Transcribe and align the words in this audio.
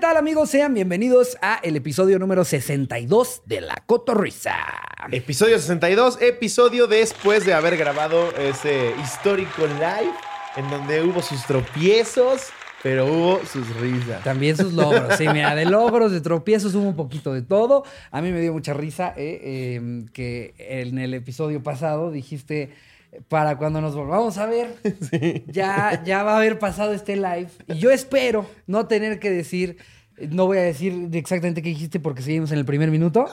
tal 0.00 0.16
amigos? 0.16 0.48
Sean 0.48 0.72
bienvenidos 0.72 1.36
a 1.42 1.60
el 1.62 1.76
episodio 1.76 2.18
número 2.18 2.42
62 2.42 3.42
de 3.44 3.60
La 3.60 3.82
Cotorrisa. 3.84 4.56
Episodio 5.12 5.58
62, 5.58 6.22
episodio 6.22 6.86
después 6.86 7.44
de 7.44 7.52
haber 7.52 7.76
grabado 7.76 8.34
ese 8.36 8.94
histórico 9.02 9.66
live 9.66 10.14
en 10.56 10.70
donde 10.70 11.02
hubo 11.02 11.20
sus 11.20 11.44
tropiezos, 11.44 12.48
pero 12.82 13.04
hubo 13.04 13.44
sus 13.44 13.68
risas. 13.76 14.24
También 14.24 14.56
sus 14.56 14.72
logros. 14.72 15.18
Sí, 15.18 15.28
mira, 15.28 15.54
de 15.54 15.66
logros, 15.66 16.12
de 16.12 16.22
tropiezos 16.22 16.74
hubo 16.74 16.88
un 16.88 16.96
poquito 16.96 17.34
de 17.34 17.42
todo. 17.42 17.84
A 18.10 18.22
mí 18.22 18.32
me 18.32 18.40
dio 18.40 18.54
mucha 18.54 18.72
risa 18.72 19.12
eh, 19.18 19.38
eh, 19.42 20.06
que 20.14 20.54
en 20.56 20.98
el 20.98 21.12
episodio 21.12 21.62
pasado 21.62 22.10
dijiste 22.10 22.70
para 23.28 23.58
cuando 23.58 23.80
nos 23.80 23.94
volvamos 23.94 24.38
a 24.38 24.46
ver, 24.46 24.76
ya, 25.46 26.02
ya 26.04 26.22
va 26.22 26.34
a 26.34 26.36
haber 26.36 26.58
pasado 26.58 26.92
este 26.92 27.16
live. 27.16 27.48
Y 27.68 27.78
yo 27.78 27.90
espero 27.90 28.46
no 28.66 28.86
tener 28.86 29.18
que 29.18 29.30
decir 29.30 29.78
no 30.28 30.46
voy 30.46 30.58
a 30.58 30.62
decir 30.62 31.08
exactamente 31.12 31.62
qué 31.62 31.70
dijiste 31.70 32.00
porque 32.00 32.22
seguimos 32.22 32.52
en 32.52 32.58
el 32.58 32.64
primer 32.64 32.90
minuto. 32.90 33.26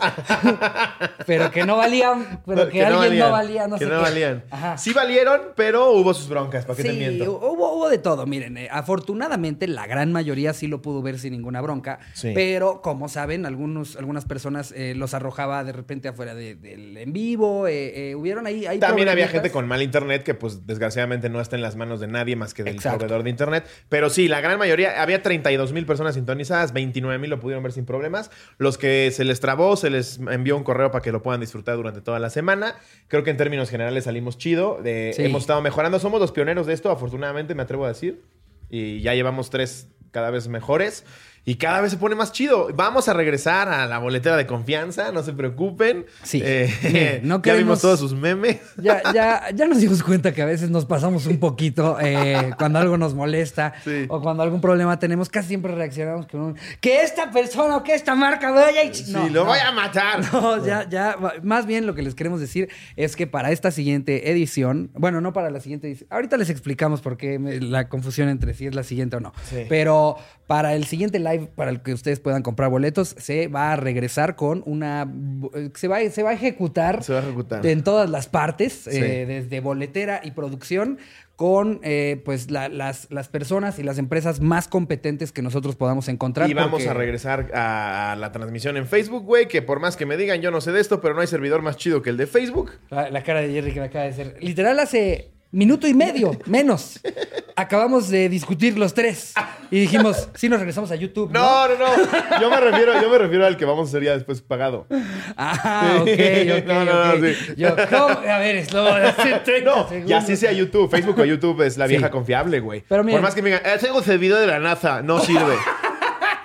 pero 1.26 1.52
que 1.52 1.66
no 1.66 1.78
valían, 1.78 2.42
pero 2.46 2.70
que, 2.70 2.84
alguien 2.84 3.20
no 3.20 3.32
valía, 3.32 3.68
no 3.68 3.78
que 3.78 3.86
sé 3.86 3.92
no 3.92 4.02
valían. 4.02 4.44
Sí 4.78 4.94
valieron, 4.94 5.42
pero 5.56 5.92
hubo 5.92 6.14
sus 6.14 6.30
broncas, 6.30 6.66
¿para 6.66 6.78
qué 6.78 6.84
te 6.84 6.94
miento? 6.94 7.32
Hubo, 7.38 7.74
hubo 7.74 7.90
de 7.90 7.98
todo. 7.98 8.26
Miren, 8.26 8.58
eh, 8.58 8.70
afortunadamente 8.72 9.68
la 9.68 9.88
gran 9.88 10.12
mayoría 10.12 10.54
sí 10.54 10.68
lo 10.68 10.82
pudo 10.82 11.02
ver 11.02 11.20
sin 11.20 11.34
ninguna 11.34 11.62
bronca. 11.62 12.00
Pero 12.22 12.82
como 12.82 13.10
saben, 13.10 13.46
algunos, 13.46 13.96
algunas 13.96 14.26
personas 14.26 14.72
eh, 14.76 14.94
los 14.96 15.14
arrojaba 15.14 15.64
de 15.64 15.72
repente 15.72 16.08
afuera 16.08 16.36
del 16.36 16.98
en 16.98 17.14
vivo. 17.14 17.68
Eh, 17.68 18.16
hubieron 18.16 18.48
ahí. 18.48 18.66
También 18.80 19.10
había 19.10 19.28
gente 19.28 19.52
con 19.52 19.68
mal 19.68 19.82
internet 19.82 20.24
que, 20.24 20.34
pues, 20.34 20.66
desgraciadamente 20.66 21.30
no 21.30 21.42
está 21.42 21.56
en 21.56 21.62
las 21.62 21.76
manos 21.76 22.00
de 22.00 22.08
nadie 22.08 22.36
más 22.36 22.54
que 22.54 22.64
del 22.64 22.78
proveedor 22.78 23.24
de 23.24 23.30
internet. 23.30 23.66
Pero 23.90 24.10
sí, 24.10 24.28
la 24.28 24.42
gran 24.42 24.58
mayoría, 24.60 25.02
había 25.02 25.22
32 25.22 25.74
mil 25.74 25.86
personas 25.86 26.16
sintonizadas 26.16 26.74
29 26.78 27.20
mil 27.20 27.30
lo 27.30 27.40
pudieron 27.40 27.64
ver 27.64 27.72
sin 27.72 27.86
problemas. 27.86 28.30
Los 28.60 28.78
que 28.78 29.10
se 29.12 29.26
les 29.26 29.40
trabó, 29.40 29.76
se 29.76 29.90
les 29.90 30.20
envió 30.20 30.56
un 30.56 30.64
correo 30.64 30.92
para 30.92 31.02
que 31.02 31.12
lo 31.12 31.24
puedan 31.24 31.42
disfrutar 31.42 31.76
durante 31.76 32.02
toda 32.02 32.20
la 32.20 32.30
semana. 32.30 32.76
Creo 33.08 33.24
que 33.24 33.32
en 33.32 33.38
términos 33.38 33.70
generales 33.70 34.04
salimos 34.04 34.38
chido. 34.38 34.80
Hemos 34.86 35.42
estado 35.42 35.62
mejorando. 35.62 36.00
Somos 36.00 36.22
los 36.22 36.32
pioneros 36.32 36.68
de 36.68 36.74
esto, 36.74 36.92
afortunadamente, 36.92 37.56
me 37.56 37.64
atrevo 37.64 37.86
a 37.86 37.90
decir. 37.90 38.22
Y 38.70 39.02
ya 39.02 39.16
llevamos 39.16 39.50
tres 39.50 39.90
cada 40.12 40.30
vez 40.30 40.48
mejores. 40.48 41.04
Y 41.48 41.56
cada 41.56 41.80
vez 41.80 41.92
se 41.92 41.98
pone 41.98 42.14
más 42.14 42.34
chido. 42.34 42.68
Vamos 42.76 43.08
a 43.08 43.14
regresar 43.14 43.70
a 43.70 43.86
la 43.86 44.00
boletera 44.00 44.36
de 44.36 44.46
confianza, 44.46 45.14
no 45.14 45.24
se 45.24 45.32
preocupen. 45.32 46.06
Sí. 46.22 46.42
Eh, 46.44 47.22
no 47.24 47.42
ya 47.46 47.54
vimos 47.54 47.80
todos 47.80 48.02
sus 48.02 48.14
memes. 48.14 48.60
Ya, 48.76 49.02
ya, 49.14 49.44
ya 49.56 49.66
nos 49.66 49.80
dimos 49.80 50.04
cuenta 50.04 50.34
que 50.34 50.42
a 50.42 50.46
veces 50.46 50.70
nos 50.70 50.84
pasamos 50.84 51.26
un 51.26 51.40
poquito 51.40 51.98
eh, 52.02 52.52
cuando 52.58 52.80
algo 52.80 52.98
nos 52.98 53.14
molesta 53.14 53.76
o 54.10 54.22
cuando 54.22 54.44
algún 54.44 54.60
problema 54.60 55.00
tenemos. 55.00 55.30
Casi 55.30 55.48
siempre 55.48 55.74
reaccionamos 55.74 56.28
con 56.28 56.42
un 56.42 56.56
que 56.82 57.02
esta 57.02 57.32
persona 57.32 57.78
o 57.78 57.84
que 57.84 57.96
esta 57.96 58.14
marca 58.14 58.52
vaya 58.52 58.84
y. 58.84 58.94
sí, 58.94 59.14
lo 59.32 59.46
voy 59.46 59.60
a 59.60 59.72
matar. 59.72 60.20
No, 60.34 60.66
ya, 60.66 60.88
ya. 60.90 61.16
Más 61.44 61.66
bien 61.66 61.88
lo 61.88 61.96
que 61.96 62.02
les 62.02 62.14
queremos 62.14 62.42
decir 62.42 62.68
es 62.98 63.16
que 63.16 63.26
para 63.26 63.52
esta 63.52 63.72
siguiente 63.72 64.30
edición, 64.30 64.92
bueno, 64.96 65.22
no 65.22 65.32
para 65.32 65.50
la 65.50 65.62
siguiente 65.62 65.88
edición. 65.88 66.10
Ahorita 66.12 66.36
les 66.36 66.50
explicamos 66.50 67.00
por 67.00 67.16
qué 67.16 67.40
la 67.40 67.88
confusión 67.88 68.28
entre 68.28 68.54
si 68.54 68.68
es 68.68 68.76
la 68.76 68.84
siguiente 68.84 69.16
o 69.16 69.22
no. 69.22 69.32
Pero 69.70 70.18
para 70.48 70.76
el 70.76 70.86
siguiente 70.86 71.20
live 71.20 71.37
para 71.40 71.72
el 71.72 71.82
que 71.82 71.94
ustedes 71.94 72.20
puedan 72.20 72.42
comprar 72.42 72.70
boletos, 72.70 73.16
se 73.18 73.48
va 73.48 73.74
a 73.74 73.76
regresar 73.76 74.36
con 74.36 74.64
una. 74.66 75.12
Se 75.76 75.88
va, 75.88 76.00
se 76.10 76.24
va 76.24 76.32
a 76.32 76.34
ejecutar. 76.34 77.04
Se 77.04 77.14
va 77.14 77.20
a 77.20 77.24
ejecutar. 77.24 77.66
En 77.66 77.84
todas 77.84 78.10
las 78.10 78.28
partes, 78.28 78.88
eh, 78.88 79.26
desde 79.26 79.60
boletera 79.60 80.22
y 80.24 80.32
producción, 80.32 80.98
con 81.38 81.80
eh, 81.84 82.20
pues 82.26 82.50
las, 82.50 83.08
las, 83.12 83.28
personas 83.28 83.78
y 83.78 83.84
las 83.84 84.00
empresas 84.00 84.42
más 84.42 84.68
competentes 84.68 85.32
que 85.32 85.44
nosotros 85.44 85.76
podamos 85.76 86.10
encontrar. 86.10 86.50
Y 86.50 86.56
vamos 86.56 86.86
a 86.88 86.94
regresar 86.94 87.52
a 87.54 88.16
la 88.20 88.32
transmisión 88.32 88.76
en 88.76 88.88
Facebook, 88.88 89.24
güey, 89.24 89.48
que 89.48 89.62
por 89.62 89.80
más 89.80 89.96
que 89.96 90.08
me 90.08 90.18
digan, 90.18 90.42
yo 90.42 90.50
no 90.50 90.62
sé 90.62 90.72
de 90.72 90.82
esto, 90.82 91.00
pero 91.00 91.14
no 91.14 91.22
hay 91.22 91.28
servidor 91.28 91.62
más 91.62 91.78
chido 91.78 92.02
que 92.02 92.10
el 92.10 92.18
de 92.18 92.26
Facebook. 92.26 92.72
La, 92.90 93.12
la 93.12 93.24
cara 93.24 93.42
de 93.42 93.52
Jerry 93.52 93.72
que 93.72 93.80
me 93.80 93.86
acaba 93.86 94.06
de 94.06 94.12
hacer. 94.12 94.38
Literal 94.42 94.80
hace 94.80 95.37
minuto 95.52 95.88
y 95.88 95.94
medio, 95.94 96.32
menos. 96.46 97.00
Acabamos 97.56 98.10
de 98.10 98.30
discutir 98.30 98.78
los 98.78 98.94
tres 98.94 99.34
y 99.72 99.80
dijimos, 99.80 100.30
sí 100.36 100.48
nos 100.48 100.60
regresamos 100.60 100.92
a 100.92 100.96
YouTube. 100.96 101.32
No, 101.32 101.68
no, 101.68 101.76
no. 101.76 102.40
Yo 102.42 102.50
me 102.50 102.60
refiero, 102.60 103.02
yo 103.02 103.10
me 103.10 103.18
refiero 103.18 103.46
al 103.46 103.58
que 103.58 103.66
vamos 103.66 103.88
a 103.88 103.90
hacer 103.90 104.04
ya 104.04 104.14
después 104.14 104.42
pagado. 104.42 104.86
Ah, 105.36 105.98
ok, 106.02 106.08
ok. 106.08 106.68
No, 106.68 106.86
no, 106.86 107.16
no, 107.16 107.28
sí. 107.28 107.34
Yo, 107.56 107.76
¿cómo? 107.90 108.20
A 108.20 108.40
ver, 108.40 108.58
es 108.58 108.74
lo 108.74 108.84
No, 109.64 109.88
y 110.06 110.14
así 110.14 110.36
sea 110.36 110.52
YouTube. 110.52 110.90
Facebook 110.90 111.20
o 111.20 111.26
YouTube 111.26 111.62
es 111.62 111.78
la 111.78 111.88
vieja 111.88 112.12
confiable, 112.12 112.60
güey. 112.60 112.82
Por 112.82 113.04
más 113.22 113.34
que 113.34 113.42
me 113.42 113.50
digan, 113.50 113.66
eh, 113.66 113.78
tengo 113.80 114.02
servidor 114.04 114.40
de 114.42 114.48
la 114.48 114.60
NASA, 114.60 115.02
no 115.02 115.20
sirve. 115.20 115.56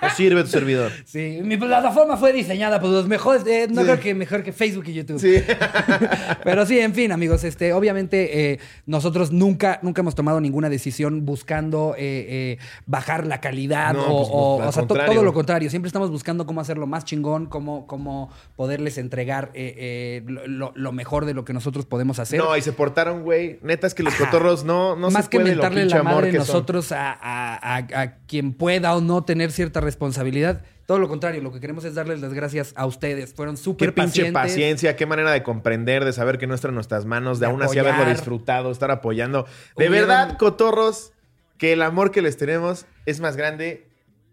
No 0.03 0.09
sirve 0.09 0.43
tu 0.43 0.49
servidor. 0.49 0.91
Sí, 1.05 1.41
mi 1.43 1.57
plataforma 1.57 2.17
fue 2.17 2.33
diseñada 2.33 2.79
por 2.79 2.89
los 2.89 3.07
mejores, 3.07 3.45
eh, 3.45 3.67
no 3.69 3.83
creo 3.83 3.99
que 3.99 4.15
mejor 4.15 4.41
que 4.41 4.51
Facebook 4.51 4.85
y 4.87 4.93
YouTube. 4.93 5.19
Sí. 5.19 5.35
Pero 6.43 6.65
sí, 6.65 6.79
en 6.79 6.93
fin, 6.93 7.11
amigos, 7.11 7.43
este, 7.43 7.71
obviamente 7.73 8.53
eh, 8.53 8.59
nosotros 8.85 9.31
nunca, 9.31 9.79
nunca 9.83 10.01
hemos 10.01 10.15
tomado 10.15 10.41
ninguna 10.41 10.69
decisión 10.69 11.25
buscando 11.25 11.93
eh, 11.97 12.57
bajar 12.87 13.27
la 13.27 13.41
calidad 13.41 13.95
o, 13.95 14.57
pues, 14.57 14.69
o, 14.69 14.71
sea, 14.71 14.87
todo 14.87 15.23
lo 15.23 15.33
contrario. 15.33 15.69
Siempre 15.69 15.87
estamos 15.87 16.09
buscando 16.09 16.45
cómo 16.45 16.61
hacerlo 16.61 16.87
más 16.87 17.05
chingón, 17.05 17.45
cómo, 17.45 17.85
cómo 17.85 18.31
poderles 18.55 18.97
entregar 18.97 19.51
lo, 20.25 20.91
mejor 20.91 21.25
de 21.25 21.33
lo 21.33 21.45
que 21.45 21.53
nosotros 21.53 21.85
podemos 21.85 22.19
hacer. 22.19 22.39
No, 22.39 22.55
y 22.57 22.61
se 22.61 22.71
portaron, 22.71 23.23
güey. 23.23 23.59
Neta 23.61 23.87
es 23.87 23.93
que 23.93 24.03
los 24.03 24.15
cotorros 24.15 24.63
no, 24.63 24.95
no 24.95 25.11
más 25.11 25.25
se 25.25 25.31
puede 25.31 25.45
que 25.45 25.51
mentarle 25.51 25.85
la 25.85 26.03
madre 26.03 26.31
nosotros 26.31 26.91
a, 26.91 27.11
a, 27.11 27.77
a, 27.77 28.15
quien 28.27 28.53
pueda 28.53 28.95
o 28.95 29.01
no 29.01 29.23
tener 29.23 29.51
cierta 29.51 29.79
responsabilidad. 29.79 29.92
Todo 30.85 30.99
lo 30.99 31.07
contrario, 31.07 31.41
lo 31.41 31.51
que 31.53 31.59
queremos 31.59 31.85
es 31.85 31.95
darles 31.95 32.19
las 32.19 32.33
gracias 32.33 32.73
a 32.75 32.85
ustedes. 32.85 33.33
Fueron 33.33 33.55
súper 33.55 33.93
pacientes. 33.93 34.13
Qué 34.13 34.21
pinche 34.23 34.33
paciencia, 34.33 34.95
qué 34.95 35.05
manera 35.05 35.31
de 35.31 35.41
comprender, 35.41 36.03
de 36.03 36.11
saber 36.11 36.37
que 36.37 36.45
no 36.45 36.55
está 36.55 36.67
en 36.67 36.75
nuestras 36.75 37.05
manos, 37.05 37.39
de, 37.39 37.45
aún 37.45 37.61
así 37.61 37.79
haberlo 37.79 38.05
disfrutado, 38.05 38.71
estar 38.71 38.91
apoyando. 38.91 39.45
De 39.77 39.87
verdad, 39.89 40.37
cotorros, 40.37 41.13
que 41.57 41.73
el 41.73 41.81
amor 41.81 42.11
que 42.11 42.21
les 42.21 42.35
tenemos 42.35 42.85
es 43.05 43.21
más 43.21 43.37
grande 43.37 43.87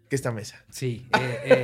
que 0.09 0.15
esta 0.17 0.31
mesa. 0.31 0.61
Sí. 0.69 1.07
Eh, 1.17 1.63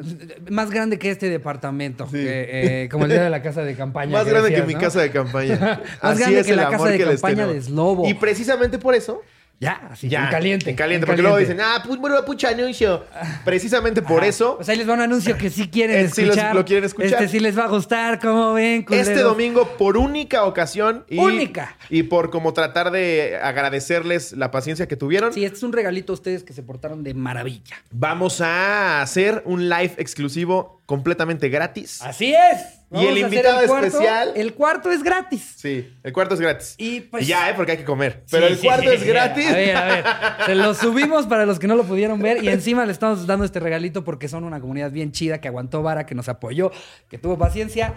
más 0.50 0.70
grande 0.70 1.00
que 1.00 1.10
este 1.10 1.28
departamento. 1.28 2.08
Eh, 2.12 2.88
como 2.92 3.06
el 3.06 3.10
día 3.10 3.24
de 3.24 3.30
la 3.30 3.42
casa 3.42 3.64
de 3.64 3.74
campaña. 3.74 4.12
Más 4.12 4.26
grande 4.26 4.54
que 4.54 4.62
mi 4.62 4.76
casa 4.76 5.00
de 5.00 5.10
campaña. 5.10 5.58
más 5.58 5.80
Así 6.00 6.20
grande 6.20 6.40
es 6.40 6.46
que 6.46 6.54
la 6.54 6.70
casa 6.70 6.88
de 6.88 7.04
campaña 7.04 7.48
de 7.48 7.60
Slobo. 7.60 8.08
Y 8.08 8.14
precisamente 8.14 8.78
por 8.78 8.94
eso 8.94 9.22
ya, 9.58 9.88
así, 9.90 10.08
ya, 10.08 10.24
en 10.24 10.30
caliente. 10.30 10.70
En 10.70 10.76
caliente, 10.76 11.06
porque 11.06 11.22
luego 11.22 11.38
dicen, 11.38 11.58
ah, 11.60 11.82
pues 11.86 11.98
bueno, 11.98 12.22
pucha 12.24 12.50
anuncio. 12.50 13.04
Precisamente 13.44 14.02
por 14.02 14.22
eso. 14.22 14.58
Sea, 14.60 14.72
ahí 14.72 14.78
les 14.78 14.88
va 14.88 14.94
un 14.94 15.00
anuncio 15.00 15.36
que 15.38 15.48
sí 15.48 15.68
quieren 15.68 15.96
escuchar. 16.06 16.50
Sí 16.50 16.56
lo 16.56 16.64
quieren 16.64 16.84
escuchar. 16.84 17.22
Este 17.22 17.28
sí 17.28 17.40
les 17.40 17.58
va 17.58 17.64
a 17.64 17.68
gustar, 17.68 18.20
¿cómo 18.20 18.52
ven? 18.52 18.84
Este 18.90 19.20
domingo, 19.20 19.66
por 19.78 19.96
única 19.96 20.44
ocasión. 20.44 21.04
Y, 21.08 21.18
única. 21.18 21.76
Y 21.88 22.02
por 22.04 22.30
como 22.30 22.52
tratar 22.52 22.90
de 22.90 23.38
agradecerles 23.42 24.32
la 24.32 24.50
paciencia 24.50 24.86
que 24.88 24.96
tuvieron. 24.96 25.32
Sí, 25.32 25.44
este 25.44 25.56
es 25.56 25.62
un 25.62 25.72
regalito 25.72 26.12
a 26.12 26.14
ustedes 26.14 26.42
que 26.44 26.52
se 26.52 26.62
portaron 26.62 27.02
de 27.02 27.14
maravilla. 27.14 27.76
Vamos 27.90 28.42
a 28.42 29.00
hacer 29.00 29.42
un 29.46 29.70
live 29.70 29.94
exclusivo 29.96 30.82
completamente 30.84 31.48
gratis. 31.48 32.02
Así 32.02 32.34
es 32.34 32.85
y 32.90 33.06
el 33.06 33.18
invitado 33.18 33.60
especial. 33.60 34.32
El 34.36 34.54
cuarto 34.54 34.90
es 34.90 35.02
gratis. 35.02 35.54
Sí, 35.56 35.92
el 36.02 36.12
cuarto 36.12 36.34
es 36.34 36.40
gratis. 36.40 36.74
Y 36.78 37.00
pues. 37.00 37.26
ya, 37.26 37.50
¿eh? 37.50 37.54
Porque 37.56 37.72
hay 37.72 37.78
que 37.78 37.84
comer. 37.84 38.24
Pero 38.30 38.46
el 38.46 38.58
cuarto 38.58 38.90
es 38.90 39.04
gratis. 39.04 39.48
A 39.48 39.54
ver, 39.54 39.76
a 39.76 39.84
ver. 39.84 40.04
Se 40.46 40.54
lo 40.54 40.74
subimos 40.74 41.26
para 41.26 41.46
los 41.46 41.58
que 41.58 41.66
no 41.66 41.74
lo 41.74 41.84
pudieron 41.84 42.20
ver. 42.20 42.42
Y 42.42 42.48
encima 42.48 42.86
le 42.86 42.92
estamos 42.92 43.26
dando 43.26 43.44
este 43.44 43.60
regalito 43.60 44.04
porque 44.04 44.28
son 44.28 44.44
una 44.44 44.60
comunidad 44.60 44.90
bien 44.90 45.12
chida 45.12 45.40
que 45.40 45.48
aguantó 45.48 45.82
vara, 45.82 46.06
que 46.06 46.14
nos 46.14 46.28
apoyó, 46.28 46.70
que 47.08 47.18
tuvo 47.18 47.36
paciencia. 47.36 47.94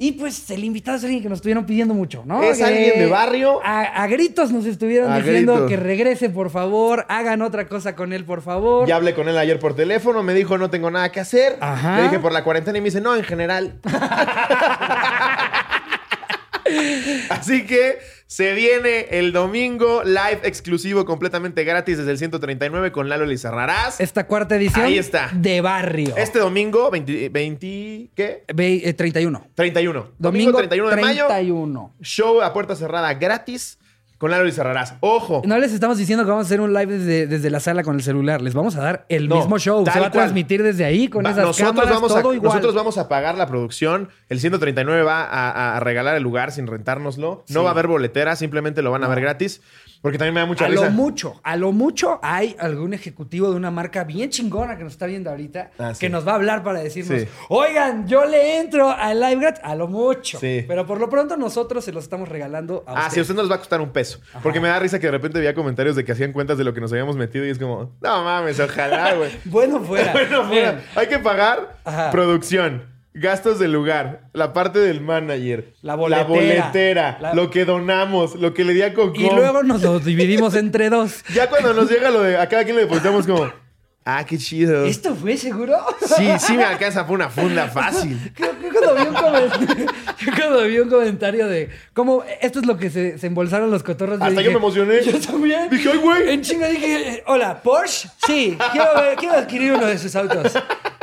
Y 0.00 0.12
pues 0.12 0.48
el 0.50 0.62
invitado 0.62 0.96
es 0.96 1.02
alguien 1.02 1.20
que 1.22 1.28
nos 1.28 1.38
estuvieron 1.38 1.66
pidiendo 1.66 1.92
mucho, 1.92 2.22
¿no? 2.24 2.40
Es 2.40 2.62
alguien 2.62 3.00
de 3.00 3.06
barrio. 3.06 3.60
A, 3.64 4.06
gritos 4.06 4.52
nos 4.52 4.64
estuvieron 4.64 5.12
diciendo 5.16 5.66
que 5.66 5.76
regrese, 5.76 6.30
por 6.30 6.50
favor, 6.50 7.04
hagan 7.08 7.42
otra 7.42 7.66
cosa 7.66 7.96
con 7.96 8.12
él, 8.12 8.24
por 8.24 8.40
favor. 8.40 8.86
Ya 8.86 8.94
hablé 8.94 9.12
con 9.14 9.28
él 9.28 9.36
ayer 9.36 9.58
por 9.58 9.74
teléfono, 9.74 10.22
me 10.22 10.34
dijo 10.34 10.56
no 10.56 10.70
tengo 10.70 10.88
nada 10.90 11.10
que 11.10 11.18
hacer. 11.18 11.56
Ajá. 11.60 11.96
Le 11.96 12.02
dije 12.04 12.20
por 12.20 12.30
la 12.32 12.44
cuarentena 12.44 12.78
y 12.78 12.80
me 12.80 12.86
dice, 12.86 13.00
no, 13.00 13.16
en 13.16 13.24
general. 13.24 13.80
Así 17.30 17.66
que 17.66 17.98
se 18.28 18.52
viene 18.52 19.06
el 19.10 19.32
domingo, 19.32 20.02
live 20.04 20.40
exclusivo 20.42 21.06
completamente 21.06 21.64
gratis 21.64 21.96
desde 21.96 22.10
el 22.10 22.18
139 22.18 22.92
con 22.92 23.08
Lalo 23.08 23.24
Lizarrarás. 23.24 24.02
Esta 24.02 24.26
cuarta 24.26 24.54
edición. 24.56 24.84
Ahí 24.84 24.98
está. 24.98 25.30
De 25.32 25.62
barrio. 25.62 26.14
Este 26.14 26.38
domingo, 26.38 26.90
20, 26.90 28.10
¿qué? 28.14 28.44
31. 28.94 29.46
31. 29.54 30.00
Eh, 30.00 30.14
domingo, 30.18 30.58
31 30.58 30.90
de 30.90 30.96
31. 30.96 31.72
mayo. 31.72 31.90
Show 32.02 32.42
a 32.42 32.52
puerta 32.52 32.76
cerrada 32.76 33.14
gratis. 33.14 33.78
Con 34.18 34.32
Lalo 34.32 34.48
y 34.48 34.52
cerrarás. 34.52 34.94
¡Ojo! 34.98 35.42
No 35.44 35.58
les 35.58 35.72
estamos 35.72 35.96
diciendo 35.96 36.24
que 36.24 36.30
vamos 36.30 36.46
a 36.46 36.48
hacer 36.48 36.60
un 36.60 36.74
live 36.74 36.98
desde, 36.98 37.50
la 37.50 37.60
sala 37.60 37.84
con 37.84 37.94
el 37.94 38.02
celular. 38.02 38.42
Les 38.42 38.52
vamos 38.52 38.74
a 38.74 38.80
dar 38.80 39.06
el 39.08 39.28
mismo 39.28 39.58
show. 39.60 39.84
Se 39.86 40.00
va 40.00 40.06
a 40.06 40.10
transmitir 40.10 40.60
desde 40.60 40.84
ahí 40.84 41.06
con 41.06 41.24
esas 41.24 41.38
nosotros 41.38 41.68
cámaras, 41.68 41.94
vamos 41.94 42.08
todo 42.08 42.30
a, 42.30 42.34
igual. 42.34 42.48
Nosotros 42.48 42.74
vamos 42.74 42.98
a 42.98 43.08
pagar 43.08 43.36
la 43.36 43.46
producción. 43.46 44.08
El 44.28 44.40
139 44.40 45.02
va 45.04 45.76
a, 45.76 45.78
regalar 45.78 46.16
el 46.16 46.22
lugar 46.24 46.50
sin 46.50 46.66
rentárnoslo. 46.66 47.44
No 47.48 47.62
va 47.62 47.70
a 47.70 47.72
haber 47.72 47.86
boletera, 47.86 48.34
simplemente 48.34 48.82
lo 48.82 48.90
van 48.90 49.04
a 49.04 49.08
ver 49.08 49.20
gratis. 49.20 49.62
Porque 50.00 50.16
también 50.18 50.34
me 50.34 50.40
da 50.40 50.46
mucha 50.46 50.64
a 50.66 50.68
risa. 50.68 50.84
lo 50.84 50.90
mucho, 50.92 51.40
a 51.42 51.56
lo 51.56 51.72
mucho 51.72 52.20
hay 52.22 52.54
algún 52.60 52.94
ejecutivo 52.94 53.50
de 53.50 53.56
una 53.56 53.70
marca 53.70 54.04
bien 54.04 54.30
chingona 54.30 54.76
que 54.78 54.84
nos 54.84 54.92
está 54.92 55.06
viendo 55.06 55.28
ahorita 55.30 55.70
Ah, 55.78 55.92
sí. 55.94 56.00
que 56.00 56.08
nos 56.08 56.26
va 56.26 56.32
a 56.32 56.34
hablar 56.36 56.62
para 56.62 56.80
decirnos, 56.80 57.22
Sí. 57.22 57.28
oigan, 57.48 58.06
yo 58.06 58.24
le 58.24 58.58
entro 58.60 58.90
al 58.90 59.18
live 59.20 59.36
gratis, 59.40 59.60
a 59.64 59.74
lo 59.74 59.88
mucho. 59.88 60.38
Sí. 60.38 60.64
Pero 60.68 60.86
por 60.86 61.00
lo 61.00 61.08
pronto 61.10 61.36
nosotros 61.36 61.84
se 61.84 61.92
los 61.92 62.04
estamos 62.04 62.28
regalando 62.28 62.84
a 62.86 63.06
Ah, 63.06 63.10
sí, 63.10 63.18
a 63.18 63.22
usted 63.22 63.34
nos 63.34 63.50
va 63.50 63.56
a 63.56 63.58
costar 63.58 63.80
un 63.80 63.90
peso. 63.90 64.20
Porque 64.42 64.60
me 64.60 64.68
da 64.68 64.78
risa 64.78 64.98
que 65.00 65.06
de 65.06 65.12
repente 65.12 65.38
veía 65.38 65.54
comentarios 65.54 65.96
de 65.96 66.04
que 66.04 66.12
hacían 66.12 66.32
cuentas 66.32 66.58
de 66.58 66.64
lo 66.64 66.72
que 66.74 66.80
nos 66.80 66.92
habíamos 66.92 67.16
metido 67.16 67.44
y 67.44 67.50
es 67.50 67.58
como, 67.58 67.96
no 68.00 68.24
mames, 68.24 68.60
ojalá, 68.60 69.14
güey. 69.14 69.30
Bueno 69.46 69.80
fuera. 69.80 70.12
bueno, 70.12 70.44
fuera. 70.46 70.80
Hay 70.94 71.06
que 71.08 71.18
pagar 71.18 71.76
Ajá. 71.84 72.10
producción, 72.10 72.84
gastos 73.20 73.58
del 73.58 73.72
lugar, 73.72 74.28
la 74.32 74.52
parte 74.52 74.78
del 74.78 75.00
manager, 75.00 75.72
La 75.82 75.94
boletera. 75.94 76.26
boletera, 76.28 77.18
La- 77.20 77.34
lo 77.34 77.50
que 77.50 77.64
donamos, 77.64 78.34
lo 78.36 78.54
que 78.54 78.64
le 78.64 78.74
di 78.74 78.82
a 78.82 78.94
Coco. 78.94 79.14
Y 79.20 79.28
luego 79.30 79.62
nos 79.62 79.82
lo 79.82 79.98
dividimos 80.00 80.54
entre 80.54 80.90
dos. 80.90 81.24
Ya 81.34 81.48
cuando 81.48 81.72
nos 81.74 81.90
llega 81.90 82.10
lo 82.10 82.22
de 82.22 82.36
a 82.38 82.48
cada 82.48 82.64
quien 82.64 82.76
le 82.76 82.82
depositamos 82.82 83.26
como, 83.26 83.50
ah, 84.04 84.24
qué 84.24 84.38
chido. 84.38 84.86
¿Esto 84.86 85.14
fue 85.14 85.36
seguro? 85.36 85.76
Sí, 86.16 86.26
sí 86.38 86.56
me 86.56 86.64
alcanza 86.64 87.06
por 87.06 87.14
una 87.16 87.28
funda 87.28 87.68
fácil. 87.68 88.18
Creo 88.36 88.58
que 88.58 88.68
cuando 88.70 88.94
vi 88.94 89.08
un 89.08 89.14
comentario, 89.14 89.86
yo 90.20 90.32
cuando 90.36 90.62
vi 90.64 90.78
un 90.78 90.88
comentario 90.88 91.46
de 91.48 91.68
cómo 91.92 92.24
esto 92.40 92.60
es 92.60 92.66
lo 92.66 92.76
que 92.78 92.88
se, 92.90 93.18
se 93.18 93.26
embolsaron 93.26 93.70
los 93.70 93.82
cotorros. 93.82 94.20
Hasta 94.22 94.40
yo 94.40 94.50
me 94.50 94.56
emocioné. 94.56 95.02
Yo 95.02 95.18
también. 95.20 95.68
Dije, 95.70 95.90
"Ay, 95.92 95.98
güey". 95.98 96.30
En 96.30 96.42
chinga 96.42 96.68
dije, 96.68 97.22
hola, 97.26 97.60
Porsche. 97.62 98.08
Sí, 98.26 98.56
quiero, 98.72 98.94
ver- 98.96 99.16
quiero 99.16 99.34
adquirir 99.36 99.72
uno 99.72 99.86
de 99.86 99.98
sus 99.98 100.14
autos. 100.16 100.52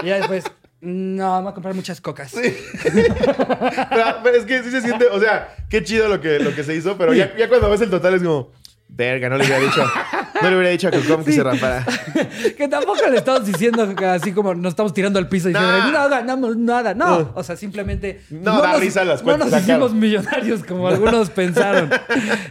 Y 0.03 0.07
ya 0.07 0.17
después, 0.17 0.43
no, 0.85 1.31
vamos 1.31 1.51
a 1.51 1.53
comprar 1.55 1.73
muchas 1.73 1.99
cocas. 1.99 2.31
Pero, 2.33 2.55
pero 4.23 4.37
es 4.37 4.45
que 4.45 4.63
sí 4.63 4.71
se 4.71 4.81
siente, 4.81 5.07
o 5.07 5.19
sea, 5.19 5.55
qué 5.69 5.83
chido 5.83 6.07
lo 6.07 6.21
que, 6.21 6.39
lo 6.39 6.53
que 6.53 6.63
se 6.63 6.75
hizo, 6.75 6.97
pero 6.97 7.13
ya, 7.13 7.35
ya 7.35 7.49
cuando 7.49 7.69
ves 7.69 7.81
el 7.81 7.89
total 7.89 8.13
es 8.13 8.21
como, 8.21 8.51
verga, 8.95 9.29
no 9.29 9.37
le 9.37 9.43
hubiera 9.45 9.59
dicho, 9.59 9.83
no 10.41 10.49
le 10.49 10.55
hubiera 10.55 10.69
dicho 10.71 10.87
a 10.87 10.91
Cocom 10.91 11.23
que 11.23 11.31
se 11.33 11.43
rapara. 11.43 11.85
que 12.57 12.67
tampoco 12.67 13.07
le 13.09 13.17
estamos 13.17 13.45
diciendo 13.45 13.87
así 14.07 14.31
como 14.31 14.55
nos 14.55 14.71
estamos 14.71 14.93
tirando 14.93 15.19
al 15.19 15.27
piso 15.27 15.49
diciendo, 15.49 15.69
Nah. 15.71 15.91
no 15.91 16.09
ganamos 16.09 16.57
nada. 16.57 16.93
No, 16.93 17.19
No. 17.19 17.31
o 17.35 17.43
sea, 17.43 17.55
simplemente. 17.55 18.21
No, 18.29 18.61
da 18.61 18.77
risa 18.77 19.03
las 19.03 19.19
No 19.21 19.25
cuentas 19.25 19.51
nos 19.51 19.59
sacadas. 19.61 19.69
hicimos 19.69 19.93
millonarios 19.93 20.63
como 20.63 20.87
algunos 20.87 21.29
pensaron. 21.29 21.89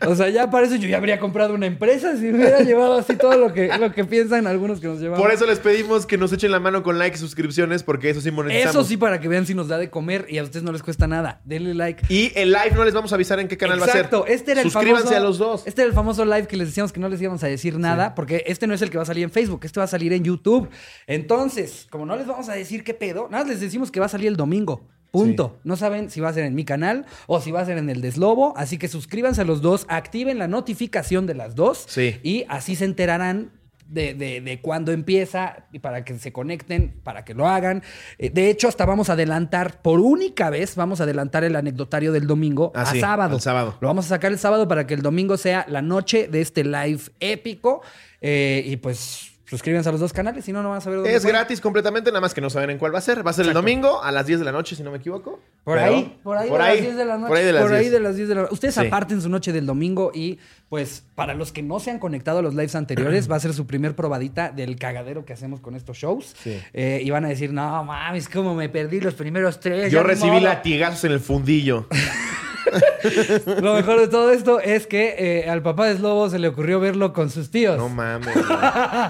O 0.06 0.14
sea, 0.14 0.28
ya 0.28 0.50
para 0.50 0.66
eso 0.66 0.76
yo 0.76 0.86
ya 0.88 0.98
habría 0.98 1.18
comprado 1.18 1.54
una 1.54 1.66
empresa 1.66 2.16
si 2.16 2.30
hubiera 2.30 2.60
llevado 2.60 2.98
así 2.98 3.16
todo 3.16 3.36
lo 3.38 3.52
que, 3.52 3.70
lo 3.78 3.92
que 3.92 4.04
piensan 4.04 4.46
algunos 4.46 4.80
que 4.80 4.86
nos 4.88 5.00
llevamos. 5.00 5.20
Por 5.20 5.32
eso 5.32 5.46
les 5.46 5.58
pedimos 5.58 6.04
que 6.06 6.18
nos 6.18 6.32
echen 6.32 6.50
la 6.50 6.60
mano 6.60 6.82
con 6.82 6.98
likes 6.98 7.16
y 7.16 7.20
suscripciones, 7.20 7.82
porque 7.82 8.10
eso 8.10 8.20
sí 8.20 8.30
monetizamos. 8.30 8.74
Eso 8.74 8.84
sí, 8.84 8.96
para 8.96 9.20
que 9.20 9.28
vean 9.28 9.46
si 9.46 9.54
nos 9.54 9.68
da 9.68 9.78
de 9.78 9.88
comer 9.90 10.26
y 10.28 10.38
a 10.38 10.42
ustedes 10.42 10.62
no 10.62 10.72
les 10.72 10.82
cuesta 10.82 11.06
nada. 11.06 11.40
Denle 11.44 11.74
like. 11.74 12.04
Y 12.12 12.32
el 12.34 12.50
live 12.52 12.72
no 12.74 12.84
les 12.84 12.92
vamos 12.94 13.12
a 13.12 13.14
avisar 13.14 13.40
en 13.40 13.48
qué 13.48 13.56
canal 13.56 13.78
Exacto, 13.78 14.18
va 14.20 14.24
a 14.24 14.26
ser. 14.26 14.36
este 14.36 14.52
era 14.52 14.60
el 14.60 14.70
Suscríbanse 14.70 15.04
famoso, 15.08 15.20
a 15.20 15.24
los 15.26 15.38
dos. 15.38 15.62
Este 15.66 15.82
era 15.82 15.88
el 15.88 15.94
famoso 15.94 16.24
live 16.24 16.33
que 16.42 16.56
les 16.56 16.68
decíamos 16.68 16.92
que 16.92 17.00
no 17.00 17.08
les 17.08 17.20
íbamos 17.20 17.42
a 17.42 17.46
decir 17.46 17.78
nada, 17.78 18.14
porque 18.14 18.44
este 18.46 18.66
no 18.66 18.74
es 18.74 18.82
el 18.82 18.90
que 18.90 18.96
va 18.96 19.02
a 19.02 19.06
salir 19.06 19.24
en 19.24 19.30
Facebook, 19.30 19.60
este 19.64 19.80
va 19.80 19.84
a 19.84 19.88
salir 19.88 20.12
en 20.12 20.24
YouTube. 20.24 20.68
Entonces, 21.06 21.86
como 21.90 22.06
no 22.06 22.16
les 22.16 22.26
vamos 22.26 22.48
a 22.48 22.54
decir 22.54 22.84
qué 22.84 22.94
pedo, 22.94 23.28
nada, 23.30 23.44
les 23.44 23.60
decimos 23.60 23.90
que 23.90 24.00
va 24.00 24.06
a 24.06 24.08
salir 24.08 24.28
el 24.28 24.36
domingo. 24.36 24.88
Punto. 25.10 25.60
No 25.62 25.76
saben 25.76 26.10
si 26.10 26.20
va 26.20 26.30
a 26.30 26.32
ser 26.32 26.44
en 26.44 26.56
mi 26.56 26.64
canal 26.64 27.06
o 27.28 27.40
si 27.40 27.52
va 27.52 27.60
a 27.60 27.64
ser 27.64 27.78
en 27.78 27.88
el 27.88 28.00
Deslobo. 28.00 28.52
Así 28.56 28.78
que 28.78 28.88
suscríbanse 28.88 29.42
a 29.42 29.44
los 29.44 29.62
dos, 29.62 29.86
activen 29.88 30.38
la 30.40 30.48
notificación 30.48 31.26
de 31.26 31.34
las 31.34 31.54
dos. 31.54 31.84
Sí. 31.86 32.16
Y 32.24 32.44
así 32.48 32.74
se 32.74 32.84
enterarán 32.84 33.52
de, 33.86 34.14
de, 34.14 34.40
de 34.40 34.60
cuándo 34.60 34.92
empieza 34.92 35.66
y 35.72 35.78
para 35.78 36.04
que 36.04 36.18
se 36.18 36.32
conecten, 36.32 36.94
para 37.04 37.24
que 37.24 37.34
lo 37.34 37.46
hagan. 37.46 37.82
Eh, 38.18 38.30
de 38.30 38.50
hecho, 38.50 38.68
hasta 38.68 38.84
vamos 38.86 39.10
a 39.10 39.12
adelantar, 39.12 39.82
por 39.82 40.00
única 40.00 40.50
vez, 40.50 40.74
vamos 40.76 41.00
a 41.00 41.04
adelantar 41.04 41.44
el 41.44 41.54
anecdotario 41.56 42.10
del 42.12 42.26
domingo 42.26 42.72
Ah, 42.74 42.82
a 42.82 42.86
sí, 42.86 43.00
sábado. 43.00 43.38
sábado. 43.40 43.76
Lo 43.80 43.88
vamos 43.88 44.06
a 44.06 44.08
sacar 44.08 44.32
el 44.32 44.38
sábado 44.38 44.66
para 44.68 44.86
que 44.86 44.94
el 44.94 45.02
domingo 45.02 45.36
sea 45.36 45.66
la 45.68 45.82
noche 45.82 46.28
de 46.28 46.40
este 46.40 46.64
live 46.64 47.02
épico. 47.20 47.82
Eh, 48.20 48.62
y 48.66 48.76
pues 48.78 49.32
suscríbanse 49.54 49.88
a 49.88 49.92
los 49.92 50.00
dos 50.00 50.12
canales, 50.12 50.44
si 50.44 50.52
no, 50.52 50.62
no 50.62 50.70
van 50.70 50.78
a 50.78 50.80
saber 50.80 50.98
dónde 50.98 51.14
Es 51.14 51.22
fue. 51.22 51.30
gratis 51.30 51.60
completamente, 51.60 52.10
nada 52.10 52.20
más 52.20 52.34
que 52.34 52.40
no 52.40 52.50
saben 52.50 52.70
en 52.70 52.78
cuál 52.78 52.92
va 52.92 52.98
a 52.98 53.02
ser. 53.02 53.24
Va 53.24 53.30
a 53.30 53.34
ser 53.34 53.46
el 53.46 53.52
domingo 53.54 54.02
a 54.02 54.10
las 54.10 54.26
10 54.26 54.40
de 54.40 54.44
la 54.44 54.52
noche, 54.52 54.74
si 54.74 54.82
no 54.82 54.90
me 54.90 54.98
equivoco. 54.98 55.40
Por 55.62 55.78
Pero- 55.78 55.94
ahí, 55.94 56.18
por 56.22 56.36
ahí, 56.36 56.50
de 56.50 56.58
las 56.58 56.80
10 56.80 56.96
de 56.96 57.04
la 57.04 57.16
noche. 57.16 57.28
Por 57.28 57.36
ahí 57.36 57.44
de 57.44 57.52
las 57.52 57.68
10. 57.70 57.90
de 57.92 58.00
las 58.00 58.16
10 58.16 58.28
de 58.28 58.34
la 58.34 58.40
noche. 58.42 58.52
Ustedes 58.54 58.74
Sí. 58.74 58.86
aparten 58.86 59.22
su 59.22 59.28
noche 59.28 59.52
del 59.52 59.64
domingo 59.66 60.10
y, 60.12 60.38
pues, 60.68 61.04
para 61.14 61.34
los 61.34 61.52
que 61.52 61.62
no 61.62 61.78
se 61.80 61.90
han 61.92 61.98
conectado 61.98 62.40
a 62.40 62.42
los 62.42 62.54
lives 62.54 62.74
anteriores, 62.74 63.28
va 63.30 63.36
a 63.36 63.40
ser 63.40 63.54
su 63.54 63.66
primer 63.66 63.94
probadita 63.94 64.50
del 64.50 64.76
cagadero 64.76 65.24
que 65.24 65.32
hacemos 65.32 65.60
con 65.60 65.76
estos 65.76 65.96
shows. 65.96 66.34
Sí. 66.42 66.60
Eh, 66.72 67.00
y 67.04 67.10
van 67.10 67.24
a 67.24 67.28
decir, 67.28 67.52
no 67.52 67.84
mames, 67.84 68.28
cómo 68.28 68.54
me 68.54 68.68
perdí 68.68 69.00
los 69.00 69.14
primeros 69.14 69.60
tres. 69.60 69.92
Yo 69.92 70.02
recibí 70.02 70.32
modo". 70.32 70.40
latigazos 70.40 71.04
en 71.04 71.12
el 71.12 71.20
fundillo. 71.20 71.86
Lo 73.60 73.74
mejor 73.74 74.00
de 74.00 74.08
todo 74.08 74.30
esto 74.30 74.60
es 74.60 74.86
que 74.86 75.16
eh, 75.18 75.50
al 75.50 75.62
papá 75.62 75.86
de 75.86 75.96
Slobo 75.96 76.28
se 76.28 76.38
le 76.38 76.48
ocurrió 76.48 76.80
verlo 76.80 77.12
con 77.12 77.30
sus 77.30 77.50
tíos. 77.50 77.76
No 77.76 77.88
mames, 77.88 78.34
güey. 78.34 78.58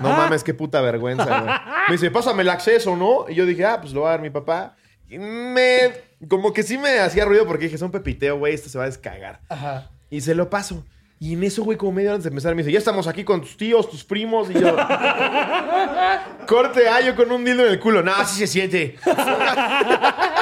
No 0.03 0.09
mames, 0.11 0.45
qué 0.45 0.55
puta 0.55 0.81
vergüenza, 0.81 1.25
güey. 1.25 1.55
Me 1.89 1.93
dice, 1.95 2.11
pásame 2.11 2.43
el 2.43 2.51
acceso, 2.51 2.97
¿no? 2.97 3.27
Y 3.29 3.35
yo 3.35 3.47
dije, 3.47 3.65
ah, 3.65 3.81
pues 3.81 3.93
lo 3.93 4.03
va 4.03 4.09
a 4.09 4.11
dar 4.13 4.23
mi 4.23 4.31
papá. 4.31 4.77
Y 5.09 5.19
me... 5.19 5.93
Como 6.29 6.53
que 6.53 6.63
sí 6.63 6.79
me 6.79 7.01
hacía 7.01 7.25
ruido 7.25 7.47
porque 7.47 7.65
dije, 7.67 7.79
son 7.79 7.91
pepiteo, 7.91 8.39
güey, 8.39 8.55
esto 8.55 8.69
se 8.69 8.79
va 8.79 8.85
a 8.85 8.87
descagar. 8.89 9.41
Ajá. 9.49 9.91
Y 10.11 10.21
se 10.23 10.35
lo 10.35 10.49
paso. 10.49 10.85
Y 11.21 11.35
en 11.35 11.45
eso, 11.45 11.63
güey, 11.63 11.79
como 11.79 11.93
media 11.93 12.11
hora 12.11 12.17
antes 12.17 12.25
de 12.25 12.31
empezar, 12.31 12.55
me 12.55 12.63
dice, 12.63 12.73
ya 12.73 12.79
estamos 12.79 13.07
aquí 13.07 13.25
con 13.25 13.41
tus 13.41 13.57
tíos, 13.57 13.89
tus 13.89 14.05
primos. 14.05 14.51
Y 14.51 14.55
yo, 14.55 14.77
corte 16.47 16.89
a 16.89 17.01
yo 17.01 17.15
con 17.17 17.31
un 17.31 17.45
dildo 17.45 17.65
en 17.65 17.73
el 17.73 17.81
culo. 17.81 18.03
No, 18.03 18.15
así 18.15 18.39
se 18.39 18.47
siente. 18.47 18.97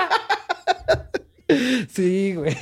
Sí, 1.88 2.34
güey. 2.34 2.56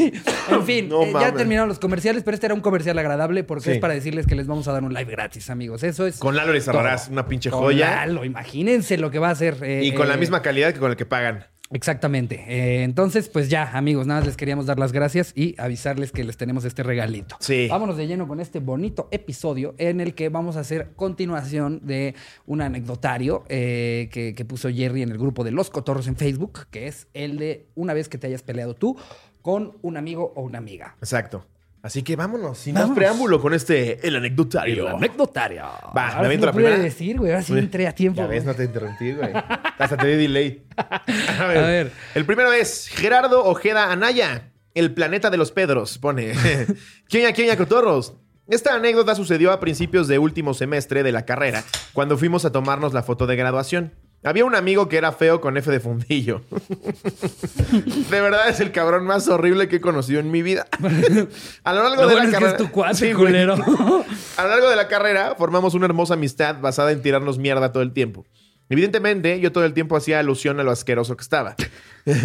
En 0.50 0.64
fin, 0.64 0.88
No 0.88 1.02
eh, 1.02 1.12
ya 1.12 1.32
terminaron 1.34 1.68
los 1.68 1.78
comerciales, 1.78 2.22
pero 2.22 2.34
este 2.34 2.46
era 2.46 2.54
un 2.54 2.60
comercial 2.60 2.98
agradable 2.98 3.44
porque 3.44 3.64
Sí. 3.64 3.70
es 3.72 3.78
para 3.78 3.94
decirles 3.94 4.26
que 4.26 4.34
les 4.34 4.46
vamos 4.46 4.66
a 4.68 4.72
dar 4.72 4.82
un 4.82 4.92
live 4.94 5.10
gratis, 5.10 5.50
amigos. 5.50 5.82
Eso 5.82 6.06
es. 6.06 6.18
Con 6.18 6.34
Lalo 6.36 6.52
Lizarrarás, 6.52 7.04
todo. 7.04 7.12
una 7.12 7.26
pinche 7.26 7.50
Con 7.50 7.60
joya. 7.60 7.90
Lalo, 8.06 8.24
imagínense 8.24 8.96
lo 8.98 9.10
que 9.10 9.18
va 9.18 9.28
a 9.28 9.32
hacer. 9.32 9.56
eh, 9.62 9.82
Y 9.84 9.92
con 9.94 10.08
la 10.08 10.14
eh, 10.14 10.18
misma 10.18 10.42
calidad 10.42 10.72
que 10.72 10.80
con 10.80 10.90
el 10.90 10.96
que 10.96 11.06
pagan. 11.06 11.46
Exactamente. 11.72 12.44
Eh, 12.48 12.82
entonces, 12.82 13.28
pues 13.28 13.48
ya, 13.48 13.70
amigos, 13.76 14.06
nada 14.06 14.20
más 14.20 14.26
les 14.26 14.36
queríamos 14.36 14.66
dar 14.66 14.78
las 14.78 14.92
gracias 14.92 15.32
y 15.36 15.54
avisarles 15.58 16.10
que 16.10 16.24
les 16.24 16.36
tenemos 16.36 16.64
este 16.64 16.82
regalito. 16.82 17.36
Sí. 17.38 17.68
Vámonos 17.70 17.96
de 17.96 18.06
lleno 18.06 18.26
con 18.26 18.40
este 18.40 18.58
bonito 18.58 19.08
episodio 19.12 19.74
en 19.78 20.00
el 20.00 20.14
que 20.14 20.28
vamos 20.28 20.56
a 20.56 20.60
hacer 20.60 20.92
continuación 20.96 21.80
de 21.86 22.14
un 22.46 22.60
anecdotario 22.60 23.44
eh, 23.48 24.08
que, 24.12 24.34
que 24.34 24.44
puso 24.44 24.68
Jerry 24.68 25.02
en 25.02 25.10
el 25.10 25.18
grupo 25.18 25.44
de 25.44 25.52
Los 25.52 25.70
Cotorros 25.70 26.08
en 26.08 26.16
Facebook, 26.16 26.66
que 26.70 26.88
es 26.88 27.06
el 27.14 27.38
de 27.38 27.66
una 27.76 27.94
vez 27.94 28.08
que 28.08 28.18
te 28.18 28.26
hayas 28.26 28.42
peleado 28.42 28.74
tú 28.74 28.96
con 29.42 29.78
un 29.82 29.96
amigo 29.96 30.32
o 30.34 30.42
una 30.42 30.58
amiga. 30.58 30.96
Exacto. 30.98 31.46
Así 31.82 32.02
que 32.02 32.14
vámonos, 32.14 32.58
sin 32.58 32.74
más 32.74 32.90
preámbulo 32.90 33.40
con 33.40 33.54
este, 33.54 34.06
el 34.06 34.16
anecdotario. 34.16 34.88
El 34.88 34.96
anecdotario. 34.96 35.62
Va, 35.96 36.08
Ahora 36.08 36.08
me 36.08 36.20
sí 36.20 36.24
aviento 36.26 36.46
lo 36.46 36.50
la 36.50 36.52
pude 36.52 36.64
primera. 36.64 36.82
decir, 36.82 37.16
güey. 37.18 37.30
Ahora 37.32 37.42
sí 37.42 37.56
entré 37.56 37.88
a 37.88 37.94
tiempo. 37.94 38.18
Ya 38.20 38.26
ves, 38.26 38.44
güey. 38.44 38.52
no 38.52 38.56
te 38.56 38.64
interrumpí, 38.64 39.12
güey. 39.12 39.30
Hasta 39.32 39.96
te 39.96 40.06
di 40.06 40.16
delay. 40.16 40.62
A 40.76 41.46
ver. 41.46 41.58
A 41.58 41.66
ver. 41.66 41.92
El 42.14 42.26
primero 42.26 42.52
es 42.52 42.88
Gerardo 42.88 43.44
Ojeda 43.46 43.90
Anaya, 43.92 44.52
el 44.74 44.92
planeta 44.92 45.30
de 45.30 45.38
los 45.38 45.52
Pedros, 45.52 45.96
pone. 45.96 46.32
Queña, 47.08 47.32
queña, 47.32 47.56
cotorros. 47.56 48.14
Esta 48.46 48.74
anécdota 48.74 49.14
sucedió 49.14 49.52
a 49.52 49.60
principios 49.60 50.08
de 50.08 50.18
último 50.18 50.54
semestre 50.54 51.02
de 51.02 51.12
la 51.12 51.24
carrera, 51.24 51.62
cuando 51.92 52.18
fuimos 52.18 52.44
a 52.44 52.50
tomarnos 52.52 52.92
la 52.92 53.04
foto 53.04 53.26
de 53.28 53.36
graduación. 53.36 53.94
Había 54.22 54.44
un 54.44 54.54
amigo 54.54 54.88
que 54.88 54.98
era 54.98 55.12
feo 55.12 55.40
con 55.40 55.56
F 55.56 55.70
de 55.70 55.80
fundillo. 55.80 56.42
de 58.10 58.20
verdad 58.20 58.48
es 58.50 58.60
el 58.60 58.70
cabrón 58.70 59.06
más 59.06 59.28
horrible 59.28 59.66
que 59.68 59.76
he 59.76 59.80
conocido 59.80 60.20
en 60.20 60.30
mi 60.30 60.42
vida. 60.42 60.66
A 61.64 61.72
lo 61.72 61.82
largo 61.82 62.02
Lo 62.02 62.08
de 62.08 62.14
bueno 62.14 62.16
la 62.16 62.24
es 62.24 62.28
que 62.28 62.32
carrera. 62.32 62.50
es 62.50 62.56
tu 62.58 62.70
cuate, 62.70 62.94
Sí, 62.96 63.12
güey. 63.12 63.26
culero. 63.28 63.54
A 64.36 64.42
lo 64.42 64.48
largo 64.48 64.68
de 64.68 64.76
la 64.76 64.88
carrera 64.88 65.34
formamos 65.38 65.72
una 65.74 65.86
hermosa 65.86 66.14
amistad 66.14 66.60
basada 66.60 66.92
en 66.92 67.00
tirarnos 67.00 67.38
mierda 67.38 67.72
todo 67.72 67.82
el 67.82 67.92
tiempo. 67.92 68.26
Evidentemente, 68.68 69.40
yo 69.40 69.50
todo 69.52 69.64
el 69.64 69.72
tiempo 69.72 69.96
hacía 69.96 70.20
alusión 70.20 70.60
a 70.60 70.62
lo 70.64 70.70
asqueroso 70.70 71.16
que 71.16 71.22
estaba. 71.22 71.56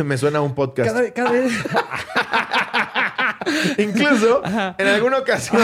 Me 0.04 0.18
suena 0.18 0.40
a 0.40 0.42
un 0.42 0.54
podcast. 0.54 0.92
Cada, 0.94 1.12
cada 1.12 1.32
vez. 1.32 1.52
Incluso, 3.78 4.42
en 4.78 4.88
alguna 4.88 5.20
ocasión, 5.20 5.62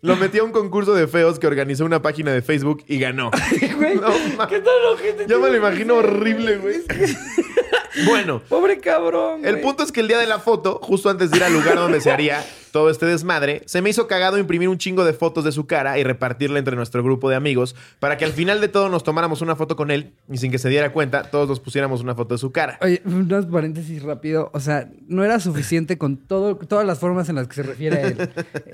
lo 0.00 0.16
metí 0.16 0.38
a 0.38 0.44
un 0.44 0.52
concurso 0.52 0.94
de 0.94 1.06
feos 1.06 1.38
que 1.38 1.46
organizó 1.46 1.84
una 1.84 2.02
página 2.02 2.32
de 2.32 2.42
Facebook 2.42 2.84
y 2.86 2.98
ganó. 2.98 3.30
Güey, 3.76 3.96
No, 3.96 4.48
¿Qué 4.48 4.60
tal 4.60 5.26
Yo 5.28 5.40
me 5.40 5.50
lo 5.50 5.56
imagino 5.56 5.96
horrible, 5.96 6.58
güey. 6.58 6.82
Bueno, 8.06 8.40
Pobre 8.48 8.80
cabrón. 8.80 9.44
El 9.44 9.56
güey. 9.56 9.64
punto 9.64 9.82
es 9.82 9.92
que 9.92 10.00
el 10.00 10.08
día 10.08 10.18
de 10.18 10.26
la 10.26 10.38
foto, 10.38 10.80
justo 10.82 11.10
antes 11.10 11.30
de 11.30 11.36
ir 11.36 11.44
al 11.44 11.52
lugar 11.52 11.76
donde 11.76 12.00
se 12.00 12.10
haría 12.10 12.42
todo 12.72 12.90
este 12.90 13.06
desmadre, 13.06 13.62
se 13.66 13.80
me 13.82 13.90
hizo 13.90 14.08
cagado 14.08 14.38
imprimir 14.38 14.68
un 14.68 14.78
chingo 14.78 15.04
de 15.04 15.12
fotos 15.12 15.44
de 15.44 15.52
su 15.52 15.66
cara 15.66 15.98
y 15.98 16.02
repartirla 16.02 16.58
entre 16.58 16.74
nuestro 16.74 17.02
grupo 17.04 17.30
de 17.30 17.36
amigos 17.36 17.76
para 18.00 18.16
que 18.16 18.24
al 18.24 18.32
final 18.32 18.60
de 18.60 18.68
todo 18.68 18.88
nos 18.88 19.04
tomáramos 19.04 19.40
una 19.42 19.54
foto 19.54 19.76
con 19.76 19.90
él 19.90 20.14
y 20.30 20.38
sin 20.38 20.50
que 20.50 20.58
se 20.58 20.68
diera 20.68 20.90
cuenta, 20.92 21.22
todos 21.22 21.48
nos 21.48 21.60
pusiéramos 21.60 22.00
una 22.00 22.14
foto 22.16 22.34
de 22.34 22.38
su 22.38 22.50
cara. 22.50 22.78
Oye, 22.80 23.00
unos 23.04 23.46
paréntesis 23.46 24.02
rápido. 24.02 24.50
O 24.54 24.60
sea, 24.60 24.88
no 25.06 25.22
era 25.24 25.38
suficiente 25.38 25.98
con 25.98 26.16
todo, 26.16 26.56
todas 26.56 26.86
las 26.86 26.98
formas 26.98 27.28
en 27.28 27.36
las 27.36 27.46
que 27.46 27.54
se 27.54 27.62
refiere 27.62 27.96
a 27.98 28.00
él. 28.08 28.30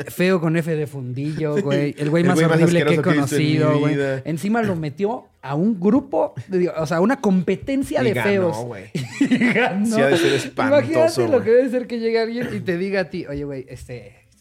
Feo 0.08 0.40
con 0.40 0.56
F 0.56 0.74
de 0.74 0.86
fundillo, 0.86 1.56
güey. 1.60 1.94
El 1.98 2.08
güey 2.10 2.22
El 2.22 2.28
más 2.28 2.38
horrible 2.40 2.84
que 2.84 2.84
he 2.84 2.88
que 2.88 2.94
en 2.94 3.02
conocido, 3.02 3.78
güey. 3.80 3.96
Encima 4.24 4.62
lo 4.62 4.76
metió 4.76 5.24
a 5.40 5.54
un 5.54 5.78
grupo, 5.80 6.34
de- 6.48 6.68
o 6.68 6.86
sea, 6.86 6.96
a 6.96 7.00
una 7.00 7.20
competencia 7.20 8.00
Y 8.02 8.06
de 8.06 8.12
ganó, 8.12 8.28
feos. 8.28 8.56
güey. 8.64 8.84
Ganó. 9.54 9.86
Sí 9.86 10.00
ha 10.00 10.06
de 10.08 10.16
ser 10.16 10.32
espantoso, 10.34 10.80
Imagínate 10.92 11.28
lo 11.28 11.42
que 11.44 11.50
debe 11.50 11.70
ser 11.70 11.86
que 11.86 11.98
llegue 12.00 12.20
alguien 12.20 12.48
y 12.52 12.60
te 12.60 12.76
diga 12.76 13.02
a 13.02 13.04
ti, 13.10 13.24
oye, 13.26 13.44
güey, 13.44 13.64
este, 13.68 13.87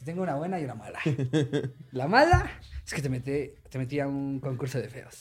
tengo 0.06 0.24
una 0.24 0.36
buena 0.36 0.60
y 0.60 0.64
una 0.64 0.76
mala. 0.76 1.00
La 1.92 2.08
mala 2.08 2.50
es 2.86 2.94
que 2.94 3.02
te 3.02 3.10
metí, 3.10 3.52
te 3.70 3.78
metí 3.78 4.00
a 4.00 4.08
un 4.08 4.40
concurso 4.40 4.80
de 4.80 4.88
feos. 4.90 5.18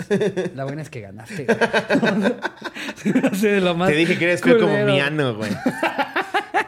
La 0.54 0.64
buena 0.64 0.82
es 0.82 0.90
que 0.90 1.00
ganaste. 1.00 1.46
te 3.02 3.94
dije 3.94 4.18
que 4.18 4.24
eres 4.24 4.40
feo 4.40 4.60
como 4.60 4.84
Miano, 4.84 5.34
güey. 5.36 5.50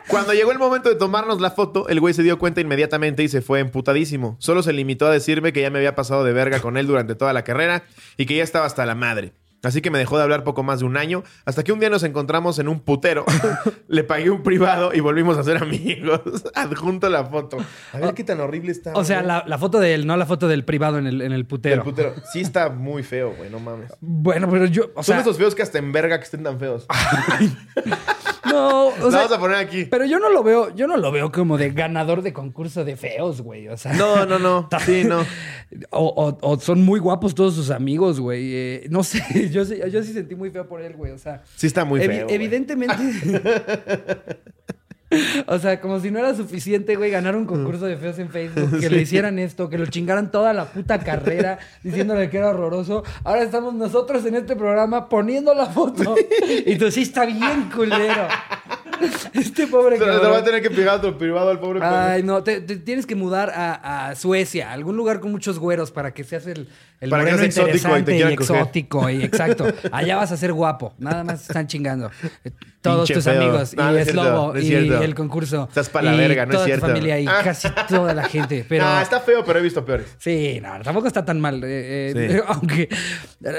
Cuando 0.08 0.32
llegó 0.32 0.50
el 0.52 0.58
momento 0.58 0.88
de 0.88 0.96
tomarnos 0.96 1.40
la 1.40 1.50
foto, 1.50 1.88
el 1.88 2.00
güey 2.00 2.14
se 2.14 2.22
dio 2.22 2.38
cuenta 2.38 2.60
inmediatamente 2.60 3.22
y 3.22 3.28
se 3.28 3.42
fue 3.42 3.60
emputadísimo. 3.60 4.36
Solo 4.40 4.62
se 4.62 4.72
limitó 4.72 5.06
a 5.06 5.12
decirme 5.12 5.52
que 5.52 5.60
ya 5.60 5.70
me 5.70 5.78
había 5.78 5.94
pasado 5.94 6.24
de 6.24 6.32
verga 6.32 6.60
con 6.60 6.76
él 6.76 6.86
durante 6.86 7.14
toda 7.14 7.32
la 7.32 7.44
carrera 7.44 7.84
y 8.16 8.26
que 8.26 8.34
ya 8.34 8.42
estaba 8.42 8.66
hasta 8.66 8.86
la 8.86 8.94
madre. 8.94 9.32
Así 9.62 9.82
que 9.82 9.90
me 9.90 9.98
dejó 9.98 10.16
de 10.16 10.22
hablar 10.22 10.44
poco 10.44 10.62
más 10.62 10.80
de 10.80 10.86
un 10.86 10.96
año, 10.96 11.24
hasta 11.44 11.64
que 11.64 11.72
un 11.72 11.80
día 11.80 11.90
nos 11.90 12.04
encontramos 12.04 12.58
en 12.58 12.68
un 12.68 12.80
putero. 12.80 13.24
Le 13.88 14.04
pagué 14.04 14.30
un 14.30 14.42
privado 14.42 14.94
y 14.94 15.00
volvimos 15.00 15.36
a 15.36 15.42
ser 15.42 15.56
amigos. 15.56 16.20
Adjunto 16.54 17.08
la 17.08 17.24
foto. 17.24 17.58
A 17.92 17.98
ver 17.98 18.14
qué 18.14 18.24
tan 18.24 18.40
horrible 18.40 18.70
está. 18.70 18.92
O 18.94 19.04
sea, 19.04 19.22
la, 19.22 19.58
foto 19.58 19.80
de 19.80 19.94
él, 19.94 20.06
no 20.06 20.16
la 20.16 20.26
foto 20.26 20.46
del 20.46 20.64
privado 20.64 20.98
en 20.98 21.06
el, 21.06 21.22
en 21.22 21.32
el 21.32 21.44
putero. 21.44 21.76
El 21.76 21.82
putero. 21.82 22.14
Sí 22.32 22.40
está 22.40 22.68
muy 22.70 23.02
feo, 23.02 23.34
güey, 23.36 23.50
no 23.50 23.58
mames. 23.58 23.92
Bueno, 24.00 24.48
pero 24.50 24.66
yo. 24.66 24.90
Son 25.02 25.18
esos 25.18 25.36
feos 25.36 25.54
que 25.54 25.62
hasta 25.62 25.78
en 25.78 25.90
verga 25.92 26.18
que 26.18 26.24
estén 26.24 26.44
tan 26.44 26.58
feos. 26.58 26.86
No, 28.50 28.88
o 28.88 29.10
vamos 29.10 29.32
a 29.32 29.38
poner 29.38 29.56
aquí. 29.56 29.84
Pero 29.84 30.04
yo 30.04 30.18
no 30.18 30.30
lo 30.30 30.42
veo, 30.42 30.74
yo 30.74 30.86
no 30.86 30.96
lo 30.96 31.10
veo 31.12 31.30
como 31.32 31.58
de 31.58 31.70
ganador 31.70 32.22
de 32.22 32.32
concurso 32.32 32.84
de 32.84 32.96
feos, 32.96 33.40
güey. 33.40 33.68
O 33.68 33.76
sea. 33.76 33.92
No, 33.94 34.26
no, 34.26 34.38
no. 34.38 34.68
Sí, 34.84 35.04
no. 35.04 35.24
O, 35.90 36.58
son 36.60 36.82
muy 36.82 37.00
guapos 37.00 37.34
todos 37.34 37.54
sus 37.54 37.70
amigos, 37.70 38.20
güey. 38.20 38.54
Eh, 38.54 38.86
no 38.90 39.02
sé, 39.02 39.50
yo, 39.50 39.62
yo 39.62 40.02
sí 40.02 40.12
sentí 40.12 40.34
muy 40.34 40.50
feo 40.50 40.68
por 40.68 40.80
él, 40.82 40.94
güey. 40.94 41.12
O 41.12 41.18
sea. 41.18 41.42
Sí 41.56 41.66
está 41.66 41.84
muy 41.84 42.00
feo. 42.00 42.26
evidentemente. 42.28 42.96
O 45.46 45.58
sea, 45.58 45.80
como 45.80 46.00
si 46.00 46.10
no 46.10 46.18
era 46.18 46.34
suficiente, 46.34 46.96
güey, 46.96 47.10
ganar 47.10 47.36
un 47.36 47.46
concurso 47.46 47.86
de 47.86 47.96
feos 47.96 48.18
en 48.18 48.30
Facebook, 48.30 48.80
que 48.80 48.90
le 48.90 49.00
hicieran 49.00 49.38
esto, 49.38 49.68
que 49.68 49.78
lo 49.78 49.86
chingaran 49.86 50.30
toda 50.30 50.52
la 50.52 50.66
puta 50.66 50.98
carrera 50.98 51.58
diciéndole 51.82 52.30
que 52.30 52.38
era 52.38 52.50
horroroso. 52.50 53.04
Ahora 53.24 53.42
estamos 53.42 53.74
nosotros 53.74 54.24
en 54.26 54.36
este 54.36 54.56
programa 54.56 55.08
poniendo 55.08 55.54
la 55.54 55.66
foto. 55.66 56.14
Y 56.66 56.76
tú 56.76 56.90
sí 56.90 57.02
está 57.02 57.24
bien 57.24 57.70
culero. 57.74 58.28
Este 59.32 59.66
pobre 59.66 59.98
cabrón. 59.98 60.20
Te 60.20 60.26
va 60.26 60.38
a 60.38 60.44
tener 60.44 60.62
que 60.62 60.70
pegar 60.70 61.00
privado 61.16 61.50
al 61.50 61.60
pobre 61.60 61.80
Ay, 61.82 62.22
no, 62.22 62.42
te, 62.42 62.60
tienes 62.60 63.06
que 63.06 63.14
mudar 63.14 63.52
a, 63.54 64.14
Suecia, 64.16 64.72
algún 64.72 64.96
lugar 64.96 65.20
con 65.20 65.30
muchos 65.30 65.58
güeros 65.58 65.90
para 65.90 66.12
que 66.12 66.24
seas 66.24 66.46
el, 66.46 66.68
el 67.00 67.10
para 67.10 67.22
moreno 67.22 67.42
exótico 67.42 67.96
y, 67.96 68.02
te 68.02 68.18
y 68.18 68.22
exótico. 68.22 69.10
Y 69.10 69.22
exacto. 69.22 69.66
Allá 69.92 70.16
vas 70.16 70.32
a 70.32 70.36
ser 70.36 70.52
guapo. 70.52 70.94
Nada 70.98 71.22
más 71.24 71.42
están 71.42 71.66
chingando. 71.66 72.10
Todos 72.80 73.08
tus 73.08 73.26
amigos. 73.26 73.74
y 73.74 73.96
es, 73.96 74.14
Lobo. 74.14 74.56
y 74.58 74.72
el 74.72 75.14
concurso. 75.14 75.66
Estás 75.68 75.88
para 75.88 76.12
la 76.12 76.16
verga, 76.16 76.46
no 76.46 76.58
es 76.58 76.64
cierto. 76.64 76.86
Tu 76.86 76.92
familia 76.92 77.20
y 77.20 77.24
casi 77.44 77.68
toda 77.88 78.14
la 78.14 78.24
gente. 78.24 78.64
Pero... 78.68 78.84
Ah, 78.86 79.02
está 79.02 79.20
feo, 79.20 79.44
pero 79.44 79.58
he 79.58 79.62
visto 79.62 79.84
peores. 79.84 80.06
Sí, 80.18 80.60
no, 80.62 80.80
tampoco 80.82 81.08
está 81.08 81.24
tan 81.24 81.40
mal. 81.40 81.62
Eh, 81.64 82.12
eh, 82.14 82.42
aunque 82.48 82.88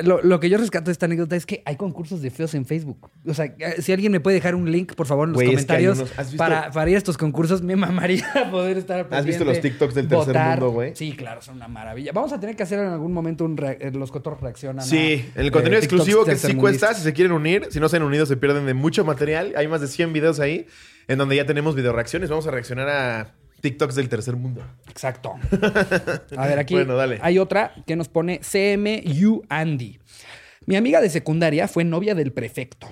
lo, 0.04 0.40
que 0.40 0.50
yo 0.50 0.58
rescato 0.58 0.86
de 0.86 0.94
esta 0.94 1.06
anécdota 1.06 1.36
es 1.36 1.46
que 1.46 1.62
hay 1.66 1.76
concursos 1.76 2.22
de 2.22 2.32
feos 2.32 2.54
en 2.56 2.66
Facebook. 2.66 3.10
O 3.28 3.34
sea, 3.34 3.54
si 3.80 3.92
alguien 3.92 4.12
me 4.12 4.20
puede 4.20 4.36
dejar 4.36 4.56
un 4.56 4.72
link, 4.72 4.94
por 4.96 5.06
favor, 5.06 5.28
en 5.28 5.34
los 5.34 5.44
comentarios 5.44 6.04
para, 6.38 6.72
para 6.72 6.90
ir 6.90 6.96
a 6.96 7.00
estos 7.00 7.18
concursos, 7.18 7.62
me 7.62 7.76
mamaría 7.76 8.48
poder 8.52 8.78
estar 8.78 9.08
¿Has 9.12 9.26
visto 9.26 9.44
los 9.44 9.60
TikToks 9.60 9.96
del 9.96 10.08
tercer 10.08 10.38
mundo, 10.38 10.72
güey? 10.72 10.96
Sí, 10.96 11.14
claro, 11.14 11.42
son 11.42 11.58
una 11.58 11.68
maravilla. 11.68 12.12
Vamos 12.14 12.32
a 12.32 12.40
tener 12.40 12.56
que 12.56 12.64
hacer 12.64 12.80
en 12.80 12.88
algún 12.88 13.12
momento 13.12 13.44
un 13.46 13.60
eh, 13.60 13.92
los 13.94 14.12
cotorros 14.12 14.40
reaccionan. 14.42 14.86
Sí, 14.86 15.30
el 15.36 15.52
contenido 15.52 15.80
exclusivo 15.80 16.24
que 16.24 16.36
sí 16.36 16.56
cuesta, 16.56 16.94
si 16.94 17.02
se 17.02 17.14
quieren 17.14 17.34
unir, 17.34 17.68
si 17.70 17.80
no 17.80 17.90
se 17.90 17.98
han 17.98 18.04
unido 18.04 18.26
se 18.26 18.38
pierden 18.38 18.66
de 18.66 18.74
mucho 18.74 19.04
material. 19.10 19.54
Hay 19.56 19.68
más 19.68 19.82
de 19.82 19.88
100 19.88 20.14
videos 20.14 20.40
ahí 20.40 20.68
en 21.08 21.18
donde 21.18 21.36
ya 21.36 21.46
tenemos 21.46 21.76
video 21.76 21.92
reacciones. 21.92 22.30
Vamos 22.30 22.48
a 22.48 22.52
reaccionar 22.52 22.90
a 22.90 23.36
TikToks 23.62 23.96
del 23.96 24.10
tercer 24.10 24.36
mundo. 24.36 24.64
Exacto. 24.90 25.34
A 26.38 26.48
ver, 26.48 26.60
aquí 26.60 26.76
hay 27.22 27.40
otra 27.40 27.74
que 27.86 27.96
nos 27.96 28.08
pone 28.08 28.40
CMU 28.40 29.44
Andy. 29.50 30.00
Mi 30.66 30.76
amiga 30.76 31.02
de 31.02 31.10
secundaria 31.10 31.68
fue 31.68 31.84
novia 31.84 32.16
del 32.16 32.32
prefecto. 32.32 32.88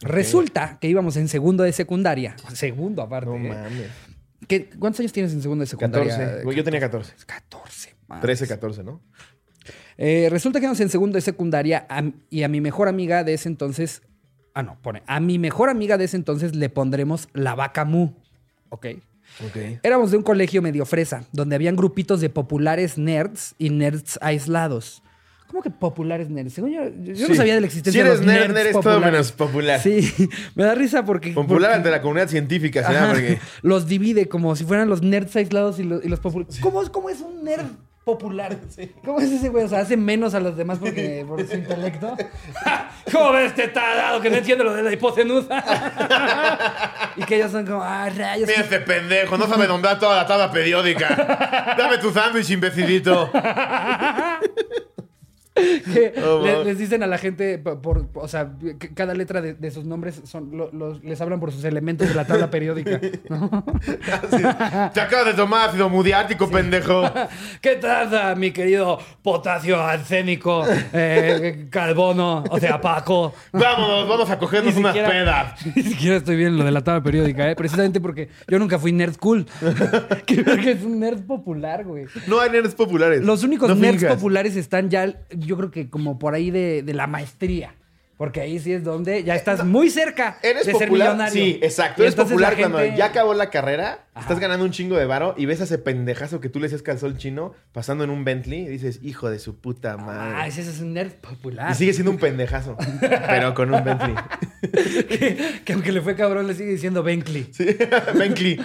Resulta 0.00 0.78
que 0.80 0.88
íbamos 0.88 1.16
en 1.16 1.28
segundo 1.28 1.62
de 1.62 1.72
secundaria. 1.72 2.36
Segundo, 2.52 3.02
aparte. 3.02 3.30
No 3.30 3.36
¿eh? 3.36 3.48
mames. 3.48 3.90
¿Cuántos 4.78 5.00
años 5.00 5.12
tienes 5.12 5.32
en 5.32 5.40
segundo 5.40 5.62
de 5.62 5.66
secundaria? 5.68 6.16
14. 6.16 6.56
Yo 6.56 6.64
tenía 6.64 6.80
14. 6.80 7.14
14. 7.24 7.94
13, 8.20 8.48
14, 8.48 8.84
¿no? 8.84 9.00
Eh, 9.96 10.28
resulta 10.30 10.58
que 10.58 10.66
íbamos 10.66 10.80
en 10.80 10.88
segundo 10.88 11.16
de 11.16 11.22
secundaria 11.22 11.86
y 12.28 12.42
a 12.42 12.48
mi 12.48 12.60
mejor 12.60 12.88
amiga 12.88 13.24
de 13.24 13.34
ese 13.34 13.48
entonces. 13.48 14.02
Ah, 14.54 14.62
no, 14.62 14.78
pone. 14.80 15.02
A 15.06 15.18
mi 15.18 15.38
mejor 15.38 15.68
amiga 15.68 15.98
de 15.98 16.04
ese 16.04 16.16
entonces 16.16 16.54
le 16.54 16.68
pondremos 16.68 17.28
la 17.32 17.56
vaca 17.56 17.84
mu. 17.84 18.12
Ok. 18.68 18.86
Okay. 19.48 19.80
Éramos 19.82 20.12
de 20.12 20.16
un 20.16 20.22
colegio 20.22 20.62
medio 20.62 20.86
fresa, 20.86 21.24
donde 21.32 21.56
habían 21.56 21.74
grupitos 21.74 22.20
de 22.20 22.30
populares 22.30 22.96
nerds 22.96 23.56
y 23.58 23.70
nerds 23.70 24.16
aislados. 24.22 25.02
¿Cómo 25.48 25.60
que 25.60 25.70
populares 25.70 26.30
nerds? 26.30 26.52
Según 26.52 26.70
yo, 26.70 26.82
yo 27.02 27.28
no 27.28 27.34
sabía 27.34 27.54
de 27.54 27.60
la 27.60 27.66
existencia 27.66 28.04
de 28.04 28.10
los 28.10 28.20
nerd, 28.20 28.52
nerds 28.52 28.60
eres 28.60 28.80
todo 28.80 29.00
menos 29.00 29.32
popular. 29.32 29.80
Sí, 29.80 30.12
me 30.54 30.64
da 30.64 30.76
risa 30.76 31.04
porque... 31.04 31.32
Popular 31.32 31.72
ante 31.72 31.90
la 31.90 32.00
comunidad 32.00 32.28
científica, 32.28 32.86
¿sí? 32.86 32.94
Porque... 33.10 33.38
Los 33.62 33.88
divide 33.88 34.28
como 34.28 34.54
si 34.54 34.64
fueran 34.64 34.88
los 34.88 35.02
nerds 35.02 35.34
aislados 35.34 35.80
y 35.80 35.84
los, 35.84 36.20
populares. 36.20 36.60
¿Cómo, 36.60 36.82
¿Cómo 36.92 37.10
es 37.10 37.20
un 37.20 37.42
nerd 37.44 37.66
popular. 38.04 38.56
¿Cómo 39.04 39.20
es 39.20 39.30
ese 39.30 39.48
güey? 39.48 39.64
O 39.64 39.68
sea, 39.68 39.80
hace 39.80 39.96
menos 39.96 40.34
a 40.34 40.40
los 40.40 40.56
demás 40.56 40.78
porque, 40.78 41.24
por 41.28 41.46
su 41.46 41.54
intelecto. 41.54 42.16
¿Cómo 43.12 43.32
ves 43.32 43.52
este 43.56 43.68
dado 43.68 44.20
que 44.20 44.30
no 44.30 44.36
entiende 44.36 44.64
lo 44.64 44.74
de 44.74 44.82
la 44.82 44.92
hipotenusa? 44.92 45.62
y 47.16 47.24
que 47.24 47.36
ellos 47.36 47.52
son 47.52 47.66
como, 47.66 47.82
ah, 47.82 48.08
rayos. 48.10 48.48
Mira 48.48 48.60
este 48.60 48.80
pendejo, 48.80 49.36
no 49.36 49.46
sabe 49.46 49.66
nombrar 49.66 49.98
toda 49.98 50.16
la 50.16 50.26
tabla 50.26 50.50
periódica. 50.50 51.74
Dame 51.78 51.98
tu 51.98 52.10
sándwich, 52.10 52.50
imbecilito. 52.50 53.30
que 55.94 56.14
oh, 56.20 56.64
les 56.64 56.78
dicen 56.78 57.04
a 57.04 57.06
la 57.06 57.16
gente 57.16 57.58
por, 57.58 58.08
o 58.14 58.26
sea, 58.26 58.54
cada 58.94 59.14
letra 59.14 59.40
de, 59.40 59.70
sus 59.70 59.84
nombres 59.84 60.20
son 60.24 60.50
les 61.02 61.20
hablan 61.20 61.38
por 61.38 61.52
sus 61.52 61.62
elementos 61.64 62.08
de 62.08 62.14
la 62.14 62.26
tabla 62.26 62.50
periódica. 62.50 62.98
Te 64.92 65.00
acabas 65.00 65.26
de 65.26 65.34
tomar 65.34 65.68
ácido 65.68 65.88
mudiático, 65.88 66.50
pendejo. 66.50 67.04
¿Qué 67.60 67.76
traza, 67.76 68.34
mi 68.34 68.50
querido 68.50 68.98
potasio 69.22 69.80
arsénico, 69.80 70.64
eh, 70.92 71.68
carbono, 71.70 72.42
o 72.50 72.58
sea, 72.58 72.80
Paco? 72.80 73.32
Vámonos, 73.52 74.08
vamos 74.08 74.30
a 74.30 74.38
cogernos 74.38 74.76
unas 74.76 74.96
pedas. 74.96 75.66
Ni 75.76 75.82
siquiera 75.84 76.16
estoy 76.16 76.34
bien 76.34 76.56
lo 76.58 76.64
de 76.64 76.72
la 76.72 76.82
tabla 76.82 77.02
periódica, 77.04 77.48
¿eh? 77.48 77.54
precisamente 77.54 78.00
porque 78.00 78.28
yo 78.48 78.58
nunca 78.58 78.80
fui 78.80 78.90
nerd 78.90 79.16
cool. 79.18 79.46
que 80.26 80.70
es 80.72 80.82
un 80.82 80.98
nerd 80.98 81.22
popular, 81.22 81.84
güey. 81.84 82.06
No 82.26 82.40
hay 82.40 82.50
nerds 82.50 82.74
populares. 82.74 83.22
Los 83.22 83.44
únicos 83.44 83.76
nerds 83.76 84.04
populares 84.04 84.56
están 84.56 84.90
ya 84.90 85.14
yo 85.44 85.56
creo 85.56 85.70
que 85.70 85.88
como 85.90 86.18
por 86.18 86.34
ahí 86.34 86.50
de, 86.50 86.82
de 86.82 86.94
la 86.94 87.06
maestría. 87.06 87.74
Porque 88.16 88.40
ahí 88.40 88.60
sí 88.60 88.72
es 88.72 88.84
donde 88.84 89.24
ya 89.24 89.34
estás 89.34 89.64
muy 89.64 89.90
cerca 89.90 90.38
¿Eres 90.40 90.66
de 90.66 90.72
popular? 90.72 90.88
ser 90.88 90.90
millonario. 91.16 91.32
Sí, 91.44 91.58
exacto. 91.60 92.02
Eres 92.02 92.14
popular 92.14 92.56
cuando 92.56 92.84
ya 92.84 93.06
acabó 93.06 93.34
la 93.34 93.50
carrera, 93.50 94.03
estás 94.20 94.38
ganando 94.38 94.64
un 94.64 94.70
chingo 94.70 94.96
de 94.96 95.06
varo 95.06 95.34
y 95.36 95.46
ves 95.46 95.60
a 95.60 95.64
ese 95.64 95.78
pendejazo 95.78 96.40
que 96.40 96.48
tú 96.48 96.60
le 96.60 96.68
decías 96.68 97.00
sol 97.00 97.16
chino 97.16 97.52
pasando 97.72 98.04
en 98.04 98.10
un 98.10 98.24
Bentley 98.24 98.60
y 98.60 98.68
dices, 98.68 99.00
hijo 99.02 99.30
de 99.30 99.38
su 99.38 99.56
puta 99.56 99.96
madre. 99.96 100.34
Ah, 100.36 100.46
ese 100.46 100.60
es 100.60 100.80
un 100.80 100.94
nerd 100.94 101.12
popular. 101.12 101.72
Y 101.72 101.74
sigue 101.74 101.92
siendo 101.92 102.10
un 102.10 102.18
pendejazo, 102.18 102.76
pero 103.00 103.54
con 103.54 103.74
un 103.74 103.82
Bentley. 103.82 104.14
que, 105.64 105.72
aunque 105.72 105.92
le 105.92 106.00
fue 106.00 106.14
cabrón, 106.14 106.46
le 106.46 106.54
sigue 106.54 106.70
diciendo 106.72 107.02
Bentley. 107.02 107.48
Sí, 107.52 107.66
Bentley. 108.14 108.60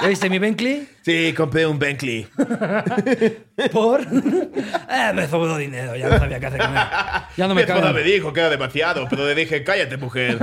¿Ya 0.00 0.08
viste 0.08 0.30
mi 0.30 0.38
Bentley? 0.38 0.88
Sí, 1.02 1.34
compré 1.36 1.66
un 1.66 1.78
Bentley. 1.78 2.26
¿Por? 3.72 4.00
eh, 4.02 5.12
me 5.14 5.28
sobró 5.28 5.56
dinero, 5.56 5.94
ya 5.96 6.08
no 6.08 6.18
sabía 6.18 6.40
qué 6.40 6.46
hacer 6.46 6.60
con 6.60 6.76
él. 6.76 6.82
Ya 7.36 7.48
no 7.48 7.54
me 7.54 7.66
cago. 7.66 7.92
me 7.92 8.02
dijo 8.02 8.32
que 8.32 8.40
era 8.40 8.48
demasiado, 8.50 9.06
pero 9.08 9.26
le 9.26 9.34
dije, 9.34 9.62
cállate, 9.62 9.96
mujer. 9.96 10.38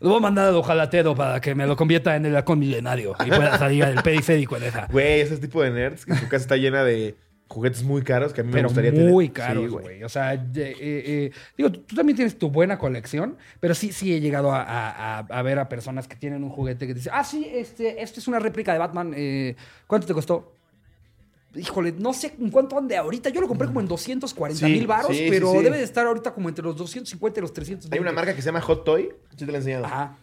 lo 0.00 0.08
voy 0.08 0.18
a 0.18 0.20
mandar 0.20 0.48
al 0.48 0.56
ojalatero 0.56 1.14
para 1.14 1.40
que 1.40 1.54
me 1.54 1.66
lo 1.66 1.76
convierta 1.76 2.16
en 2.16 2.26
el 2.26 2.31
halcón 2.36 2.58
milenario 2.58 3.14
y 3.24 3.28
pueda 3.28 3.58
salir 3.58 3.86
del 3.86 4.02
periférico 4.02 4.56
en 4.56 4.64
esa. 4.64 4.86
Güey, 4.86 5.20
ese 5.20 5.38
tipo 5.38 5.62
de 5.62 5.70
nerds 5.70 6.04
que 6.04 6.14
su 6.14 6.28
casa 6.28 6.42
está 6.42 6.56
llena 6.56 6.84
de 6.84 7.16
juguetes 7.52 7.82
muy 7.82 8.02
caros 8.02 8.32
que 8.32 8.40
a 8.40 8.44
mí 8.44 8.52
me 8.52 8.62
gustaría 8.62 8.90
tener. 8.90 9.10
Muy 9.10 9.28
caros, 9.28 9.70
güey. 9.70 10.02
o 10.02 10.08
sea, 10.08 10.34
eh, 10.34 10.42
eh, 10.56 11.32
digo, 11.56 11.70
tú 11.70 11.94
también 11.94 12.16
tienes 12.16 12.38
tu 12.38 12.50
buena 12.50 12.78
colección, 12.78 13.36
pero 13.60 13.74
sí, 13.74 13.92
sí 13.92 14.14
he 14.14 14.20
llegado 14.20 14.50
a, 14.52 15.42
ver 15.44 15.58
a 15.58 15.68
personas 15.68 16.08
que 16.08 16.16
tienen 16.16 16.42
un 16.42 16.50
juguete 16.50 16.86
que 16.86 16.94
dicen, 16.94 17.12
ah, 17.14 17.24
sí, 17.24 17.48
este, 17.52 18.02
este 18.02 18.20
es 18.20 18.28
una 18.28 18.38
réplica 18.38 18.72
de 18.72 18.78
Batman. 18.78 19.12
Eh, 19.14 19.54
¿Cuánto 19.86 20.06
te 20.06 20.14
costó? 20.14 20.56
Híjole, 21.54 21.92
no 21.92 22.14
sé 22.14 22.34
en 22.40 22.50
cuánto 22.50 22.78
ande 22.78 22.96
ahorita. 22.96 23.28
Yo 23.28 23.42
lo 23.42 23.48
compré 23.48 23.66
como 23.66 23.80
en 23.80 23.86
240 23.86 24.66
mil 24.68 24.86
baros, 24.86 25.14
pero 25.28 25.52
debe 25.60 25.76
de 25.76 25.84
estar 25.84 26.06
ahorita 26.06 26.32
como 26.32 26.48
entre 26.48 26.64
los 26.64 26.76
250 26.76 27.40
y 27.40 27.42
los 27.42 27.52
300. 27.52 27.92
Hay 27.92 27.98
una 27.98 28.12
marca 28.12 28.34
que 28.34 28.40
se 28.40 28.46
llama 28.46 28.62
Hot 28.62 28.84
Toy. 28.84 29.10
Yo 29.36 29.46
te 29.46 29.52
la 29.52 29.52
he 29.52 29.56
enseñado. 29.56 29.84
Ajá. 29.84 30.16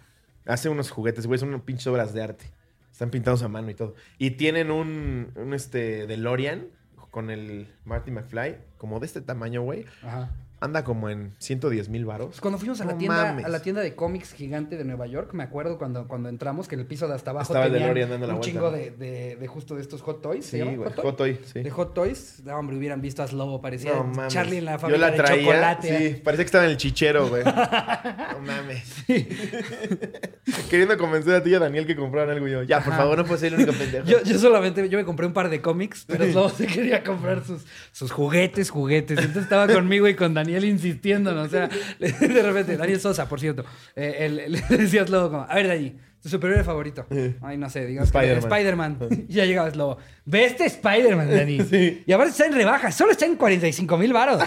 Hace 0.49 0.69
unos 0.69 0.91
juguetes, 0.91 1.27
güey. 1.27 1.39
Son 1.39 1.59
pinches 1.61 1.87
obras 1.87 2.13
de 2.13 2.23
arte. 2.23 2.45
Están 2.91 3.11
pintados 3.11 3.43
a 3.43 3.47
mano 3.47 3.69
y 3.69 3.75
todo. 3.75 3.95
Y 4.17 4.31
tienen 4.31 4.71
un, 4.71 5.31
un 5.35 5.53
este, 5.53 6.07
DeLorean 6.07 6.67
con 7.11 7.29
el 7.29 7.67
Marty 7.85 8.11
McFly, 8.11 8.57
como 8.77 8.99
de 8.99 9.05
este 9.05 9.21
tamaño, 9.21 9.61
güey. 9.61 9.85
Ajá. 10.03 10.31
Anda 10.61 10.83
como 10.83 11.09
en 11.09 11.33
110 11.39 11.89
mil 11.89 12.05
varos. 12.05 12.27
Pues 12.29 12.41
cuando 12.41 12.57
fuimos 12.59 12.81
a 12.81 12.85
la, 12.85 12.91
No 12.93 12.97
tienda, 12.97 13.23
mames. 13.25 13.45
a 13.45 13.49
la 13.49 13.61
tienda 13.61 13.81
de 13.81 13.95
cómics 13.95 14.33
gigante 14.33 14.77
de 14.77 14.83
Nueva 14.83 15.07
York, 15.07 15.33
me 15.33 15.43
acuerdo 15.43 15.77
cuando, 15.77 16.07
cuando 16.07 16.29
entramos 16.29 16.67
que 16.67 16.75
en 16.75 16.81
el 16.81 16.87
piso 16.87 17.07
de 17.07 17.15
hasta 17.15 17.31
abajo 17.31 17.53
Estaba 17.53 17.65
el 17.67 17.73
DeLorean 17.73 18.09
dando 18.09 18.27
la 18.27 18.33
un 18.33 18.39
vuelta, 18.39 18.51
chingo 18.51 18.71
¿no? 18.71 18.77
de, 18.77 18.91
de, 18.91 19.35
de 19.37 19.47
justo 19.47 19.75
de 19.75 19.81
estos 19.81 20.01
Hot 20.01 20.21
Toys. 20.21 20.45
¿se 20.45 20.57
Sí, 20.57 20.63
güey. 20.63 20.77
Hot 20.77 20.95
Toy? 20.95 21.03
Hot 21.05 21.17
Toy, 21.17 21.39
sí. 21.45 21.61
De 21.63 21.69
Hot 21.69 21.93
Toys. 21.93 22.41
No, 22.43 22.57
hombre, 22.57 22.75
hubieran 22.77 23.01
visto 23.01 23.23
a 23.23 23.27
Slobo, 23.27 23.61
parecía 23.61 23.93
No. 23.93 24.27
Charlie 24.27 24.57
en 24.57 24.65
la 24.65 24.73
Yo 24.73 24.79
fábrica 24.79 24.99
la 25.01 25.11
de 25.11 25.17
traía, 25.17 25.41
chocolate. 25.43 25.97
Sí, 26.15 26.21
parecía 26.21 26.43
que 26.43 26.47
estaba 26.47 26.65
en 26.65 26.71
el 26.71 26.77
chichero, 26.77 27.29
güey. 27.29 27.43
no 27.45 28.39
mames. 28.45 29.05
Queriendo 30.69 30.97
convencer 30.97 31.35
a 31.35 31.43
ti 31.43 31.51
y 31.51 31.55
a 31.55 31.59
Daniel 31.59 31.85
que 31.85 31.95
compraran 31.95 32.31
algo 32.31 32.47
y 32.47 32.51
yo. 32.51 32.63
Ya, 32.63 32.79
por 32.83 32.91
Ajá. 32.93 33.03
favor, 33.03 33.17
no 33.17 33.23
puedes 33.25 33.39
ser 33.39 33.53
el 33.53 33.59
único 33.59 33.71
pendejo. 33.73 34.05
Yo, 34.07 34.21
yo 34.23 34.37
solamente, 34.37 34.87
yo 34.89 34.97
me 34.97 35.05
compré 35.05 35.25
un 35.25 35.33
par 35.33 35.49
de 35.49 35.61
cómics, 35.61 36.03
pero 36.05 36.25
Slobo 36.25 36.49
se 36.49 36.67
quería 36.67 37.03
comprar 37.03 37.45
sus, 37.45 37.65
sus 37.91 38.11
juguetes, 38.11 38.69
juguetes. 38.69 39.17
Entonces 39.19 39.43
estaba 39.43 39.67
conmigo 39.67 40.07
y 40.07 40.15
con 40.15 40.33
Daniel 40.33 40.48
insistiéndonos. 40.49 41.47
O 41.47 41.49
sea, 41.49 41.69
de 41.99 42.41
repente, 42.41 42.77
Daniel 42.77 42.99
Sosa, 42.99 43.27
por 43.29 43.39
cierto, 43.39 43.63
eh, 43.95 44.15
él- 44.19 44.39
él- 44.39 44.51
le 44.69 44.77
decía 44.77 45.03
a 45.03 45.07
Slobo 45.07 45.29
como, 45.31 45.45
a 45.49 45.55
ver, 45.55 45.67
Dani, 45.67 45.95
tu 46.21 46.27
superhéroe 46.27 46.63
favorito. 46.65 47.05
Ay, 47.41 47.57
no 47.57 47.69
sé, 47.69 47.85
digamos 47.85 48.09
Spider-Man. 48.09 48.43
Spider-Man. 48.51 48.97
y 49.29 49.33
ya 49.33 49.45
llegaba 49.45 49.71
Slobo. 49.71 49.97
Ve 50.25 50.45
este 50.45 50.65
Spider-Man, 50.65 51.29
Dani. 51.31 51.61
Sí. 51.63 52.03
Y 52.05 52.11
ahora 52.11 52.27
está 52.27 52.45
en 52.45 52.53
rebaja, 52.53 52.91
solo 52.91 53.11
está 53.11 53.25
en 53.25 53.35
45 53.37 53.97
mil 53.97 54.11
varos. 54.11 54.43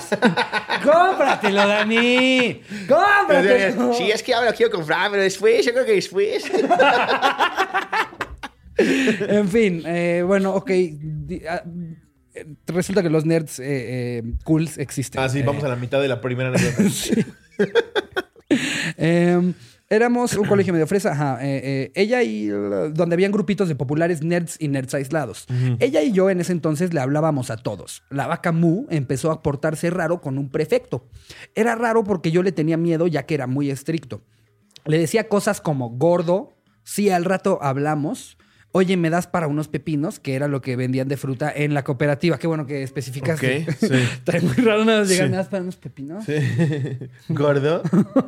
¡Cómpratelo, 0.85 1.67
Dani! 1.67 2.61
¡Cómpratelo! 2.89 3.95
Sí, 3.95 4.11
es 4.11 4.23
que 4.23 4.35
ahora 4.35 4.51
lo 4.51 4.57
quiero 4.57 4.71
comprar, 4.71 5.11
pero 5.11 5.23
después, 5.23 5.65
yo 5.65 5.73
creo 5.73 5.87
que 5.87 5.93
después. 5.93 6.45
En 8.77 9.49
fin, 9.49 9.83
eh, 9.87 10.23
bueno, 10.27 10.55
ok. 10.55 10.71
Eh, 12.35 12.47
Resulta 12.67 13.03
que 13.03 13.11
los 13.11 13.25
nerds 13.25 13.59
eh, 13.59 13.65
eh, 13.69 14.23
cools 14.45 14.79
existen. 14.79 15.21
Ah, 15.23 15.29
sí, 15.29 15.41
Eh, 15.41 15.43
vamos 15.45 15.63
a 15.65 15.69
la 15.69 15.77
mitad 15.77 16.01
de 16.01 16.09
la 16.09 16.21
primera 16.21 16.49
anécdota. 16.51 16.83
eh, 18.97 19.53
éramos 19.89 20.35
un 20.35 20.47
colegio 20.47 20.73
medio 20.73 20.87
fresa, 20.87 21.13
ajá. 21.13 21.39
ella 21.43 22.23
y. 22.23 22.47
donde 22.47 23.15
habían 23.15 23.33
grupitos 23.33 23.69
de 23.69 23.75
populares 23.75 24.23
nerds 24.23 24.57
y 24.59 24.69
nerds 24.69 24.95
aislados. 24.95 25.47
Ella 25.79 26.03
y 26.03 26.13
yo 26.13 26.31
en 26.31 26.41
ese 26.41 26.53
entonces 26.53 26.95
le 26.95 27.01
hablábamos 27.01 27.51
a 27.51 27.57
todos. 27.57 28.03
La 28.11 28.27
vaca 28.27 28.53
Mu 28.53 28.87
empezó 28.91 29.31
a 29.31 29.43
portarse 29.43 29.91
raro 29.91 30.21
con 30.21 30.39
un 30.39 30.51
prefecto. 30.51 31.07
Era 31.55 31.75
raro 31.75 32.05
porque 32.05 32.31
yo 32.31 32.43
le 32.43 32.53
tenía 32.53 32.77
miedo 32.77 33.07
ya 33.07 33.25
que 33.25 33.35
era 33.35 33.47
muy 33.47 33.71
estricto. 33.71 34.23
Le 34.85 34.99
decía 34.99 35.29
cosas 35.29 35.61
como 35.61 35.91
gordo, 35.91 36.55
sí, 36.83 37.11
al 37.11 37.25
rato 37.25 37.59
hablamos. 37.63 38.37
Oye, 38.75 38.97
¿me 38.97 39.11
das 39.11 39.27
para 39.27 39.49
unos 39.49 39.69
pepinos? 39.69 40.19
Que 40.19 40.35
era 40.35 40.49
lo 40.49 40.63
que 40.63 40.77
vendían 40.77 41.07
de 41.07 41.19
fruta 41.19 41.53
en 41.55 41.75
la 41.75 41.85
cooperativa. 41.85 42.39
Qué 42.39 42.47
bueno 42.47 42.67
que 42.67 42.83
especificaste. 42.83 43.67
Ok, 43.69 43.77
sí. 43.81 43.95
Está 43.95 44.41
muy 44.41 44.55
raro 44.65 44.85
nada 44.85 45.01
más 45.01 45.09
llegar, 45.11 45.27
Sí. 45.27 45.31
¿me 45.31 45.37
das 45.37 45.49
para 45.49 45.63
unos 45.63 45.77
pepinos? 45.77 46.25
¿Gordo? 47.29 47.83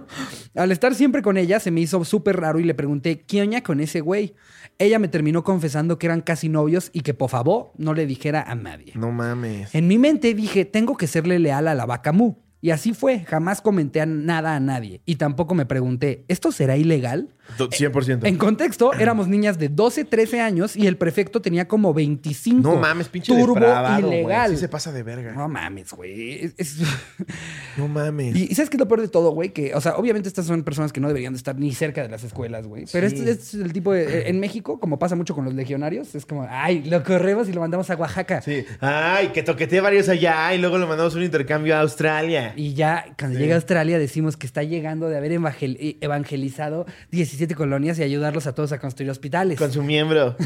Al 0.54 0.72
estar 0.72 0.94
siempre 0.94 1.22
con 1.22 1.36
ella, 1.36 1.60
se 1.60 1.70
me 1.70 1.80
hizo 1.80 2.04
súper 2.04 2.36
raro 2.40 2.60
y 2.60 2.64
le 2.64 2.74
pregunté, 2.74 3.20
¿qué 3.22 3.40
oña 3.42 3.62
con 3.62 3.80
ese 3.80 4.00
güey? 4.00 4.34
Ella 4.78 4.98
me 4.98 5.08
terminó 5.08 5.44
confesando 5.44 5.98
que 5.98 6.06
eran 6.06 6.20
casi 6.20 6.48
novios 6.48 6.90
y 6.92 7.00
que 7.00 7.14
por 7.14 7.30
favor 7.30 7.72
no 7.78 7.94
le 7.94 8.06
dijera 8.06 8.42
a 8.42 8.54
nadie. 8.54 8.92
No 8.96 9.12
mames. 9.12 9.74
En 9.74 9.86
mi 9.88 9.98
mente 9.98 10.34
dije, 10.34 10.64
tengo 10.64 10.96
que 10.96 11.06
serle 11.06 11.38
leal 11.38 11.68
a 11.68 11.74
la 11.74 11.86
vaca 11.86 12.12
Mu. 12.12 12.34
Y 12.60 12.70
así 12.70 12.94
fue, 12.94 13.20
jamás 13.26 13.60
comenté 13.60 14.04
nada 14.06 14.56
a 14.56 14.60
nadie. 14.60 15.02
Y 15.04 15.16
tampoco 15.16 15.54
me 15.54 15.66
pregunté, 15.66 16.24
¿esto 16.28 16.50
será 16.50 16.78
ilegal? 16.78 17.28
Do- 17.58 17.68
100%. 17.70 18.20
En 18.26 18.36
contexto, 18.36 18.92
éramos 18.98 19.28
niñas 19.28 19.58
de 19.58 19.68
12, 19.68 20.04
13 20.04 20.40
años 20.40 20.76
y 20.76 20.86
el 20.86 20.96
prefecto 20.96 21.40
tenía 21.40 21.68
como 21.68 21.92
25. 21.94 22.60
No 22.60 22.76
mames, 22.76 23.08
pinche 23.08 23.32
Turbo 23.34 23.56
ilegal. 23.98 24.50
Sí 24.50 24.56
se 24.56 24.68
pasa 24.68 24.92
de 24.92 25.02
verga. 25.02 25.32
No 25.32 25.48
mames, 25.48 25.92
güey. 25.92 26.52
Es- 26.56 26.78
No 27.76 27.88
mames. 27.88 28.36
Y, 28.36 28.54
¿sabes 28.54 28.70
qué 28.70 28.76
es 28.76 28.80
lo 28.80 28.86
peor 28.86 29.00
de 29.00 29.08
todo, 29.08 29.32
güey? 29.32 29.50
Que, 29.52 29.74
o 29.74 29.80
sea, 29.80 29.96
obviamente 29.96 30.28
estas 30.28 30.46
son 30.46 30.62
personas 30.62 30.92
que 30.92 31.00
no 31.00 31.08
deberían 31.08 31.32
de 31.32 31.38
estar 31.38 31.58
ni 31.58 31.72
cerca 31.74 32.02
de 32.02 32.08
las 32.08 32.22
escuelas, 32.22 32.66
güey. 32.66 32.84
Pero 32.92 33.08
Sí. 33.08 33.16
este, 33.16 33.30
este 33.32 33.42
es 33.42 33.54
el 33.64 33.72
tipo 33.72 33.92
de... 33.92 34.28
En 34.28 34.38
México, 34.38 34.78
como 34.78 34.98
pasa 34.98 35.16
mucho 35.16 35.34
con 35.34 35.44
los 35.44 35.54
legionarios, 35.54 36.14
es 36.14 36.24
como, 36.24 36.46
ay, 36.48 36.84
lo 36.84 37.02
corremos 37.02 37.48
y 37.48 37.52
lo 37.52 37.60
mandamos 37.60 37.90
a 37.90 37.96
Oaxaca. 37.96 38.40
Sí. 38.42 38.64
Ay, 38.80 39.28
que 39.28 39.42
toqueteé 39.42 39.80
varios 39.80 40.08
allá 40.08 40.54
y 40.54 40.58
luego 40.58 40.78
lo 40.78 40.86
mandamos 40.86 41.14
a 41.14 41.18
un 41.18 41.24
intercambio 41.24 41.76
a 41.76 41.80
Australia. 41.80 42.52
Y 42.56 42.74
ya 42.74 43.06
cuando 43.18 43.36
Sí. 43.36 43.42
llega 43.42 43.54
a 43.54 43.58
Australia 43.58 43.98
decimos 43.98 44.36
que 44.36 44.46
está 44.46 44.62
llegando 44.62 45.08
de 45.08 45.16
haber 45.16 45.32
evangel- 45.32 45.76
eh, 45.80 45.96
evangelizado 46.00 46.86
17 47.10 47.33
colonias 47.54 47.98
y 47.98 48.02
ayudarlos 48.02 48.46
a 48.46 48.54
todos 48.54 48.72
a 48.72 48.78
construir 48.78 49.10
hospitales. 49.10 49.58
Con 49.58 49.72
su 49.72 49.82
miembro. 49.82 50.36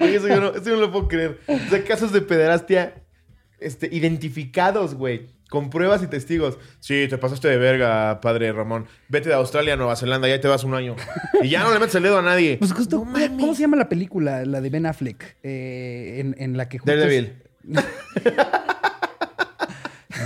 Eso 0.00 0.28
yo 0.28 0.40
no, 0.40 0.48
eso 0.54 0.64
yo 0.64 0.74
no 0.76 0.82
lo 0.82 0.92
puedo 0.92 1.08
creer. 1.08 1.40
O 1.46 1.70
sea, 1.70 1.82
casos 1.84 2.12
de 2.12 2.20
pederastia 2.20 3.02
este, 3.58 3.88
identificados, 3.90 4.94
güey. 4.94 5.26
Con 5.50 5.70
pruebas 5.70 6.02
y 6.02 6.06
testigos. 6.06 6.58
Sí, 6.80 7.06
te 7.10 7.18
pasaste 7.18 7.48
de 7.48 7.58
verga, 7.58 8.20
padre 8.20 8.52
Ramón. 8.52 8.86
Vete 9.08 9.28
de 9.28 9.34
Australia 9.34 9.74
a 9.74 9.76
Nueva 9.76 9.96
Zelanda, 9.96 10.28
ya 10.28 10.40
te 10.40 10.48
vas 10.48 10.64
un 10.64 10.74
año. 10.74 10.96
Y 11.42 11.48
ya 11.50 11.62
no 11.62 11.72
le 11.72 11.78
metes 11.78 11.94
el 11.94 12.04
dedo 12.04 12.18
a 12.18 12.22
nadie. 12.22 12.56
Pues 12.58 12.72
justo, 12.72 13.04
No 13.04 13.12
¿cómo, 13.12 13.54
se 13.54 13.62
llama 13.62 13.76
la 13.76 13.88
película? 13.88 14.44
La 14.46 14.60
de 14.60 14.70
Ben 14.70 14.86
Affleck, 14.86 15.36
eh, 15.42 16.20
en, 16.20 16.34
en 16.38 16.56
la 16.56 16.68
que 16.68 16.78
justo... 16.78 16.90
Daredevil. 16.90 17.34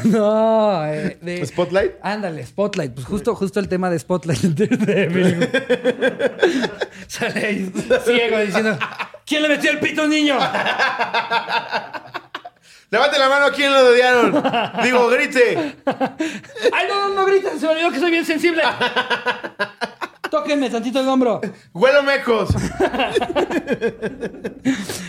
No, 0.10 0.86
eh, 0.86 1.18
de... 1.20 1.44
¿Spotlight? 1.46 1.94
Ándale, 2.02 2.46
Spotlight. 2.46 2.94
Pues 2.94 3.06
justo, 3.06 3.34
justo 3.34 3.60
el 3.60 3.68
tema 3.68 3.90
de 3.90 3.98
Spotlight 3.98 4.40
de. 4.40 5.50
Sale 7.08 7.46
ahí 7.46 7.72
ciego 8.04 8.38
diciendo, 8.38 8.78
¿quién 9.24 9.42
le 9.42 9.48
metió 9.48 9.70
el 9.70 9.80
pito 9.80 10.06
niño? 10.06 10.38
Levante 12.90 13.18
la 13.18 13.28
mano 13.28 13.46
a 13.46 13.52
quien 13.52 13.72
lo 13.72 13.80
odiaron. 13.80 14.42
Digo, 14.82 15.08
grite. 15.08 15.76
¡Ay, 16.72 16.86
no, 16.88 17.08
no, 17.08 17.14
no 17.14 17.26
griten! 17.26 17.58
Se 17.58 17.66
me 17.66 17.72
olvidó 17.72 17.90
que 17.90 17.98
soy 17.98 18.10
bien 18.12 18.24
sensible. 18.24 18.62
Tóquenme 20.30 20.70
tantito 20.70 21.00
el 21.00 21.08
hombro. 21.08 21.40
Huelo 21.72 22.02
mecos. 22.02 22.50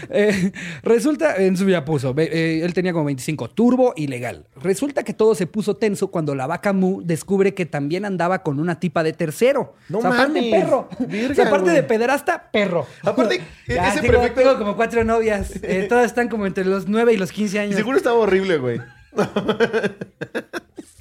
Eh, 0.10 0.53
resulta, 0.84 1.36
en 1.36 1.58
su 1.58 1.65
vida 1.65 1.84
puso, 1.84 2.13
eh, 2.17 2.62
él 2.63 2.73
tenía 2.73 2.93
como 2.93 3.06
25, 3.06 3.49
turbo 3.49 3.93
ilegal. 3.97 4.45
Resulta 4.62 5.03
que 5.03 5.13
todo 5.13 5.36
se 5.36 5.47
puso 5.47 5.75
tenso 5.75 6.08
cuando 6.08 6.34
la 6.34 6.47
vaca 6.47 6.71
Mu 6.71 7.01
descubre 7.03 7.53
que 7.53 7.65
también 7.65 8.06
andaba 8.06 8.41
con 8.41 8.60
una 8.60 8.80
tipa 8.80 9.03
de 9.03 9.12
tercero. 9.12 9.75
No 9.89 9.97
o 9.97 10.01
sea, 10.01 10.12
aparte 10.12 10.41
mames. 10.41 10.51
perro. 10.63 10.88
Virga, 10.99 11.32
o 11.32 11.36
sea, 11.36 11.47
aparte 11.47 11.63
güey. 11.65 11.75
de 11.75 11.84
pederasta, 11.84 12.49
perro. 12.51 12.86
Aparte, 13.03 13.41
Ya, 13.67 13.89
ese 13.89 14.01
tengo, 14.01 14.13
prefecto- 14.21 14.36
tengo 14.36 14.58
como 14.58 14.75
cuatro 14.77 15.03
novias. 15.03 15.51
Eh, 15.63 15.88
todas 15.89 16.06
están 16.06 16.30
como 16.30 16.45
entre 16.45 16.63
los 16.63 16.88
9 16.88 17.13
y 17.13 17.17
los 17.17 17.32
15 17.34 17.58
Y 17.58 17.60
años. 17.60 17.75
seguro 17.75 17.97
estaba 17.97 18.15
horrible, 18.15 18.58
güey. 18.58 18.80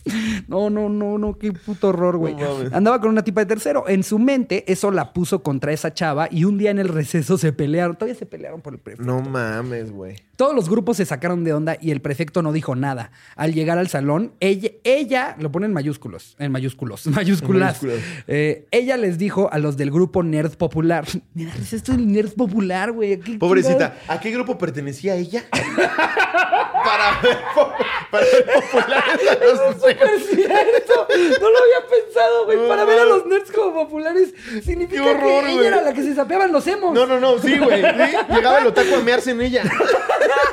No, 0.49 0.71
no, 0.71 0.88
no, 0.88 1.19
no, 1.19 1.37
qué 1.38 1.53
puto 1.53 1.88
horror, 1.88 2.16
güey. 2.19 2.35
No. 2.35 2.47
Andaba 2.73 3.01
con 3.01 3.11
una 3.11 3.25
tipa 3.25 3.40
de 3.40 3.47
tercero. 3.47 3.88
En 3.88 4.05
su 4.05 4.19
mente, 4.19 4.71
eso 4.71 4.90
la 4.90 5.12
puso 5.12 5.42
contra 5.42 5.73
esa 5.73 5.92
chava 5.92 6.29
y 6.31 6.45
un 6.45 6.57
día 6.57 6.71
en 6.71 6.79
el 6.79 6.88
receso 6.88 7.37
se 7.37 7.53
pelearon. 7.53 7.97
Todavía 7.97 8.14
se 8.14 8.27
pelearon 8.27 8.61
por 8.61 8.75
el 8.75 8.79
prefecto. 8.79 9.05
No 9.05 9.21
mames, 9.23 9.90
güey. 9.90 10.16
Todos 10.37 10.55
los 10.55 10.69
grupos 10.69 10.99
se 10.99 11.07
sacaron 11.07 11.45
de 11.45 11.55
onda 11.55 11.79
y 11.81 11.90
el 11.90 12.01
prefecto 12.01 12.42
no 12.42 12.53
dijo 12.53 12.77
nada. 12.77 13.11
Al 13.37 13.55
llegar 13.55 13.79
al 13.79 13.88
salón, 13.88 14.33
ella, 14.38 14.71
ella 14.85 15.35
lo 15.38 15.51
pone 15.51 15.66
en 15.66 15.73
mayúsculos, 15.73 16.37
en 16.38 16.53
mayúsculos, 16.53 17.07
mayúsculas. 17.07 17.83
mayúsculas. 17.83 18.05
Eh, 18.29 18.66
ella 18.71 18.97
les 18.99 19.19
dijo 19.19 19.49
a 19.51 19.59
los 19.59 19.77
del 19.77 19.90
grupo 19.90 20.23
Nerd 20.23 20.57
Popular. 20.57 21.07
Mira, 21.35 21.53
es 21.59 21.73
esto 21.73 21.92
el 21.92 22.12
Nerd 22.12 22.35
Popular, 22.35 22.92
güey. 22.92 23.19
¿Qué 23.19 23.38
Pobrecita, 23.38 23.99
¿a 24.09 24.21
qué 24.21 24.31
grupo 24.31 24.59
pertenecía 24.59 25.16
ella? 25.16 25.45
para 26.87 27.21
ver, 27.21 27.38
para 28.11 28.25
ver 28.25 28.47
populares 28.55 29.29
a 29.31 29.35
los 29.45 29.77
chingados? 29.77 29.95
Es 30.16 30.26
cierto. 30.30 31.06
No 31.40 31.50
lo 31.50 31.59
había 31.59 31.88
pensado, 31.90 32.44
güey. 32.46 32.68
Para 32.68 32.85
ver 32.85 33.00
a 33.00 33.04
los 33.04 33.26
nerds 33.26 33.50
como 33.52 33.72
populares 33.72 34.32
significa 34.64 35.02
Qué 35.02 35.09
horror, 35.09 35.44
que 35.44 35.50
ella 35.50 35.54
güey. 35.54 35.66
era 35.66 35.82
la 35.82 35.92
que 35.92 36.02
se 36.02 36.14
sapeaban 36.14 36.52
los 36.52 36.66
emos. 36.66 36.92
No, 36.94 37.06
no, 37.06 37.18
no, 37.20 37.38
sí, 37.38 37.59
güey. 37.59 37.80
¿sí? 37.82 38.16
Llegaba 38.35 38.59
el 38.59 38.66
otaku 38.66 38.94
a 38.94 39.00
mearse 39.00 39.30
en 39.32 39.40
ella. 39.42 39.62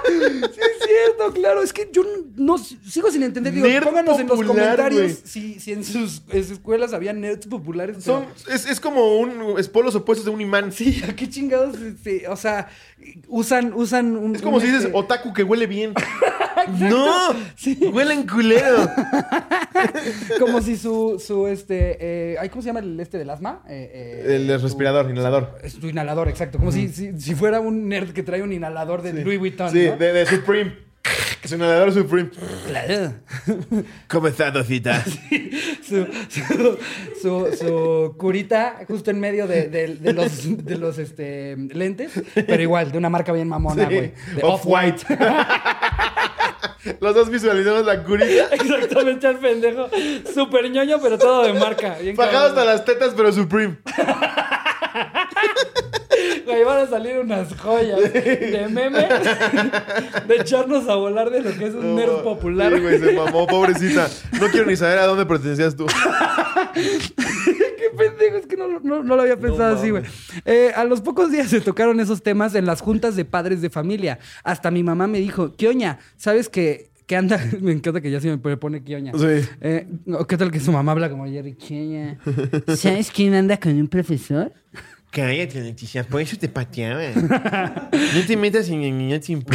Sí, 0.06 0.14
es 0.16 0.88
cierto, 0.88 1.32
claro. 1.34 1.62
Es 1.64 1.72
que 1.74 1.90
yo 1.92 2.04
no 2.36 2.58
sigo 2.58 3.10
sin 3.12 3.24
entender. 3.24 3.54
Digo, 3.54 3.68
Nerd 3.68 3.84
pónganos 3.86 4.20
en 4.20 4.28
los 4.28 4.38
popular, 4.40 4.56
comentarios 4.78 5.02
güey. 5.02 5.18
si, 5.26 5.60
si 5.60 5.72
en 5.72 5.84
sus 5.84 6.22
en 6.30 6.44
sus 6.44 6.52
escuelas 6.54 6.94
había 6.94 7.14
nerds 7.14 7.48
populares. 7.48 7.98
pero- 8.04 8.26
Son, 8.46 8.54
es, 8.54 8.66
es 8.66 8.80
como 8.80 9.18
un 9.18 9.58
es 9.60 9.70
polos 9.70 9.96
opuestos 9.96 10.26
de 10.26 10.32
un 10.32 10.42
imán. 10.42 10.72
Sí, 10.72 11.02
¿a 11.08 11.16
qué 11.16 11.30
chingados? 11.30 11.78
este, 11.80 12.28
o 12.28 12.36
sea, 12.36 12.68
usan, 13.28 13.74
usan 13.74 14.16
un. 14.18 14.36
Es 14.36 14.42
como 14.42 14.56
un, 14.58 14.62
si 14.62 14.68
dices 14.68 14.86
este, 14.86 14.98
otaku 14.98 15.34
que 15.34 15.44
huele 15.44 15.68
bien. 15.68 15.94
no, 16.80 17.34
huelen 17.92 18.26
culero. 18.28 18.90
Como 20.40 20.62
si 20.62 20.78
su, 20.78 21.22
su 21.26 21.48
este. 21.48 21.98
eh, 22.00 22.36
ay, 22.40 22.50
¿Cómo 22.50 22.62
se 22.62 22.68
llama 22.68 22.80
el 22.80 23.00
este 23.00 23.18
del 23.18 23.30
asma? 23.30 23.62
Eh, 23.68 24.22
eh, 24.26 24.36
El 24.36 24.60
su- 24.60 24.66
respirador, 24.68 25.10
inhalador. 25.10 25.58
Es 25.64 25.76
tu 25.76 25.88
inhalador, 25.88 26.30
exacto. 26.30 26.58
Como 26.60 26.72
si, 26.72 26.90
si, 26.90 27.20
si 27.20 27.36
fuera 27.36 27.60
un 27.60 27.88
nerd 27.90 28.12
que 28.12 28.24
trae 28.24 28.42
un 28.42 28.54
inhalador 28.54 29.02
de 29.02 29.14
Louis 29.24 29.40
Vuitton. 29.40 29.72
Sí, 29.72 29.88
¿no? 29.88 29.98
de, 29.98 30.14
de 30.14 30.26
Supreme. 30.26 30.78
Es 31.44 31.52
un 31.52 31.58
inhalador 31.60 31.92
Supreme. 31.94 32.30
Claro. 32.68 33.14
¿Cómo 34.08 34.28
está, 34.28 34.50
Docita? 34.50 35.04
su, 35.84 36.08
su, 36.30 36.78
su- 37.22 37.58
su 37.58 38.16
curita 38.18 38.80
justo 38.88 39.12
en 39.12 39.20
medio 39.20 39.46
de, 39.46 39.68
de- 39.68 39.96
de 39.96 40.14
los, 40.14 40.66
de 40.66 40.78
los 40.78 40.98
este, 41.00 41.58
lentes, 41.58 42.12
pero 42.34 42.62
igual, 42.64 42.92
de 42.94 42.98
una 42.98 43.10
marca 43.10 43.34
bien 43.34 43.50
mamona, 43.50 43.86
güey. 43.86 44.14
Off-White. 44.42 45.04
Los 47.00 47.16
dos 47.16 47.30
visualizamos 47.30 47.86
la 47.86 48.04
curita. 48.04 48.48
Exactamente 48.52 49.26
al 49.28 49.38
pendejo. 49.40 49.88
Súper 50.34 50.70
ñoño, 50.70 51.00
pero 51.02 51.18
todo 51.18 51.44
de 51.44 51.54
marca. 51.54 51.96
Bien 52.02 52.14
Bajado 52.16 52.48
hasta 52.48 52.66
las 52.66 52.84
tetas, 52.84 53.14
pero 53.16 53.32
Supreme. 53.32 53.78
Güey, 56.46 56.64
van 56.64 56.78
a 56.80 56.88
salir 56.88 57.20
unas 57.20 57.54
joyas 57.56 58.00
de 58.14 58.68
meme 58.70 59.08
de 60.28 60.36
echarnos 60.36 60.88
a 60.90 60.96
volar 60.96 61.30
de 61.30 61.42
lo 61.42 61.52
que 61.58 61.68
es 61.68 61.74
un 61.74 61.96
nerd 61.96 62.22
popular. 62.24 62.74
Sí, 62.76 62.82
güey, 62.82 63.00
se 63.00 63.14
mamó, 63.14 63.48
pobrecita. 63.48 64.08
No 64.40 64.48
quiero 64.48 64.66
ni 64.66 64.76
saber 64.76 65.00
a 65.00 65.06
dónde 65.06 65.26
pertenecías 65.26 65.76
tú. 65.76 65.86
Qué 66.74 67.90
pendejo, 67.98 68.38
es 68.38 68.46
que 68.48 68.58
no, 68.58 68.68
no- 68.80 69.04
no 69.04 69.16
lo 69.16 69.22
había 69.22 69.38
pensado 69.38 69.74
No 69.76 69.80
así, 69.80 69.90
güey. 69.90 70.04
Eh, 70.46 70.72
a 70.76 70.84
los 70.84 71.02
pocos 71.02 71.32
días 71.32 71.50
se 71.50 71.62
tocaron 71.62 72.00
esos 72.00 72.22
temas 72.24 72.56
en 72.56 72.66
las 72.66 72.82
juntas 72.82 73.16
de 73.16 73.26
padres 73.26 73.62
de 73.62 73.70
familia. 73.70 74.20
Hasta 74.44 74.72
mi 74.72 74.84
mamá 74.84 75.08
me 75.08 75.20
dijo, 75.20 75.54
Kioña, 75.54 76.00
¿sabes 76.18 76.50
que, 76.50 76.90
que 77.06 77.16
anda? 77.16 77.40
me 77.62 77.72
encanta 77.72 78.02
que 78.02 78.10
ya 78.12 78.20
se 78.20 78.36
me 78.36 78.58
pone 78.58 78.84
Kioña. 78.84 79.12
Sí. 79.14 79.48
Eh, 79.62 79.88
no, 80.06 80.26
¿Qué 80.26 80.38
tal 80.38 80.52
que 80.52 80.60
su 80.60 80.72
mamá 80.72 80.92
habla 80.94 81.10
como 81.10 81.26
Jerry 81.26 81.54
Kioña? 81.56 82.18
¿Sabes 82.76 83.12
quién 83.12 83.34
anda 83.34 83.58
con 83.60 83.74
un 83.80 83.88
profesor? 83.88 84.52
Cállate, 85.14 85.62
Leticia, 85.62 86.04
por 86.04 86.22
eso 86.22 86.36
te 86.38 86.50
pateaba. 86.50 87.02
No 87.14 88.26
te 88.28 88.36
metas 88.36 88.68
en 88.70 88.82
el 88.82 88.98
niño 88.98 89.20
sin. 89.22 89.46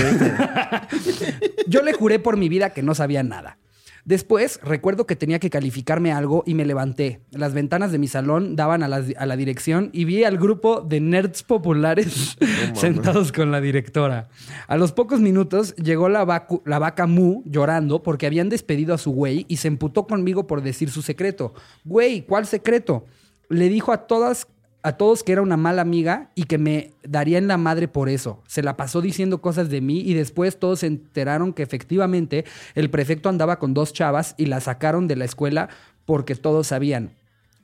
Yo 1.66 1.82
le 1.82 1.92
juré 1.92 2.18
por 2.18 2.36
mi 2.36 2.48
vida 2.48 2.70
que 2.70 2.82
no 2.82 2.94
sabía 2.94 3.22
nada. 3.22 3.58
Después, 4.04 4.58
recuerdo 4.62 5.06
que 5.06 5.16
tenía 5.16 5.38
que 5.38 5.50
calificarme 5.50 6.12
algo 6.12 6.42
y 6.46 6.54
me 6.54 6.64
levanté. 6.64 7.20
Las 7.30 7.52
ventanas 7.52 7.92
de 7.92 7.98
mi 7.98 8.08
salón 8.08 8.56
daban 8.56 8.82
a 8.82 8.88
la, 8.88 9.04
a 9.18 9.26
la 9.26 9.36
dirección 9.36 9.90
y 9.92 10.06
vi 10.06 10.24
al 10.24 10.38
grupo 10.38 10.80
de 10.80 11.00
nerds 11.00 11.42
populares 11.42 12.38
sentados 12.74 13.32
con 13.32 13.50
la 13.50 13.60
directora. 13.60 14.28
A 14.66 14.78
los 14.78 14.92
pocos 14.92 15.20
minutos 15.20 15.74
llegó 15.76 16.08
la, 16.08 16.24
vacu- 16.24 16.62
la 16.64 16.78
vaca 16.78 17.06
Mu 17.06 17.42
llorando 17.44 18.02
porque 18.02 18.26
habían 18.26 18.48
despedido 18.48 18.94
a 18.94 18.98
su 18.98 19.10
güey 19.10 19.44
y 19.48 19.56
se 19.58 19.68
emputó 19.68 20.06
conmigo 20.06 20.46
por 20.46 20.62
decir 20.62 20.88
su 20.90 21.02
secreto. 21.02 21.52
Güey, 21.84 22.22
¿cuál 22.24 22.46
secreto? 22.46 23.04
Le 23.50 23.68
dijo 23.68 23.92
a 23.92 24.06
todas 24.06 24.46
a 24.82 24.92
todos 24.92 25.22
que 25.22 25.32
era 25.32 25.42
una 25.42 25.56
mala 25.56 25.82
amiga 25.82 26.30
y 26.34 26.44
que 26.44 26.56
me 26.58 26.92
daría 27.02 27.38
en 27.38 27.48
la 27.48 27.56
madre 27.58 27.88
por 27.88 28.08
eso. 28.08 28.42
Se 28.46 28.62
la 28.62 28.76
pasó 28.76 29.00
diciendo 29.00 29.40
cosas 29.40 29.68
de 29.70 29.80
mí 29.80 30.00
y 30.00 30.14
después 30.14 30.58
todos 30.58 30.80
se 30.80 30.86
enteraron 30.86 31.52
que 31.52 31.62
efectivamente 31.62 32.44
el 32.74 32.88
prefecto 32.90 33.28
andaba 33.28 33.58
con 33.58 33.74
dos 33.74 33.92
chavas 33.92 34.34
y 34.38 34.46
la 34.46 34.60
sacaron 34.60 35.08
de 35.08 35.16
la 35.16 35.24
escuela 35.24 35.68
porque 36.04 36.34
todos 36.36 36.68
sabían. 36.68 37.10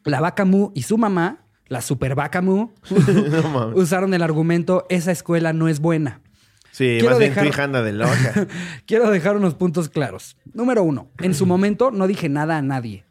La 0.05 0.21
vaca 0.21 0.45
Mu 0.45 0.71
y 0.75 0.83
su 0.83 0.99
mamá, 0.99 1.39
la 1.69 1.81
super 1.81 2.15
vaca 2.15 2.43
Mu, 2.43 2.69
No 3.31 3.69
usaron 3.77 4.13
el 4.13 4.23
argumento 4.23 4.85
esa 4.89 5.13
escuela 5.13 5.53
no 5.53 5.69
es 5.69 5.81
buena. 5.81 6.21
Sí, 6.73 6.97
Quiero 6.99 7.11
más 7.11 7.19
bien 7.21 7.35
dejar- 7.35 7.61
anda 7.61 7.83
de 7.83 7.93
loca. 7.93 8.49
Quiero 8.87 9.09
dejar 9.11 9.37
unos 9.37 9.55
puntos 9.55 9.89
claros. 9.89 10.37
Número 10.53 10.83
uno, 10.83 11.07
en 11.21 11.33
su 11.33 11.47
momento 11.47 11.93
no 11.93 12.09
dije 12.09 12.29
nada 12.29 12.59
a 12.59 12.63
nadie. 12.63 13.05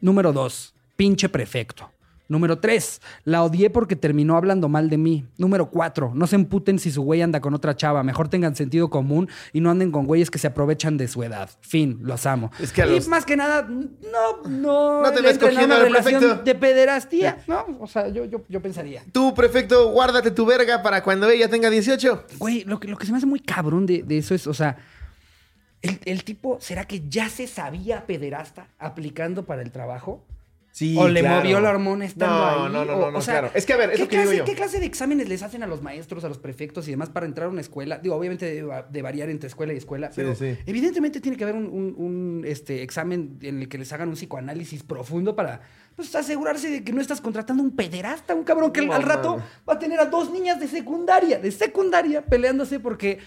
Número 0.00 0.32
dos, 0.32 0.74
pinche 0.96 1.28
prefecto. 1.28 1.90
Número 2.28 2.58
tres, 2.58 3.00
la 3.24 3.42
odié 3.42 3.70
porque 3.70 3.96
terminó 3.96 4.36
hablando 4.36 4.68
mal 4.68 4.90
de 4.90 4.98
mí. 4.98 5.24
Número 5.38 5.70
cuatro, 5.70 6.12
no 6.14 6.26
se 6.26 6.36
emputen 6.36 6.78
si 6.78 6.90
su 6.90 7.02
güey 7.02 7.22
anda 7.22 7.40
con 7.40 7.54
otra 7.54 7.74
chava. 7.74 8.02
Mejor 8.02 8.28
tengan 8.28 8.54
sentido 8.54 8.90
común 8.90 9.28
y 9.54 9.60
no 9.60 9.70
anden 9.70 9.90
con 9.90 10.06
güeyes 10.06 10.30
que 10.30 10.38
se 10.38 10.46
aprovechan 10.46 10.98
de 10.98 11.08
su 11.08 11.22
edad. 11.22 11.48
Fin, 11.60 12.00
los 12.02 12.26
amo. 12.26 12.50
Es 12.60 12.70
que 12.72 12.82
a 12.82 12.86
y 12.86 13.00
más 13.08 13.24
que 13.24 13.36
nada, 13.36 13.62
no, 13.62 14.48
no, 14.48 15.02
No 15.02 15.12
te 15.12 15.22
ves 15.22 15.38
cogiendo 15.38 15.64
una 15.64 15.78
relación 15.78 16.20
prefecto. 16.20 16.44
de 16.44 16.54
pederastía. 16.54 17.38
No, 17.46 17.64
o 17.80 17.86
sea, 17.86 18.08
yo, 18.08 18.26
yo, 18.26 18.42
yo 18.48 18.60
pensaría. 18.60 19.02
Tú, 19.10 19.34
prefecto, 19.34 19.90
guárdate 19.90 20.30
tu 20.30 20.44
verga 20.44 20.82
para 20.82 21.02
cuando 21.02 21.28
ella 21.30 21.48
tenga 21.48 21.70
18. 21.70 22.26
Güey, 22.38 22.64
lo 22.64 22.78
que, 22.78 22.88
lo 22.88 22.98
que 22.98 23.06
se 23.06 23.12
me 23.12 23.18
hace 23.18 23.26
muy 23.26 23.40
cabrón 23.40 23.86
de, 23.86 24.02
de 24.02 24.18
eso 24.18 24.34
es, 24.34 24.46
o 24.46 24.52
sea, 24.52 24.76
el, 25.80 25.98
el 26.04 26.24
tipo, 26.24 26.58
¿será 26.60 26.84
que 26.84 27.08
ya 27.08 27.28
se 27.28 27.46
sabía 27.46 28.04
pederasta 28.06 28.66
aplicando 28.78 29.44
para 29.46 29.62
el 29.62 29.70
trabajo? 29.70 30.24
Sí, 30.78 30.96
¿O 30.96 31.08
le 31.08 31.20
claro. 31.20 31.40
movió 31.42 31.58
la 31.60 31.70
hormona 31.70 32.04
estando 32.04 32.36
no, 32.36 32.44
ahí? 32.66 32.72
No, 32.72 32.84
no, 32.84 32.92
O- 32.92 33.00
no, 33.00 33.10
no, 33.10 33.18
o 33.18 33.20
sea, 33.20 33.40
claro. 33.40 33.50
Es 33.52 33.66
que, 33.66 33.72
a 33.72 33.76
ver, 33.76 33.90
es 33.90 33.96
¿qué 33.96 34.02
lo 34.04 34.08
que 34.08 34.16
digo 34.18 34.28
clase, 34.30 34.38
yo. 34.38 34.44
¿Qué 34.44 34.54
clase 34.54 34.78
de 34.78 34.86
exámenes 34.86 35.28
les 35.28 35.42
hacen 35.42 35.64
a 35.64 35.66
los 35.66 35.82
maestros, 35.82 36.22
a 36.22 36.28
los 36.28 36.38
prefectos 36.38 36.86
y 36.86 36.92
demás 36.92 37.08
para 37.08 37.26
entrar 37.26 37.48
a 37.48 37.50
una 37.50 37.60
escuela? 37.60 37.98
Digo, 37.98 38.14
obviamente 38.14 38.62
de 38.88 39.02
variar 39.02 39.28
entre 39.28 39.48
escuela 39.48 39.72
y 39.72 39.76
escuela, 39.76 40.06
Sí, 40.08 40.12
pero 40.16 40.36
sí. 40.36 40.56
evidentemente 40.66 41.20
tiene 41.20 41.36
que 41.36 41.42
haber 41.42 41.56
un, 41.56 41.66
un- 41.66 41.94
un, 41.98 42.44
este, 42.46 42.84
examen 42.84 43.38
en 43.42 43.62
el 43.62 43.68
que 43.68 43.76
les 43.76 43.92
hagan 43.92 44.08
un 44.08 44.14
psicoanálisis 44.14 44.84
profundo 44.84 45.34
para 45.34 45.62
pues, 45.96 46.14
asegurarse 46.14 46.70
de 46.70 46.84
que 46.84 46.92
no 46.92 47.00
estás 47.00 47.20
contratando 47.20 47.60
un 47.60 47.74
pederasta, 47.74 48.36
un 48.36 48.44
cabrón 48.44 48.70
que 48.70 48.82
No 48.86 48.92
al 48.92 49.02
rato 49.02 49.42
va 49.68 49.72
a 49.74 49.78
tener 49.80 49.98
a 49.98 50.04
dos 50.06 50.30
niñas 50.30 50.60
de 50.60 50.68
secundaria, 50.68 51.40
de 51.40 51.50
secundaria, 51.50 52.24
peleándose 52.24 52.78
porque... 52.78 53.18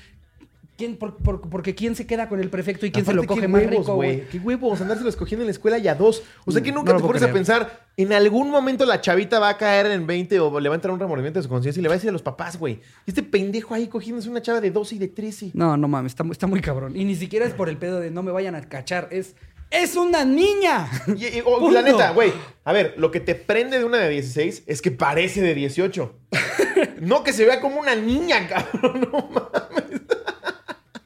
¿Quién, 0.82 0.98
por- 0.98 1.17
por- 1.17 1.41
porque 1.48 1.76
quién 1.76 1.96
se 1.96 2.08
queda 2.08 2.28
con 2.28 2.39
el 2.39 2.50
prefecto 2.50 2.88
y 2.88 2.91
quién 2.91 3.06
se 3.06 3.13
lo 3.13 3.24
coge 3.26 3.48
más 3.48 3.62
huevos, 3.62 3.80
rico, 3.82 3.94
güey. 3.96 4.28
Qué 4.30 4.39
huevos, 4.39 4.82
andárselo 4.82 5.10
escogiendo 5.10 5.44
en 5.44 5.48
la 5.48 5.52
escuela 5.52 5.78
y 5.78 5.88
a 5.88 5.94
dos. 5.94 6.24
O 6.46 6.52
sea, 6.52 6.63
que 6.63 6.72
Mm, 6.72 6.76
nunca 6.76 6.94
no 6.94 7.02
te 7.02 7.06
pones 7.06 7.22
a 7.22 7.32
pensar, 7.32 7.86
en 7.98 8.12
algún 8.13 8.50
momento 8.50 8.84
la 8.86 9.00
chavita 9.00 9.38
va 9.39 9.50
a 9.50 9.58
caer 9.58 9.86
en 9.88 10.08
20 10.08 10.39
o 10.39 10.60
le 10.60 10.70
va 10.70 10.74
a 10.74 10.78
entrar 10.78 10.91
un 10.91 11.00
remordimiento 11.00 11.38
de 11.38 11.44
su 11.44 11.50
conciencia 11.50 11.80
y 11.80 11.84
le 11.84 11.89
va 11.89 11.94
a 11.94 11.98
decir 11.98 12.10
a 12.10 12.13
los 12.13 12.24
papás, 12.24 12.58
güey. 12.58 12.80
Este 13.06 13.22
pendejo 13.22 13.76
ahí 13.76 13.88
cogiéndose 13.88 14.28
una 14.28 14.41
chava 14.41 14.60
de 14.60 14.72
12 14.72 14.96
y 14.96 14.98
de 14.98 15.08
13. 15.10 15.52
No, 15.54 15.78
no 15.78 15.88
mames, 15.88 16.13
está, 16.13 16.24
muy- 16.24 16.32
está 16.32 16.48
muy 16.48 16.62
cabrón. 16.62 16.96
Y 16.96 17.06
ni 17.06 17.13
siquiera 17.15 17.46
es 17.46 17.54
por 17.54 17.70
el 17.70 17.78
pedo 17.78 18.00
de 18.00 18.10
no 18.10 18.24
me 18.24 18.32
vayan 18.32 18.56
a 18.56 18.62
cachar, 18.62 19.08
es... 19.12 19.36
¡Es 19.70 19.96
una 19.96 20.26
niña! 20.26 20.89
Y, 21.15 21.28
y- 21.38 21.41
o, 21.46 21.60
Punto. 21.60 21.72
la 21.72 21.82
neta, 21.82 22.12
güey. 22.12 22.34
A 22.65 22.74
ver, 22.74 22.96
lo 22.98 23.10
que 23.10 23.22
te 23.22 23.36
prende 23.36 23.80
de 23.80 23.86
una 23.86 24.00
de 24.00 24.10
16 24.10 24.63
es 24.65 24.82
que 24.82 24.91
parece 24.91 25.41
de 25.41 25.56
18. 25.56 26.13
no 27.00 27.24
que 27.24 27.32
se 27.32 27.46
vea 27.46 27.62
como 27.62 27.80
una 27.80 27.96
niña, 27.96 28.50
cabrón. 28.50 29.08
No 29.13 29.30
mames. 29.32 29.81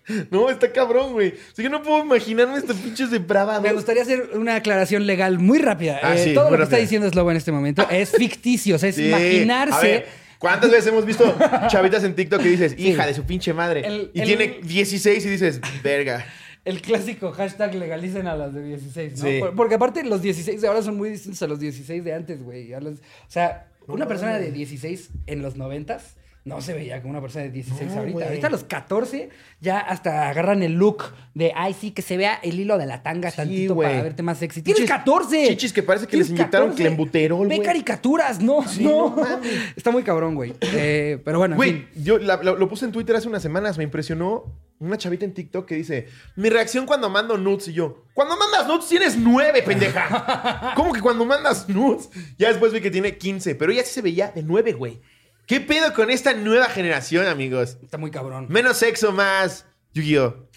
No, 0.31 0.49
está 0.49 0.71
cabrón, 0.71 1.13
güey. 1.13 1.29
O 1.29 1.55
sea, 1.55 1.63
yo 1.63 1.69
no 1.69 1.81
puedo 1.81 2.03
imaginarme 2.03 2.57
estos 2.57 2.77
pinches 2.77 3.11
depravados. 3.11 3.63
Me 3.63 3.73
gustaría 3.73 4.03
hacer 4.03 4.29
una 4.35 4.55
aclaración 4.55 5.05
legal 5.07 5.39
muy 5.39 5.59
rápida. 5.59 5.99
Ah, 6.03 6.15
Eh, 6.15 6.23
sí, 6.23 6.33
todo 6.33 6.45
muy 6.45 6.51
lo 6.53 6.57
que 6.59 6.63
está 6.65 6.77
diciendo 6.77 7.09
Slobo 7.09 7.31
en 7.31 7.37
este 7.37 7.51
momento 7.51 7.87
es 7.89 8.11
ficticio, 8.17 8.75
o 8.75 8.79
sea, 8.79 8.89
es 8.89 8.95
Sí. 8.95 9.07
imaginarse... 9.07 9.75
A 9.75 9.81
ver, 9.81 10.25
¿Cuántas 10.37 10.69
veces 10.69 10.87
hemos 10.87 11.05
visto 11.05 11.35
chavitas 11.69 12.03
en 12.03 12.13
TikTok 12.13 12.41
que 12.41 12.49
dices, 12.49 12.75
hija 12.77 13.07
de 13.07 13.13
su 13.13 13.23
pinche 13.23 13.53
madre? 13.53 13.81
El- 13.87 14.11
y 14.13 14.19
el- 14.21 14.27
tiene 14.27 14.59
16 14.63 15.25
y 15.25 15.29
dices, 15.29 15.61
verga. 15.81 16.25
El 16.65 16.81
clásico 16.81 17.31
hashtag 17.31 17.73
legalicen 17.75 18.27
a 18.27 18.35
las 18.35 18.53
de 18.53 18.63
16, 18.63 19.13
¿no? 19.23 19.29
Sí. 19.29 19.37
Por- 19.39 19.55
Porque 19.55 19.75
aparte 19.75 20.03
los 20.03 20.21
16 20.21 20.61
de 20.61 20.67
ahora 20.67 20.81
son 20.81 20.97
muy 20.97 21.09
distintos 21.09 21.41
a 21.41 21.47
los 21.47 21.59
16 21.59 22.03
de 22.03 22.13
antes, 22.13 22.43
güey. 22.43 22.73
A 22.73 22.79
los- 22.81 22.95
O 22.97 23.29
sea, 23.29 23.67
una 23.87 24.07
persona 24.07 24.37
de 24.37 24.51
16 24.51 25.09
en 25.25 25.41
los 25.41 25.55
90 25.55 25.99
no 26.45 26.61
se 26.61 26.73
veía 26.73 27.01
como 27.01 27.09
una 27.11 27.21
persona 27.21 27.43
de 27.45 27.49
16 27.51 27.89
No, 27.91 27.97
ahorita. 27.99 28.13
güey. 28.13 28.27
Ahorita 28.27 28.47
a 28.47 28.49
los 28.51 28.63
14 28.63 29.29
ya 29.61 29.79
hasta 29.79 30.29
agarran 30.29 30.61
el 30.61 30.73
look 30.73 31.03
de, 31.33 31.51
ay, 31.55 31.73
sí, 31.73 31.89
que 31.91 32.01
se 32.03 32.17
vea 32.17 32.35
el 32.43 32.59
hilo 32.59 32.77
de 32.77 32.85
la 32.85 33.01
tanga 33.03 33.31
Sí, 33.31 33.37
tantito 33.37 33.73
güey. 33.73 33.89
para 33.89 34.03
verte 34.03 34.21
más 34.23 34.37
sexy. 34.37 34.61
¡Tienes 34.61 34.83
Chichis- 34.83 34.87
14! 34.87 35.47
chichis 35.49 35.73
que 35.73 35.81
parece 35.83 36.05
que 36.05 36.17
les 36.17 36.29
inyectaron 36.29 36.67
14. 36.69 36.83
clenbuterol, 36.83 37.47
Ve 37.47 37.55
güey. 37.55 37.65
caricaturas, 37.67 38.39
no, 38.41 38.61
Sí, 38.67 38.83
no. 38.83 39.09
no 39.15 39.23
mames. 39.23 39.51
Está 39.75 39.89
muy 39.89 40.03
cabrón, 40.03 40.35
güey. 40.35 40.53
Eh, 40.61 41.19
pero 41.25 41.39
bueno, 41.39 41.55
en 41.55 41.57
Güey, 41.57 41.71
fin. 41.71 42.03
yo 42.03 42.19
la- 42.19 42.37
lo 42.37 42.69
puse 42.69 42.85
en 42.85 42.91
Twitter 42.91 43.15
hace 43.15 43.27
unas 43.27 43.41
semanas, 43.41 43.77
me 43.79 43.83
impresionó 43.83 44.43
una 44.77 44.97
chavita 44.97 45.25
en 45.25 45.33
TikTok 45.33 45.65
que 45.65 45.73
dice, 45.75 46.07
mi 46.35 46.49
reacción 46.49 46.85
cuando 46.85 47.09
mando 47.09 47.37
nudes 47.39 47.69
y 47.69 47.73
yo, 47.73 48.03
cuando 48.13 48.37
mandas 48.37 48.67
nudes 48.67 48.87
tienes 48.87 49.17
nueve, 49.17 49.63
pendeja. 49.63 50.73
¿Cómo 50.75 50.93
que 50.93 51.01
cuando 51.01 51.25
mandas 51.25 51.67
nudes? 51.69 52.09
Ya 52.37 52.49
después 52.49 52.71
vi 52.71 52.81
que 52.81 52.91
tiene 52.91 53.17
15, 53.17 53.55
pero 53.55 53.71
ella 53.71 53.83
sí 53.83 53.93
se 53.95 54.01
veía 54.03 54.29
de 54.29 54.43
nueve, 54.43 54.73
güey. 54.73 54.99
¿Qué 55.47 55.59
pedo 55.59 55.93
con 55.93 56.09
esta 56.09 56.33
nueva 56.33 56.65
generación, 56.69 57.27
amigos? 57.27 57.77
Está 57.83 57.97
muy 57.97 58.09
cabrón. 58.09 58.47
Menos 58.49 58.77
sexo, 58.77 59.11
más 59.11 59.65
Yu-Gi-Oh. 59.93 60.49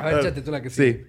A 0.00 0.04
ver, 0.06 0.18
échate 0.20 0.42
tú 0.42 0.50
la 0.50 0.60
que 0.60 0.70
sí. 0.70 0.92
Sí. 0.92 1.06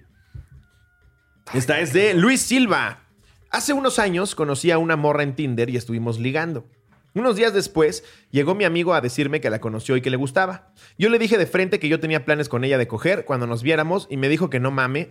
Esta 1.54 1.80
es 1.80 1.92
de 1.92 2.14
Luis 2.14 2.40
Silva. 2.40 3.08
Hace 3.50 3.72
unos 3.72 3.98
años 3.98 4.34
conocí 4.34 4.70
a 4.70 4.78
una 4.78 4.96
morra 4.96 5.22
en 5.22 5.34
Tinder 5.34 5.68
y 5.68 5.76
estuvimos 5.76 6.18
ligando. 6.18 6.66
Unos 7.14 7.36
días 7.36 7.52
después 7.52 8.04
llegó 8.30 8.54
mi 8.54 8.64
amigo 8.64 8.94
a 8.94 9.02
decirme 9.02 9.40
que 9.40 9.50
la 9.50 9.60
conoció 9.60 9.96
y 9.96 10.00
que 10.00 10.08
le 10.08 10.16
gustaba. 10.16 10.72
Yo 10.96 11.10
le 11.10 11.18
dije 11.18 11.36
de 11.36 11.46
frente 11.46 11.78
que 11.78 11.88
yo 11.88 12.00
tenía 12.00 12.24
planes 12.24 12.48
con 12.48 12.64
ella 12.64 12.78
de 12.78 12.88
coger 12.88 13.26
cuando 13.26 13.46
nos 13.46 13.62
viéramos 13.62 14.06
y 14.08 14.16
me 14.16 14.30
dijo 14.30 14.48
que 14.48 14.60
no 14.60 14.70
mame, 14.70 15.10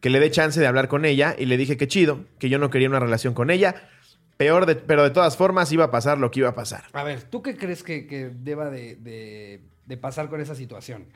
que 0.00 0.08
le 0.08 0.20
dé 0.20 0.30
chance 0.30 0.58
de 0.58 0.66
hablar 0.66 0.88
con 0.88 1.04
ella 1.04 1.36
y 1.38 1.44
le 1.44 1.58
dije 1.58 1.76
que 1.76 1.88
chido, 1.88 2.24
que 2.38 2.48
yo 2.48 2.58
no 2.58 2.70
quería 2.70 2.88
una 2.88 3.00
relación 3.00 3.34
con 3.34 3.50
ella. 3.50 3.90
Peor, 4.38 4.64
de- 4.64 4.76
pero 4.76 5.02
de 5.02 5.10
todas 5.10 5.36
formas 5.36 5.70
iba 5.72 5.84
a 5.84 5.90
pasar 5.90 6.16
lo 6.18 6.30
que 6.30 6.40
iba 6.40 6.48
a 6.48 6.54
pasar. 6.54 6.84
A 6.94 7.02
ver, 7.02 7.24
¿tú 7.24 7.42
qué 7.42 7.56
crees 7.56 7.82
que, 7.82 8.06
que 8.06 8.30
deba 8.30 8.70
de, 8.70 8.96
de- 8.96 9.60
de 9.84 9.96
pasar 9.98 10.30
con 10.30 10.40
esa 10.40 10.54
situación? 10.54 11.06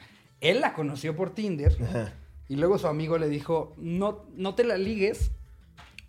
Él 0.40 0.60
la 0.60 0.74
conoció 0.74 1.16
por 1.16 1.30
Tinder 1.34 1.74
y 2.48 2.56
luego 2.56 2.76
su 2.78 2.88
amigo 2.88 3.16
le 3.16 3.28
dijo, 3.28 3.72
no, 3.78 4.26
no 4.34 4.54
te 4.54 4.64
la 4.64 4.76
ligues 4.76 5.30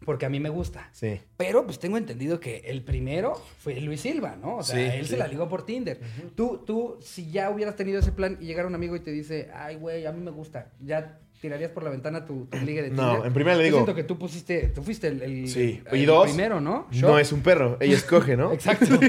porque 0.06 0.26
a 0.26 0.30
mí 0.30 0.40
me 0.42 0.50
gusta. 0.50 0.90
Sí. 0.92 1.22
Pero 1.38 1.66
pues 1.66 1.80
tengo 1.80 1.98
entendido 1.98 2.40
que 2.40 2.58
el 2.66 2.84
primero 2.84 3.36
fue 3.60 3.80
Luis 3.80 4.02
Silva, 4.02 4.36
¿no? 4.36 4.58
O 4.58 4.64
sea, 4.64 4.76
Sí, 4.76 4.98
él 4.98 5.06
sí. 5.06 5.12
se 5.12 5.18
la 5.18 5.28
ligó 5.28 5.48
por 5.48 5.66
Tinder. 5.66 6.02
Tú, 6.36 6.64
tú, 6.66 6.98
si 7.02 7.32
ya 7.32 7.50
hubieras 7.52 7.76
tenido 7.78 8.00
ese 8.00 8.12
plan 8.12 8.38
y 8.42 8.46
llegara 8.48 8.68
un 8.68 8.76
amigo 8.76 8.96
y 8.98 9.00
te 9.00 9.12
dice, 9.12 9.50
ay, 9.54 9.76
güey, 9.76 10.06
a 10.06 10.12
mí 10.12 10.20
me 10.20 10.32
gusta, 10.32 10.72
¿ya 10.82 11.20
tirarías 11.44 11.72
por 11.72 11.84
la 11.84 11.90
ventana 11.90 12.24
tu, 12.24 12.46
tu 12.46 12.58
ligue 12.60 12.84
de 12.84 12.90
No, 12.90 13.10
Tinder? 13.12 13.28
en 13.28 13.34
primera 13.34 13.58
le 13.58 13.64
Yo 13.64 13.66
digo- 13.66 13.78
siento 13.80 13.94
que 13.96 14.06
tú 14.06 14.18
pusiste, 14.18 14.70
tú 14.74 14.82
fuiste 14.82 15.08
el, 15.10 15.22
el- 15.22 15.48
Sí. 15.50 15.82
el 15.92 16.00
Y 16.02 16.06
dos, 16.06 16.24
primero, 16.30 16.62
¿no? 16.62 16.88
No 16.94 17.20
es 17.20 17.34
un 17.34 17.42
perro, 17.42 17.76
ella 17.82 17.98
escoge, 17.98 18.38
¿no? 18.38 18.54
Exacto. 18.54 18.86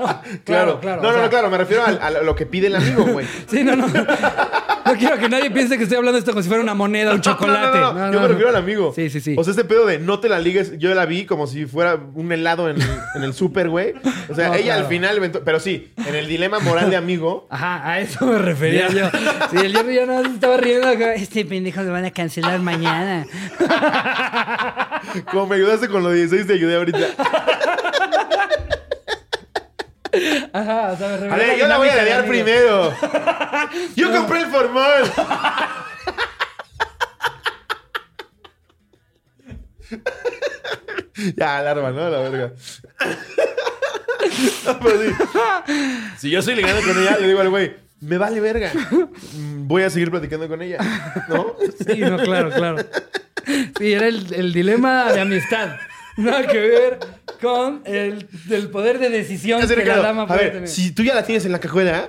No, 0.00 0.20
claro, 0.44 0.78
claro. 0.80 1.00
No, 1.02 1.08
o 1.08 1.10
no, 1.10 1.16
sea, 1.16 1.24
no, 1.24 1.30
claro, 1.30 1.50
me 1.50 1.56
refiero 1.58 1.82
al- 1.86 1.98
a, 2.02 2.10
lo 2.22 2.34
que 2.34 2.44
pide 2.44 2.66
el 2.66 2.76
amigo, 2.76 3.04
güey. 3.06 3.26
Sí, 3.48 3.64
no, 3.64 3.76
no. 3.76 3.86
No 4.84 4.94
quiero 4.94 5.18
que 5.18 5.28
nadie 5.28 5.50
piense 5.50 5.76
que 5.76 5.84
estoy 5.84 5.98
hablando 5.98 6.14
de 6.14 6.20
esto 6.20 6.32
como 6.32 6.42
si 6.42 6.48
fuera 6.48 6.62
una 6.62 6.74
moneda, 6.74 7.14
un 7.14 7.20
chocolate. 7.22 7.78
No, 7.78 7.92
no, 7.92 8.06
no, 8.06 8.12
Yo 8.12 8.20
me 8.20 8.28
refiero 8.28 8.48
al 8.48 8.56
amigo. 8.56 8.92
Sí, 8.94 9.10
sí, 9.10 9.20
sí. 9.20 9.34
O 9.38 9.44
sea, 9.44 9.52
este 9.52 9.64
pedo 9.64 9.86
de 9.86 9.98
no 9.98 10.20
te 10.20 10.28
la 10.28 10.38
ligues, 10.38 10.78
yo 10.78 10.94
la 10.94 11.06
vi 11.06 11.26
como 11.26 11.46
si 11.46 11.66
fuera 11.66 11.98
un 12.14 12.32
helado 12.32 12.68
en, 12.68 12.76
en 13.14 13.22
el 13.22 13.34
súper, 13.34 13.68
güey. 13.68 13.94
O 14.28 14.34
sea, 14.34 14.56
ella 14.56 14.64
claro. 14.64 14.82
al 14.82 14.88
final, 14.88 15.30
pero 15.44 15.60
sí, 15.60 15.92
en 16.06 16.14
el 16.14 16.26
dilema 16.28 16.58
moral 16.60 16.90
de 16.90 16.96
amigo. 16.96 17.46
Ajá, 17.50 17.88
a 17.88 18.00
eso 18.00 18.26
me 18.26 18.38
refería 18.38 18.88
yo. 18.88 19.08
Sí, 19.50 19.56
el 19.64 19.76
Jerry 19.76 19.94
ya 19.94 20.06
no 20.06 20.20
estaba 20.20 20.56
riendo 20.56 20.88
acá. 20.88 21.14
Este 21.14 21.44
pendejo 21.44 21.82
lo 21.82 21.92
van 21.92 22.04
a 22.04 22.10
cancelar 22.10 22.60
mañana. 22.60 23.26
Como 25.30 25.46
me 25.46 25.56
ayudaste 25.56 25.88
con 25.88 26.02
los 26.02 26.14
16, 26.14 26.46
te 26.46 26.54
ayudé 26.54 26.76
ahorita. 26.76 26.98
Ajá, 30.52 30.92
o 30.92 30.96
sea, 30.96 31.18
me 31.20 31.30
A 31.32 31.36
ver, 31.36 31.58
yo 31.58 31.68
la 31.68 31.76
voy 31.78 31.88
a 31.88 32.02
amigos. 32.02 32.24
primero. 32.26 32.94
Yo 33.96 34.10
compré 34.12 34.40
el 34.40 34.46
formal. 34.46 35.04
ya, 41.36 41.58
alarma, 41.58 41.90
¿no? 41.90 42.08
La 42.10 42.18
verga. 42.20 42.52
No, 44.66 44.78
pero 44.80 45.02
sí. 45.02 45.10
Si 46.18 46.30
yo 46.30 46.38
estoy 46.40 46.54
ligando 46.54 46.82
con 46.82 47.00
ella, 47.00 47.16
le 47.18 47.26
digo 47.28 47.40
al 47.40 47.48
güey, 47.50 47.74
me 48.00 48.18
vale 48.18 48.40
verga. 48.40 48.70
Mm, 49.32 49.66
Voy 49.66 49.82
a 49.82 49.90
seguir 49.90 50.10
platicando 50.10 50.48
con 50.48 50.62
ella. 50.62 50.78
¿No? 51.28 51.54
Sí, 51.86 51.98
no, 52.00 52.18
claro, 52.18 52.50
claro. 52.50 52.76
Sí, 53.78 53.92
era 53.92 54.06
el, 54.08 54.32
el 54.34 54.52
dilema 54.52 55.12
de 55.12 55.20
amistad. 55.20 55.76
Nada 56.16 56.46
que 56.46 56.58
ver 56.58 56.98
con 57.40 57.82
el, 57.84 58.28
el 58.50 58.70
poder 58.70 58.98
de 58.98 59.10
decisión 59.10 59.66
que 59.66 59.84
la 59.84 59.98
dama 59.98 60.22
a 60.22 60.26
puede 60.26 60.44
ver, 60.44 60.52
tener. 60.52 60.68
si 60.68 60.92
tú 60.92 61.02
ya 61.02 61.14
la 61.14 61.24
tienes 61.24 61.44
en 61.44 61.52
la 61.52 61.60
cajuela, 61.60 62.06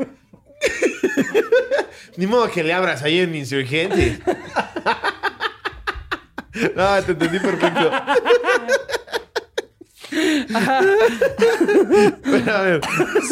ni 2.18 2.28
modo 2.28 2.50
que 2.50 2.64
le 2.64 2.74
abras 2.74 3.04
ahí 3.04 3.20
en 3.20 3.36
Insurgente. 3.36 4.20
no, 6.76 7.04
te 7.04 7.12
entendí 7.14 7.40
perfecto. 7.40 7.92
Pero 12.24 12.56
a 12.56 12.62
ver, 12.62 12.82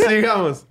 sigamos. 0.08 0.66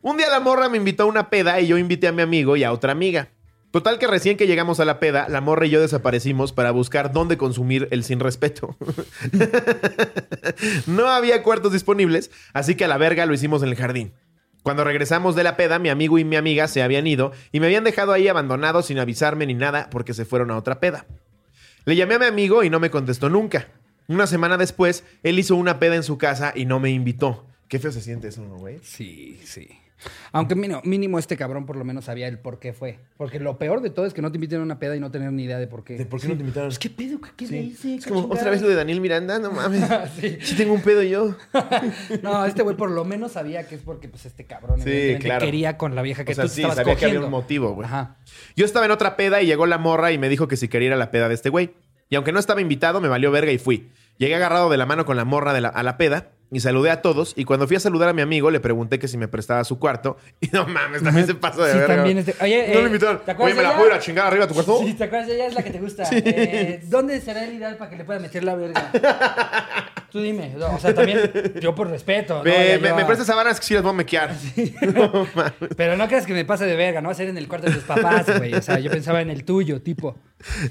Un 0.00 0.16
día 0.16 0.28
la 0.30 0.40
morra 0.40 0.68
me 0.68 0.78
invitó 0.78 1.02
a 1.02 1.06
una 1.06 1.28
peda 1.28 1.60
y 1.60 1.66
yo 1.66 1.78
invité 1.78 2.08
a 2.08 2.12
mi 2.12 2.22
amigo 2.22 2.56
y 2.56 2.64
a 2.64 2.72
otra 2.72 2.92
amiga. 2.92 3.28
Total 3.70 3.98
que 3.98 4.06
recién 4.06 4.36
que 4.36 4.46
llegamos 4.46 4.80
a 4.80 4.84
la 4.84 5.00
peda, 5.00 5.28
la 5.28 5.40
morra 5.40 5.66
y 5.66 5.70
yo 5.70 5.80
desaparecimos 5.80 6.52
para 6.52 6.70
buscar 6.70 7.12
dónde 7.12 7.36
consumir 7.36 7.88
el 7.90 8.04
sin 8.04 8.20
respeto. 8.20 8.76
no 10.86 11.08
había 11.08 11.42
cuartos 11.42 11.72
disponibles, 11.72 12.30
así 12.54 12.74
que 12.74 12.84
a 12.84 12.88
la 12.88 12.96
verga 12.96 13.26
lo 13.26 13.34
hicimos 13.34 13.62
en 13.62 13.68
el 13.68 13.76
jardín. 13.76 14.14
Cuando 14.62 14.82
regresamos 14.82 15.36
de 15.36 15.44
la 15.44 15.56
peda, 15.56 15.78
mi 15.78 15.90
amigo 15.90 16.18
y 16.18 16.24
mi 16.24 16.36
amiga 16.36 16.66
se 16.68 16.82
habían 16.82 17.06
ido 17.06 17.32
y 17.52 17.60
me 17.60 17.66
habían 17.66 17.84
dejado 17.84 18.12
ahí 18.12 18.28
abandonado 18.28 18.82
sin 18.82 18.98
avisarme 18.98 19.46
ni 19.46 19.54
nada 19.54 19.90
porque 19.90 20.14
se 20.14 20.24
fueron 20.24 20.50
a 20.50 20.56
otra 20.56 20.80
peda. 20.80 21.06
Le 21.84 21.94
llamé 21.94 22.16
a 22.16 22.18
mi 22.18 22.26
amigo 22.26 22.64
y 22.64 22.70
no 22.70 22.80
me 22.80 22.90
contestó 22.90 23.28
nunca. 23.28 23.68
Una 24.08 24.26
semana 24.26 24.56
después, 24.56 25.04
él 25.22 25.38
hizo 25.38 25.54
una 25.54 25.78
peda 25.78 25.96
en 25.96 26.02
su 26.02 26.18
casa 26.18 26.52
y 26.54 26.64
no 26.64 26.80
me 26.80 26.90
invitó. 26.90 27.46
Qué 27.68 27.78
feo 27.78 27.92
se 27.92 28.00
siente 28.00 28.28
eso, 28.28 28.42
¿no, 28.42 28.56
güey? 28.56 28.78
Sí, 28.82 29.40
sí. 29.44 29.68
Aunque 30.32 30.54
mínimo, 30.54 30.80
mínimo 30.84 31.18
este 31.18 31.36
cabrón 31.36 31.64
por 31.66 31.76
lo 31.76 31.84
menos 31.84 32.04
sabía 32.04 32.28
el 32.28 32.38
por 32.38 32.58
qué 32.58 32.72
fue. 32.72 32.98
Porque 33.16 33.40
lo 33.40 33.58
peor 33.58 33.80
de 33.80 33.90
todo 33.90 34.04
es 34.06 34.12
que 34.14 34.22
no 34.22 34.30
te 34.30 34.36
inviten 34.36 34.60
a 34.60 34.62
una 34.62 34.78
peda 34.78 34.94
y 34.96 35.00
no 35.00 35.10
tener 35.10 35.32
ni 35.32 35.44
idea 35.44 35.58
de 35.58 35.66
por 35.66 35.84
qué. 35.84 35.96
¿De 35.96 36.04
por 36.06 36.20
qué 36.20 36.28
no 36.28 36.34
te 36.34 36.40
invitaron? 36.40 36.68
Pues, 36.68 36.78
¿Qué 36.78 36.90
pedo? 36.90 37.20
¿Qué, 37.20 37.30
qué 37.36 37.46
le 37.46 37.58
hice? 37.62 37.94
Es 37.96 38.04
¿Qué 38.04 38.10
como 38.10 38.22
chingada? 38.22 38.40
otra 38.40 38.50
vez 38.50 38.62
lo 38.62 38.68
de 38.68 38.74
Daniel 38.74 39.00
Miranda, 39.00 39.38
no 39.38 39.50
mames. 39.50 39.84
Sí. 40.20 40.38
Sí 40.42 40.56
tengo 40.56 40.74
un 40.74 40.82
pedo 40.82 41.02
yo. 41.02 41.34
No, 42.22 42.44
este 42.44 42.62
güey 42.62 42.76
por 42.76 42.90
lo 42.90 43.04
menos 43.04 43.32
sabía 43.32 43.66
que 43.66 43.74
es 43.74 43.80
porque 43.82 44.08
pues 44.08 44.26
este 44.26 44.44
cabrón 44.44 44.80
Sí, 44.82 45.16
claro. 45.20 45.44
quería 45.44 45.76
con 45.78 45.94
la 45.94 46.02
vieja 46.02 46.24
que 46.24 46.32
o 46.32 46.34
sea, 46.34 46.44
tú 46.44 46.50
sí, 46.50 46.60
estabas 46.60 46.76
sabía 46.76 46.94
que 46.96 47.04
había 47.06 47.18
cogiendo. 47.18 47.26
un 47.26 47.30
motivo, 47.42 47.72
güey. 47.74 47.86
Ajá. 47.86 48.16
Yo 48.56 48.64
estaba 48.64 48.84
en 48.86 48.92
otra 48.92 49.16
peda 49.16 49.42
y 49.42 49.46
llegó 49.46 49.66
la 49.66 49.78
morra 49.78 50.12
y 50.12 50.18
me 50.18 50.28
dijo 50.28 50.48
que 50.48 50.56
si 50.56 50.68
quería 50.68 50.88
ir 50.88 50.92
a 50.92 50.96
la 50.96 51.10
peda 51.10 51.28
de 51.28 51.34
este 51.34 51.48
güey. 51.50 51.74
Y 52.08 52.14
aunque 52.16 52.32
no 52.32 52.38
estaba 52.38 52.60
invitado, 52.60 53.00
me 53.00 53.08
valió 53.08 53.30
verga 53.30 53.50
y 53.52 53.58
fui. 53.58 53.90
Llegué 54.18 54.34
agarrado 54.36 54.70
de 54.70 54.76
la 54.76 54.86
mano 54.86 55.04
con 55.04 55.16
la 55.16 55.24
morra 55.24 55.52
de 55.52 55.60
la- 55.60 55.68
a 55.68 55.82
la 55.82 55.96
peda 55.96 56.30
y 56.50 56.60
saludé 56.60 56.90
a 56.90 57.02
todos. 57.02 57.32
Y 57.36 57.44
cuando 57.44 57.66
fui 57.66 57.76
a 57.76 57.80
saludar 57.80 58.08
a 58.08 58.12
mi 58.12 58.22
amigo, 58.22 58.50
le 58.50 58.60
pregunté 58.60 58.98
que 58.98 59.08
si 59.08 59.16
me 59.18 59.26
prestaba 59.28 59.64
su 59.64 59.78
cuarto. 59.78 60.16
Y 60.40 60.48
no 60.52 60.66
mames, 60.66 61.02
también 61.02 61.26
se 61.26 61.34
pasó 61.34 61.64
de 61.64 61.72
Sí, 61.72 61.78
verga. 61.78 61.96
también 61.96 62.18
este- 62.18 62.34
Oye, 62.42 62.68
no 62.68 62.78
eh, 62.78 62.82
le 62.82 62.86
invitaron. 62.86 63.20
¿te 63.24 63.30
acuerdas 63.32 63.54
Oye, 63.56 63.62
¿me 63.62 63.68
la 63.68 63.76
puedo 63.76 63.88
ir 63.88 63.94
a 63.94 63.98
chingar 63.98 64.26
arriba 64.28 64.44
a 64.44 64.48
tu 64.48 64.54
cuarto? 64.54 64.78
Sí, 64.84 64.94
¿te 64.94 65.04
acuerdas? 65.04 65.28
Ella 65.30 65.46
es 65.46 65.54
la 65.54 65.62
que 65.62 65.70
te 65.70 65.78
gusta. 65.80 66.04
Eh, 66.12 66.80
¿Dónde 66.84 67.20
será 67.20 67.44
el 67.44 67.54
ideal 67.54 67.76
para 67.76 67.90
que 67.90 67.96
le 67.96 68.04
pueda 68.04 68.18
meter 68.20 68.44
la 68.44 68.54
verga? 68.54 68.90
Tú 70.12 70.20
dime. 70.20 70.54
No, 70.56 70.74
o 70.74 70.78
sea, 70.78 70.94
también 70.94 71.30
yo 71.60 71.74
por 71.74 71.88
respeto. 71.90 72.38
¿no? 72.38 72.44
Me, 72.44 72.50
Ya 72.68 72.78
me, 72.78 72.88
yo- 72.88 72.96
me 72.96 73.04
prestas 73.04 73.26
sábanas 73.26 73.58
que 73.60 73.66
sí 73.66 73.74
las 73.74 73.82
voy 73.82 73.90
a 73.90 73.94
mequear. 73.96 74.34
No. 74.94 75.26
Pero 75.76 75.96
no 75.96 76.06
creas 76.06 76.26
que 76.26 76.32
me 76.32 76.44
pase 76.44 76.64
de 76.64 76.76
verga, 76.76 77.00
no 77.00 77.08
va 77.08 77.12
a 77.12 77.16
ser 77.16 77.28
en 77.28 77.36
el 77.38 77.48
cuarto 77.48 77.66
de 77.68 77.74
tus 77.74 77.84
papás, 77.84 78.26
güey. 78.38 78.54
O 78.54 78.62
sea, 78.62 78.78
yo 78.78 78.90
pensaba 78.90 79.20
en 79.20 79.30
el 79.30 79.44
tuyo, 79.44 79.82
tipo. 79.82 80.16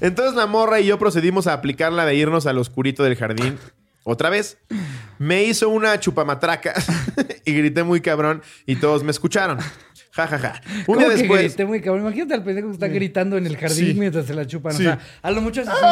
Entonces 0.00 0.34
la 0.34 0.46
morra 0.46 0.80
y 0.80 0.86
yo 0.86 0.98
procedimos 0.98 1.46
a 1.46 1.52
aplicar 1.52 1.92
la 1.92 2.06
de 2.06 2.14
irnos 2.14 2.46
al 2.46 2.58
oscurito 2.58 3.02
del 3.04 3.16
jardín. 3.16 3.58
Otra 4.08 4.30
vez. 4.30 4.56
Me 5.18 5.42
hizo 5.42 5.68
una 5.68 5.98
chupamatraca 5.98 6.74
y 7.44 7.52
grité 7.52 7.82
muy 7.82 8.00
cabrón 8.00 8.40
y 8.64 8.76
todos 8.76 9.02
me 9.02 9.10
escucharon. 9.10 9.58
Ja, 10.12 10.28
ja, 10.28 10.38
ja. 10.38 10.60
Un 10.78 10.84
¿Cómo 10.84 10.98
día 11.00 11.08
que 11.08 11.14
después. 11.16 11.42
grité 11.42 11.64
muy 11.66 11.80
cabrón? 11.80 12.02
Imagínate 12.02 12.34
al 12.34 12.44
pendejo 12.44 12.68
que 12.68 12.74
está 12.74 12.86
gritando 12.86 13.36
en 13.36 13.46
el 13.46 13.56
jardín 13.56 13.86
Sí. 13.88 13.94
mientras 13.94 14.26
se 14.26 14.34
la 14.34 14.46
chupan. 14.46 14.74
Sí. 14.74 14.82
O 14.86 14.90
sea, 14.90 15.00
a 15.22 15.30
lo 15.32 15.40
mucho 15.40 15.60
es 15.62 15.68
así. 15.68 15.84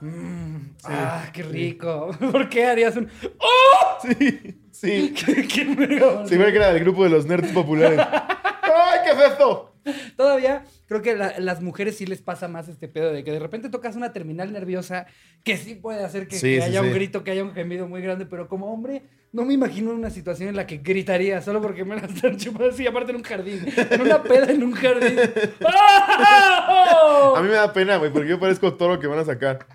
Mm, 0.00 0.56
Ah, 0.84 1.26
qué 1.30 1.42
rico. 1.42 2.10
¿Por 2.32 2.48
qué 2.48 2.64
harías 2.64 2.96
un. 2.96 3.10
¡Oh! 3.38 3.98
Sí, 4.02 4.60
sí. 4.72 5.14
¿Qué, 5.26 5.46
qué 5.46 5.66
que 5.76 6.56
era 6.56 6.72
del 6.72 6.80
grupo 6.84 7.04
de 7.04 7.10
los 7.10 7.26
nerds 7.26 7.52
populares. 7.52 8.00
¡Ay, 8.00 9.00
qué 9.04 9.10
es 9.10 9.30
esto! 9.32 9.74
Todavía 10.16 10.64
creo 10.88 11.02
que 11.02 11.10
a 11.12 11.38
las 11.38 11.60
mujeres 11.62 11.96
sí 11.96 12.06
les 12.06 12.20
pasa 12.22 12.48
más 12.48 12.66
este 12.68 12.88
pedo 12.88 13.12
de 13.12 13.22
que 13.22 13.30
de 13.30 13.38
repente 13.38 13.68
tocas 13.68 13.94
una 13.94 14.12
terminal 14.12 14.52
nerviosa 14.52 15.06
que 15.44 15.56
sí 15.56 15.74
puede 15.76 16.02
hacer 16.04 16.26
que, 16.26 16.36
Sí, 16.36 16.54
que 16.56 16.62
sí, 16.62 16.68
haya 16.68 16.80
sí. 16.80 16.86
un 16.88 16.92
grito, 16.94 17.22
que 17.22 17.30
haya 17.30 17.44
un 17.44 17.52
gemido 17.52 17.86
muy 17.86 18.00
grande, 18.02 18.26
pero 18.26 18.48
como 18.48 18.72
hombre 18.72 19.02
no 19.30 19.44
me 19.44 19.52
imagino 19.52 19.90
una 19.92 20.08
situación 20.08 20.48
en 20.48 20.56
la 20.56 20.66
que 20.66 20.78
gritaría 20.78 21.42
solo 21.42 21.60
porque 21.60 21.84
me 21.84 21.96
la 22.00 22.06
están 22.06 22.36
chupando 22.38 22.70
así, 22.70 22.86
aparte 22.86 23.10
en 23.10 23.16
un 23.16 23.22
jardín, 23.22 23.64
en 23.90 24.00
una 24.00 24.22
peda 24.22 24.50
en 24.50 24.62
un 24.64 24.72
jardín. 24.72 25.16
¡Ah! 25.66 27.34
A 27.36 27.42
mí 27.42 27.48
me 27.48 27.54
da 27.54 27.70
pena, 27.72 27.96
güey, 27.98 28.10
porque 28.10 28.28
yo 28.30 28.40
parezco 28.40 28.72
toro 28.74 28.98
que 28.98 29.06
van 29.06 29.18
a 29.18 29.24
sacar. 29.26 29.66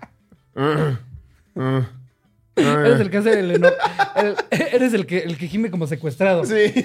Eres 2.56 3.00
el 3.00 3.10
que 3.10 3.16
hace 3.18 3.38
el, 3.40 3.50
eno- 3.52 3.72
el- 4.16 4.36
eres 4.50 4.92
el 4.94 5.06
que, 5.06 5.18
el 5.18 5.38
que 5.38 5.46
gime 5.48 5.70
como 5.70 5.86
secuestrado. 5.86 6.44
Sí. 6.44 6.84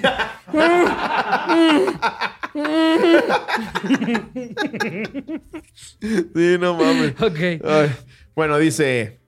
Sí, 6.00 6.56
no 6.58 6.76
mames. 6.76 7.14
Ok. 7.20 7.38
Ay, 7.64 7.92
Bueno, 8.34 8.58
dice. 8.58 9.20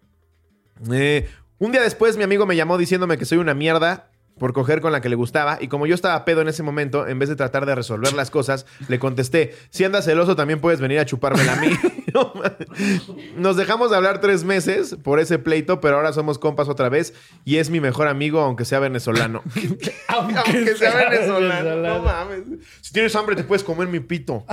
eh, 0.92 1.28
un 1.58 1.72
día 1.72 1.82
después, 1.82 2.16
mi 2.16 2.24
amigo 2.24 2.46
me 2.46 2.56
llamó 2.56 2.78
diciéndome 2.78 3.18
que 3.18 3.24
soy 3.24 3.38
una 3.38 3.54
mierda 3.54 4.10
por 4.38 4.52
coger 4.52 4.80
con 4.80 4.92
la 4.92 5.00
que 5.00 5.08
le 5.08 5.14
gustaba. 5.16 5.58
Y 5.60 5.68
como 5.68 5.86
yo 5.86 5.94
estaba 5.94 6.24
pedo 6.24 6.40
en 6.40 6.48
ese 6.48 6.62
momento, 6.62 7.06
en 7.06 7.18
vez 7.18 7.28
de 7.28 7.36
tratar 7.36 7.66
de 7.66 7.74
resolver 7.74 8.12
las 8.14 8.30
cosas, 8.30 8.66
le 8.88 8.98
contesté: 8.98 9.54
Si 9.70 9.84
andas 9.84 10.04
celoso, 10.04 10.34
también 10.36 10.60
puedes 10.60 10.80
venir 10.80 10.98
a 10.98 11.04
chupármela 11.04 11.52
a 11.52 11.56
mí. 11.56 11.68
No 12.14 12.32
mames. 12.34 13.36
Nos 13.36 13.56
dejamos 13.56 13.90
de 13.90 13.96
hablar 13.96 14.20
tres 14.20 14.44
meses 14.44 14.96
por 15.02 15.18
ese 15.20 15.38
pleito, 15.38 15.80
pero 15.80 15.96
ahora 15.96 16.12
somos 16.12 16.38
compas 16.38 16.68
otra 16.68 16.88
vez. 16.88 17.14
Y 17.44 17.56
es 17.56 17.70
mi 17.70 17.80
mejor 17.80 18.08
amigo, 18.08 18.40
aunque 18.40 18.64
sea 18.64 18.78
venezolano. 18.80 19.42
aunque, 20.08 20.76
sea, 20.76 20.94
venezolano. 20.94 21.76
No 21.76 22.02
mames. 22.02 22.42
Si 22.80 22.92
tienes 22.92 23.14
hambre, 23.16 23.36
te 23.36 23.44
puedes 23.44 23.64
comer 23.64 23.88
mi 23.88 24.00
pito. 24.00 24.44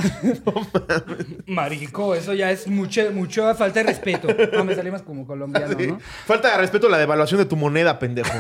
Marico, 1.48 2.15
eso 2.15 2.34
ya 2.34 2.52
es 2.52 2.67
mucho, 2.67 3.12
mucho 3.12 3.54
falta 3.56 3.82
de 3.84 3.88
respeto. 3.88 4.28
No 4.54 4.63
me 4.63 4.76
salí 4.76 4.91
más 4.91 5.02
como 5.02 5.26
colombiano, 5.28 5.76
Sí. 5.78 5.88
¿no? 5.88 6.00
Falta 6.26 6.52
de 6.52 6.58
respeto 6.58 6.89
la 6.89 6.98
devaluación 6.98 7.39
de 7.39 7.45
tu 7.45 7.56
moneda, 7.56 8.00
pendejo. 8.00 8.32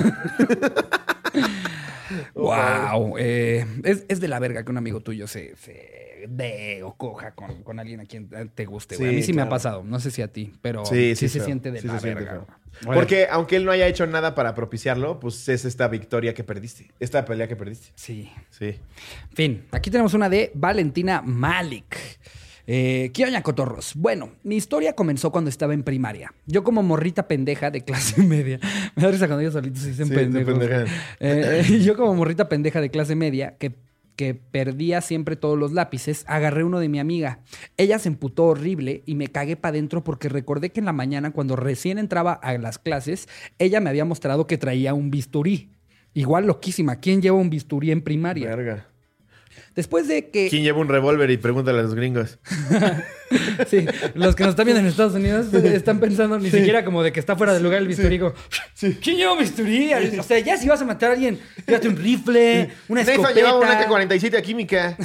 Wow. 2.33 3.17
eh, 3.19 3.65
es, 3.83 4.05
es 4.07 4.19
de 4.19 4.27
la 4.27 4.39
verga 4.39 4.63
que 4.63 4.71
un 4.71 4.77
amigo 4.77 5.01
tuyo 5.01 5.27
se, 5.27 5.55
se 5.57 6.08
dé 6.27 6.83
o 6.83 6.95
coja 6.95 7.31
con, 7.31 7.63
con 7.63 7.79
alguien 7.79 7.99
a 7.99 8.05
quien 8.05 8.29
te 8.53 8.65
guste, 8.65 8.95
güey. 8.95 9.09
Sí, 9.09 9.15
a 9.15 9.17
mí 9.17 9.23
sí 9.23 9.33
me 9.33 9.41
ha 9.41 9.49
pasado. 9.49 9.83
No 9.83 9.99
sé 9.99 10.11
si 10.11 10.21
a 10.21 10.27
ti, 10.27 10.53
pero 10.61 10.85
Sí, 10.85 11.15
sí, 11.15 11.29
sí, 11.29 11.39
se 11.39 11.45
siente 11.45 11.71
de 11.71 11.81
la 11.81 11.99
se 11.99 12.13
verga. 12.13 12.45
Porque 12.83 13.27
aunque 13.29 13.55
él 13.57 13.65
no 13.65 13.71
haya 13.71 13.87
hecho 13.87 14.05
nada 14.07 14.35
para 14.35 14.55
propiciarlo, 14.55 15.19
pues 15.19 15.47
es 15.49 15.65
esta 15.65 15.87
victoria 15.87 16.33
que 16.33 16.43
perdiste. 16.43 16.91
Esta 16.99 17.25
pelea 17.25 17.47
que 17.47 17.55
perdiste. 17.55 17.89
Sí. 17.95 18.31
Sí. 18.49 18.75
Fin, 19.33 19.65
aquí 19.71 19.89
tenemos 19.89 20.13
una 20.13 20.29
de 20.29 20.51
Valentina 20.53 21.21
Malik. 21.21 21.97
Eh, 22.71 23.09
¿Qué 23.15 23.25
oña, 23.25 23.41
cotorros? 23.41 23.93
Bueno, 23.95 24.33
mi 24.43 24.55
historia 24.55 24.93
comenzó 24.93 25.31
cuando 25.31 25.49
estaba 25.49 25.73
en 25.73 25.81
primaria. 25.81 26.31
Yo 26.45 26.63
como 26.63 26.83
morrita 26.83 27.27
pendeja 27.27 27.71
de 27.71 27.83
clase 27.83 28.21
media. 28.23 28.59
Me 28.95 29.01
da 29.01 29.09
risa 29.09 29.25
cuando 29.25 29.41
ellos 29.41 29.53
solitos 29.53 29.81
se 29.81 29.89
dicen 29.89 30.07
Sí, 30.07 30.13
pendejos. 30.13 30.63
Eh, 30.63 30.85
eh, 31.19 31.79
yo 31.83 31.97
como 31.97 32.13
morrita 32.13 32.47
pendeja 32.47 32.79
de 32.79 32.91
clase 32.91 33.15
media 33.15 33.55
que, 33.57 33.73
que 34.19 34.33
perdía 34.33 34.99
siempre 34.99 35.37
todos 35.37 35.57
los 35.57 35.71
lápices, 35.71 36.25
agarré 36.27 36.65
uno 36.65 36.81
de 36.81 36.89
mi 36.89 36.99
amiga. 36.99 37.39
Ella 37.77 37.99
se 37.99 38.09
emputó 38.09 38.47
horrible 38.47 39.01
y 39.05 39.15
me 39.15 39.29
cagué 39.29 39.55
para 39.55 39.69
adentro 39.69 40.03
porque 40.03 40.27
recordé 40.27 40.71
que 40.71 40.81
en 40.81 40.87
la 40.87 40.91
mañana 40.91 41.31
cuando 41.31 41.55
recién 41.55 41.97
entraba 41.97 42.33
a 42.33 42.57
las 42.57 42.79
clases, 42.79 43.29
ella 43.59 43.79
me 43.79 43.89
había 43.89 44.03
mostrado 44.03 44.45
que 44.45 44.57
traía 44.57 44.93
un 44.93 45.09
bisturí. 45.09 45.71
Igual 46.13 46.47
loquísima. 46.47 46.97
¿Quién 46.97 47.21
lleva 47.21 47.37
un 47.37 47.49
bisturí 47.49 47.91
en 47.91 48.01
primaria? 48.01 48.53
Verga. 48.53 48.88
Después 49.75 50.07
de 50.07 50.29
que... 50.29 50.49
¿Quién 50.49 50.63
lleva 50.63 50.79
un 50.79 50.87
revólver 50.87 51.29
y 51.31 51.37
pregúntale 51.37 51.79
a 51.79 51.83
los 51.83 51.95
gringos? 51.95 52.39
sí, 53.67 53.85
los 54.15 54.35
que 54.35 54.43
nos 54.43 54.51
están 54.51 54.65
viendo 54.65 54.79
en 54.79 54.87
Estados 54.87 55.13
Unidos 55.13 55.53
están 55.53 55.99
pensando 55.99 56.39
ni 56.39 56.49
siquiera 56.49 56.83
como 56.83 57.03
de 57.03 57.11
que 57.11 57.19
está 57.19 57.35
fuera 57.35 57.53
del 57.53 57.63
lugar 57.63 57.79
el 57.79 57.87
bisturí. 57.87 58.19
Sí. 58.73 58.97
¿Quién 59.01 59.17
lleva 59.17 59.33
un 59.33 59.39
bisturí? 59.39 59.91
O 60.19 60.23
sea, 60.23 60.39
ya 60.39 60.57
si 60.57 60.67
vas 60.67 60.81
a 60.81 60.85
matar 60.85 61.11
a 61.11 61.13
alguien, 61.13 61.39
llévate 61.67 61.87
un 61.87 61.97
rifle, 61.97 62.69
una 62.87 63.01
escopeta. 63.01 63.33
llevaba 63.33 63.59
una 63.59 63.77
K-47 63.77 64.37
a 64.37 64.41
química. 64.41 64.97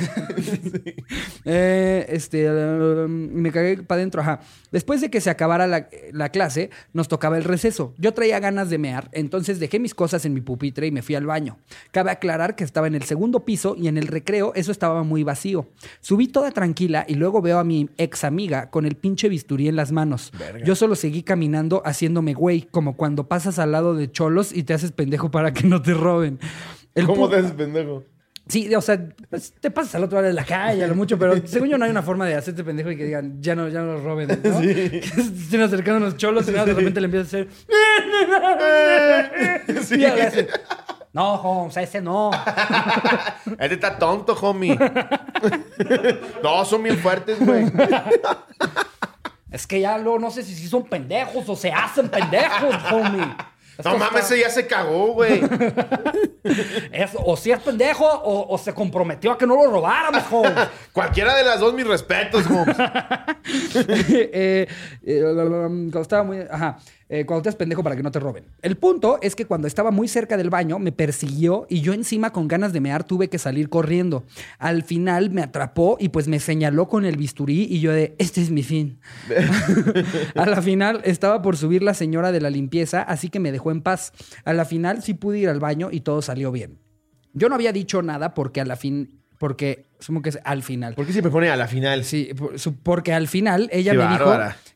eh, 1.45 2.07
este, 2.09 2.49
me 2.49 3.51
cagué 3.53 3.83
para 3.83 4.01
adentro, 4.01 4.23
ajá. 4.23 4.41
Después 4.71 5.01
de 5.01 5.11
que 5.11 5.21
se 5.21 5.31
acabara 5.31 5.67
la, 5.67 5.89
la, 6.13 6.31
clase, 6.31 6.71
nos 6.93 7.09
tocaba 7.09 7.37
el 7.37 7.45
receso. 7.45 7.95
Yo 7.99 8.13
traía 8.13 8.41
ganas 8.41 8.71
de 8.71 8.79
mear, 8.79 9.09
entonces 9.13 9.61
dejé 9.61 9.79
mis 9.79 9.95
cosas 9.95 10.25
en 10.25 10.35
mi 10.35 10.41
pupitre 10.41 10.87
y 10.87 10.91
me 10.91 11.03
fui 11.03 11.15
al 11.15 11.27
baño. 11.27 11.59
Cabe 11.93 12.11
aclarar 12.11 12.57
que 12.57 12.65
estaba 12.65 12.87
en 12.87 12.95
el 12.95 13.05
segundo 13.05 13.45
piso 13.45 13.77
y 13.79 13.89
en 13.89 13.99
el 13.99 14.09
recreo 14.09 14.34
eso 14.55 14.73
estaba 14.73 15.03
muy 15.03 15.23
vacío. 15.23 15.69
Subí 16.01 16.29
toda 16.29 16.51
tranquila 16.51 17.05
y 17.09 17.15
luego 17.15 17.43
veo 17.43 17.59
a 17.59 17.65
mi 17.65 17.89
ex 17.99 18.25
amiga 18.25 18.71
con 18.71 18.87
el 18.87 18.97
pinche 18.97 19.29
bisturí 19.29 19.69
en 19.69 19.77
las 19.77 19.93
manos. 19.93 20.33
Yo 20.65 20.75
solo 20.75 20.95
seguí 20.95 21.23
caminando 21.23 21.83
haciéndome 21.85 22.35
güey, 22.35 22.63
como 22.63 22.97
cuando 22.97 23.29
pasas 23.29 23.59
al 23.59 23.73
lado 23.73 23.95
de 23.95 24.11
cholos 24.11 24.55
y 24.55 24.65
te 24.65 24.75
haces 24.75 24.93
pendejo 24.93 25.31
para 25.31 25.53
que 25.53 25.67
no 25.67 25.83
te 25.83 25.95
roben. 25.95 26.39
¿Cómo 27.07 27.29
te 27.29 27.37
haces 27.37 27.53
pendejo? 27.53 28.05
Sí, 28.47 28.75
o 28.75 28.81
sea, 28.83 29.01
pues, 29.31 29.55
te 29.59 29.71
pasas 29.71 29.95
al 29.95 30.05
otro 30.05 30.17
lado 30.19 30.29
de 30.29 30.35
la 30.35 30.45
calle 30.45 30.85
a 30.85 30.87
lo 30.87 30.95
mucho, 30.95 31.19
pero 31.19 31.35
según 31.47 31.71
yo 31.71 31.79
no 31.79 31.87
hay 31.87 31.91
una 31.91 32.03
forma 32.03 32.27
de 32.27 32.35
hacerte 32.35 32.63
pendejo 32.63 32.91
y 32.91 32.97
que 32.97 33.05
digan, 33.05 33.41
ya 33.41 33.55
no, 33.55 33.69
ya 33.69 33.81
no 33.81 33.97
roben, 33.99 34.29
¿no? 34.29 34.35
Sí. 34.61 35.01
estén 35.01 35.63
acercando 35.63 36.01
los 36.01 36.19
cholos 36.19 36.47
y 36.49 36.53
de 36.53 36.65
repente 36.65 37.01
le 37.01 37.07
empiezas 37.07 37.33
a 37.33 37.37
hacer... 37.39 37.49
sí. 39.85 40.03
Y 40.03 40.05
no, 41.15 41.35
Holmes, 41.35 41.77
ese 41.77 42.01
no. 42.01 42.33
ese 43.61 43.75
está 43.75 43.97
tonto, 43.97 44.33
homie. 44.43 44.77
no, 46.43 46.65
son 46.65 46.83
bien 46.83 46.99
fuertes, 46.99 47.39
güey. 47.39 47.71
es 49.53 49.65
que 49.65 49.81
ya 49.81 49.97
luego 49.97 50.19
no 50.19 50.33
sé 50.33 50.43
si 50.43 50.67
son 50.67 50.83
pendejos 50.83 51.49
o 51.49 51.55
se 51.55 51.71
hacen 51.71 52.09
pendejos, 52.09 52.75
homie. 52.91 53.33
no 53.85 53.97
mames, 53.97 54.25
ese 54.25 54.41
ya 54.41 54.51
se 54.51 54.67
cagó, 54.67 55.13
güey. 55.13 55.41
o 57.25 57.37
si 57.37 57.53
es 57.53 57.61
pendejo 57.61 58.05
o, 58.25 58.59
se 58.59 58.75
comprometió 58.75 59.31
a 59.31 59.39
que 59.39 59.47
no 59.47 59.55
lo 59.55 59.71
robáramos, 59.71 60.25
Holmes. 60.29 60.69
Cualquiera 60.93 61.37
de 61.37 61.45
las 61.45 61.61
dos, 61.61 61.75
mis 61.75 61.87
respetos, 61.87 62.45
Holmes. 62.45 62.77
eh, 63.77 64.67
eh, 65.01 65.91
estaba 65.95 66.25
muy. 66.25 66.41
Ajá. 66.51 66.77
Eh, 67.09 67.27
cuando 67.27 67.43
te 67.43 67.49
es 67.51 67.57
pendejo 67.57 67.83
para 67.83 67.97
que 67.97 68.03
no 68.03 68.11
te 68.11 68.19
roben. 68.19 68.47
El 68.63 68.77
punto 68.77 69.19
es 69.21 69.37
que 69.37 69.45
cuando 69.45 69.69
estaba 69.69 69.91
muy 69.91 70.09
cerca 70.09 70.39
del 70.39 70.49
baño 70.49 70.79
me 70.79 70.91
persiguió 70.91 71.67
y 71.69 71.83
yo 71.83 71.93
encima 71.93 72.33
con 72.33 72.49
ganas 72.49 72.73
de 72.73 72.81
mear 72.81 73.05
tuve 73.05 73.29
que 73.29 73.39
salir 73.39 73.69
corriendo. 73.69 74.25
Al 74.59 74.83
final 74.83 75.31
me 75.31 75.43
atrapó 75.43 75.99
y 76.01 76.09
pues 76.09 76.29
me 76.29 76.41
señaló 76.41 76.89
con 76.89 77.05
el 77.05 77.17
bisturí 77.17 77.67
y 77.69 77.81
yo 77.81 77.93
de, 77.93 78.15
este 78.19 78.41
es 78.41 78.51
mi 78.51 78.63
fin. 78.63 79.01
a 80.35 80.47
la 80.47 80.63
final 80.63 81.03
estaba 81.05 81.43
por 81.43 81.57
subir 81.57 81.83
la 81.83 81.93
señora 81.93 82.33
de 82.33 82.41
la 82.41 82.49
limpieza, 82.49 83.03
así 83.03 83.29
que 83.29 83.39
me 83.39 83.53
dejó 83.53 83.71
en 83.71 83.83
paz. 83.83 84.13
A 84.45 84.55
la 84.55 84.65
final 84.65 85.03
sí 85.03 85.13
pude 85.13 85.39
ir 85.39 85.49
al 85.51 85.61
baño 85.61 85.91
y 85.93 86.01
todo 86.01 86.23
salió 86.23 86.53
bien. 86.53 86.79
Yo 87.35 87.49
no 87.49 87.55
había 87.55 87.73
dicho 87.73 88.01
nada 88.01 88.33
porque 88.33 88.61
a 88.61 88.65
la 88.65 88.77
fin 88.77 89.21
porque 89.39 89.87
supongo 89.99 90.23
que 90.23 90.29
es 90.31 90.39
al 90.45 90.63
final. 90.63 90.95
¿Por 90.95 91.05
qué 91.05 91.13
siempre 91.13 91.31
pone 91.31 91.51
a 91.51 91.57
la 91.57 91.67
final? 91.67 92.05
Sí, 92.05 92.31
porque 92.83 93.13
al 93.13 93.29
final 93.29 93.69
ella 93.73 93.93
me 93.93 94.09
dijo 94.09 94.33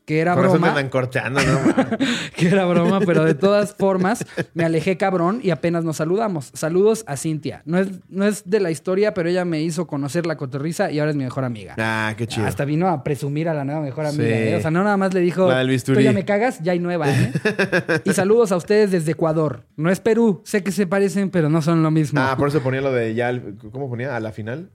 que 0.09 0.21
era 0.21 0.33
broma. 0.33 0.69
Eso 0.69 0.75
me 0.75 0.89
cortando, 0.89 1.39
¿no? 1.39 1.97
que 2.35 2.47
era 2.47 2.65
broma, 2.65 2.99
pero 3.01 3.23
de 3.25 3.35
todas 3.35 3.75
formas 3.75 4.25
me 4.55 4.65
alejé 4.65 4.97
cabrón 4.97 5.39
y 5.43 5.51
apenas 5.51 5.83
nos 5.83 5.97
saludamos. 5.97 6.49
Saludos 6.55 7.03
a 7.05 7.15
Cintia. 7.15 7.61
No 7.65 7.77
es, 7.77 7.89
no 8.09 8.25
es 8.25 8.49
de 8.49 8.59
la 8.59 8.71
historia, 8.71 9.13
pero 9.13 9.29
ella 9.29 9.45
me 9.45 9.61
hizo 9.61 9.85
conocer 9.85 10.25
la 10.25 10.35
cotorriza 10.35 10.89
y 10.89 10.97
ahora 10.97 11.11
es 11.11 11.15
mi 11.15 11.25
mejor 11.25 11.43
amiga. 11.43 11.75
Ah, 11.77 12.15
qué 12.17 12.25
chido. 12.25 12.47
Hasta 12.47 12.65
vino 12.65 12.87
a 12.87 13.03
presumir 13.03 13.49
a 13.49 13.53
la 13.53 13.63
nueva 13.63 13.81
mejor 13.81 14.07
amiga. 14.07 14.35
¿eh? 14.35 14.55
O 14.55 14.61
sea, 14.61 14.71
no 14.71 14.83
nada 14.83 14.97
más 14.97 15.13
le 15.13 15.19
dijo, 15.19 15.47
tú 15.85 15.99
ya 15.99 16.11
me 16.11 16.25
cagas, 16.25 16.59
ya 16.63 16.71
hay 16.71 16.79
nueva. 16.79 17.05
¿eh? 17.07 17.31
y 18.03 18.11
saludos 18.11 18.51
a 18.51 18.57
ustedes 18.57 18.89
desde 18.89 19.11
Ecuador. 19.11 19.67
No 19.75 19.91
es 19.91 19.99
Perú, 19.99 20.41
sé 20.43 20.63
que 20.63 20.71
se 20.71 20.87
parecen, 20.87 21.29
pero 21.29 21.49
no 21.49 21.61
son 21.61 21.83
lo 21.83 21.91
mismo. 21.91 22.19
Ah, 22.19 22.35
por 22.35 22.47
eso 22.47 22.61
ponía 22.61 22.81
lo 22.81 22.91
de 22.91 23.13
ya, 23.13 23.31
¿cómo 23.71 23.87
ponía? 23.87 24.15
A 24.15 24.19
la 24.19 24.31
final. 24.31 24.71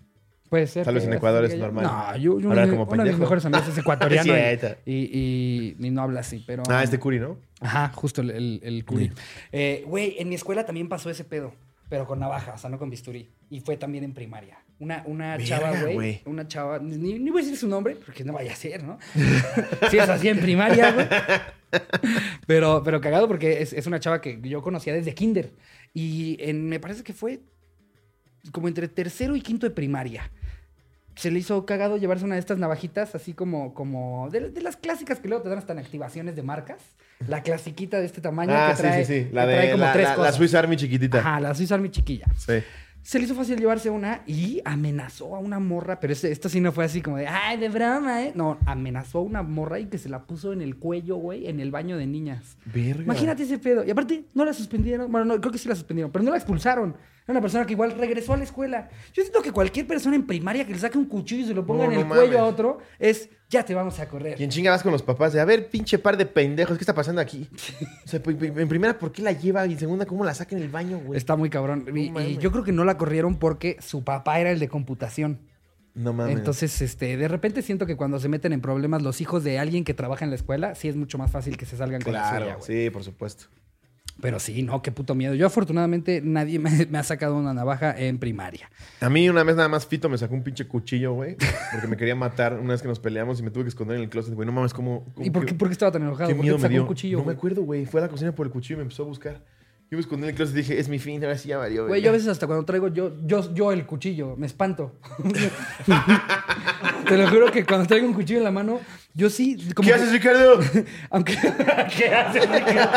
Puede 0.55 0.69
ser. 0.69 0.85
Tal 0.85 0.95
vez 0.95 1.03
en 1.03 1.15
Ecuador 1.15 1.45
es 1.47 1.59
normal. 1.59 1.85
No, 1.85 2.17
yo, 2.17 2.39
yo 2.39 2.49
una, 2.49 2.69
como 2.69 2.87
de 2.87 3.11
mis 3.11 3.19
mejores 3.19 3.45
amigos 3.45 3.67
es 3.67 3.79
ecuatoriano 3.79 4.33
y, 4.87 5.75
y, 5.81 5.91
no 5.91 6.01
habla 6.01 6.21
así, 6.21 6.45
pero... 6.47 6.63
Ah, 6.69 6.85
es 6.85 6.93
de 6.93 7.01
Curi, 7.01 7.19
¿no? 7.19 7.39
Ajá, 7.61 7.91
justo 7.93 8.21
el, 8.21 8.61
el, 8.63 8.85
Curi. 8.85 9.11
Eh, 9.51 9.83
güey, 9.85 10.15
en 10.17 10.29
mi 10.29 10.37
escuela 10.37 10.65
también 10.65 10.89
pasó 10.89 11.11
ese 11.11 11.25
pedo, 11.25 11.53
pero 11.89 12.07
con 12.07 12.21
navaja, 12.21 12.53
o 12.53 12.59
sea, 12.59 12.71
no 12.71 12.79
con 12.79 12.89
bisturí. 12.89 13.33
Y 13.51 13.63
fue 13.63 13.77
también 13.77 14.05
en 14.05 14.15
primaria. 14.15 14.59
Una, 14.79 15.03
una 15.07 15.37
chava, 15.39 15.73
güey. 15.93 16.23
Una 16.25 16.47
chava, 16.47 16.79
ni, 16.79 17.19
ni, 17.19 17.31
voy 17.31 17.43
a 17.43 17.45
decir 17.45 17.59
su 17.59 17.67
nombre, 17.67 17.97
porque 17.97 18.23
no 18.23 18.33
vaya 18.33 18.53
a 18.53 18.57
ser, 18.57 18.85
¿no? 18.85 19.01
sí, 19.91 19.99
es 19.99 20.09
así 20.09 20.29
en 20.29 20.39
primaria, 20.39 20.93
güey. 20.93 21.09
Pero, 22.47 22.83
pero 22.85 23.01
cagado 23.01 23.27
porque 23.27 23.61
es, 23.61 23.73
es, 23.73 23.89
una 23.89 23.99
chava 23.99 24.21
que 24.21 24.41
yo 24.41 24.63
conocía 24.63 24.95
desde 24.95 25.13
kinder. 25.13 25.51
Y 25.93 26.37
en, 26.39 26.69
me 26.69 26.79
parece 26.79 27.03
que 27.03 27.13
fue 27.13 27.41
como 28.53 28.69
entre 28.69 28.87
tercero 28.87 29.35
y 29.35 29.41
quinto 29.41 29.67
de 29.67 29.75
primaria 29.75 30.31
se 31.17 31.31
le 31.31 31.39
hizo 31.39 31.65
cagado 31.65 31.97
llevarse 31.97 32.25
una 32.25 32.35
de 32.35 32.41
estas 32.41 32.59
navajitas, 32.59 33.15
así 33.15 33.35
como, 33.35 33.75
como 33.75 34.29
de, 34.31 34.53
las 34.61 34.77
clásicas 34.77 35.21
que 35.21 35.29
luego 35.29 35.43
te 35.43 35.49
dan 35.49 35.59
hasta 35.59 35.73
en 35.73 35.79
activaciones 35.79 36.37
de 36.37 36.43
marcas. 36.43 36.79
La 37.29 37.43
clasiquita 37.43 38.01
de 38.01 38.07
este 38.07 38.21
tamaño 38.21 38.53
ah, 38.55 38.71
que 38.71 38.83
trae, 38.83 39.05
sí, 39.05 39.15
sí, 39.15 39.25
sí. 39.25 39.31
La 39.33 39.47
de 39.47 39.71
como 39.71 39.93
tres 39.93 40.09
cosas. 40.11 40.33
la 40.33 40.33
Swiss 40.33 40.55
Army 40.55 40.77
chiquitita. 40.77 41.19
Ajá, 41.19 41.41
la 41.41 41.55
Swiss 41.55 41.71
Army 41.71 41.91
chiquilla. 41.91 42.27
Sí. 42.37 42.55
Se 43.05 43.19
le 43.19 43.27
hizo 43.27 43.35
fácil 43.35 43.59
llevarse 43.59 43.91
una 43.91 44.23
y 44.27 44.63
amenazó 44.65 45.37
a 45.37 45.39
una 45.39 45.59
morra, 45.61 46.01
pero 46.01 46.15
esto 46.15 46.49
sí 46.49 46.59
no 46.59 46.73
fue 46.73 46.87
así 46.87 47.03
como 47.03 47.19
de, 47.19 47.27
ay, 47.27 47.59
de 47.59 47.69
broma, 47.69 48.25
¿eh? 48.25 48.33
No, 48.35 48.57
amenazó 48.65 49.19
a 49.19 49.23
una 49.23 49.43
morra 49.43 49.79
y 49.79 49.87
que 49.87 49.99
se 49.99 50.09
la 50.09 50.23
puso 50.23 50.55
en 50.55 50.63
el 50.63 50.77
cuello, 50.77 51.17
güey, 51.17 51.47
en 51.47 51.61
el 51.61 51.71
baño 51.71 51.99
de 51.99 52.07
niñas. 52.07 52.57
Verga. 52.65 53.03
Imagínate 53.03 53.43
ese 53.43 53.59
pedo. 53.59 53.85
Y 53.85 53.91
aparte, 53.91 54.25
no 54.33 54.47
la 54.47 54.55
suspendieron. 54.55 55.13
Bueno, 55.13 55.27
no, 55.27 55.39
creo 55.39 55.53
que 55.53 55.59
sí 55.59 55.69
la 55.69 55.75
suspendieron, 55.75 56.11
pero 56.11 56.25
no 56.25 56.31
la 56.31 56.39
expulsaron. 56.39 56.97
Era 57.25 57.33
una 57.33 57.43
persona 57.43 57.67
que 57.67 57.75
igual 57.75 57.93
regresó 57.93 58.33
a 58.33 58.39
la 58.39 58.45
escuela. 58.45 58.89
Yo 59.13 59.23
siento 59.23 59.43
que 59.43 59.53
cualquier 59.53 59.87
persona 59.87 60.17
en 60.17 60.27
primaria 60.27 60.67
que 60.67 60.73
le 60.73 60.79
saque 60.79 60.97
un 60.97 61.05
cuchillo 61.05 61.45
y 61.45 61.49
se 61.49 61.55
lo 61.55 61.67
ponga 61.67 61.85
en 61.85 61.93
el 61.93 62.07
cuello 62.07 62.39
a 62.39 62.45
otro 62.45 62.79
es 62.99 63.29
ya 63.51 63.65
te 63.65 63.75
vamos 63.75 63.99
a 64.01 64.09
correr. 64.09 64.37
¿Quién 64.37 64.51
chinga 64.51 64.71
vas 64.71 64.83
con 64.83 64.93
los 64.93 65.03
papás 65.03 65.33
de 65.33 65.41
a 65.41 65.45
ver, 65.45 65.69
pinche 65.69 65.99
par 65.99 66.17
de 66.17 66.27
pendejos, 66.27 66.77
¿qué 66.77 66.83
está 66.83 66.95
pasando 66.95 67.21
aquí? 67.21 67.49
o 68.05 68.09
sea, 68.09 68.21
en 68.25 68.69
primera, 68.69 68.99
¿por 68.99 69.13
qué 69.13 69.23
la 69.23 69.33
lleva? 69.33 69.67
Y 69.67 69.73
en 69.73 69.79
segunda, 69.79 70.07
¿cómo 70.07 70.25
la 70.25 70.35
saca 70.35 70.57
en 70.57 70.63
el 70.63 70.69
baño, 70.69 70.99
güey? 70.99 71.17
Está 71.17 71.37
muy 71.37 71.51
cabrón. 71.51 71.87
y, 71.95 72.37
yo 72.39 72.51
creo 72.51 72.65
que 72.65 72.73
no 72.73 72.85
la 72.85 72.97
corrieron 72.97 73.37
porque 73.37 73.77
su 73.81 74.05
papá 74.05 74.41
era 74.41 74.51
el 74.51 74.59
de 74.59 74.69
computación. 74.69 75.41
No 75.95 76.13
mames. 76.13 76.37
Entonces, 76.37 76.83
este, 76.83 77.17
de 77.17 77.29
repente 77.29 77.63
siento 77.63 77.87
que 77.87 77.97
cuando 77.97 78.19
se 78.19 78.29
meten 78.29 78.53
en 78.53 78.61
problemas 78.61 79.03
los 79.03 79.21
hijos 79.21 79.45
de 79.45 79.61
alguien 79.61 79.85
que 79.85 79.95
trabaja 79.95 80.25
en 80.25 80.31
la 80.31 80.37
escuela, 80.37 80.75
sí 80.75 80.89
es 80.89 80.97
mucho 80.97 81.19
más 81.19 81.31
fácil 81.31 81.57
que 81.57 81.67
se 81.67 81.77
salgan 81.77 82.03
con 82.03 82.13
la 82.13 82.31
suya, 82.31 82.55
güey. 82.57 82.67
Sí, 82.67 82.91
por 82.91 83.05
supuesto. 83.05 83.47
Pero 84.21 84.39
sí, 84.39 84.63
no, 84.63 84.81
qué 84.81 84.93
puto 84.93 85.15
miedo. 85.15 85.35
Yo 85.35 85.47
afortunadamente 85.47 86.21
nadie 86.23 86.59
me, 86.59 86.99
ha 86.99 87.03
sacado 87.03 87.37
una 87.37 87.53
navaja 87.53 87.95
en 87.99 88.19
primaria. 88.19 88.71
A 89.01 89.11
mí 89.11 89.29
una 89.29 89.43
vez 89.43 89.57
nada 89.57 89.69
más 89.69 89.87
Fito 89.87 90.09
me 90.09 90.17
sacó 90.19 90.35
un 90.35 90.43
pinche 90.43 90.67
cuchillo, 90.67 91.13
güey. 91.13 91.37
Porque 91.73 91.89
me 91.89 91.97
quería 91.97 92.15
matar 92.15 92.59
una 92.59 92.73
vez 92.73 92.83
que 92.83 92.89
nos 92.89 93.01
peleamos 93.01 93.41
y 93.41 93.43
me 93.43 93.51
tuve 93.51 93.65
que 93.65 93.71
esconder 93.71 93.97
en 93.97 94.05
el 94.05 94.09
closet, 94.09 94.35
güey. 94.35 94.47
No 94.47 94.53
mames, 94.53 94.73
¿cómo...? 94.73 95.13
¿Y 95.19 95.31
por 95.31 95.45
qué, 95.45 95.55
por 95.55 95.69
qué, 95.69 95.73
estaba 95.73 95.93
tan 95.93 96.03
enojado? 96.03 96.29
Qué 96.29 96.35
miedo 96.35 96.59
me 96.59 96.69
dio. 96.69 96.83
Un 96.83 96.87
cuchillo, 96.87 97.19
no 97.19 97.25
me 97.25 97.33
acuerdo, 97.33 97.63
güey. 97.63 97.87
Fue 97.87 98.01
a 98.01 98.05
la 98.05 98.09
cocina 98.09 98.35
por 98.35 98.47
el 98.47 98.53
cuchillo 98.53 98.75
y 98.75 98.79
me 98.79 98.83
empezó 98.83 99.03
a 99.03 99.07
buscar. 99.07 99.43
Yo 99.91 99.99
me 99.99 100.01
escondí 100.01 100.25
en 100.25 100.31
el 100.31 100.35
closet 100.35 100.55
y 100.55 100.59
dije, 100.59 100.81
es 100.81 100.89
mi 100.89 100.99
fin, 100.99 101.23
ahora 101.23 101.37
sí 101.37 101.51
ya 101.51 101.59
varió, 101.59 101.87
güey. 101.87 102.01
yo 102.01 102.09
a 102.09 102.13
veces 102.13 102.29
hasta 102.29 102.47
cuando 102.47 102.65
traigo 102.65 102.89
yo, 102.89 103.13
yo, 103.27 103.53
yo 103.53 103.71
el 103.71 103.85
cuchillo, 103.85 104.35
me 104.37 104.47
espanto. 104.47 104.99
Te 107.09 107.19
lo 107.19 107.29
juro 107.29 107.53
que 107.53 107.65
cuando 107.65 107.87
traigo 107.87 108.07
un 108.07 108.15
cuchillo 108.15 108.39
en 108.39 108.45
la 108.45 108.51
mano, 108.51 108.81
yo 109.15 109.31
sí... 109.31 109.57
¿Qué 109.83 109.95
haces, 109.95 110.13
Ricardo? 110.13 110.61
Aunque... 111.11 111.37
¿Qué 111.97 112.09
haces, 112.09 112.49
Ricardo? 112.49 112.91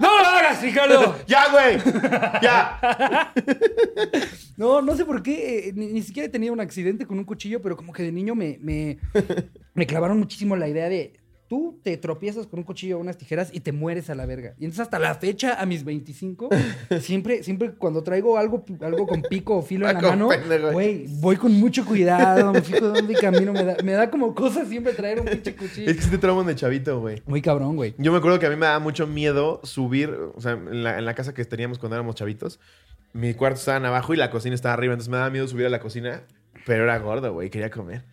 ¡No 0.00 0.18
lo 0.18 0.26
hagas, 0.26 0.62
Ricardo! 0.62 1.16
¡Ya, 1.26 1.50
güey! 1.50 1.78
¡Ya! 2.42 3.32
no, 4.56 4.80
no 4.80 4.96
sé 4.96 5.04
por 5.04 5.22
qué. 5.22 5.68
Eh, 5.68 5.72
ni, 5.74 6.02
siquiera 6.02 6.26
he 6.26 6.30
tenido 6.30 6.52
un 6.52 6.60
accidente 6.60 7.06
con 7.06 7.18
un 7.18 7.24
cuchillo, 7.24 7.60
pero 7.60 7.76
como 7.76 7.92
que 7.92 8.02
de 8.02 8.12
niño 8.12 8.34
me, 8.34 8.58
me, 8.60 8.98
me 9.74 9.86
clavaron 9.86 10.18
muchísimo 10.18 10.56
la 10.56 10.68
idea 10.68 10.88
de 10.88 11.19
tú 11.50 11.80
te 11.82 11.96
tropiezas 11.96 12.46
con 12.46 12.60
un 12.60 12.64
cuchillo 12.64 12.96
o 12.96 13.00
unas 13.00 13.18
tijeras 13.18 13.50
y 13.52 13.58
te 13.58 13.72
mueres 13.72 14.08
a 14.08 14.14
la 14.14 14.24
verga. 14.24 14.54
Y 14.56 14.66
entonces 14.66 14.82
hasta 14.82 15.00
la 15.00 15.16
fecha, 15.16 15.60
a 15.60 15.66
mis 15.66 15.82
25, 15.82 16.48
siempre, 17.00 17.42
siempre 17.42 17.72
cuando 17.72 18.04
traigo 18.04 18.38
algo, 18.38 18.64
algo 18.80 19.04
con 19.08 19.22
pico 19.22 19.56
o 19.56 19.62
filo 19.62 19.88
en 19.88 19.96
la 19.96 20.00
mano, 20.00 20.28
güey, 20.72 21.06
voy 21.20 21.34
con 21.34 21.52
mucho 21.52 21.84
cuidado, 21.84 22.52
me 22.52 22.62
fijo 22.62 22.92
de 22.92 23.00
dónde 23.00 23.14
camino, 23.14 23.52
me 23.52 23.64
da, 23.64 23.76
me 23.82 23.92
da 23.92 24.08
como 24.08 24.32
cosa 24.32 24.64
siempre 24.64 24.92
traer 24.92 25.18
un 25.18 25.26
pinche 25.26 25.56
cuchillo. 25.56 25.90
Es 25.90 25.96
que 25.96 26.06
te 26.12 26.18
trauman 26.18 26.46
de 26.46 26.54
chavito, 26.54 27.00
güey. 27.00 27.20
Muy 27.26 27.42
cabrón, 27.42 27.74
güey. 27.74 27.96
Yo 27.98 28.12
me 28.12 28.18
acuerdo 28.18 28.38
que 28.38 28.46
a 28.46 28.50
mí 28.50 28.54
me 28.54 28.66
daba 28.66 28.78
mucho 28.78 29.08
miedo 29.08 29.60
subir, 29.64 30.08
o 30.36 30.40
sea, 30.40 30.52
en 30.52 30.84
la, 30.84 30.98
en 31.00 31.04
la 31.04 31.14
casa 31.14 31.34
que 31.34 31.44
teníamos 31.44 31.80
cuando 31.80 31.96
éramos 31.96 32.14
chavitos, 32.14 32.60
mi 33.12 33.34
cuarto 33.34 33.58
estaba 33.58 33.84
abajo 33.88 34.14
y 34.14 34.16
la 34.16 34.30
cocina 34.30 34.54
estaba 34.54 34.74
arriba, 34.74 34.92
entonces 34.92 35.10
me 35.10 35.16
daba 35.16 35.30
miedo 35.30 35.48
subir 35.48 35.66
a 35.66 35.70
la 35.70 35.80
cocina, 35.80 36.22
pero 36.64 36.84
era 36.84 36.96
gordo, 37.00 37.32
güey, 37.32 37.50
quería 37.50 37.70
comer. 37.70 38.04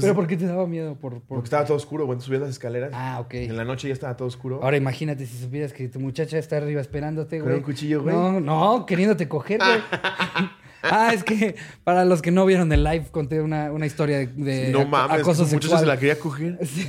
¿Pero 0.00 0.14
por 0.14 0.26
qué 0.26 0.36
te 0.36 0.46
daba 0.46 0.66
miedo? 0.66 0.96
Por, 0.96 1.20
Porque 1.22 1.44
estaba 1.44 1.64
todo 1.64 1.76
oscuro, 1.76 2.06
güey. 2.06 2.20
Subías 2.20 2.42
las 2.42 2.50
escaleras. 2.50 2.90
Ah, 2.92 3.20
ok. 3.20 3.34
En 3.34 3.56
la 3.56 3.64
noche 3.64 3.88
ya 3.88 3.94
estaba 3.94 4.16
todo 4.16 4.26
oscuro. 4.26 4.60
Ahora 4.62 4.76
imagínate 4.76 5.24
si 5.26 5.38
supieras 5.38 5.72
que 5.72 5.88
tu 5.88 6.00
muchacha 6.00 6.38
está 6.38 6.56
arriba 6.56 6.80
esperándote, 6.80 7.40
güey. 7.40 7.52
Con 7.52 7.58
un 7.58 7.64
cuchillo, 7.64 8.02
güey. 8.02 8.14
No, 8.14 8.40
no, 8.40 8.86
queriéndote 8.86 9.28
coger, 9.28 9.60
güey. 9.60 9.80
ah, 10.82 11.12
es 11.14 11.22
que 11.22 11.54
para 11.84 12.04
los 12.04 12.22
que 12.22 12.30
no 12.32 12.44
vieron 12.44 12.72
el 12.72 12.82
live, 12.82 13.06
conté 13.10 13.40
una, 13.40 13.70
una 13.70 13.86
historia 13.86 14.18
de, 14.18 14.26
de 14.26 14.70
no 14.70 14.84
mames, 14.84 15.20
acoso 15.20 15.46
sexual. 15.46 15.80
se 15.80 15.86
la 15.86 15.96
quería 15.96 16.18
coger. 16.18 16.58
Sí. 16.66 16.88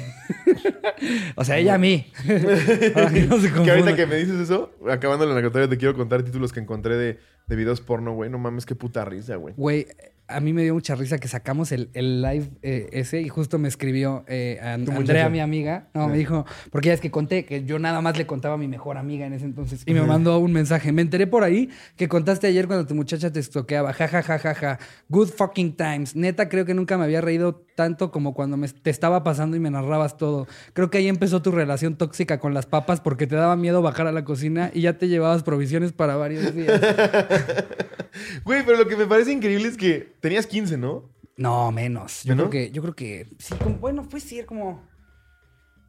o 1.35 1.43
sea, 1.43 1.57
ella 1.57 1.75
a 1.75 1.77
mí. 1.77 2.11
Para 2.93 3.11
que 3.11 3.21
no 3.21 3.39
se 3.39 3.51
Que 3.51 3.69
ahorita 3.69 3.95
que 3.95 4.07
me 4.07 4.15
dices 4.15 4.39
eso, 4.39 4.71
acabando 4.89 5.25
la 5.27 5.35
narratoria, 5.35 5.69
te 5.69 5.77
quiero 5.77 5.95
contar 5.95 6.23
títulos 6.23 6.51
que 6.51 6.59
encontré 6.59 6.97
de, 6.97 7.19
de 7.47 7.55
videos 7.55 7.81
porno, 7.81 8.13
güey. 8.13 8.31
No 8.31 8.39
mames, 8.39 8.65
qué 8.65 8.73
puta 8.73 9.05
risa, 9.05 9.35
güey. 9.35 9.53
Güey, 9.55 9.87
a 10.29 10.39
mí 10.39 10.53
me 10.53 10.63
dio 10.63 10.73
mucha 10.73 10.95
risa 10.95 11.17
que 11.17 11.27
sacamos 11.27 11.71
el, 11.71 11.89
el 11.93 12.21
live 12.21 12.49
eh, 12.61 12.89
ese 12.91 13.21
y 13.21 13.29
justo 13.29 13.57
me 13.57 13.67
escribió 13.67 14.23
eh, 14.27 14.59
Tu 14.85 14.91
Andrea, 14.91 15.29
mi 15.29 15.39
amiga. 15.39 15.89
No, 15.93 16.07
me 16.07 16.17
dijo, 16.17 16.45
porque 16.71 16.89
ya 16.89 16.93
es 16.93 17.01
que 17.01 17.11
conté 17.11 17.45
que 17.45 17.65
yo 17.65 17.79
nada 17.79 18.01
más 18.01 18.17
le 18.17 18.25
contaba 18.25 18.55
a 18.55 18.57
mi 18.57 18.67
mejor 18.67 18.97
amiga 18.97 19.25
en 19.25 19.33
ese 19.33 19.45
entonces. 19.45 19.83
Y 19.85 19.93
me 19.93 20.01
mandó 20.03 20.39
un 20.39 20.53
mensaje. 20.53 20.91
Me 20.91 21.01
enteré 21.01 21.27
por 21.27 21.43
ahí 21.43 21.69
que 21.95 22.07
contaste 22.07 22.47
ayer 22.47 22.67
cuando 22.67 22.85
tu 22.85 22.95
muchacha 22.95 23.31
te 23.31 23.39
estoqueaba. 23.39 23.93
Ja, 23.93 24.07
ja, 24.07 24.21
ja, 24.21 24.39
ja, 24.39 24.53
ja. 24.53 24.79
Good 25.09 25.29
fucking 25.29 25.75
times. 25.75 26.15
Neta, 26.15 26.47
creo 26.47 26.65
que 26.65 26.73
nunca 26.73 26.97
me 26.97 27.05
había 27.05 27.21
reído 27.21 27.65
tanto 27.79 28.11
como 28.11 28.33
cuando 28.33 28.57
me, 28.57 28.67
te 28.67 28.89
estaba 28.89 29.23
pasando 29.23 29.55
y 29.55 29.61
me 29.61 29.71
narrabas 29.71 30.17
todo. 30.17 30.47
Creo 30.73 30.89
que 30.89 30.97
ahí 30.97 31.07
empezó 31.07 31.41
tu 31.41 31.49
relación 31.51 31.95
tóxica 31.95 32.37
con 32.37 32.53
las 32.53 32.65
papas 32.65 32.99
porque 32.99 33.25
te 33.25 33.37
daba 33.37 33.55
miedo 33.55 33.81
bajar 33.81 34.05
a 34.05 34.11
la 34.11 34.25
cocina 34.25 34.69
y 34.73 34.81
ya 34.81 34.97
te 34.97 35.07
llevabas 35.07 35.43
provisiones 35.43 35.93
para 35.93 36.17
varios 36.17 36.53
días. 36.53 36.77
Güey, 38.43 38.65
pero 38.65 38.77
lo 38.77 38.85
que 38.85 38.97
me 38.97 39.05
parece 39.05 39.31
increíble 39.31 39.69
es 39.69 39.77
que 39.77 40.11
tenías 40.19 40.45
15, 40.45 40.77
¿no? 40.77 41.09
No, 41.37 41.71
menos. 41.71 42.23
Yo 42.25 42.35
¿No? 42.35 42.49
creo 42.49 42.65
que, 42.67 42.71
yo 42.71 42.81
creo 42.81 42.95
que, 42.95 43.27
sí, 43.37 43.55
como- 43.55 43.77
bueno, 43.77 44.03
puede 44.09 44.25
ser 44.25 44.45
como, 44.45 44.83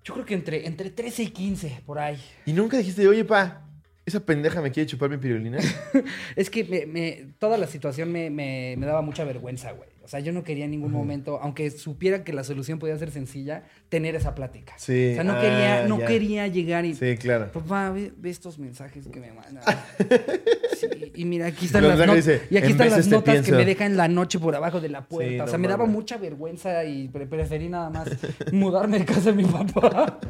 yo 0.04 0.14
creo 0.14 0.24
que 0.24 0.34
entre, 0.34 0.66
entre 0.68 0.90
13 0.90 1.24
y 1.24 1.30
15, 1.30 1.82
por 1.84 1.98
ahí. 1.98 2.22
Y 2.46 2.52
nunca 2.52 2.76
dijiste, 2.76 3.08
oye, 3.08 3.24
pa, 3.24 3.66
esa 4.06 4.20
pendeja 4.20 4.62
me 4.62 4.70
quiere 4.70 4.86
chupar 4.86 5.10
mi 5.10 5.16
pirulina. 5.16 5.58
Es 6.36 6.50
que 6.50 6.62
me, 6.62 6.86
me- 6.86 7.34
toda 7.40 7.58
la 7.58 7.66
situación 7.66 8.12
me, 8.12 8.30
me- 8.30 8.76
me 8.78 8.86
daba 8.86 9.02
mucha 9.02 9.24
vergüenza, 9.24 9.72
güey. 9.72 9.89
O 10.10 10.12
sea, 10.12 10.18
yo 10.18 10.32
no 10.32 10.42
quería 10.42 10.64
en 10.64 10.72
ningún 10.72 10.90
momento, 10.90 11.38
aunque 11.40 11.70
supiera 11.70 12.24
que 12.24 12.32
la 12.32 12.42
solución 12.42 12.80
podía 12.80 12.98
ser 12.98 13.12
sencilla, 13.12 13.62
tener 13.88 14.16
esa 14.16 14.34
plática. 14.34 14.72
Sí, 14.76 15.10
O 15.12 15.14
sea, 15.14 15.22
no 15.22 15.34
ah, 15.34 15.40
quería, 15.40 15.86
no 15.86 16.00
ya. 16.00 16.06
quería 16.06 16.46
llegar 16.48 16.84
y... 16.84 16.94
Sí, 16.96 17.16
claro. 17.16 17.52
Papá, 17.52 17.90
ve, 17.92 18.10
ve 18.16 18.28
estos 18.28 18.58
mensajes 18.58 19.06
que 19.06 19.20
me 19.20 19.30
mandan. 19.32 19.62
Sí, 20.80 20.88
y 21.14 21.24
mira, 21.26 21.46
aquí 21.46 21.66
están 21.66 21.82
Los 21.84 21.96
las, 21.98 22.06
not- 22.08 22.16
dice, 22.16 22.40
y 22.50 22.56
aquí 22.56 22.66
"En 22.66 22.72
están 22.72 22.90
las 22.90 23.06
notas 23.06 23.36
que 23.36 23.42
pienso". 23.42 23.56
me 23.58 23.64
dejan 23.66 23.96
la 23.98 24.08
noche 24.08 24.38
por 24.40 24.56
abajo 24.56 24.80
de 24.80 24.88
la 24.88 25.02
puerta. 25.06 25.30
Sí, 25.30 25.38
o 25.40 25.44
no 25.44 25.48
sea, 25.50 25.58
me 25.58 25.68
daba 25.68 25.84
mucha 25.86 26.16
vergüenza 26.16 26.82
y 26.84 27.06
pre- 27.08 27.26
preferí 27.26 27.68
nada 27.68 27.90
más 27.90 28.08
mudarme 28.50 28.98
de 28.98 29.04
casa 29.04 29.30
de 29.30 29.34
mi 29.34 29.44
papá. 29.44 30.18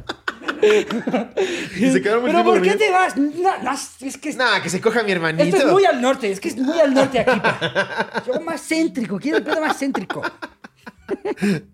Y 0.62 1.90
se 1.90 2.02
quedaron 2.02 2.22
muy 2.22 2.30
¿Pero 2.32 2.44
por 2.44 2.60
qué 2.62 2.74
te 2.76 2.90
vas? 2.90 3.16
No, 3.16 3.62
no, 3.62 3.72
es 4.00 4.16
que 4.18 4.32
Nah, 4.34 4.60
que 4.62 4.70
se 4.70 4.80
coja 4.80 5.02
mi 5.02 5.12
hermanito. 5.12 5.44
esto 5.44 5.66
es 5.68 5.72
muy 5.72 5.84
al 5.84 6.00
norte, 6.00 6.30
es 6.30 6.40
que 6.40 6.48
es 6.48 6.56
muy 6.58 6.78
al 6.78 6.92
norte 6.94 7.20
aquí. 7.20 7.40
pa. 7.40 8.22
Yo 8.26 8.40
más 8.40 8.60
céntrico, 8.66 9.18
quiero 9.18 9.38
el 9.38 9.44
pedo 9.44 9.60
más 9.60 9.78
céntrico. 9.78 10.22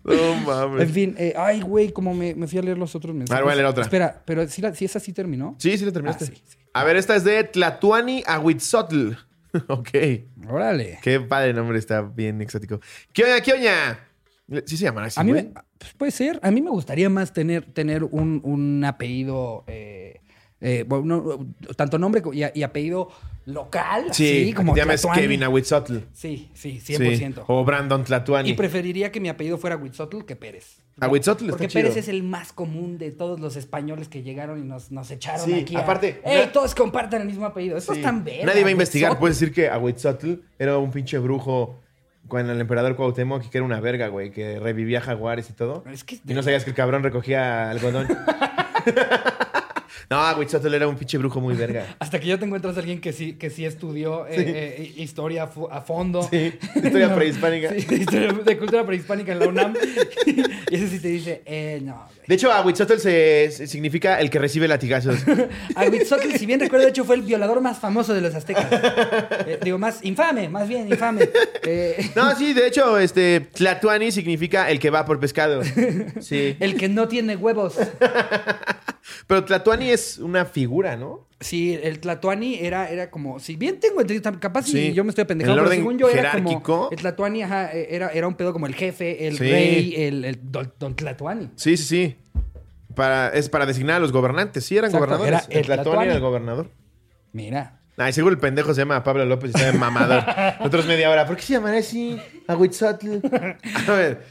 No 0.03 0.33
mames. 0.45 0.81
En 0.87 0.89
fin, 0.93 1.15
eh, 1.17 1.33
ay, 1.37 1.61
güey, 1.61 1.91
como 1.91 2.13
me, 2.13 2.33
me 2.33 2.47
fui 2.47 2.57
a 2.59 2.61
leer 2.63 2.77
los 2.77 2.95
otros 2.95 3.13
mensajes. 3.15 3.43
voy 3.43 3.51
a 3.53 3.55
leer 3.55 3.67
otra. 3.67 3.83
Espera, 3.83 4.21
pero 4.25 4.47
si, 4.47 4.61
la- 4.61 4.73
si 4.73 4.85
esa 4.85 4.99
sí 4.99 5.13
terminó. 5.13 5.55
Sí, 5.59 5.77
sí 5.77 5.85
lo 5.85 5.91
terminaste. 5.93 6.25
Ah, 6.25 6.27
sí, 6.33 6.41
sí. 6.45 6.57
A 6.73 6.83
ver, 6.83 6.95
esta 6.97 7.15
es 7.15 7.23
de 7.23 7.43
Tlatuani 7.43 8.23
Ahuitzotl. 8.25 9.11
ok. 9.67 9.89
Órale. 10.49 10.99
Qué 11.01 11.19
padre 11.19 11.53
nombre, 11.53 11.77
está 11.77 12.01
bien 12.01 12.41
exótico. 12.41 12.79
¿Qué 13.13 13.23
oña, 13.25 13.41
qué 13.41 13.53
oña? 13.53 13.99
Sí 14.65 14.77
se 14.77 14.85
llamará 14.85 15.07
así, 15.07 15.19
A 15.19 15.23
mí 15.23 15.33
me- 15.33 15.49
pues 15.77 15.93
puede 15.97 16.11
ser. 16.11 16.39
A 16.41 16.51
mí 16.51 16.61
me 16.61 16.69
gustaría 16.69 17.09
más 17.09 17.33
tener, 17.33 17.65
tener 17.73 18.03
un, 18.05 18.39
un 18.43 18.83
apellido, 18.85 19.63
eh, 19.67 20.21
eh, 20.61 20.85
bueno, 20.87 21.05
no, 21.05 21.73
tanto 21.75 21.97
nombre 21.99 22.21
y, 22.33 22.43
a- 22.43 22.51
y 22.55 22.63
apellido 22.63 23.09
local, 23.45 24.05
Sí, 24.11 24.43
así 24.43 24.53
como 24.53 24.73
te 24.73 24.79
llamas 24.81 25.01
Tlatuani. 25.01 25.21
Kevin 25.21 25.43
Ahuitzotl. 25.43 25.97
Sí, 26.13 26.49
sí, 26.53 26.79
Sí. 26.81 26.95
100%. 26.95 27.43
O 27.47 27.63
Brandon 27.65 28.03
Tlatuani. 28.03 28.49
Y 28.49 28.53
preferiría 28.53 29.11
que 29.11 29.19
mi 29.19 29.29
apellido 29.29 29.57
fuera 29.57 29.75
Huitzotl 29.77 30.23
que 30.25 30.35
Pérez. 30.35 30.77
Ahuitzotl 30.99 31.43
está 31.45 31.51
Porque 31.57 31.67
chido. 31.67 31.83
Pérez 31.83 31.97
es 31.97 32.07
el 32.07 32.23
más 32.23 32.51
común 32.53 32.97
de 32.97 33.11
todos 33.11 33.39
los 33.39 33.55
españoles 33.55 34.07
que 34.09 34.23
llegaron 34.23 34.59
y 34.59 34.63
nos, 34.65 34.91
nos 34.91 35.11
echaron 35.11 35.45
Sí, 35.45 35.53
aquí. 35.53 35.75
a- 35.75 35.79
aparte, 35.79 36.21
¡Ey, 36.25 36.49
todos 36.51 36.73
compartan 36.73 37.21
el 37.21 37.27
mismo 37.27 37.45
apellido! 37.45 37.77
Eso 37.77 37.93
Sí. 37.93 37.99
es 37.99 38.03
tan 38.05 38.23
verga. 38.23 38.45
Nadie 38.47 38.63
va 38.63 38.69
a 38.69 38.71
investigar. 38.71 39.11
Huitzotl. 39.11 39.19
Puedes 39.21 39.39
decir 39.39 39.53
que 39.53 39.69
Ahuitzotl 39.69 40.33
era 40.57 40.77
un 40.77 40.91
pinche 40.91 41.17
brujo 41.19 41.79
con 42.27 42.49
el 42.49 42.59
emperador 42.61 42.95
Cuauhtémoc 42.95 43.49
que 43.49 43.57
era 43.57 43.65
una 43.65 43.79
verga, 43.79 44.07
güey, 44.07 44.31
que 44.31 44.59
revivía 44.59 45.01
jaguares 45.01 45.49
y 45.49 45.53
todo. 45.53 45.83
Es 45.91 46.03
que- 46.03 46.19
Y 46.27 46.33
no 46.33 46.43
sabías 46.43 46.63
que 46.63 46.69
el 46.71 46.75
cabrón 46.75 47.03
recogía 47.03 47.69
algodón. 47.69 48.07
no, 50.09 50.15
Ahuitzotl 50.17 50.73
era 50.73 50.87
un 50.87 50.95
pinche 50.95 51.17
brujo 51.17 51.41
muy 51.41 51.53
verga. 51.55 51.95
Hasta 51.99 52.19
que 52.19 52.27
yo 52.27 52.39
te 52.39 52.45
encuentras 52.45 52.77
a 52.77 52.79
alguien 52.79 53.01
que 53.01 53.11
sí, 53.11 53.33
que 53.33 53.49
sí 53.49 53.65
estudió 53.65 54.25
eh, 54.27 54.35
eh, 54.37 54.93
historia 54.95 55.49
a, 55.71 55.81
fondo. 55.81 56.23
Sí, 56.31 56.53
historia 56.75 57.13
prehispánica. 57.15 57.69
Sí, 57.71 57.95
historia 57.95 58.31
de 58.31 58.57
cultura 58.57 58.85
prehispánica 58.85 59.33
en 59.33 59.39
la 59.39 59.47
UNAM. 59.47 59.73
y 60.69 60.75
ese 60.75 60.87
sí 60.87 60.99
te 60.99 61.09
dice, 61.09 61.41
eh, 61.45 61.81
no. 61.83 61.95
güey. 61.95 62.17
De 62.27 62.35
hecho, 62.35 62.51
Ahuitzotl 62.51 62.97
se, 62.99 63.51
se- 63.51 63.67
significa 63.67 64.19
el 64.19 64.29
que 64.29 64.39
recibe 64.39 64.67
latigazos. 64.67 65.19
Ahuitzotl, 65.75 66.31
si 66.37 66.45
bien 66.45 66.59
recuerdo, 66.59 66.85
de 66.85 66.91
hecho 66.91 67.03
fue 67.05 67.15
el 67.15 67.21
violador 67.21 67.59
más 67.61 67.79
famoso 67.79 68.13
de 68.13 68.21
los 68.21 68.33
aztecas. 68.35 68.65
Eh, 69.45 69.59
digo, 69.63 69.77
más 69.77 70.03
infame, 70.03 70.47
más 70.49 70.67
bien 70.67 70.87
infame. 70.89 71.29
No, 72.15 72.35
sí, 72.35 72.53
de 72.53 72.67
hecho, 72.67 72.97
este, 72.99 73.41
Tlatuani 73.53 74.11
significa 74.11 74.69
el 74.69 74.79
que 74.79 74.89
va 74.89 75.05
por 75.05 75.19
pescado. 75.19 75.61
Sí. 76.21 76.55
el 76.59 76.75
que 76.77 76.89
no 76.89 77.07
tiene 77.07 77.35
huevos. 77.37 77.75
Pero 79.27 79.43
Tlatuani 79.45 79.89
es 79.89 80.17
una 80.17 80.45
figura, 80.45 80.95
¿no? 80.97 81.27
Sí, 81.39 81.77
el 81.81 81.99
Tlatuani 81.99 82.55
era, 82.59 82.89
era 82.89 83.09
como, 83.11 83.39
si 83.39 83.55
bien 83.55 83.79
tengo 83.79 84.01
entendido, 84.01 84.39
capaz 84.39 84.63
si 84.63 84.71
Sí. 84.71 84.93
yo 84.93 85.03
me 85.03 85.09
estoy 85.09 85.21
En 85.23 85.27
pendejando, 85.27 85.63
pero 85.63 85.75
según 85.75 85.97
yo 85.99 86.09
era 86.09 86.31
jerárquico. 86.31 86.61
como, 86.63 86.89
el 86.91 86.97
Tlatuani 86.97 87.43
ajá, 87.43 87.71
eh, 87.73 87.87
era, 87.91 88.09
era 88.09 88.27
un 88.27 88.35
pedo 88.35 88.53
como 88.53 88.65
el 88.65 88.73
jefe, 88.75 89.27
el 89.27 89.37
Sí. 89.37 89.43
rey, 89.43 89.93
el, 89.97 90.25
el 90.25 90.39
don, 90.41 90.73
don 90.79 90.95
Tlatuani. 90.95 91.51
Sí, 91.55 91.77
sí, 91.77 91.83
sí. 91.85 92.15
Para, 92.95 93.29
es 93.29 93.49
para 93.49 93.65
designar 93.67 93.97
a 93.97 93.99
los 93.99 94.11
gobernantes. 94.11 94.65
Sí, 94.65 94.75
eran 94.75 94.89
Exacto, 94.89 95.05
gobernadores. 95.15 95.47
era 95.49 95.53
el 95.53 95.59
el 95.59 95.65
Tlatuani 95.65 95.83
Tlatuani. 95.83 96.05
era 96.07 96.15
el 96.15 96.21
gobernador. 96.21 96.71
Mira, 97.33 97.73
Ay, 97.99 98.13
seguro 98.13 98.33
el 98.33 98.39
pendejo 98.39 98.73
se 98.75 98.81
llama 98.81 99.03
Pablo 99.03 99.25
López 99.25 99.49
y 99.51 99.57
está 99.57 99.71
de 99.71 99.77
mamador. 99.77 100.23
Nosotros 100.59 100.85
media 100.85 101.09
hora. 101.09 101.25
¿Por 101.25 101.35
qué 101.35 101.41
se 101.41 101.53
llamará 101.53 101.79
así? 101.79 102.19
Ahuitzotl. 102.47 103.17
A 103.87 103.91
ver. 103.91 104.23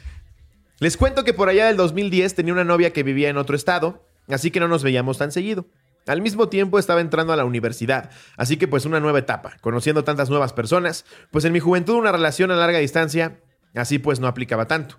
Les 0.78 0.96
cuento 0.96 1.24
que 1.24 1.32
por 1.34 1.48
allá 1.48 1.66
del 1.66 1.76
2010 1.76 2.34
tenía 2.36 2.52
una 2.52 2.62
novia 2.62 2.92
que 2.92 3.02
vivía 3.02 3.28
en 3.28 3.36
otro 3.38 3.56
estado, 3.56 4.05
así 4.34 4.50
que 4.50 4.60
no 4.60 4.68
nos 4.68 4.82
veíamos 4.82 5.18
tan 5.18 5.32
seguido. 5.32 5.66
Al 6.06 6.22
mismo 6.22 6.48
tiempo 6.48 6.78
estaba 6.78 7.00
entrando 7.00 7.32
a 7.32 7.36
la 7.36 7.44
universidad, 7.44 8.10
así 8.36 8.56
que 8.56 8.68
pues 8.68 8.86
una 8.86 9.00
nueva 9.00 9.18
etapa, 9.18 9.56
conociendo 9.60 10.04
tantas 10.04 10.30
nuevas 10.30 10.52
personas, 10.52 11.04
pues 11.32 11.44
en 11.44 11.52
mi 11.52 11.58
juventud 11.58 11.94
una 11.94 12.12
relación 12.12 12.52
a 12.52 12.56
larga 12.56 12.78
distancia, 12.78 13.40
así 13.74 13.98
pues 13.98 14.20
no 14.20 14.28
aplicaba 14.28 14.66
tanto. 14.66 14.98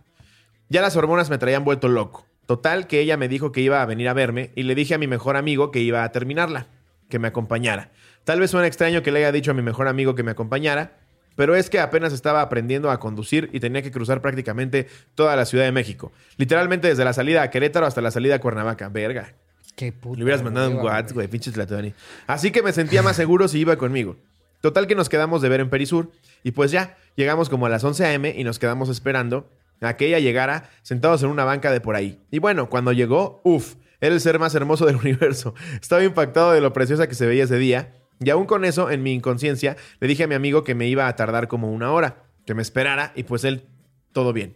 Ya 0.70 0.82
las 0.82 0.98
hormonas 0.98 1.30
me 1.30 1.38
traían 1.38 1.64
vuelto 1.64 1.88
loco. 1.88 2.26
Total 2.46 2.88
que 2.88 3.00
ella 3.00 3.16
me 3.16 3.30
dijo 3.30 3.52
que 3.52 3.62
iba 3.62 3.82
a 3.82 3.86
venir 3.86 4.10
a 4.10 4.14
verme 4.14 4.52
y 4.56 4.64
le 4.64 4.76
dije 4.76 4.96
a 4.96 4.98
mi 4.98 5.08
mejor 5.08 5.38
amigo 5.38 5.72
que 5.72 5.80
iba 5.80 6.04
a 6.04 6.12
terminarla, 6.12 6.68
que 7.10 7.20
me 7.20 7.30
acompañara. 7.30 7.92
Tal 8.26 8.42
vez 8.42 8.52
suene 8.52 8.68
extraño 8.68 9.02
que 9.02 9.12
le 9.14 9.20
haya 9.20 9.32
dicho 9.32 9.52
a 9.52 9.54
mi 9.54 9.62
mejor 9.62 9.88
amigo 9.88 10.14
que 10.14 10.24
me 10.24 10.32
acompañara, 10.32 10.98
pero 11.38 11.56
es 11.56 11.70
que 11.70 11.80
apenas 11.80 12.12
estaba 12.12 12.42
aprendiendo 12.42 12.92
a 12.92 13.00
conducir 13.00 13.50
y 13.54 13.62
tenía 13.62 13.82
que 13.82 13.92
cruzar 13.92 14.22
prácticamente 14.22 14.88
toda 15.16 15.36
la 15.38 15.46
Ciudad 15.46 15.64
de 15.64 15.72
México. 15.72 16.12
Literalmente 16.36 16.90
desde 16.90 17.06
la 17.06 17.14
salida 17.14 17.44
a 17.44 17.50
Querétaro 17.50 17.86
hasta 17.86 18.02
la 18.02 18.12
salida 18.12 18.36
a 18.36 18.40
Cuernavaca. 18.40 18.90
Verga. 18.90 19.34
qué 19.76 19.92
puto. 19.94 20.18
Le 20.18 20.24
hubieras 20.24 20.44
mandado 20.44 20.72
un 20.72 20.78
WhatsApp, 20.78 21.14
güey, 21.14 21.28
pinche 21.28 21.52
Tlatuani. 21.52 21.94
Así 22.26 22.52
que 22.52 22.64
me 22.64 22.74
sentía 22.74 23.04
más 23.04 23.16
seguro 23.16 23.48
si 23.48 23.60
iba 23.60 23.78
conmigo. 23.78 24.18
Total 24.62 24.88
que 24.88 24.96
nos 24.96 25.10
quedamos 25.10 25.44
de 25.44 25.50
ver 25.50 25.60
en 25.60 25.70
Perisur 25.70 26.12
y 26.44 26.52
pues 26.52 26.72
ya, 26.72 26.98
llegamos 27.16 27.50
como 27.50 27.68
a 27.68 27.70
las 27.70 27.84
11 27.84 28.06
a.m. 28.06 28.34
y 28.36 28.44
nos 28.44 28.58
quedamos 28.58 28.90
esperando 28.90 29.48
a 29.80 29.96
que 29.96 30.08
ella 30.08 30.18
llegara 30.18 30.72
sentados 30.82 31.22
en 31.22 31.30
una 31.30 31.44
banca 31.44 31.72
de 31.72 31.82
por 31.82 31.96
ahí. 31.96 32.20
Y 32.32 32.40
bueno, 32.40 32.68
cuando 32.68 32.94
llegó, 32.94 33.42
uff, 33.44 33.76
era 34.02 34.16
el 34.16 34.22
ser 34.22 34.40
más 34.40 34.56
hermoso 34.56 34.88
del 34.88 34.96
universo. 35.04 35.54
Estaba 35.80 36.04
impactado 36.04 36.52
de 36.54 36.62
lo 36.62 36.74
preciosa 36.74 37.08
que 37.08 37.14
se 37.14 37.28
veía 37.28 37.44
ese 37.44 37.58
día 37.58 37.94
y 38.20 38.30
aún 38.30 38.46
con 38.46 38.66
eso, 38.66 38.90
en 38.90 39.04
mi 39.04 39.14
inconsciencia, 39.14 39.78
le 40.00 40.08
dije 40.08 40.24
a 40.24 40.28
mi 40.28 40.36
amigo 40.36 40.64
que 40.64 40.76
me 40.76 40.88
iba 40.88 41.08
a 41.08 41.16
tardar 41.16 41.48
como 41.48 41.72
una 41.72 41.92
hora, 41.92 42.24
que 42.46 42.54
me 42.54 42.62
esperara 42.62 43.12
y 43.16 43.24
pues 43.24 43.44
él, 43.44 43.66
todo 44.12 44.34
bien. 44.34 44.56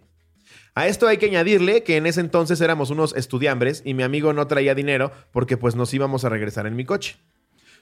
A 0.73 0.87
esto 0.87 1.07
hay 1.07 1.17
que 1.17 1.25
añadirle 1.25 1.83
que 1.83 1.97
en 1.97 2.05
ese 2.05 2.21
entonces 2.21 2.61
éramos 2.61 2.89
unos 2.89 3.15
estudiambres 3.15 3.81
y 3.85 3.93
mi 3.93 4.03
amigo 4.03 4.31
no 4.31 4.47
traía 4.47 4.73
dinero 4.73 5.11
porque 5.31 5.57
pues 5.57 5.75
nos 5.75 5.93
íbamos 5.93 6.23
a 6.23 6.29
regresar 6.29 6.65
en 6.65 6.75
mi 6.75 6.85
coche. 6.85 7.17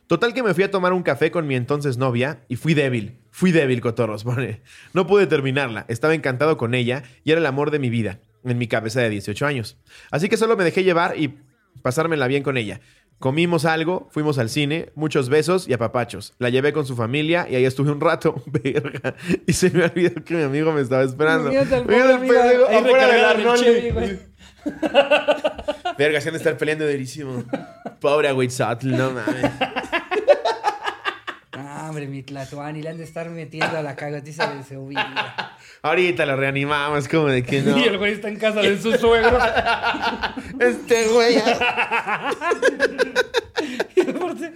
Total 0.07 0.33
que 0.33 0.41
me 0.41 0.55
fui 0.55 0.63
a 0.63 0.71
tomar 0.71 0.91
un 0.91 1.03
café 1.03 1.29
con 1.29 1.45
mi 1.45 1.55
entonces 1.55 1.97
novia 1.97 2.43
y 2.47 2.55
fui 2.55 2.73
débil, 2.73 3.19
fui 3.29 3.51
débil, 3.51 3.79
cotorros. 3.79 4.25
No 4.93 5.05
pude 5.05 5.27
terminarla, 5.27 5.85
estaba 5.87 6.15
encantado 6.15 6.57
con 6.57 6.73
ella 6.73 7.03
y 7.23 7.31
era 7.31 7.39
el 7.39 7.45
amor 7.45 7.69
de 7.69 7.77
mi 7.77 7.91
vida, 7.91 8.19
en 8.43 8.57
mi 8.57 8.67
cabeza 8.67 9.01
de 9.01 9.11
18 9.11 9.45
años. 9.45 9.77
Así 10.09 10.27
que 10.27 10.37
solo 10.37 10.57
me 10.57 10.63
dejé 10.63 10.83
llevar 10.83 11.13
y 11.15 11.37
pasármela 11.83 12.25
bien 12.25 12.41
con 12.41 12.57
ella. 12.57 12.81
Comimos 13.19 13.65
algo, 13.65 14.07
fuimos 14.11 14.39
al 14.39 14.49
cine, 14.49 14.91
muchos 14.95 15.27
besos 15.27 15.67
y 15.67 15.73
apapachos. 15.73 16.33
La 16.39 16.49
llevé 16.49 16.71
con 16.71 16.85
su 16.85 16.95
familia 16.95 17.47
y 17.49 17.55
ahí 17.55 17.65
estuve 17.65 17.91
un 17.91 17.99
rato, 17.99 18.41
verga. 18.45 19.13
Y 19.45 19.51
se 19.51 19.69
me 19.71 19.83
olvidó 19.83 20.23
que 20.23 20.35
mi 20.35 20.43
amigo 20.43 20.71
me 20.71 20.81
estaba 20.81 21.03
esperando. 21.03 21.49
Mira 21.49 21.63
el 21.63 21.67
pendejo 22.19 22.65
afuera 22.65 23.07
del 23.07 23.25
Arnoldi. 23.25 24.19
Verga, 25.97 26.21
se 26.21 26.29
han 26.29 26.33
de 26.33 26.37
estar 26.37 26.57
peleando 26.57 26.85
durísimo. 26.89 27.43
Pobre 27.99 28.29
Aguitzotl, 28.29 28.89
no 28.89 29.11
mames. 29.11 29.51
Hombre, 31.99 32.15
mi 32.15 32.23
Tlatuani, 32.23 32.81
le 32.81 32.89
han 32.89 32.97
de 32.97 33.03
estar 33.03 33.29
metiendo 33.29 33.77
a 33.77 33.81
la 33.81 33.97
cagotiza 33.97 34.53
de 34.53 34.63
su 34.63 34.87
vida. 34.87 35.57
Ahorita 35.81 36.25
lo 36.25 36.37
reanimamos, 36.37 37.09
como 37.09 37.27
de 37.27 37.43
que 37.43 37.61
no. 37.61 37.77
Y 37.79 37.83
el 37.83 37.97
güey 37.97 38.13
está 38.13 38.29
en 38.29 38.37
casa 38.37 38.61
de 38.61 38.79
sus 38.79 38.95
suegros. 39.01 39.43
Este 40.59 41.07
güey. 41.09 41.35
Y 43.95 44.01
aparte, 44.09 44.53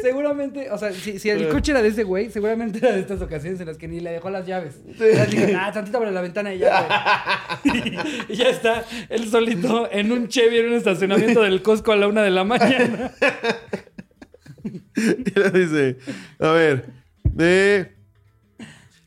seguramente, 0.00 0.70
o 0.70 0.78
sea, 0.78 0.92
si, 0.92 1.18
si 1.18 1.30
el 1.30 1.48
coche 1.48 1.72
era 1.72 1.82
de 1.82 1.88
ese 1.88 2.04
güey, 2.04 2.30
seguramente 2.30 2.78
era 2.78 2.92
de 2.92 3.00
estas 3.00 3.20
ocasiones 3.20 3.60
en 3.60 3.66
las 3.66 3.76
que 3.76 3.88
ni 3.88 3.98
le 3.98 4.12
dejó 4.12 4.30
las 4.30 4.46
llaves. 4.46 4.76
Dije, 4.86 5.56
ah, 5.58 5.72
tantito 5.72 5.98
abre 5.98 6.12
la 6.12 6.20
ventana 6.20 6.54
y 6.54 6.58
ya, 6.58 7.58
güey. 7.64 7.98
Y, 8.28 8.34
ya 8.36 8.50
está 8.50 8.84
él 9.08 9.28
solito 9.28 9.88
en 9.90 10.12
un 10.12 10.28
Chevy 10.28 10.58
en 10.58 10.66
un 10.66 10.74
estacionamiento 10.74 11.42
del 11.42 11.62
Costco 11.62 11.90
a 11.90 11.96
la 11.96 12.06
una 12.06 12.22
de 12.22 12.30
la 12.30 12.44
mañana. 12.44 13.12
Y 14.96 15.38
le 15.38 15.50
dice, 15.50 15.96
a 16.38 16.50
ver, 16.52 16.86
de... 17.24 17.96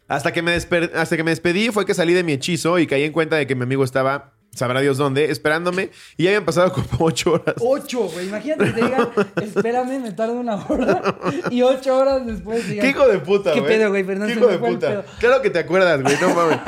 Hasta 0.07 0.31
que, 0.33 0.41
me 0.41 0.55
desper- 0.55 0.91
hasta 0.95 1.15
que 1.17 1.23
me 1.23 1.31
despedí 1.31 1.69
fue 1.71 1.85
que 1.85 1.93
salí 1.93 2.13
de 2.13 2.23
mi 2.23 2.33
hechizo 2.33 2.77
y 2.77 2.85
caí 2.85 3.03
en 3.03 3.11
cuenta 3.13 3.35
de 3.37 3.47
que 3.47 3.55
mi 3.55 3.63
amigo 3.63 3.83
estaba, 3.83 4.33
sabrá 4.53 4.81
Dios 4.81 4.97
dónde, 4.97 5.31
esperándome 5.31 5.89
y 6.17 6.23
ya 6.23 6.29
habían 6.31 6.45
pasado 6.45 6.71
como 6.73 6.87
ocho 7.05 7.33
horas. 7.33 7.55
Ocho, 7.59 8.01
güey. 8.09 8.27
Imagínate 8.27 8.65
que 8.65 8.71
te 8.73 8.81
digan, 8.85 9.09
espérame, 9.41 9.99
me 10.01 10.11
tardo 10.11 10.33
una 10.33 10.55
hora. 10.67 11.15
Y 11.49 11.61
ocho 11.63 11.97
horas 11.97 12.27
después 12.27 12.67
digan, 12.67 12.83
¿Qué 12.83 12.89
hijo 12.91 13.07
de 13.07 13.19
puta, 13.19 13.53
¿Qué 13.53 13.61
güey? 13.61 13.71
pedo, 13.77 13.89
güey? 13.89 14.03
Perdón, 14.03 14.27
¿Qué 14.27 14.33
hijo 14.35 14.47
de 14.47 14.59
puta? 14.59 15.05
Claro 15.19 15.41
que 15.41 15.49
te 15.49 15.59
acuerdas, 15.59 16.01
güey. 16.03 16.15
No 16.21 16.35
mames. 16.35 16.59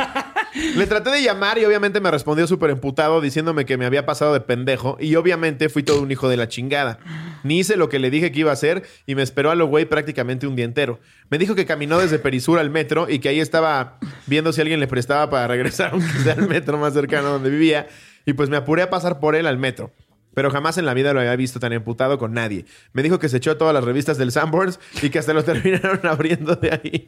Le 0.76 0.88
traté 0.88 1.10
de 1.10 1.22
llamar 1.22 1.58
y 1.58 1.66
obviamente 1.66 2.00
me 2.00 2.12
respondió 2.12 2.48
súper 2.48 2.70
emputado 2.70 3.20
diciéndome 3.20 3.66
que 3.66 3.78
me 3.78 3.86
había 3.86 4.06
pasado 4.06 4.34
de 4.34 4.40
pendejo 4.40 4.98
y 5.00 5.16
obviamente 5.16 5.70
fui 5.70 5.84
todo 5.84 6.02
un 6.02 6.12
hijo 6.12 6.30
de 6.30 6.38
la 6.38 6.48
chingada. 6.48 7.00
Ni 7.44 7.60
hice 7.60 7.76
lo 7.76 7.90
que 7.90 8.00
le 8.00 8.10
dije 8.10 8.32
que 8.32 8.40
iba 8.40 8.52
a 8.52 8.54
hacer 8.54 8.84
y 9.06 9.16
me 9.16 9.22
esperó 9.22 9.52
a 9.52 9.56
lo 9.56 9.68
güey 9.68 9.86
prácticamente 9.86 10.48
un 10.48 10.56
día 10.56 10.66
entero. 10.66 11.00
Me 11.30 11.38
dijo 11.38 11.56
que 11.56 11.66
caminó 11.66 12.00
desde 12.00 12.20
Perisur 12.20 12.60
al 12.60 12.70
metro 12.70 13.10
y 13.10 13.20
que 13.20 13.30
ahí 13.30 13.40
estaba 13.40 14.00
viendo 14.28 14.54
si 14.54 14.62
alguien 14.62 14.80
le 14.80 14.88
prestaba 14.88 15.30
para 15.30 15.48
regresar 15.50 15.94
al 15.94 16.48
metro 16.48 16.78
más 16.78 16.94
cercano 16.94 17.30
donde 17.30 17.50
vivía 17.50 17.88
y 18.26 18.34
pues 18.34 18.50
me 18.50 18.58
apuré 18.58 18.82
a 18.84 18.90
pasar 18.90 19.20
por 19.20 19.36
él 19.36 19.48
al 19.48 19.58
metro. 19.58 19.92
Pero 20.34 20.52
jamás 20.52 20.78
en 20.78 20.86
la 20.86 20.94
vida 20.94 21.14
lo 21.14 21.22
había 21.22 21.36
visto 21.36 21.60
tan 21.60 21.72
emputado 21.72 22.18
con 22.18 22.34
nadie. 22.34 22.66
Me 22.92 23.04
dijo 23.04 23.20
que 23.20 23.30
se 23.30 23.38
echó 23.38 23.56
todas 23.56 23.74
las 23.74 23.84
revistas 23.84 24.18
del 24.18 24.34
Sanborns 24.34 24.80
y 25.02 25.10
que 25.10 25.20
hasta 25.20 25.34
lo 25.34 25.44
terminaron 25.46 26.06
abriendo 26.06 26.56
de 26.56 26.72
ahí. 26.72 27.08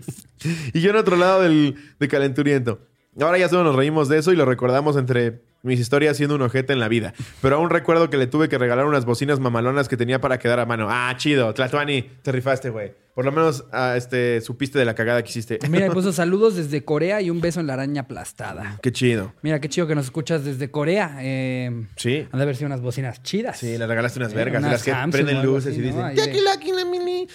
Y 0.73 0.81
yo 0.81 0.91
en 0.91 0.95
otro 0.97 1.17
lado 1.17 1.41
del 1.41 1.75
de 1.99 2.07
calenturiento. 2.07 2.79
Ahora 3.20 3.38
ya 3.38 3.49
solo 3.49 3.63
nos 3.63 3.76
reímos 3.76 4.09
de 4.09 4.18
eso 4.20 4.32
y 4.32 4.36
lo 4.36 4.45
recordamos 4.45 4.95
entre 4.97 5.41
mis 5.63 5.80
historias 5.80 6.15
siendo 6.18 6.36
un 6.36 6.41
ojete 6.43 6.72
en 6.74 6.80
la 6.80 6.88
vida. 6.88 7.13
Pero 7.41 7.55
aún 7.57 7.70
recuerdo 7.70 8.09
que 8.09 8.18
le 8.18 8.28
tuve 8.28 8.47
que 8.47 8.57
regalar 8.57 8.86
unas 8.86 9.05
bocinas 9.05 9.39
mamalonas 9.39 9.88
que 9.89 9.97
tenía 9.97 10.22
para 10.22 10.38
quedar 10.39 10.59
a 10.59 10.65
mano. 10.65 10.88
Ah, 10.89 11.13
chido. 11.18 11.53
Tlatuani, 11.53 12.03
te 12.22 12.32
rifaste, 12.32 12.70
güey. 12.70 12.93
Por 13.15 13.26
lo 13.26 13.32
menos 13.32 13.65
ah, 13.72 13.95
este, 13.97 14.39
supiste 14.41 14.78
de 14.78 14.86
la 14.86 14.93
cagada 14.93 15.24
que 15.24 15.30
hiciste. 15.32 15.57
Mira, 15.68 15.89
puso 15.91 16.13
saludos 16.13 16.55
desde 16.55 16.86
Corea 16.86 17.20
y 17.20 17.32
un 17.32 17.41
beso 17.41 17.59
en 17.59 17.65
la 17.68 17.74
araña 17.74 18.01
aplastada. 18.03 18.78
Qué 18.84 18.91
chido. 18.91 19.34
Mira, 19.41 19.59
qué 19.59 19.68
chido 19.68 19.88
que 19.88 19.95
nos 19.95 20.05
escuchas 20.05 20.45
desde 20.45 20.70
Corea. 20.70 21.18
Eh, 21.22 21.86
Sí. 21.95 22.28
Han 22.32 22.38
de 22.38 22.43
haber 22.43 22.55
sido 22.55 22.68
unas 22.68 22.82
bocinas 22.82 23.24
chidas. 23.24 23.57
Sí, 23.57 23.78
le 23.80 23.88
regalaste 23.88 24.20
unas 24.20 24.32
Eh, 24.34 24.36
vergas. 24.36 24.59
unas 24.61 24.72
las 24.74 24.84
que 24.84 24.93
prenden 25.11 25.41
luces 25.43 25.72
así, 25.74 25.80
y 25.82 25.82
¿no? 25.82 25.88
dicen... 25.88 26.05
Ahí 26.05 26.15
de- 26.15 26.22
"Taki 26.28 26.41
laki 26.41 26.72
la 26.72 26.86
mini". 26.86 27.28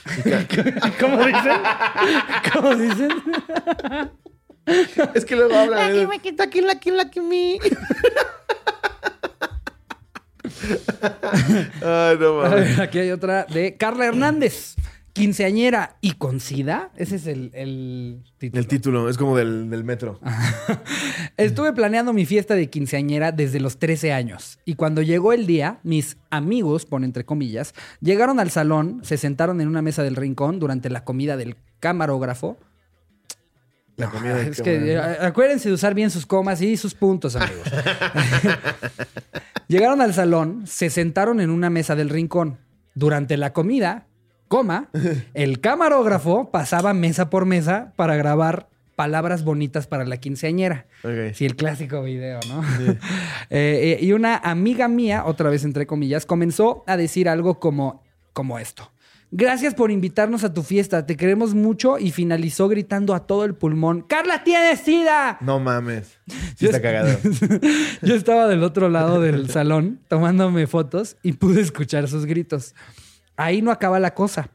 ¿Cómo 1.01 1.25
dicen? 1.27 1.61
¿Cómo 2.53 2.75
dicen? 2.77 3.11
Es 5.15 5.25
que 5.25 5.37
luego 5.37 5.55
hablan. 5.55 5.95
¿eh? 5.97 6.33
Taki 6.37 6.61
laki 6.61 6.91
laki 6.91 7.21
mi. 7.21 7.59
Ay, 11.83 12.17
no 12.21 12.41
A 12.43 12.49
mames. 12.51 12.77
ver, 12.77 12.81
aquí 12.81 12.99
hay 12.99 13.11
otra 13.11 13.45
de 13.45 13.77
Carla 13.77 14.07
Hernández. 14.07 14.75
Quinceañera 15.15 15.99
y 16.01 16.13
con 16.13 16.41
SIDA. 16.41 16.91
Ese 16.97 17.17
es 17.17 17.27
el, 17.27 17.51
el 17.53 18.23
título. 18.39 18.59
El 18.61 18.67
título 18.67 19.09
es 19.11 19.19
como 19.19 19.37
del, 19.37 19.69
del 19.69 19.85
metro. 19.85 20.19
Estuve 21.37 21.75
planeando 21.75 22.15
mi 22.15 22.25
fiesta 22.25 22.55
de 22.55 22.71
quinceañera 22.71 23.31
desde 23.31 23.61
los 23.61 23.79
13 23.79 24.15
años. 24.15 24.59
Y 24.65 24.75
cuando 24.77 25.03
llegó 25.03 25.35
el 25.35 25.47
día, 25.47 25.81
mis 25.83 26.17
amigos, 26.31 26.87
pon 26.87 27.05
entre 27.05 27.25
comillas, 27.27 27.75
llegaron 28.01 28.41
al 28.41 28.51
salón, 28.51 29.01
se 29.05 29.19
sentaron 29.19 29.61
en 29.61 29.69
una 29.69 29.83
mesa 29.83 30.03
del 30.03 30.17
rincón 30.17 30.59
durante 30.59 30.89
la 30.89 31.05
comida 31.05 31.37
del 31.37 31.57
camarógrafo. 31.79 32.57
La 33.97 34.09
comida 34.09 34.41
Es 34.41 34.63
que 34.63 34.99
acuérdense 34.99 35.69
de 35.69 35.75
usar 35.75 35.95
bien 35.95 36.11
sus 36.11 36.27
comas 36.27 36.61
y 36.63 36.77
sus 36.77 36.95
puntos, 36.95 37.37
amigos. 37.37 37.69
Llegaron 39.69 40.01
al 40.01 40.15
salón, 40.15 40.67
se 40.67 40.91
sentaron 40.91 41.41
en 41.41 41.51
una 41.51 41.71
mesa 41.71 41.95
del 41.95 42.09
rincón. 42.09 42.59
Durante 42.95 43.37
la 43.37 43.53
comida, 43.53 44.07
coma, 44.49 44.91
el 45.35 45.61
camarógrafo 45.61 46.51
pasaba 46.51 46.93
mesa 46.95 47.31
por 47.31 47.47
mesa 47.47 47.93
para 47.97 48.17
grabar 48.17 48.69
palabras 48.97 49.45
bonitas 49.45 49.87
para 49.87 50.05
la 50.05 50.19
quinceañera. 50.19 50.87
Sí, 51.35 51.47
el 51.47 51.57
clásico 51.57 52.03
video, 52.03 52.41
¿no? 52.49 52.63
Eh, 53.51 53.99
eh, 54.01 54.05
y 54.05 54.13
una 54.13 54.37
amiga 54.37 54.89
mía, 54.89 55.25
otra 55.27 55.51
vez 55.51 55.65
entre 55.65 55.87
comillas, 55.87 56.25
comenzó 56.25 56.85
a 56.87 56.97
decir 56.97 57.29
algo 57.29 57.59
como, 57.61 58.03
como 58.33 58.59
esto. 58.59 58.91
Gracias 59.35 59.75
por 59.75 59.91
invitarnos 59.91 60.45
a 60.45 60.53
tu 60.53 60.63
fiesta, 60.63 61.07
te 61.07 61.17
queremos 61.17 61.55
mucho 61.55 61.99
y 61.99 62.11
finalizó 62.11 62.69
gritando 62.69 63.15
a 63.15 63.27
todo 63.27 63.47
el 63.47 63.55
pulmón, 63.55 64.03
¡Carla 64.03 64.45
tiene 64.45 64.77
sida! 64.77 65.39
No 65.41 65.59
mames. 65.59 66.19
Sí 66.57 66.67
está 66.67 66.77
es- 66.77 66.83
cagado. 66.83 67.19
Yo 68.03 68.15
estaba 68.15 68.47
del 68.47 68.63
otro 68.63 68.91
lado 68.91 69.23
del 69.23 69.49
salón 69.49 70.01
tomándome 70.09 70.67
fotos 70.67 71.17
y 71.23 71.33
pude 71.33 71.63
escuchar 71.63 72.09
sus 72.09 72.27
gritos. 72.27 72.75
Ahí 73.37 73.63
no 73.63 73.71
acaba 73.71 73.99
la 73.99 74.13
cosa. 74.15 74.51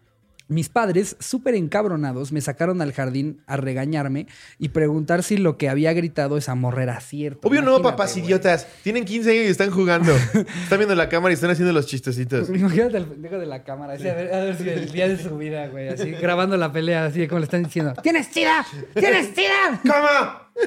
Mis 0.50 0.70
padres, 0.70 1.18
súper 1.20 1.56
encabronados, 1.56 2.32
me 2.32 2.40
sacaron 2.40 2.82
al 2.82 2.94
jardín 2.94 3.42
a 3.48 3.58
regañarme 3.58 4.28
y 4.58 4.70
preguntar 4.70 5.24
si 5.24 5.36
lo 5.36 5.58
que 5.58 5.68
había 5.68 5.92
gritado 5.92 6.38
esa 6.38 6.56
morra 6.56 6.84
era 6.84 7.00
cierto. 7.02 7.48
Obvio 7.48 7.62
no, 7.62 7.82
papás 7.82 8.16
idiotas. 8.16 8.66
Tienen 8.82 9.04
15 9.04 9.30
años 9.32 9.44
y 9.44 9.48
están 9.48 9.72
jugando. 9.72 10.14
están 10.64 10.80
viendo 10.80 10.96
la 10.96 11.10
cámara 11.10 11.34
y 11.34 11.36
están 11.36 11.50
haciendo 11.50 11.74
los 11.74 11.86
chistecitos. 11.88 12.50
Imagínate 12.54 12.96
al 12.96 13.06
pendejo 13.06 13.38
de 13.38 13.46
la 13.46 13.64
cámara, 13.64 13.94
así, 13.94 14.08
a, 14.08 14.14
ver, 14.14 14.34
a 14.34 14.40
ver 14.46 14.58
si 14.58 14.70
el 14.70 14.92
día 14.92 15.10
de 15.10 15.18
su 15.22 15.38
vida, 15.38 15.68
güey, 15.68 15.90
así 15.90 16.12
grabando 16.12 16.56
la 16.56 16.72
pelea, 16.72 17.06
así 17.06 17.28
como 17.28 17.40
le 17.40 17.46
están 17.46 17.64
diciendo, 17.64 17.94
¡Tienes 18.02 18.28
sida! 18.28 18.66
¡Tienes 18.94 19.36
sida! 19.36 19.82
¿Cómo? 19.82 20.64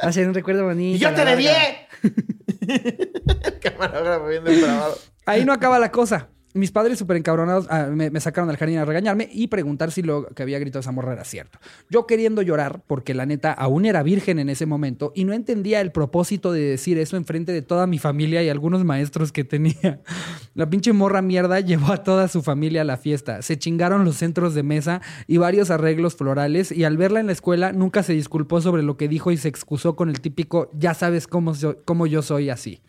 Hace 0.00 0.26
un 0.26 0.32
recuerdo 0.32 0.64
bonito. 0.64 0.96
¡Y 0.96 0.98
yo 0.98 1.12
te 1.12 1.24
debié! 1.24 1.86
Camarógrafo 3.60 4.26
bien 4.28 4.44
depravado. 4.44 4.96
Ahí 5.26 5.44
no 5.44 5.52
acaba 5.52 5.78
la 5.78 5.90
cosa. 5.90 6.28
Mis 6.56 6.72
padres 6.72 6.98
súper 6.98 7.18
encabronados 7.18 7.66
ah, 7.70 7.86
me, 7.86 8.18
sacaron 8.20 8.50
al 8.50 8.56
jardín 8.56 8.78
a 8.78 8.84
regañarme 8.84 9.28
y 9.32 9.48
preguntar 9.48 9.92
si 9.92 10.02
lo 10.02 10.26
que 10.26 10.42
había 10.42 10.58
gritado 10.58 10.80
esa 10.80 10.92
morra 10.92 11.12
era 11.12 11.24
cierto. 11.24 11.58
Yo 11.90 12.06
queriendo 12.06 12.42
llorar 12.42 12.82
porque 12.86 13.14
la 13.14 13.26
neta 13.26 13.52
aún 13.52 13.84
era 13.84 14.02
virgen 14.02 14.38
en 14.38 14.48
ese 14.48 14.66
momento 14.66 15.12
y 15.14 15.24
no 15.24 15.32
entendía 15.32 15.80
el 15.80 15.92
propósito 15.92 16.52
de 16.52 16.62
decir 16.62 16.98
eso 16.98 17.16
enfrente 17.16 17.52
de 17.52 17.62
toda 17.62 17.86
mi 17.86 17.98
familia 17.98 18.42
y 18.42 18.48
algunos 18.48 18.84
maestros 18.84 19.32
que 19.32 19.44
tenía. 19.44 20.00
La 20.54 20.70
pinche 20.70 20.92
morra 20.92 21.20
mierda 21.20 21.60
llevó 21.60 21.92
a 21.92 22.02
toda 22.02 22.28
su 22.28 22.42
familia 22.42 22.80
a 22.80 22.84
la 22.84 22.96
fiesta. 22.96 23.42
Se 23.42 23.58
chingaron 23.58 24.04
los 24.04 24.16
centros 24.16 24.54
de 24.54 24.62
mesa 24.62 25.02
y 25.26 25.36
varios 25.36 25.70
arreglos 25.70 26.16
florales 26.16 26.72
y 26.72 26.84
al 26.84 26.96
verla 26.96 27.20
en 27.20 27.26
la 27.26 27.32
escuela 27.32 27.72
nunca 27.72 28.02
se 28.02 28.14
disculpó 28.14 28.60
sobre 28.60 28.82
lo 28.82 28.96
que 28.96 29.08
dijo 29.08 29.30
y 29.30 29.36
se 29.36 29.48
excusó 29.48 29.96
con 29.96 30.08
el 30.08 30.20
típico 30.20 30.70
ya 30.72 30.94
sabes 30.94 31.26
cómo, 31.26 31.52
cómo 31.84 32.06
yo 32.06 32.22
soy 32.22 32.50
así. 32.50 32.80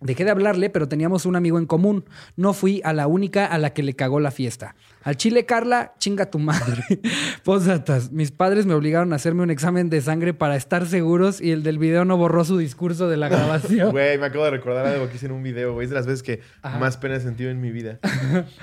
Dejé 0.00 0.24
de 0.24 0.30
hablarle, 0.30 0.70
pero 0.70 0.88
teníamos 0.88 1.26
un 1.26 1.36
amigo 1.36 1.58
en 1.58 1.66
común. 1.66 2.04
No 2.36 2.54
fui 2.54 2.80
a 2.84 2.92
la 2.94 3.06
única 3.06 3.44
a 3.44 3.58
la 3.58 3.74
que 3.74 3.82
le 3.82 3.94
cagó 3.94 4.18
la 4.18 4.30
fiesta. 4.30 4.74
Al 5.02 5.16
chile, 5.16 5.44
Carla, 5.44 5.92
chinga 5.98 6.30
tu 6.30 6.38
madre. 6.38 6.82
Pósatas. 7.44 8.10
Mis 8.10 8.30
padres 8.30 8.66
me 8.66 8.74
obligaron 8.74 9.12
a 9.12 9.16
hacerme 9.16 9.42
un 9.42 9.50
examen 9.50 9.90
de 9.90 10.00
sangre 10.00 10.32
para 10.34 10.56
estar 10.56 10.86
seguros 10.86 11.40
y 11.40 11.50
el 11.50 11.62
del 11.62 11.78
video 11.78 12.04
no 12.04 12.16
borró 12.16 12.44
su 12.44 12.56
discurso 12.58 13.08
de 13.08 13.16
la 13.16 13.28
grabación. 13.30 13.90
Güey, 13.90 14.18
me 14.18 14.26
acabo 14.26 14.44
de 14.44 14.50
recordar 14.52 14.86
algo 14.86 15.08
que 15.08 15.16
hice 15.16 15.26
en 15.26 15.32
un 15.32 15.42
video, 15.42 15.74
güey. 15.74 15.84
Es 15.84 15.90
de 15.90 15.96
las 15.96 16.06
veces 16.06 16.22
que 16.22 16.40
Ajá. 16.62 16.78
más 16.78 16.96
pena 16.96 17.16
he 17.16 17.20
sentido 17.20 17.50
en 17.50 17.60
mi 17.60 17.70
vida. 17.70 17.98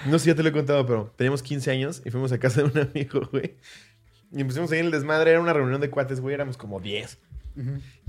No 0.07 0.17
sé 0.17 0.25
si 0.25 0.29
ya 0.31 0.35
te 0.35 0.43
lo 0.43 0.49
he 0.49 0.53
contado, 0.53 0.85
pero 0.85 1.13
teníamos 1.17 1.43
15 1.43 1.69
años 1.71 2.01
y 2.05 2.09
fuimos 2.09 2.31
a 2.31 2.39
casa 2.39 2.63
de 2.63 2.69
un 2.69 2.77
amigo, 2.91 3.21
güey. 3.31 3.57
Y 4.31 4.41
empezamos 4.41 4.71
ahí 4.71 4.79
en 4.79 4.85
el 4.87 4.91
desmadre. 4.91 5.31
Era 5.31 5.39
una 5.39 5.53
reunión 5.53 5.79
de 5.79 5.89
cuates, 5.89 6.19
güey. 6.19 6.33
Éramos 6.33 6.57
como 6.57 6.79
10. 6.81 7.17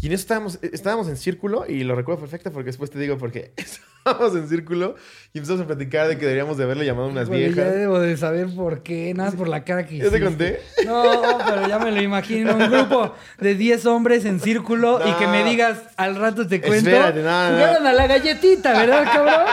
Y 0.01 0.07
en 0.07 0.13
eso 0.13 0.21
estábamos, 0.21 0.59
estábamos 0.63 1.09
en 1.09 1.17
círculo 1.17 1.65
y 1.67 1.83
lo 1.83 1.95
recuerdo 1.95 2.21
perfecto 2.21 2.53
porque 2.53 2.67
después 2.67 2.91
te 2.91 2.99
digo 2.99 3.17
porque 3.19 3.53
estábamos 3.57 4.37
en 4.37 4.49
círculo 4.49 4.95
y 5.33 5.39
empezamos 5.39 5.63
a 5.63 5.67
platicar 5.67 6.07
de 6.07 6.17
que 6.17 6.27
deberíamos 6.27 6.57
de 6.59 6.65
haberle 6.65 6.85
llamado 6.85 7.09
a 7.09 7.11
unas 7.11 7.29
Bueno, 7.29 7.47
ya 7.49 7.53
viejas. 7.55 7.75
debo 7.75 7.99
de 7.99 8.17
saber 8.17 8.49
por 8.55 8.83
qué, 8.83 9.13
nada 9.15 9.31
más 9.31 9.39
por 9.39 9.49
la 9.49 9.65
cara 9.65 9.87
que 9.87 9.99
¿Ya 9.99 10.11
te 10.11 10.21
conté? 10.23 10.61
No, 10.87 11.03
pero 11.49 11.67
ya 11.67 11.79
me 11.79 11.91
lo 11.91 12.01
imagino. 12.03 12.55
Un 12.57 12.71
grupo 12.71 13.15
de 13.41 13.55
10 13.55 13.87
hombres 13.87 14.25
en 14.25 14.39
círculo 14.39 15.01
y 15.09 15.13
que 15.15 15.27
me 15.27 15.43
digas, 15.45 15.79
al 15.97 16.17
rato 16.17 16.47
te 16.47 16.61
cuento. 16.61 16.91
Espérate, 16.91 17.23
no, 17.23 17.51
no. 17.51 17.57
Jugaron 17.57 17.87
a 17.87 17.93
la 17.95 18.07
galletita, 18.07 18.73
¿verdad, 18.79 19.05
cabrón? 19.05 19.47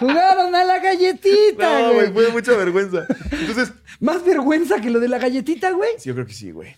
Jugaron 0.00 0.54
a 0.54 0.64
la 0.64 0.78
galletita, 0.80 1.80
No, 1.80 1.92
güey. 1.94 2.10
güey, 2.10 2.12
fue 2.12 2.32
mucha 2.32 2.52
vergüenza. 2.56 3.06
Entonces, 3.30 3.72
Más 4.00 4.24
vergüenza 4.24 4.80
que 4.80 4.90
lo 4.90 5.00
de 5.00 5.08
la 5.08 5.18
galletita, 5.18 5.70
güey. 5.70 5.90
sí, 5.98 6.08
yo 6.08 6.14
creo 6.14 6.26
que 6.26 6.32
sí, 6.32 6.50
güey. 6.50 6.74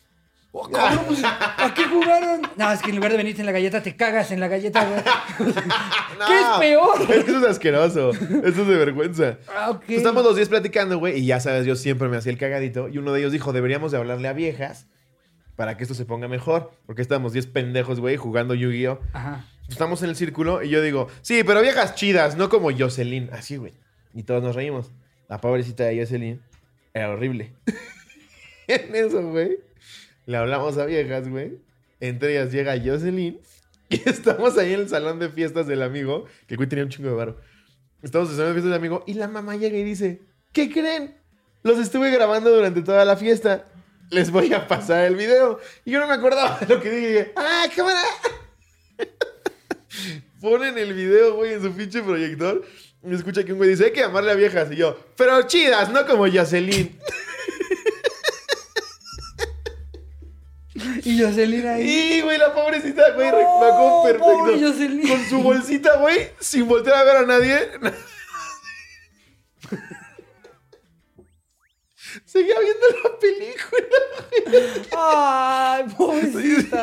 Oh, 0.59 0.71
cabrón, 0.71 1.05
pues, 1.07 1.23
¿A 1.23 1.71
qué 1.75 1.85
jugaron? 1.85 2.41
No, 2.57 2.73
es 2.73 2.81
que 2.81 2.89
en 2.89 2.97
lugar 2.97 3.11
de 3.11 3.19
venirte 3.19 3.43
en 3.43 3.47
la 3.47 3.53
galleta, 3.53 3.83
te 3.83 3.95
cagas 3.95 4.31
en 4.31 4.41
la 4.41 4.49
galleta, 4.49 4.87
güey. 4.87 5.53
¿Qué 6.27 6.41
es 6.41 6.47
peor? 6.59 7.03
Es 7.03 7.07
que 7.25 7.31
eso 7.31 7.39
es 7.41 7.45
asqueroso. 7.45 8.11
Eso 8.13 8.63
es 8.63 8.67
de 8.67 8.77
vergüenza. 8.77 9.37
Ah, 9.55 9.73
ok. 9.73 9.85
Estamos 9.89 10.25
los 10.25 10.35
10 10.35 10.49
platicando, 10.49 10.99
güey, 10.99 11.19
y 11.19 11.27
ya 11.27 11.41
sabes, 11.41 11.67
yo 11.67 11.77
siempre 11.77 12.09
me 12.09 12.17
hacía 12.17 12.33
el 12.33 12.39
cagadito. 12.39 12.89
Y 12.89 12.97
uno 12.97 13.13
de 13.13 13.21
ellos 13.21 13.33
dijo, 13.33 13.53
deberíamos 13.53 13.93
de 13.93 13.99
hablarle 13.99 14.29
a 14.29 14.33
viejas 14.33 14.87
para 15.57 15.77
que 15.77 15.83
esto 15.85 15.95
se 15.95 16.07
ponga 16.07 16.27
mejor. 16.27 16.73
Porque 16.87 17.03
estamos 17.03 17.35
10 17.35 17.49
pendejos, 17.49 18.01
güey, 18.01 18.17
jugando 18.17 18.55
Yu-Gi-Oh! 18.55 18.99
Ajá. 19.13 19.45
Estamos 19.69 20.03
en 20.03 20.09
el 20.09 20.17
círculo 20.17 20.63
y 20.63 20.71
yo 20.71 20.81
digo, 20.81 21.09
sí, 21.21 21.45
pero 21.45 21.61
viejas 21.61 21.97
chidas, 21.97 22.35
no 22.39 22.49
como 22.49 22.71
Jocelyn. 22.73 23.29
Así, 23.31 23.59
güey. 23.59 23.75
Y 24.15 24.23
todos 24.23 24.43
nos 24.43 24.55
reímos. 24.55 24.91
La 25.29 25.39
pobrecita 25.39 25.85
de 25.85 26.01
Jocelyn 26.01 26.41
era 26.95 27.11
horrible. 27.11 27.53
en 28.69 28.95
eso, 28.95 29.21
güey. 29.21 29.66
Le 30.27 30.37
hablamos 30.37 30.77
a 30.77 30.87
viejas, 30.87 31.29
güey. 31.29 31.59
Entre 32.01 32.33
ellas 32.33 32.53
llega 32.53 32.77
Jocelyn. 32.79 33.41
Y 33.89 34.03
estamos 34.09 34.59
ahí 34.59 34.75
en 34.75 34.81
el 34.81 34.89
salón 34.89 35.21
de 35.21 35.29
fiestas 35.29 35.69
del 35.69 35.81
amigo. 35.81 36.25
Que 36.49 36.55
el 36.55 36.57
güey 36.57 36.69
tenía 36.69 36.85
un 36.85 36.91
chingo 36.91 37.09
de 37.09 37.15
varo. 37.15 37.41
Estamos 38.03 38.29
en 38.29 38.33
el 38.33 38.37
salón 38.39 38.51
de 38.51 38.61
fiestas 38.61 38.73
del 38.73 38.81
amigo. 38.81 39.05
Y 39.07 39.15
la 39.15 39.29
mamá 39.29 39.55
llega 39.55 39.79
y 39.79 39.85
dice: 39.85 40.23
¿Qué 40.53 40.69
creen? 40.73 41.17
Los 41.63 41.79
estuve 41.79 42.11
grabando 42.11 42.51
durante 42.51 42.83
toda 42.83 43.05
la 43.05 43.17
fiesta. 43.17 43.65
Les 44.11 44.33
voy 44.33 44.53
a 44.53 44.67
pasar 44.67 45.05
el 45.05 45.15
video. 45.15 45.61
Y 45.85 45.93
yo 45.93 46.01
no 46.01 46.09
me 46.09 46.15
acordaba 46.15 46.59
lo 46.69 46.81
que 46.81 46.91
dije, 46.91 47.33
¡Ah, 47.37 47.67
cámara! 47.77 48.03
Ponen 50.41 50.77
el 50.79 50.93
video, 50.93 51.37
güey, 51.37 51.55
en 51.55 51.63
su 51.63 51.73
pinche 51.73 52.03
proyector. 52.03 52.65
Y 53.05 53.15
escucha 53.15 53.45
que 53.45 53.53
un 53.53 53.59
güey 53.59 53.71
dice: 53.71 53.85
Hay 53.85 53.93
que 53.93 54.01
llamarle 54.01 54.33
a 54.33 54.35
viejas. 54.35 54.69
Y 54.73 54.77
yo: 54.77 54.99
Pero 55.17 55.43
chidas, 55.43 55.93
no 55.93 56.05
como 56.07 56.27
Jocelyn. 56.27 56.99
Y 61.05 61.21
Jocelyn 61.21 61.67
ahí. 61.67 61.89
Y, 61.89 62.21
güey, 62.23 62.39
la 62.39 62.55
pobrecita, 62.55 63.11
güey, 63.13 63.31
me 63.31 63.43
acuerdo 63.43 64.03
perfecto. 64.05 64.59
Jocelyn. 64.61 65.09
Con 65.09 65.25
su 65.29 65.43
bolsita, 65.43 65.97
güey, 65.99 66.31
sin 66.41 66.67
voltear 66.69 66.97
a 66.97 67.05
ver 67.05 67.17
a 67.17 67.23
nadie. 67.23 67.71
Seguía 72.25 72.55
viendo 72.59 72.87
la 73.05 73.19
película. 73.19 73.87
Ay, 74.97 75.85
pobrecita. 75.97 76.83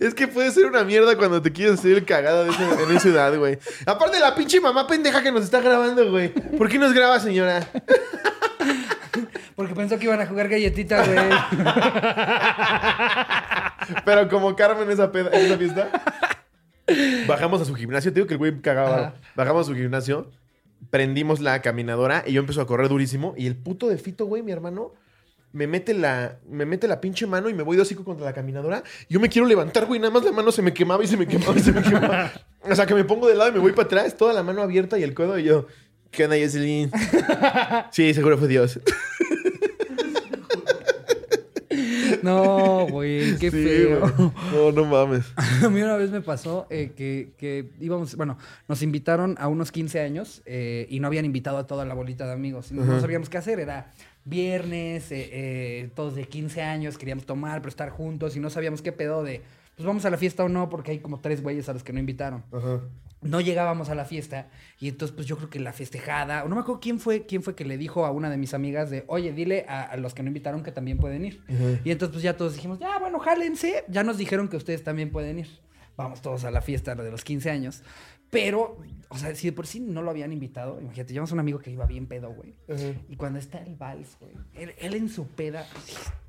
Es 0.00 0.14
que 0.14 0.26
puede 0.28 0.50
ser 0.50 0.66
una 0.66 0.82
mierda 0.84 1.16
cuando 1.16 1.40
te 1.40 1.52
quieres 1.52 1.78
hacer 1.78 1.92
el 1.98 2.04
cagado 2.04 2.44
de 2.44 2.50
en 2.50 2.96
esa 2.96 3.08
edad, 3.08 3.36
güey. 3.38 3.58
Aparte, 3.86 4.18
la 4.18 4.34
pinche 4.34 4.60
mamá 4.60 4.86
pendeja 4.86 5.22
que 5.22 5.30
nos 5.30 5.44
está 5.44 5.60
grabando, 5.60 6.10
güey. 6.10 6.28
¿Por 6.30 6.68
qué 6.68 6.78
nos 6.78 6.92
graba, 6.92 7.20
señora? 7.20 7.66
Porque 9.54 9.74
pensó 9.74 9.98
que 9.98 10.06
iban 10.06 10.20
a 10.20 10.26
jugar 10.26 10.48
galletita, 10.48 11.04
güey. 11.04 11.18
Pero 14.04 14.28
como 14.28 14.54
Carmen 14.56 14.84
en 14.84 14.90
esa, 14.92 15.10
peda- 15.12 15.30
esa 15.30 15.56
fiesta. 15.58 15.88
Bajamos 17.26 17.60
a 17.60 17.64
su 17.64 17.74
gimnasio. 17.74 18.10
Te 18.12 18.16
digo 18.16 18.26
que 18.26 18.34
el 18.34 18.38
güey 18.38 18.60
cagaba. 18.60 18.96
Ajá. 18.98 19.14
Bajamos 19.34 19.66
a 19.66 19.70
su 19.70 19.74
gimnasio. 19.76 20.30
Prendimos 20.90 21.40
la 21.40 21.60
caminadora 21.62 22.24
y 22.26 22.32
yo 22.32 22.40
empezó 22.40 22.60
a 22.62 22.66
correr 22.66 22.88
durísimo. 22.88 23.34
Y 23.36 23.46
el 23.46 23.56
puto 23.56 23.88
de 23.88 23.98
Fito, 23.98 24.26
güey, 24.26 24.42
mi 24.42 24.52
hermano, 24.52 24.92
me 25.52 25.66
mete 25.66 25.94
la, 25.94 26.38
me 26.48 26.64
mete 26.64 26.86
la 26.86 27.00
pinche 27.00 27.26
mano 27.26 27.48
y 27.48 27.54
me 27.54 27.62
voy 27.62 27.76
de 27.76 27.82
hocico 27.82 28.04
contra 28.04 28.24
la 28.24 28.32
caminadora. 28.32 28.82
Yo 29.08 29.18
me 29.20 29.28
quiero 29.28 29.46
levantar, 29.48 29.86
güey. 29.86 29.98
Nada 30.00 30.12
más 30.12 30.24
la 30.24 30.32
mano 30.32 30.52
se 30.52 30.62
me 30.62 30.72
quemaba 30.72 31.02
y 31.02 31.06
se 31.06 31.16
me 31.16 31.26
quemaba 31.26 31.56
y 31.56 31.60
se 31.60 31.72
me 31.72 31.82
quemaba. 31.82 32.32
O 32.62 32.74
sea, 32.74 32.86
que 32.86 32.94
me 32.94 33.04
pongo 33.04 33.26
de 33.28 33.34
lado 33.34 33.50
y 33.50 33.54
me 33.54 33.58
voy 33.58 33.72
para 33.72 33.86
atrás, 33.86 34.16
toda 34.16 34.32
la 34.32 34.42
mano 34.42 34.62
abierta 34.62 34.98
y 34.98 35.02
el 35.02 35.14
codo. 35.14 35.38
Y 35.38 35.44
yo, 35.44 35.66
¿qué 36.10 36.24
onda, 36.24 36.36
Jocelyn? 36.38 36.90
Sí, 37.90 38.14
seguro 38.14 38.38
fue 38.38 38.48
Dios. 38.48 38.78
No, 42.22 42.86
güey, 42.90 43.36
qué 43.38 43.50
Sí, 43.50 43.64
feo. 43.64 44.12
No, 44.52 44.72
no 44.72 44.84
mames. 44.84 45.24
A 45.64 45.68
mí 45.68 45.80
una 45.80 45.96
vez 45.96 46.10
me 46.10 46.20
pasó 46.20 46.66
eh, 46.68 46.92
que, 46.96 47.30
que 47.38 47.70
íbamos, 47.80 48.16
bueno, 48.16 48.36
nos 48.68 48.82
invitaron 48.82 49.36
a 49.38 49.48
unos 49.48 49.70
15 49.72 50.00
años 50.00 50.42
eh, 50.44 50.86
y 50.90 51.00
no 51.00 51.06
habían 51.06 51.24
invitado 51.24 51.58
a 51.58 51.66
toda 51.66 51.84
la 51.84 51.94
bolita 51.94 52.26
de 52.26 52.32
amigos. 52.32 52.72
No 52.72 53.00
sabíamos 53.00 53.28
qué 53.28 53.38
hacer, 53.38 53.60
era 53.60 53.92
viernes, 54.24 55.10
eh, 55.12 55.28
eh, 55.32 55.90
todos 55.94 56.14
de 56.14 56.24
15 56.24 56.62
años, 56.62 56.98
queríamos 56.98 57.26
tomar, 57.26 57.60
pero 57.60 57.68
estar 57.68 57.90
juntos 57.90 58.36
y 58.36 58.40
no 58.40 58.50
sabíamos 58.50 58.82
qué 58.82 58.92
pedo 58.92 59.22
de, 59.22 59.42
pues 59.76 59.86
vamos 59.86 60.04
a 60.04 60.10
la 60.10 60.16
fiesta 60.16 60.44
o 60.44 60.48
no, 60.48 60.68
porque 60.68 60.92
hay 60.92 60.98
como 60.98 61.20
tres 61.20 61.42
güeyes 61.42 61.68
a 61.68 61.72
los 61.72 61.82
que 61.82 61.92
no 61.92 62.00
invitaron. 62.00 62.44
Ajá. 62.52 62.80
No 63.22 63.42
llegábamos 63.42 63.90
a 63.90 63.94
la 63.94 64.06
fiesta 64.06 64.48
y 64.78 64.88
entonces 64.88 65.14
pues 65.14 65.26
yo 65.26 65.36
creo 65.36 65.50
que 65.50 65.60
la 65.60 65.74
festejada, 65.74 66.42
o 66.42 66.48
no 66.48 66.54
me 66.54 66.62
acuerdo 66.62 66.80
quién 66.80 66.98
fue, 66.98 67.26
quién 67.26 67.42
fue 67.42 67.54
que 67.54 67.66
le 67.66 67.76
dijo 67.76 68.06
a 68.06 68.10
una 68.10 68.30
de 68.30 68.38
mis 68.38 68.54
amigas 68.54 68.88
de, 68.88 69.04
oye, 69.08 69.32
dile 69.34 69.66
a, 69.68 69.82
a 69.82 69.96
los 69.98 70.14
que 70.14 70.22
no 70.22 70.28
invitaron 70.28 70.62
que 70.62 70.72
también 70.72 70.96
pueden 70.96 71.26
ir. 71.26 71.42
Y 71.84 71.90
entonces 71.90 72.14
pues 72.14 72.22
ya 72.22 72.38
todos 72.38 72.54
dijimos, 72.54 72.78
ya 72.78 72.98
bueno, 72.98 73.18
jálense, 73.18 73.84
ya 73.88 74.04
nos 74.04 74.16
dijeron 74.16 74.48
que 74.48 74.56
ustedes 74.56 74.82
también 74.82 75.10
pueden 75.10 75.38
ir. 75.40 75.48
Vamos 75.98 76.22
todos 76.22 76.44
a 76.44 76.50
la 76.50 76.62
fiesta 76.62 76.94
de 76.94 77.10
los 77.10 77.22
15 77.24 77.50
años. 77.50 77.82
Pero, 78.30 78.78
o 79.08 79.18
sea, 79.18 79.34
si 79.34 79.48
de 79.48 79.52
por 79.52 79.66
sí 79.66 79.80
no 79.80 80.02
lo 80.02 80.10
habían 80.10 80.32
invitado, 80.32 80.80
imagínate, 80.80 81.12
llevamos 81.12 81.32
un 81.32 81.40
amigo 81.40 81.58
que 81.58 81.70
iba 81.70 81.84
bien 81.86 82.06
pedo, 82.06 82.32
güey. 82.32 82.54
Y 83.08 83.16
cuando 83.16 83.38
está 83.38 83.58
el 83.58 83.74
vals, 83.76 84.16
güey, 84.20 84.32
él, 84.54 84.72
él 84.78 84.94
en 84.94 85.08
su 85.08 85.26
peda, 85.26 85.66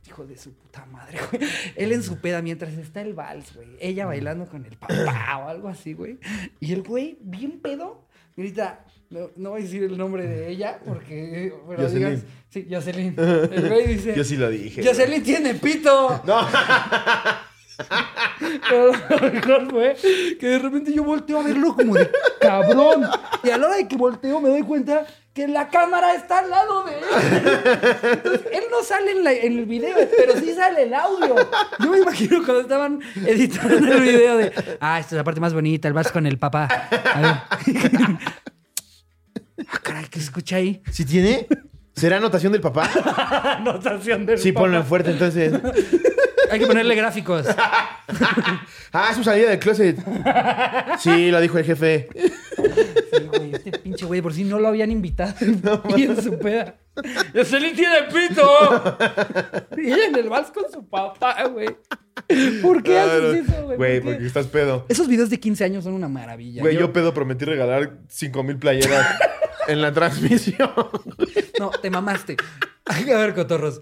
hijo 0.08 0.26
de 0.26 0.38
su 0.38 0.54
puta 0.54 0.86
madre, 0.88 1.20
güey. 1.32 1.50
Él 1.76 1.92
en 1.92 2.04
su 2.04 2.18
peda 2.18 2.42
mientras 2.42 2.74
está 2.74 3.02
el 3.02 3.14
vals, 3.14 3.56
güey. 3.56 3.70
Ella 3.80 4.06
bailando 4.08 4.46
con 4.48 4.66
el 4.66 4.76
papá 4.78 5.38
o 5.46 5.48
algo 5.48 5.68
así, 5.68 5.94
güey. 5.94 6.18
Y 6.60 6.74
el 6.74 6.82
güey, 6.82 7.18
bien 7.22 7.60
pedo, 7.60 8.08
grita, 8.36 8.86
no, 9.12 9.30
no 9.36 9.52
voy 9.52 9.62
a 9.62 9.64
decir 9.64 9.84
el 9.84 9.98
nombre 9.98 10.26
de 10.26 10.50
ella 10.50 10.80
porque, 10.86 11.54
pero 11.68 11.84
Jocelyn. 11.84 12.10
digas, 12.10 12.24
sí, 12.50 12.68
Jocelyn. 12.72 13.16
El 13.18 13.70
güey 13.70 13.88
dice, 13.88 14.16
Yo 14.16 14.24
sí 14.24 14.38
lo 14.38 14.50
dije. 14.50 14.84
Jocelyn 14.84 15.22
tiene 15.22 15.54
pito. 15.56 16.22
No. 16.26 16.48
Pero 18.70 18.92
lo 19.10 19.32
mejor 19.32 19.70
fue 19.70 19.96
que 20.40 20.48
de 20.48 20.60
repente 20.60 20.94
yo 20.94 21.04
volteo 21.04 21.40
a 21.40 21.44
verlo 21.44 21.76
como 21.76 21.96
de 21.96 22.10
cabrón. 22.40 23.08
Y 23.44 23.50
a 23.50 23.58
la 23.58 23.68
hora 23.68 23.76
de 23.78 23.88
que 23.88 23.96
volteo 23.98 24.40
me 24.42 24.50
doy 24.50 24.64
cuenta 24.64 25.06
que 25.34 25.48
la 25.48 25.70
cámara 25.70 26.14
está 26.14 26.40
al 26.40 26.50
lado 26.50 26.84
de 26.84 26.92
él. 26.98 27.04
Entonces, 28.14 28.42
él 28.52 28.64
no 28.70 28.84
sale 28.84 29.12
en, 29.12 29.24
la- 29.24 29.32
en 29.34 29.60
el 29.60 29.66
video, 29.66 29.96
pero 30.18 30.36
sí 30.38 30.54
sale 30.54 30.84
el 30.84 30.94
audio. 30.94 31.36
Yo 31.80 31.90
me 31.90 32.00
imagino 32.00 32.38
cuando 32.44 32.62
estaban 32.62 33.00
editando 33.26 33.76
el 33.94 34.02
video 34.02 34.38
de, 34.38 34.52
ah, 34.82 35.00
esta 35.00 35.16
es 35.16 35.18
la 35.18 35.24
parte 35.24 35.40
más 35.40 35.54
bonita, 35.54 35.88
el 35.88 35.94
vas 35.94 36.12
con 36.12 36.26
el 36.26 36.38
papá. 36.38 36.66
A 36.66 37.22
ver. 37.22 37.32
Ah, 39.68 39.80
caray, 39.84 40.06
¿qué 40.10 40.20
se 40.20 40.26
escucha 40.26 40.58
ahí? 40.58 40.82
¿Sí 40.92 41.06
tiene? 41.06 41.48
¿Será 41.96 42.18
anotación 42.18 42.52
del 42.52 42.62
papá? 42.62 42.90
Anotación 43.60 44.26
del 44.26 44.40
Sí, 44.40 44.52
papá. 44.52 44.64
ponlo 44.66 44.78
en 44.78 44.86
fuerte 44.86 45.12
entonces. 45.12 45.54
Hay 46.52 46.60
que 46.60 46.68
ponerle 46.68 46.96
gráficos. 46.96 47.46
Ah, 48.94 49.08
es 49.12 49.16
su 49.16 49.24
salida 49.24 49.52
del 49.52 49.60
closet. 49.60 49.98
Sí, 51.00 51.32
lo 51.32 51.40
dijo 51.40 51.58
el 51.58 51.64
jefe. 51.64 52.10
Sí, 52.14 53.26
güey, 53.26 53.54
este 53.56 53.72
pinche 53.80 54.06
güey, 54.06 54.22
por 54.22 54.34
si 54.34 54.44
no 54.44 54.60
lo 54.60 54.68
habían 54.68 54.92
invitado. 54.92 55.34
y 55.96 56.04
en 56.08 56.22
su 56.22 56.38
peda. 56.38 56.76
¡Jocelyn 57.34 57.74
tiene 57.74 57.96
pito! 58.14 58.98
y 59.78 59.94
ella 59.94 60.08
en 60.08 60.16
el 60.18 60.28
vals 60.28 60.52
con 60.52 60.66
su 60.70 60.86
papá, 60.90 61.42
güey. 61.48 61.70
¿Por 62.62 62.84
qué 62.84 63.00
haces 63.00 63.48
eso, 63.48 63.64
güey? 63.64 63.78
Güey, 63.78 64.02
¿Por 64.02 64.10
qué? 64.10 64.16
porque 64.16 64.28
estás 64.28 64.48
pedo. 64.48 64.86
Esos 64.90 65.08
videos 65.08 65.30
de 65.30 65.40
15 65.40 65.64
años 65.64 65.86
son 65.86 65.94
una 65.94 66.10
maravilla. 66.10 66.62
Güey, 66.62 66.74
Yo- 66.74 66.82
yo 66.82 66.92
pedo 66.94 67.14
prometí 67.14 67.46
regalar 67.46 67.94
5 68.10 68.44
mil 68.44 68.58
playeras 68.58 69.08
en 69.70 69.82
la 69.82 69.94
transmisión. 69.94 70.70
No, 71.60 71.70
te 71.70 71.90
mamaste. 71.92 72.36
A 72.88 73.00
ver, 73.00 73.36
cotorros. 73.36 73.82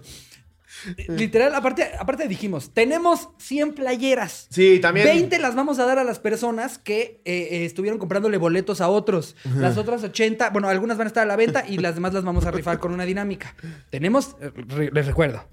Literal, 1.08 1.54
aparte, 1.54 1.90
aparte 1.98 2.26
dijimos, 2.28 2.72
tenemos 2.72 3.28
100 3.38 3.74
playeras. 3.74 4.46
Sí, 4.50 4.78
también. 4.80 5.06
20 5.06 5.38
las 5.38 5.54
vamos 5.54 5.78
a 5.78 5.86
dar 5.86 5.98
a 5.98 6.04
las 6.04 6.18
personas 6.18 6.78
que 6.78 7.20
eh, 7.24 7.48
eh, 7.50 7.64
estuvieron 7.64 7.98
comprándole 7.98 8.36
boletos 8.38 8.80
a 8.80 8.88
otros. 8.88 9.36
Las 9.56 9.76
otras 9.76 10.02
80, 10.04 10.50
bueno, 10.50 10.68
algunas 10.68 10.96
van 10.98 11.06
a 11.06 11.08
estar 11.08 11.22
a 11.24 11.26
la 11.26 11.36
venta 11.36 11.64
y 11.68 11.78
las 11.78 11.94
demás 11.94 12.14
las 12.14 12.24
vamos 12.24 12.44
a 12.46 12.50
rifar 12.50 12.78
con 12.78 12.92
una 12.92 13.04
dinámica. 13.04 13.54
Tenemos, 13.90 14.36
eh, 14.40 14.50
re- 14.68 14.90
les 14.92 15.06
recuerdo, 15.06 15.44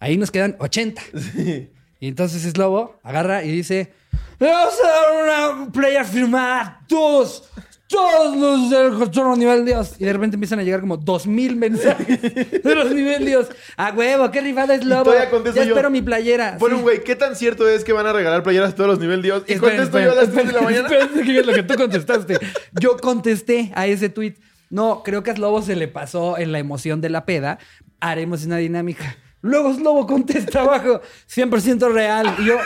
ahí 0.00 0.16
nos 0.16 0.30
quedan 0.30 0.56
80. 0.58 1.02
Sí. 1.34 1.70
Y 1.98 2.08
entonces 2.08 2.42
Slobo 2.42 2.98
agarra 3.02 3.42
y 3.42 3.50
dice, 3.50 3.92
"Le 4.38 4.50
vamos 4.50 4.74
a 4.84 4.86
dar 4.86 5.54
una 5.64 5.72
player 5.72 6.04
firmada 6.04 6.84
todos, 6.86 7.48
todos 7.88 8.36
los 8.36 8.70
del 8.70 8.92
Cotorro 8.94 9.36
Nivel 9.36 9.64
Dios. 9.64 9.94
Y 9.98 10.04
de 10.04 10.12
repente 10.12 10.36
empiezan 10.36 10.58
a 10.58 10.62
llegar 10.62 10.80
como 10.80 10.96
2000 10.96 11.56
mensajes 11.56 12.20
de 12.22 12.74
los 12.74 12.90
Nivel 12.92 13.24
Dios. 13.24 13.48
A 13.76 13.92
huevo, 13.92 14.30
qué 14.30 14.40
rifada 14.40 14.74
es 14.74 14.84
Lobo. 14.84 15.12
Ya 15.14 15.30
yo. 15.30 15.60
espero 15.62 15.90
mi 15.90 16.02
playera. 16.02 16.56
Bueno, 16.58 16.76
Sí. 16.76 16.82
güey, 16.82 17.04
¿qué 17.04 17.14
tan 17.16 17.36
cierto 17.36 17.68
es 17.68 17.84
que 17.84 17.92
van 17.92 18.06
a 18.06 18.12
regalar 18.12 18.42
playeras 18.42 18.72
a 18.72 18.74
todos 18.74 18.90
los 18.90 18.98
nivel 18.98 19.22
Dios? 19.22 19.44
Y 19.46 19.54
Esperen, 19.54 19.76
contesto 19.76 20.00
yo 20.00 20.12
a 20.12 20.14
las 20.14 20.32
3 20.32 20.46
de 20.48 20.52
la 20.52 20.60
mañana. 20.62 20.88
que 20.88 21.38
es 21.38 21.46
lo 21.46 21.52
que 21.52 21.62
tú 21.62 21.74
contestaste. 21.76 22.38
Yo 22.72 22.96
contesté 22.96 23.72
a 23.74 23.86
ese 23.86 24.08
tweet. 24.08 24.34
No, 24.68 25.02
creo 25.04 25.22
que 25.22 25.30
a 25.30 25.36
Slobo 25.36 25.62
se 25.62 25.76
le 25.76 25.86
pasó 25.88 26.38
en 26.38 26.50
la 26.52 26.58
emoción 26.58 27.00
de 27.00 27.08
la 27.10 27.24
peda. 27.24 27.58
Haremos 28.00 28.44
una 28.44 28.56
dinámica. 28.56 29.16
Luego 29.42 29.72
Slobo 29.72 30.06
contesta 30.08 30.62
abajo, 30.62 31.00
100% 31.32 31.92
real. 31.92 32.34
Y 32.40 32.46
yo, 32.46 32.56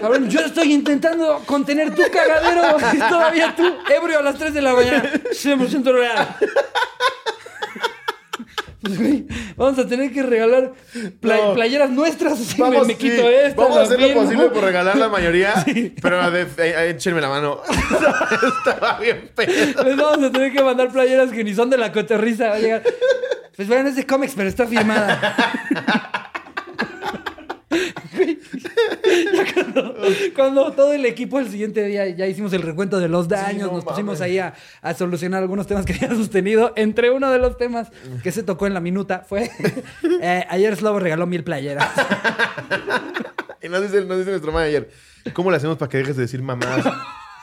cabrón, 0.00 0.28
yo 0.30 0.40
estoy 0.40 0.72
intentando 0.72 1.42
contener 1.46 1.94
tu 1.94 2.02
cagadero. 2.10 2.76
Y 2.92 2.98
todavía 2.98 3.54
tú, 3.56 3.64
ebrio 3.94 4.18
a 4.18 4.22
las 4.22 4.36
3 4.36 4.54
de 4.54 4.62
la 4.62 4.74
mañana, 4.74 5.10
100% 5.32 5.92
real. 5.92 6.36
Vamos 9.56 9.78
a 9.78 9.86
tener 9.86 10.12
que 10.12 10.22
regalar 10.22 10.72
No. 11.20 11.54
playeras 11.54 11.90
nuestras. 11.90 12.38
Sí, 12.38 12.54
Vamos, 12.60 12.82
me, 12.86 12.94
me 12.94 13.00
sí, 13.00 13.10
quito 13.10 13.28
esta. 13.28 13.60
vamos 13.60 13.76
a 13.78 13.82
hacer 13.82 14.00
lo 14.00 14.14
posible 14.14 14.48
por 14.50 14.62
regalar 14.64 14.96
la 14.96 15.08
mayoría, 15.08 15.52
pero 16.02 16.30
de, 16.30 16.46
eh, 16.58 16.90
échenme 16.90 17.20
la 17.20 17.28
mano. 17.28 17.60
Estaba 18.66 18.98
bien 19.00 19.30
pedo. 19.34 19.82
Les 19.84 19.96
vamos 19.96 20.24
a 20.28 20.32
tener 20.32 20.52
que 20.52 20.62
mandar 20.62 20.90
playeras 20.90 21.30
que 21.30 21.42
ni 21.44 21.54
son 21.54 21.68
de 21.70 21.76
la 21.76 21.92
cotorriza. 21.92 22.48
Va 22.48 22.54
a 22.54 22.58
llegar. 22.60 22.82
Pues 23.56 23.66
bueno, 23.66 23.88
es 23.88 23.96
de 23.96 24.06
cómics, 24.06 24.34
pero 24.36 24.48
está 24.48 24.66
firmada. 24.66 25.34
Cuando, 29.54 29.94
cuando 30.34 30.72
todo 30.72 30.92
el 30.92 31.04
equipo 31.06 31.38
el 31.38 31.48
siguiente 31.48 31.84
día 31.84 32.08
ya 32.08 32.26
hicimos 32.26 32.52
el 32.52 32.62
recuento 32.62 32.98
de 32.98 33.08
los 33.08 33.28
daños, 33.28 33.68
no 33.68 33.76
nos 33.76 33.84
pusimos 33.84 34.18
mames. 34.18 34.20
ahí 34.20 34.38
a, 34.38 34.54
a 34.82 34.94
solucionar 34.94 35.42
algunos 35.42 35.66
temas 35.66 35.84
que 35.84 35.92
había 36.00 36.10
sostenido. 36.16 36.72
Entre 36.76 37.10
uno 37.10 37.30
de 37.30 37.38
los 37.38 37.56
temas 37.56 37.88
que 38.22 38.32
se 38.32 38.42
tocó 38.42 38.66
en 38.66 38.74
la 38.74 38.80
minuta 38.80 39.24
fue: 39.28 39.50
eh, 40.22 40.44
Ayer 40.48 40.76
Slobo 40.76 40.98
regaló 40.98 41.26
mil 41.26 41.44
playeras. 41.44 41.88
Y 43.60 43.68
nos 43.68 43.82
dice, 43.82 44.04
nos 44.04 44.18
dice 44.18 44.30
nuestro 44.30 44.52
manager, 44.52 44.88
¿cómo 45.32 45.50
le 45.50 45.56
hacemos 45.56 45.76
para 45.78 45.88
que 45.88 45.98
dejes 45.98 46.14
de 46.14 46.22
decir 46.22 46.40
mamadas 46.40 46.86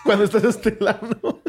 cuando 0.06 0.24
estás 0.24 0.46
estelando? 0.46 1.42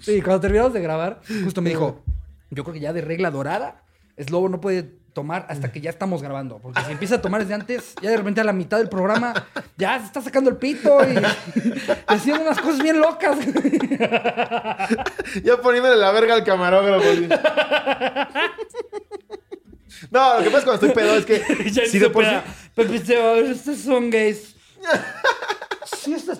Sí, 0.00 0.22
cuando 0.22 0.40
terminamos 0.40 0.72
de 0.72 0.80
grabar, 0.80 1.20
justo 1.44 1.60
me 1.60 1.68
dijo: 1.70 2.02
Yo 2.50 2.64
creo 2.64 2.72
que 2.72 2.80
ya 2.80 2.94
de 2.94 3.02
regla 3.02 3.30
dorada, 3.30 3.84
Slobo 4.18 4.48
no 4.48 4.62
puede 4.62 4.94
tomar 5.12 5.46
hasta 5.48 5.70
que 5.72 5.80
ya 5.80 5.90
estamos 5.90 6.22
grabando. 6.22 6.58
Porque 6.58 6.80
si 6.84 6.92
empieza 6.92 7.16
a 7.16 7.22
tomar 7.22 7.40
desde 7.42 7.54
antes, 7.54 7.94
ya 8.00 8.10
de 8.10 8.16
repente 8.16 8.40
a 8.40 8.44
la 8.44 8.52
mitad 8.52 8.78
del 8.78 8.88
programa, 8.88 9.32
ya 9.76 9.98
se 9.98 10.06
está 10.06 10.20
sacando 10.22 10.50
el 10.50 10.56
pito 10.56 10.98
y, 11.04 11.16
haciendo 12.06 12.42
unas 12.42 12.60
cosas 12.60 12.82
bien 12.82 13.00
locas. 13.00 13.38
Ya 15.42 15.56
poniéndole 15.60 15.96
la 15.96 16.10
verga 16.12 16.34
al 16.34 16.44
camarógrafo. 16.44 17.04
No, 20.10 20.38
lo 20.38 20.44
que 20.44 20.50
pasa 20.50 20.58
es 20.58 20.64
cuando 20.64 20.86
estoy 20.86 20.90
pedo 20.90 21.16
es 21.16 21.24
que 21.24 21.70
ya 21.70 21.86
si 21.86 21.98
de 21.98 22.10
por 22.10 22.24
sí- 22.24 22.30
Pepe 22.74 23.54
son 23.76 24.10
gays. 24.10 24.56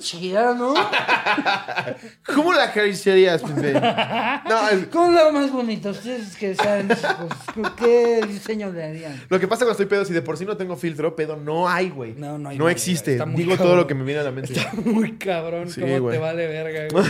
Chida, 0.03 0.55
¿no? 0.55 0.75
¿Cómo 2.35 2.53
la 2.53 2.65
acariciarías, 2.65 3.43
Pepe? 3.43 3.73
No, 3.73 4.69
es- 4.69 4.87
¿Cómo 4.93 5.11
lo 5.13 5.33
más 5.33 5.51
bonito? 5.53 5.91
Ustedes 5.91 6.37
que 6.37 6.55
saben, 6.55 6.89
pues, 6.89 7.71
¿qué 7.77 8.21
diseño 8.27 8.71
le 8.73 8.85
harían? 8.85 9.21
lo 9.29 9.39
que 9.41 9.47
pasa 9.49 9.61
cuando 9.65 9.73
estoy 9.73 9.87
pedo, 9.87 10.05
si 10.05 10.13
de 10.13 10.23
por 10.23 10.37
sí 10.37 10.45
no 10.45 10.57
tengo 10.57 10.77
filtro, 10.77 11.15
pedo 11.17 11.37
no 11.37 11.69
hay, 11.69 11.91
güey. 11.91 12.15
No, 12.15 12.39
no 12.39 12.49
hay 12.51 12.59
No 12.59 12.65
manera, 12.65 12.77
existe. 12.77 13.13
Digo 13.13 13.23
cabrón. 13.53 13.57
todo 13.59 13.77
lo 13.77 13.87
que 13.87 13.95
me 13.95 14.05
viene 14.05 14.21
a 14.21 14.25
la 14.25 14.31
mente. 14.33 14.53
Está 14.53 14.73
muy 14.85 15.17
cabrón, 15.17 15.71
Sí, 15.71 15.81
cómo 15.81 16.01
güey. 16.01 16.17
te 16.17 16.21
vale 16.23 16.47
verga, 16.47 16.89
güey. 16.93 17.05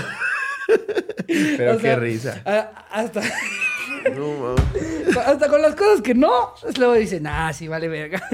Pero 1.57 1.73
O 1.75 1.77
qué 1.77 1.83
sea, 1.83 1.97
risa. 1.97 2.43
hasta, 2.91 3.21
No, 4.17 4.29
mames. 4.39 4.65
Hasta 5.25 5.49
con 5.49 5.63
las 5.63 5.75
cosas 5.75 6.03
que 6.03 6.15
no, 6.15 6.55
luego 6.79 6.95
dicen, 6.95 7.27
ah, 7.27 7.53
sí, 7.53 7.69
vale 7.69 7.89
verga. 7.89 8.23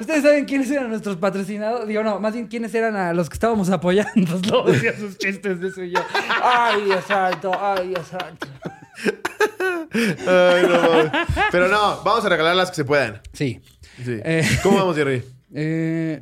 Ustedes 0.00 0.22
saben 0.22 0.44
quiénes 0.44 0.70
eran 0.70 0.88
nuestros 0.88 1.16
patrocinados. 1.16 1.86
Digo, 1.86 2.02
no, 2.02 2.20
más 2.20 2.32
bien 2.34 2.46
quiénes 2.46 2.74
eran 2.74 2.96
a 2.96 3.12
los 3.12 3.28
que 3.28 3.34
estábamos 3.34 3.70
apoyando. 3.70 4.40
Luego 4.48 4.70
decía 4.70 4.96
sus 4.96 5.18
chistes 5.18 5.60
de 5.60 5.68
eso 5.68 5.82
y 5.82 5.90
yo. 5.92 6.00
Ay, 6.42 6.84
Dios 6.84 7.04
santo, 7.06 7.52
ay, 7.58 7.88
Dios 7.88 8.06
santo. 8.06 8.46
Ay, 9.92 10.66
no. 10.68 11.10
Pero 11.50 11.68
no, 11.68 12.02
vamos 12.02 12.24
a 12.24 12.28
regalar 12.28 12.56
las 12.56 12.70
que 12.70 12.76
se 12.76 12.84
puedan. 12.84 13.20
Sí. 13.32 13.60
Sí. 14.04 14.20
Eh. 14.24 14.48
¿Cómo 14.62 14.78
vamos, 14.78 14.96
Jerry? 14.96 15.22
Eh, 15.54 16.20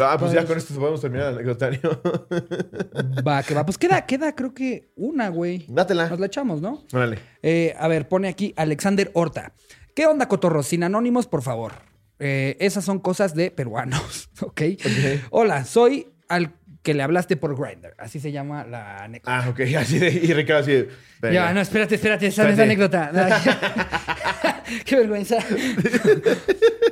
Ah, 0.00 0.16
pues 0.18 0.32
ya 0.32 0.44
con 0.44 0.58
esto 0.58 0.74
podemos 0.74 1.00
terminar 1.00 1.28
el 1.28 1.34
anecdotario. 1.34 1.80
Va, 3.26 3.42
que 3.42 3.54
va. 3.54 3.64
Pues 3.64 3.78
queda, 3.78 4.04
queda, 4.06 4.34
creo 4.34 4.52
que 4.52 4.92
una, 4.96 5.28
güey. 5.28 5.64
Dátela. 5.68 6.08
Nos 6.08 6.20
la 6.20 6.26
echamos, 6.26 6.60
¿no? 6.60 6.84
Órale. 6.92 7.18
Eh, 7.42 7.74
a 7.78 7.88
ver, 7.88 8.08
pone 8.08 8.28
aquí 8.28 8.52
Alexander 8.56 9.10
Horta. 9.14 9.54
¿Qué 9.94 10.06
onda, 10.06 10.28
cotorros? 10.28 10.66
Sin 10.66 10.82
anónimos, 10.82 11.26
por 11.26 11.42
favor. 11.42 11.72
Eh, 12.18 12.56
esas 12.60 12.84
son 12.84 12.98
cosas 12.98 13.34
de 13.34 13.50
peruanos, 13.50 14.30
¿ok? 14.40 14.62
Hola, 15.30 15.64
soy 15.64 16.08
al 16.28 16.54
que 16.88 16.94
le 16.94 17.02
hablaste 17.02 17.36
por 17.36 17.54
Grindr. 17.54 17.92
Así 17.98 18.18
se 18.18 18.32
llama 18.32 18.64
la 18.64 19.04
anécdota. 19.04 19.44
Ah, 19.44 19.50
ok. 19.50 19.60
Así 19.78 19.98
de, 19.98 20.08
y 20.08 20.32
Ricardo 20.32 20.62
así 20.62 20.72
de, 20.72 20.88
ya, 21.34 21.52
no, 21.52 21.60
espérate, 21.60 21.96
espérate, 21.96 22.28
esa 22.28 22.44
no 22.44 22.48
es 22.48 22.58
anécdota. 22.58 23.12
Qué 24.86 24.96
vergüenza. 24.96 25.36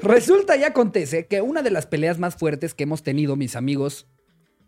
Resulta 0.02 0.54
y 0.58 0.64
acontece 0.64 1.26
que 1.28 1.40
una 1.40 1.62
de 1.62 1.70
las 1.70 1.86
peleas 1.86 2.18
más 2.18 2.36
fuertes 2.36 2.74
que 2.74 2.82
hemos 2.82 3.02
tenido 3.02 3.36
mis 3.36 3.56
amigos 3.56 4.06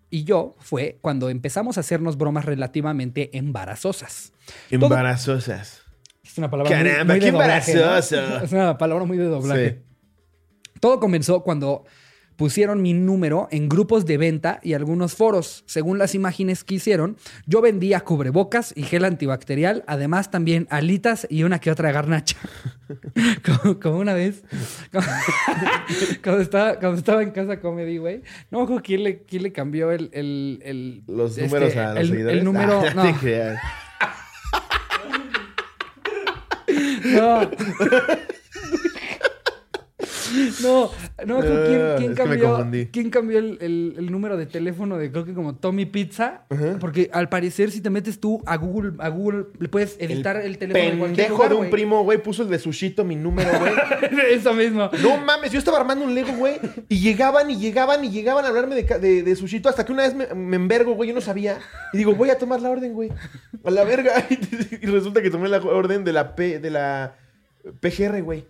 y 0.09 0.25
yo 0.25 0.57
fue 0.61 0.97
cuando 1.03 1.29
empezamos 1.29 1.77
a 1.77 1.81
hacernos 1.81 2.17
bromas 2.17 2.47
relativamente 2.47 3.37
embarazosas. 3.37 4.33
Embarazosas. 4.71 5.83
Es 6.25 6.39
una 6.39 6.49
palabra 6.49 6.75
muy- 6.75 6.89
Caramba, 6.89 7.13
muy, 7.13 7.21
de 7.21 7.27
qué 7.27 7.33
doblaje, 7.33 7.75
¿no? 7.75 7.81
embarazoso. 7.81 8.45
Es 8.45 8.53
una 8.53 8.79
palabra 8.79 9.05
muy 9.05 9.19
de 9.19 9.25
doblaje. 9.25 9.69
Sí. 9.69 10.81
Todo 10.81 10.99
comenzó 10.99 11.43
cuando 11.43 11.85
pusieron 12.39 12.81
mi 12.81 12.95
número 12.95 13.49
en 13.51 13.69
grupos 13.69 14.07
de 14.07 14.17
venta 14.17 14.61
y 14.63 14.75
algunos 14.75 15.15
foros. 15.17 15.65
Según 15.67 15.99
las 15.99 16.15
imágenes 16.15 16.63
que 16.63 16.77
hicieron, 16.77 17.17
yo 17.47 17.61
vendía 17.61 18.01
cubrebocas 18.01 18.73
y 18.77 18.85
gel 18.85 19.05
antibacterial, 19.05 19.83
además 19.89 20.31
también 20.31 20.69
alitas 20.71 21.27
y 21.29 21.43
una 21.43 21.59
que 21.59 21.73
otra 21.73 21.91
garnacha. 21.91 22.37
como, 23.45 23.81
como 23.81 23.99
una 23.99 24.15
vez, 24.15 24.45
como- 24.93 25.05
cuando, 26.23 26.41
estaba, 26.43 26.79
cuando 26.79 26.99
estaba 26.99 27.23
en 27.25 27.33
casa 27.33 27.59
comedy, 27.61 27.99
güey, 27.99 28.23
no 28.53 28.65
me 28.67 28.81
quién 28.83 29.03
le, 29.03 29.23
quién 29.25 29.43
le 29.43 29.53
cambió 29.53 29.91
el... 29.91 30.09
el- 30.13 30.61
el- 30.65 31.03
Los 31.09 31.33
este, 31.37 31.43
números 31.47 31.77
a 31.77 31.89
los 31.95 32.01
el, 32.03 32.09
seguidores. 32.09 32.39
El 32.39 32.45
número... 32.45 32.83
Ah, 32.89 32.95
no, 32.95 33.03
te 33.03 33.15
creas. 33.15 33.61
no. 37.05 37.51
No, 40.63 40.91
no, 41.27 41.41
quién, 41.41 41.81
Ah, 41.83 41.95
quién 41.99 42.15
cambió, 42.15 42.67
quién 42.93 43.11
cambió 43.11 43.39
el, 43.39 43.59
el- 43.61 43.95
el 43.99 44.11
número 44.11 44.37
de 44.37 44.47
teléfono 44.47 44.97
de 44.99 45.11
creo 45.11 45.25
que 45.25 45.35
como 45.35 45.55
Tommy 45.57 45.87
Pizza. 45.87 46.43
Porque 46.81 47.11
al 47.13 47.29
parecer, 47.29 47.71
si 47.71 47.81
te 47.81 47.91
metes 47.91 48.21
tú 48.21 48.43
a 48.47 48.57
Google, 48.57 48.93
a 48.99 49.09
Google, 49.09 49.47
le 49.59 49.69
puedes 49.69 49.97
editar 49.99 50.37
el, 50.37 50.59
teléfono 50.59 50.99
cualquier 50.99 51.27
Pendejo 51.29 51.33
lugar, 51.35 51.49
de 51.51 51.55
un 51.57 51.71
primo, 51.71 52.03
güey, 52.05 52.23
puso 52.23 52.43
el 52.43 52.49
de 52.49 52.59
Sushito 52.59 53.05
mi 53.05 53.17
número, 53.17 53.51
güey. 53.59 53.73
Eso 54.33 54.53
mismo. 54.55 54.91
No 55.03 55.17
mames, 55.19 55.53
yo 55.53 55.59
estaba 55.59 55.79
armando 55.79 56.05
un 56.05 56.15
Lego, 56.15 56.33
güey, 56.37 56.57
y 56.89 56.99
llegaban 57.01 57.51
y 57.51 57.57
llegaban 57.57 58.05
y 58.05 58.11
llegaban 58.11 58.45
a 58.45 58.49
hablarme 58.49 58.75
de, 58.75 58.99
de, 58.99 59.23
de 59.23 59.37
Sushito 59.37 59.69
hasta 59.69 59.85
que 59.85 59.93
una 59.93 60.03
vez 60.03 60.15
me, 60.15 60.27
me 60.35 60.57
envergo, 60.57 60.95
güey, 60.95 61.09
yo 61.09 61.15
no 61.15 61.21
sabía. 61.21 61.59
Y 61.93 61.99
digo, 61.99 62.15
voy 62.15 62.31
a 62.31 62.39
tomar 62.39 62.61
la 62.61 62.71
orden, 62.71 62.93
güey. 62.93 63.11
A 63.65 63.71
la 63.71 63.85
verga. 63.85 64.27
Y 64.81 64.87
resulta 64.87 65.23
que 65.23 65.31
tomé 65.31 65.49
la 65.49 65.59
orden 65.59 66.05
de 66.05 66.13
la 66.13 66.35
P, 66.37 66.59
de 66.59 66.71
la 66.71 67.15
PGR, 67.81 68.23
güey. 68.23 68.45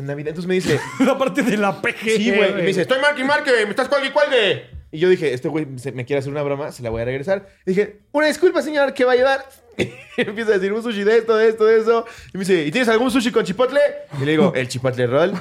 En 0.00 0.06
Navidad. 0.06 0.28
Entonces 0.30 0.48
me 0.48 0.54
dice, 0.54 0.80
La 1.00 1.16
parte 1.16 1.42
de 1.42 1.56
la 1.56 1.80
PG. 1.80 1.98
sí, 2.16 2.30
güey. 2.34 2.50
Y 2.50 2.54
me 2.54 2.62
dice, 2.66 2.82
estoy 2.82 2.98
marque 3.00 3.20
y 3.20 3.24
marque, 3.24 3.50
me 3.64 3.70
estás 3.70 3.88
cuelgue 3.88 4.08
y 4.08 4.10
cuelgue. 4.12 4.66
Y 4.92 4.98
yo 4.98 5.08
dije, 5.08 5.32
este 5.32 5.46
güey 5.48 5.66
se- 5.76 5.92
me 5.92 6.04
quiere 6.04 6.18
hacer 6.18 6.32
una 6.32 6.42
broma, 6.42 6.72
se 6.72 6.82
la 6.82 6.90
voy 6.90 7.02
a 7.02 7.04
regresar. 7.04 7.46
Y 7.64 7.70
dije, 7.70 8.00
una 8.12 8.26
disculpa, 8.26 8.60
señor, 8.62 8.92
¿qué 8.94 9.04
va 9.04 9.12
a 9.12 9.16
llevar? 9.16 9.44
Y 10.16 10.22
empieza 10.22 10.50
a 10.50 10.54
decir, 10.54 10.72
un 10.72 10.82
sushi 10.82 11.04
de 11.04 11.18
esto, 11.18 11.36
de 11.36 11.48
esto, 11.48 11.64
de 11.64 11.78
eso. 11.80 12.04
Y 12.34 12.38
me 12.38 12.44
dice, 12.44 12.64
¿y 12.64 12.70
tienes 12.70 12.88
algún 12.88 13.10
sushi 13.10 13.30
con 13.30 13.44
chipotle? 13.44 13.80
Y 14.20 14.24
le 14.24 14.32
digo, 14.32 14.52
el 14.54 14.68
chipotle 14.68 15.06
roll. 15.06 15.32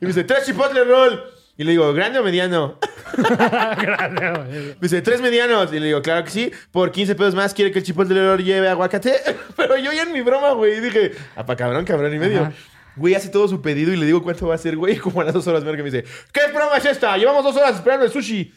y 0.00 0.04
me 0.04 0.08
dice, 0.08 0.24
tres 0.24 0.44
chipotle 0.46 0.84
roll. 0.84 1.22
Y 1.60 1.64
le 1.64 1.72
digo, 1.72 1.92
¿grande 1.92 2.18
o 2.18 2.24
mediano? 2.24 2.78
Me 3.18 4.76
dice, 4.80 5.02
tres 5.02 5.20
medianos. 5.20 5.70
Y 5.74 5.78
le 5.78 5.88
digo, 5.88 6.00
claro 6.00 6.24
que 6.24 6.30
sí. 6.30 6.50
Por 6.72 6.90
15 6.90 7.14
pesos 7.14 7.34
más 7.34 7.52
quiere 7.52 7.70
que 7.70 7.80
el 7.80 7.84
chipotle 7.84 8.26
roll 8.26 8.42
lleve 8.42 8.66
aguacate. 8.66 9.16
Pero 9.56 9.76
yo 9.76 9.92
ya 9.92 10.04
en 10.04 10.12
mi 10.12 10.22
broma, 10.22 10.52
güey, 10.52 10.78
y 10.78 10.80
dije, 10.80 11.12
apa 11.36 11.56
cabrón, 11.56 11.84
cabrón 11.84 12.14
y 12.14 12.18
medio. 12.18 12.40
Ajá. 12.44 12.52
Güey, 12.96 13.14
hace 13.14 13.28
todo 13.28 13.46
su 13.46 13.60
pedido 13.60 13.92
y 13.92 13.96
le 13.96 14.06
digo 14.06 14.22
cuánto 14.22 14.46
va 14.48 14.54
a 14.54 14.58
ser, 14.58 14.74
güey. 14.74 14.96
Como 14.98 15.20
a 15.20 15.24
las 15.24 15.34
dos 15.34 15.46
horas, 15.48 15.62
verga, 15.62 15.82
me 15.82 15.90
dice, 15.90 16.06
¿qué 16.32 16.50
broma 16.50 16.78
es 16.78 16.86
esta? 16.86 17.14
Llevamos 17.18 17.44
dos 17.44 17.54
horas 17.56 17.76
esperando 17.76 18.06
el 18.06 18.10
sushi. 18.10 18.54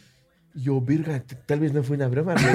Yo, 0.56 0.80
virga, 0.82 1.24
tal 1.47 1.60
vez 1.60 1.74
no 1.74 1.82
fue 1.82 1.95
una 1.95 2.08
broma, 2.08 2.34
güey. 2.36 2.45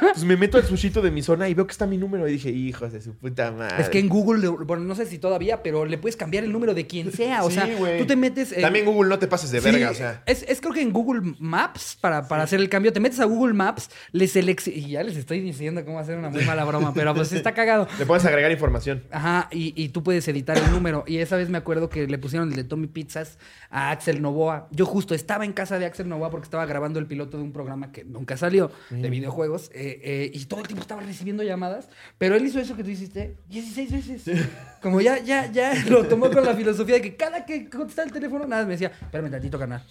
Entonces 0.00 0.24
me 0.24 0.36
meto 0.38 0.56
al 0.56 0.64
sushito 0.64 1.02
de 1.02 1.10
mi 1.10 1.22
zona 1.22 1.48
y 1.50 1.54
veo 1.54 1.66
que 1.66 1.72
está 1.72 1.86
mi 1.86 1.98
número. 1.98 2.26
Y 2.26 2.32
dije, 2.32 2.48
hijos 2.50 2.92
de 2.92 3.02
su 3.02 3.14
puta 3.14 3.52
madre. 3.52 3.76
Es 3.82 3.88
que 3.90 3.98
en 3.98 4.08
Google, 4.08 4.48
bueno, 4.48 4.84
no 4.84 4.94
sé 4.94 5.04
si 5.06 5.18
todavía, 5.18 5.62
pero 5.62 5.84
le 5.84 5.98
puedes 5.98 6.16
cambiar 6.16 6.44
el 6.44 6.52
número 6.52 6.72
de 6.72 6.86
quien 6.86 7.12
sea. 7.12 7.44
O 7.44 7.50
Sí, 7.50 7.56
sea, 7.56 7.66
güey. 7.76 7.98
tú 7.98 8.06
te 8.06 8.16
metes. 8.16 8.52
en- 8.52 8.62
También 8.62 8.86
Google 8.86 9.10
no 9.10 9.18
te 9.18 9.26
pases 9.26 9.50
de 9.50 9.60
Sí, 9.60 9.70
verga, 9.70 9.90
o 9.90 9.94
sea. 9.94 10.22
Es, 10.24 10.44
es 10.48 10.60
creo 10.62 10.72
que 10.72 10.80
en 10.80 10.92
Google 10.92 11.34
Maps, 11.40 11.98
para, 12.00 12.26
para 12.26 12.42
hacer 12.44 12.58
el 12.58 12.68
cambio, 12.70 12.92
te 12.92 13.00
metes 13.00 13.20
a 13.20 13.24
Google 13.26 13.52
Maps, 13.52 13.90
le 14.12 14.26
seleccionas. 14.28 14.82
Y 14.82 14.88
ya 14.90 15.02
les 15.02 15.16
estoy 15.18 15.40
diciendo 15.40 15.84
cómo 15.84 15.98
hacer 15.98 16.16
una 16.16 16.30
muy 16.30 16.44
mala 16.44 16.64
broma, 16.64 16.94
pero 16.94 17.14
pues 17.14 17.32
está 17.32 17.52
cagado. 17.52 17.86
Le 17.98 18.06
puedes 18.06 18.24
agregar 18.24 18.50
información. 18.50 19.02
Ajá, 19.10 19.48
y, 19.52 19.74
y 19.76 19.90
tú 19.90 20.02
puedes 20.02 20.26
editar 20.26 20.56
el 20.56 20.70
número. 20.70 21.04
Y 21.06 21.18
esa 21.18 21.36
vez 21.36 21.50
me 21.50 21.58
acuerdo 21.58 21.90
que 21.90 22.06
le 22.06 22.16
pusieron 22.18 22.48
el 22.48 22.56
de 22.56 22.64
Tommy 22.64 22.86
Pizzas 22.86 23.38
a 23.70 23.90
Axel 23.90 24.22
Novoa. 24.22 24.68
Yo 24.70 24.86
justo 24.86 25.14
estaba 25.14 25.44
en 25.44 25.52
casa 25.52 25.78
de 25.78 25.84
Axel 25.84 26.08
Novoa 26.08 26.30
porque 26.30 26.44
estaba 26.44 26.64
grabando 26.64 26.98
el 26.98 27.06
piloto 27.06 27.41
de 27.42 27.46
un 27.48 27.52
programa 27.52 27.92
que 27.92 28.04
nunca 28.04 28.36
salió, 28.36 28.70
de 28.90 29.10
videojuegos. 29.10 29.70
eh, 29.74 30.00
eh, 30.02 30.30
y 30.32 30.44
todo 30.46 30.60
el 30.60 30.66
tiempo 30.66 30.82
estaba 30.82 31.02
recibiendo 31.02 31.42
llamadas. 31.42 31.88
Pero 32.18 32.36
él 32.36 32.44
hizo 32.46 32.60
eso 32.60 32.76
que 32.76 32.84
tú 32.84 32.90
hiciste 32.90 33.36
16 33.48 33.92
veces. 33.92 34.38
Como 34.80 35.00
ya, 35.00 35.18
ya, 35.18 35.50
ya 35.50 35.74
lo 35.88 36.06
tomó 36.06 36.30
con 36.30 36.44
la 36.44 36.54
filosofía 36.54 36.96
de 36.96 37.02
que 37.02 37.16
cada 37.16 37.44
que 37.44 37.68
contestaba 37.68 38.06
el 38.06 38.12
teléfono, 38.12 38.46
nada, 38.46 38.64
me 38.64 38.72
decía, 38.72 38.92
espérame 39.00 39.30
tantito, 39.30 39.58
canal. 39.58 39.82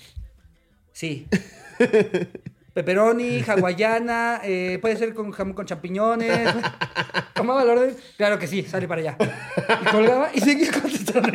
Sí. 0.92 1.28
pepperoni, 2.74 3.44
hawaiana, 3.46 4.42
eh, 4.44 4.80
puede 4.82 4.96
ser 4.98 5.14
con 5.14 5.32
jamón 5.32 5.54
con 5.54 5.66
champiñones. 5.66 6.54
Tomaba 7.34 7.64
la 7.64 7.74
orden. 7.74 7.96
Claro 8.18 8.40
que 8.40 8.48
sí, 8.48 8.64
sale 8.64 8.88
para 8.88 9.02
allá. 9.02 9.18
Y 9.82 9.86
colgaba 9.86 10.30
y 10.34 10.40
seguía 10.40 10.72
contestando. 10.72 11.32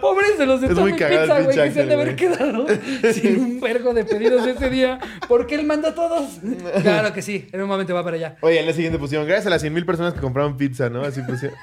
Pobres 0.00 0.38
de 0.38 0.46
los 0.46 0.60
de 0.60 0.74
Tommy 0.74 0.92
Pizza, 0.92 1.40
güey, 1.40 1.56
que 1.56 1.70
se 1.70 1.82
han 1.82 1.88
de 1.88 1.94
haber 1.94 2.16
quedado 2.16 2.66
sin 3.12 3.40
un 3.40 3.60
vergo 3.60 3.92
de 3.92 4.04
pedidos 4.04 4.46
ese 4.46 4.70
día. 4.70 4.98
Porque 5.28 5.54
él 5.54 5.66
manda 5.66 5.90
a 5.90 5.94
todos. 5.94 6.38
Claro 6.82 7.12
que 7.12 7.22
sí, 7.22 7.48
en 7.52 7.60
un 7.62 7.68
momento 7.68 7.94
va 7.94 8.04
para 8.04 8.16
allá. 8.16 8.36
Oye, 8.40 8.60
en 8.60 8.66
la 8.66 8.72
siguiente 8.72 8.98
pusieron, 8.98 9.26
gracias 9.26 9.46
a 9.46 9.50
las 9.50 9.60
100 9.60 9.72
mil 9.72 9.86
personas 9.86 10.14
que 10.14 10.20
compraron 10.20 10.56
pizza, 10.56 10.88
¿no? 10.88 11.02
Así 11.02 11.22
pusieron. 11.22 11.56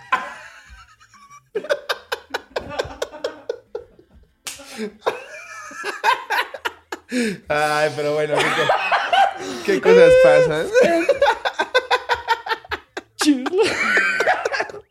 Ay, 7.47 7.91
pero 7.95 8.13
bueno, 8.15 8.35
qué, 8.35 8.43
co- 8.43 9.63
qué 9.65 9.81
cosas 9.81 10.11
pasan. 10.23 10.67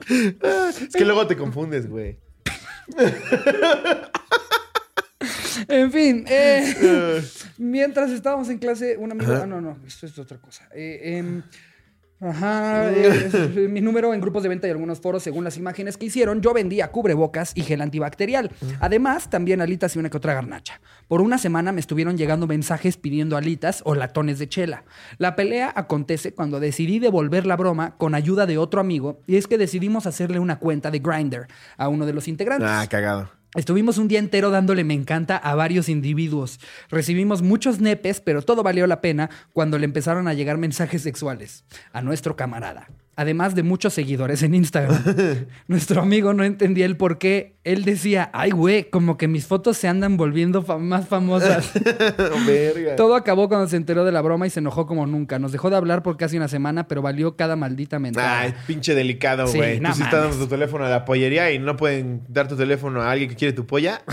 Es 0.08 0.94
que 0.96 1.04
luego 1.04 1.26
te 1.26 1.36
confundes, 1.36 1.88
güey. 1.88 2.18
En 5.68 5.90
fin, 5.90 6.24
eh, 6.28 7.22
mientras 7.58 8.10
estábamos 8.10 8.48
en 8.50 8.58
clase, 8.58 8.96
un 8.98 9.10
amigo. 9.12 9.32
Ah, 9.34 9.46
no, 9.46 9.60
no, 9.60 9.78
esto 9.86 10.06
es 10.06 10.18
otra 10.18 10.38
cosa. 10.38 10.68
Eh, 10.74 11.42
ajá, 12.20 12.90
eh, 12.92 13.30
es- 13.32 13.56
mi 13.70 13.80
número 13.80 14.14
en 14.14 14.20
grupos 14.20 14.42
de 14.42 14.48
venta 14.48 14.66
y 14.66 14.70
algunos 14.70 15.00
foros, 15.00 15.22
según 15.22 15.44
las 15.44 15.56
imágenes 15.56 15.96
que 15.96 16.06
hicieron, 16.06 16.40
yo 16.40 16.52
vendía 16.54 16.88
cubrebocas 16.90 17.52
y 17.54 17.62
gel 17.62 17.80
antibacterial. 17.82 18.50
Además, 18.80 19.28
también 19.30 19.60
alitas 19.60 19.94
y 19.96 19.98
una 19.98 20.10
que 20.10 20.16
otra 20.16 20.34
garnacha. 20.34 20.80
Por 21.08 21.20
una 21.20 21.38
semana 21.38 21.72
me 21.72 21.80
estuvieron 21.80 22.16
llegando 22.16 22.46
mensajes 22.46 22.96
pidiendo 22.96 23.36
alitas 23.36 23.82
o 23.84 23.94
latones 23.94 24.38
de 24.38 24.48
chela. 24.48 24.84
La 25.18 25.36
pelea 25.36 25.72
acontece 25.76 26.32
cuando 26.32 26.58
decidí 26.60 26.98
devolver 26.98 27.46
la 27.46 27.56
broma 27.56 27.96
con 27.96 28.14
ayuda 28.14 28.46
de 28.46 28.58
otro 28.58 28.80
amigo 28.80 29.20
y 29.26 29.36
es 29.36 29.46
que 29.46 29.58
decidimos 29.58 30.06
hacerle 30.06 30.38
una 30.38 30.58
cuenta 30.58 30.90
de 30.90 30.98
Grindr 31.00 31.46
a 31.76 31.88
uno 31.88 32.06
de 32.06 32.12
los 32.12 32.28
integrantes. 32.28 32.68
Ah, 32.70 32.86
cagado. 32.88 33.30
Estuvimos 33.54 33.98
un 33.98 34.08
día 34.08 34.18
entero 34.18 34.50
dándole 34.50 34.84
me 34.84 34.94
encanta 34.94 35.36
a 35.36 35.54
varios 35.54 35.88
individuos. 35.88 36.60
Recibimos 36.90 37.42
muchos 37.42 37.80
nepes, 37.80 38.20
pero 38.20 38.42
todo 38.42 38.62
valió 38.62 38.86
la 38.86 39.00
pena 39.00 39.30
cuando 39.52 39.78
le 39.78 39.84
empezaron 39.84 40.28
a 40.28 40.34
llegar 40.34 40.58
mensajes 40.58 41.02
sexuales 41.02 41.64
a 41.92 42.02
nuestro 42.02 42.36
camarada. 42.36 42.88
Además 43.18 43.54
de 43.54 43.62
muchos 43.62 43.94
seguidores 43.94 44.42
en 44.42 44.54
Instagram. 44.54 45.02
Nuestro 45.68 46.02
amigo 46.02 46.34
no 46.34 46.44
entendía 46.44 46.84
el 46.84 46.98
por 46.98 47.16
qué. 47.16 47.56
Él 47.64 47.84
decía, 47.84 48.28
ay, 48.34 48.50
güey, 48.50 48.90
como 48.90 49.16
que 49.16 49.26
mis 49.26 49.46
fotos 49.46 49.78
se 49.78 49.88
andan 49.88 50.18
volviendo 50.18 50.60
más 50.78 51.08
famosas. 51.08 51.72
Verga. 52.46 52.94
Todo 52.96 53.14
acabó 53.14 53.48
cuando 53.48 53.68
se 53.68 53.76
enteró 53.76 54.04
de 54.04 54.12
la 54.12 54.20
broma 54.20 54.46
y 54.46 54.50
se 54.50 54.60
enojó 54.60 54.86
como 54.86 55.06
nunca. 55.06 55.38
Nos 55.38 55.50
dejó 55.50 55.70
de 55.70 55.76
hablar 55.76 56.02
por 56.02 56.18
casi 56.18 56.36
una 56.36 56.48
semana, 56.48 56.88
pero 56.88 57.00
valió 57.00 57.36
cada 57.36 57.56
maldita 57.56 57.98
mentada. 57.98 58.40
Ay, 58.40 58.54
pinche 58.66 58.94
delicado, 58.94 59.46
Sí, 59.46 59.56
güey. 59.56 59.80
no 59.80 59.88
Tú 59.90 59.96
sí 59.96 60.02
estás 60.02 60.20
dando 60.20 60.36
tu 60.36 60.46
teléfono 60.46 60.84
a 60.84 60.90
la 60.90 61.06
pollería 61.06 61.50
y 61.52 61.58
no 61.58 61.74
pueden 61.76 62.20
dar 62.28 62.48
tu 62.48 62.56
teléfono 62.56 63.00
a 63.00 63.10
alguien 63.10 63.30
que 63.30 63.36
quiere 63.36 63.54
tu 63.54 63.66
polla. 63.66 64.02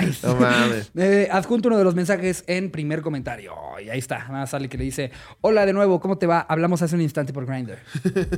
Nice. 0.00 0.26
No 0.26 0.34
mames. 0.36 0.90
Eh, 0.96 1.28
adjunto 1.30 1.68
uno 1.68 1.76
de 1.78 1.84
los 1.84 1.94
mensajes 1.94 2.44
en 2.46 2.70
primer 2.70 3.02
comentario. 3.02 3.52
Y 3.84 3.88
ahí 3.88 3.98
está. 3.98 4.18
Nada 4.20 4.32
más 4.40 4.50
sale 4.50 4.68
que 4.68 4.78
le 4.78 4.84
dice: 4.84 5.10
Hola 5.40 5.66
de 5.66 5.72
nuevo, 5.72 6.00
¿cómo 6.00 6.18
te 6.18 6.26
va? 6.26 6.40
Hablamos 6.40 6.80
hace 6.82 6.94
un 6.94 7.02
instante 7.02 7.32
por 7.32 7.46
Grindr. 7.46 7.78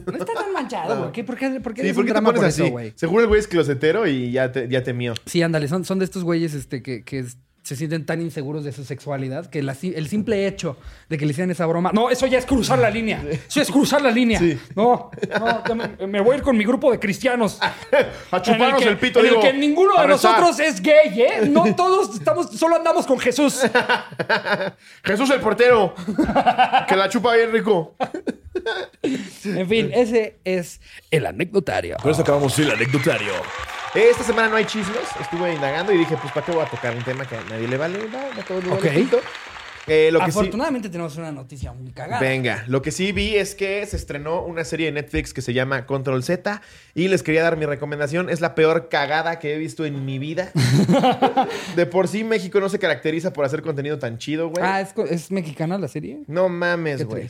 No 0.07 0.17
está 0.19 0.33
tan 0.35 0.53
manchado. 0.53 1.03
¿Por 1.05 1.13
qué? 1.13 1.25
¿Por 1.25 1.37
qué, 1.37 1.61
por 1.61 1.75
qué 1.75 1.83
Sí, 1.83 1.93
¿por 1.93 2.05
qué 2.07 2.13
te 2.13 2.23
pones 2.23 2.37
por 2.41 2.45
así? 2.49 2.63
eso, 2.63 2.71
güey? 2.73 2.93
Seguro 2.97 3.23
el 3.23 3.29
güey 3.29 3.41
es 3.41 3.49
closetero 3.49 4.07
y 4.07 4.31
ya 4.33 4.51
te, 4.53 4.69
ya 4.69 4.83
te 4.83 4.93
mío. 4.93 5.15
Sí, 5.27 5.43
ándale. 5.43 5.69
Son, 5.69 5.85
son 5.85 5.99
de 5.99 6.05
estos 6.07 6.25
güeyes 6.25 6.55
este, 6.55 6.83
que, 6.83 7.05
que 7.05 7.21
es- 7.21 7.39
se 7.67 7.75
sienten 7.75 8.07
tan 8.07 8.23
inseguros 8.23 8.63
de 8.63 8.71
su 8.71 8.85
sexualidad 8.85 9.47
que 9.47 9.61
la 9.61 9.77
el 9.83 10.09
simple 10.09 10.47
hecho 10.47 10.77
de 11.09 11.19
que 11.19 11.27
le 11.27 11.33
hicieran 11.33 11.51
esa 11.51 11.67
broma. 11.67 11.91
No, 11.93 12.11
eso 12.11 12.25
ya 12.29 12.39
es 12.39 12.47
cruzar 12.47 12.79
la 12.79 12.91
línea. 12.91 13.25
Eso 13.29 13.61
es 13.61 13.73
cruzar 13.73 14.01
la 14.03 14.13
línea. 14.13 14.39
Sí. 14.39 14.57
No, 14.77 15.11
no, 15.37 15.75
me, 15.75 16.07
me 16.07 16.21
voy 16.21 16.35
a 16.35 16.37
ir 16.37 16.43
con 16.45 16.57
mi 16.57 16.65
grupo 16.65 16.93
de 16.93 17.01
cristianos. 17.01 17.59
A 18.31 18.41
chuparnos 18.41 18.69
en 18.69 18.75
el, 18.77 18.83
que, 18.85 18.89
el 18.91 18.99
pito, 18.99 19.19
en 19.19 19.25
digo. 19.25 19.43
el 19.43 19.51
que 19.51 19.59
ninguno 19.59 20.01
de 20.01 20.07
nosotros 20.07 20.61
es 20.61 20.81
gay, 20.81 21.21
¿eh? 21.21 21.49
No 21.49 21.75
todos 21.75 22.15
estamos, 22.15 22.53
solo 22.53 22.77
andamos 22.77 23.05
con 23.05 23.19
Jesús. 23.19 23.63
Jesús 25.03 25.29
el 25.31 25.41
portero. 25.41 25.93
que 26.87 26.95
la 26.95 27.09
chupa 27.09 27.35
bien 27.35 27.51
rico. 27.51 27.97
En 29.45 29.69
fin, 29.69 29.91
ese 29.93 30.37
es 30.45 30.81
el 31.11 31.27
anecdotario. 31.27 31.97
Con 32.01 32.13
eso 32.13 32.23
acabamos 32.23 32.57
el 32.61 32.71
anecdotario. 32.71 33.33
Esta 33.95 34.25
semana 34.25 34.49
no 34.49 34.57
hay 34.57 34.65
chismes. 34.67 35.09
Estuve 35.21 35.55
indagando 35.55 35.93
y 35.93 35.99
dije, 35.99 36.17
pues, 36.21 36.33
¿para 36.33 36.45
qué 36.45 36.53
voy 36.53 36.65
a 36.65 36.69
tocar 36.69 36.95
un 36.95 37.03
tema 37.03 37.25
que 37.27 37.37
a 37.37 37.43
nadie 37.45 37.67
le 37.67 37.77
vale? 37.77 37.99
Va, 38.07 38.41
a 38.41 38.45
todos 38.45 38.63
les 38.63 38.71
vale 38.73 38.89
Ok. 38.89 38.95
pito. 38.95 39.21
Eh, 39.87 40.11
lo 40.11 40.19
que 40.19 40.33
sí... 40.33 40.39
Afortunadamente 40.39 40.89
tenemos 40.89 41.17
una 41.17 41.31
noticia 41.31 41.73
muy 41.73 41.93
cagada. 41.93 42.21
Venga, 42.21 42.65
lo 42.67 42.83
que 42.83 42.91
sí 42.91 43.13
vi 43.13 43.37
es 43.37 43.55
que 43.55 43.87
se 43.87 43.97
estrenó 43.97 44.43
una 44.43 44.65
serie 44.65 44.87
de 44.87 44.93
Netflix 44.93 45.33
que 45.33 45.43
se 45.43 45.55
llama 45.55 45.87
Control 45.87 46.25
Z 46.25 46.61
y 46.95 47.07
les 47.09 47.23
quería 47.23 47.45
dar 47.45 47.57
mi 47.57 47.67
recomendación. 47.67 48.29
Es 48.29 48.41
la 48.41 48.55
peor 48.57 48.89
cagada 48.89 49.39
que 49.39 49.55
he 49.55 49.59
visto 49.59 49.85
en 49.85 50.05
mi 50.05 50.19
vida. 50.19 50.51
De 51.77 51.87
por 51.87 52.09
sí 52.09 52.25
México 52.25 52.59
no 52.59 52.69
se 52.69 52.81
caracteriza 52.81 53.33
por 53.33 53.45
hacer 53.45 53.63
contenido 53.63 53.99
tan 53.99 54.19
chido, 54.19 54.49
güey. 54.49 54.65
Ah, 54.67 54.81
¿es, 54.81 55.31
mexicana 55.31 55.79
la 55.79 55.89
serie? 55.89 56.23
No 56.27 56.49
mames, 56.49 57.05
güey. 57.05 57.29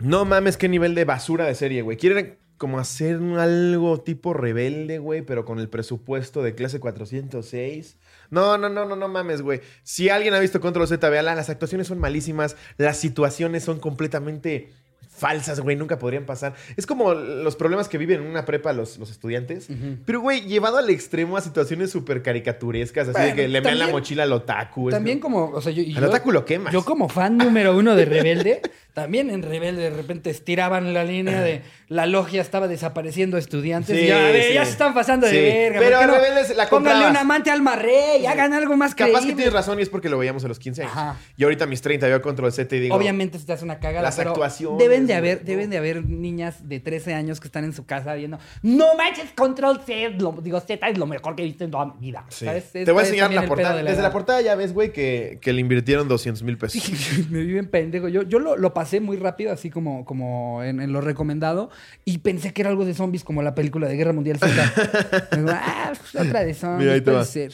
No 0.00 0.26
mames, 0.26 0.58
qué 0.58 0.68
nivel 0.68 0.94
de 0.94 1.04
basura 1.06 1.46
de 1.46 1.54
serie, 1.54 1.80
güey. 1.80 1.96
Quieren 1.96 2.36
como 2.64 2.78
hacer 2.78 3.16
algo 3.16 4.00
tipo 4.00 4.32
rebelde, 4.32 4.98
güey, 4.98 5.20
pero 5.20 5.44
con 5.44 5.58
el 5.58 5.68
presupuesto 5.68 6.42
de 6.42 6.54
clase 6.54 6.80
406. 6.80 7.98
No, 8.30 8.56
no, 8.56 8.70
no, 8.70 8.86
no, 8.86 8.96
no 8.96 9.06
mames, 9.06 9.42
güey. 9.42 9.60
Si 9.82 10.08
alguien 10.08 10.32
ha 10.32 10.38
visto 10.38 10.62
Control 10.62 10.88
Z, 10.88 11.06
véala, 11.10 11.34
las 11.34 11.50
actuaciones 11.50 11.88
son 11.88 11.98
malísimas, 11.98 12.56
las 12.78 12.96
situaciones 12.96 13.64
son 13.64 13.80
completamente 13.80 14.72
falsas, 15.16 15.60
güey, 15.60 15.76
nunca 15.76 15.98
podrían 15.98 16.24
pasar. 16.24 16.54
Es 16.76 16.86
como 16.86 17.14
los 17.14 17.56
problemas 17.56 17.88
que 17.88 17.98
viven 17.98 18.20
en 18.22 18.26
una 18.26 18.44
prepa 18.44 18.72
los, 18.72 18.98
los 18.98 19.10
estudiantes. 19.10 19.68
Pero, 20.04 20.20
güey, 20.20 20.42
llevado 20.42 20.78
al 20.78 20.90
extremo 20.90 21.36
a 21.36 21.40
situaciones 21.40 21.90
súper 21.90 22.22
caricaturescas, 22.22 23.08
así 23.08 23.22
de 23.22 23.34
que 23.34 23.48
le 23.48 23.60
mean 23.60 23.78
la 23.78 23.88
mochila 23.88 24.24
al 24.24 24.32
otaku. 24.32 24.90
También 24.90 25.18
que- 25.18 25.22
como, 25.22 25.50
o 25.50 25.60
sea, 25.60 25.72
yo, 25.72 25.82
Al 25.96 26.02
yo- 26.02 26.08
otaku 26.08 26.32
lo 26.32 26.44
quemas. 26.44 26.72
Yo 26.72 26.84
como 26.84 27.08
fan 27.08 27.36
número 27.36 27.76
uno 27.76 27.94
de 27.96 28.04
Rebelde, 28.04 28.60
también 28.92 29.30
en 29.30 29.42
Rebelde 29.42 29.82
de 29.82 29.90
repente 29.90 30.30
estiraban 30.30 30.92
la 30.94 31.04
línea 31.04 31.40
de 31.40 31.62
la 31.88 32.06
logia 32.06 32.40
estaba 32.40 32.68
desapareciendo 32.68 33.36
estudiantes. 33.38 33.96
Sí, 33.96 34.04
y 34.04 34.08
ya, 34.08 34.32
sí. 34.32 34.42
se 34.42 34.62
están 34.62 34.94
pasando 34.94 35.26
Sí. 35.26 35.36
de 35.36 35.42
verga. 35.70 35.78
Pero 35.80 35.98
¿por 35.98 36.06
qué 36.06 36.14
a 36.14 36.18
Rebeldes 36.20 36.56
la 36.56 36.68
Pónganle 36.68 37.08
un 37.10 37.16
amante 37.16 37.50
al 37.50 37.64
rey, 37.78 38.26
hagan 38.26 38.52
algo 38.52 38.76
más 38.76 38.94
Capaz 38.94 39.06
que 39.06 39.12
creíble. 39.18 39.34
tienes 39.36 39.52
razón 39.52 39.78
y 39.78 39.82
es 39.82 39.88
porque 39.88 40.08
lo 40.08 40.18
veíamos 40.18 40.44
a 40.44 40.48
los 40.48 40.58
15 40.58 40.82
años. 40.82 40.92
Ajá. 40.96 41.16
Y 41.36 41.44
ahorita 41.44 41.64
a 41.64 41.66
mis 41.66 41.82
30 41.82 42.06
veo 42.06 42.20
Control 42.22 42.52
Z 42.52 42.74
y 42.76 42.80
digo... 42.80 42.94
Obviamente 42.94 43.38
se 43.38 43.46
te 43.46 43.52
hace 43.52 43.64
una 43.64 43.78
cagada. 43.78 44.02
Las 44.02 44.16
pero 44.16 44.30
actuaciones, 44.30 44.78
Deben 44.78 45.03
de 45.06 45.18
güey, 45.18 45.30
haber, 45.32 45.44
deben 45.44 45.70
de 45.70 45.78
haber 45.78 46.04
niñas 46.04 46.68
de 46.68 46.80
13 46.80 47.14
años 47.14 47.40
que 47.40 47.48
están 47.48 47.64
en 47.64 47.72
su 47.72 47.84
casa 47.86 48.14
viendo. 48.14 48.38
No 48.62 48.96
manches, 48.96 49.30
Control 49.36 49.80
Z. 49.84 50.16
lo- 50.18 50.32
digo, 50.42 50.60
Z 50.60 50.88
es 50.88 50.98
lo 50.98 51.06
mejor 51.06 51.36
que 51.36 51.42
he 51.42 51.46
visto 51.46 51.64
en 51.64 51.70
toda 51.70 51.86
mi 51.86 51.92
vida. 52.00 52.24
Sí. 52.28 52.44
¿sabes? 52.44 52.70
Te 52.72 52.90
voy 52.90 53.02
a 53.02 53.06
enseñar 53.06 53.32
la 53.32 53.46
portada. 53.46 53.76
de 53.76 53.82
la 53.82 53.90
Desde 53.90 54.00
edad. 54.02 54.08
la 54.08 54.12
portada 54.12 54.40
ya 54.40 54.54
ves, 54.54 54.72
güey, 54.72 54.92
que, 54.92 55.38
que 55.40 55.52
le 55.52 55.60
invirtieron 55.60 56.08
200 56.08 56.42
mil 56.42 56.58
pesos. 56.58 56.82
me 57.30 57.40
vi 57.40 57.52
bien 57.52 57.68
pendejo. 57.68 58.08
Yo, 58.08 58.22
yo 58.22 58.38
lo, 58.38 58.56
lo 58.56 58.74
pasé 58.74 59.00
muy 59.00 59.16
rápido, 59.16 59.52
así 59.52 59.70
como, 59.70 60.04
como 60.04 60.62
en, 60.62 60.80
en 60.80 60.92
lo 60.92 61.00
recomendado, 61.00 61.70
y 62.04 62.18
pensé 62.18 62.52
que 62.52 62.62
era 62.62 62.70
algo 62.70 62.84
de 62.84 62.94
zombies 62.94 63.24
como 63.24 63.42
la 63.42 63.54
película 63.54 63.88
de 63.88 63.96
Guerra 63.96 64.12
Mundial 64.12 64.38
Z. 64.38 65.28
Digo, 65.36 65.48
ah, 65.50 65.92
pues, 65.98 66.26
otra 66.26 66.44
de 66.44 66.54
zombies, 66.54 66.80
Mira, 66.80 66.92
ahí 66.94 67.00
te 67.00 67.04
puede 67.04 67.16
va. 67.18 67.24
ser. 67.24 67.52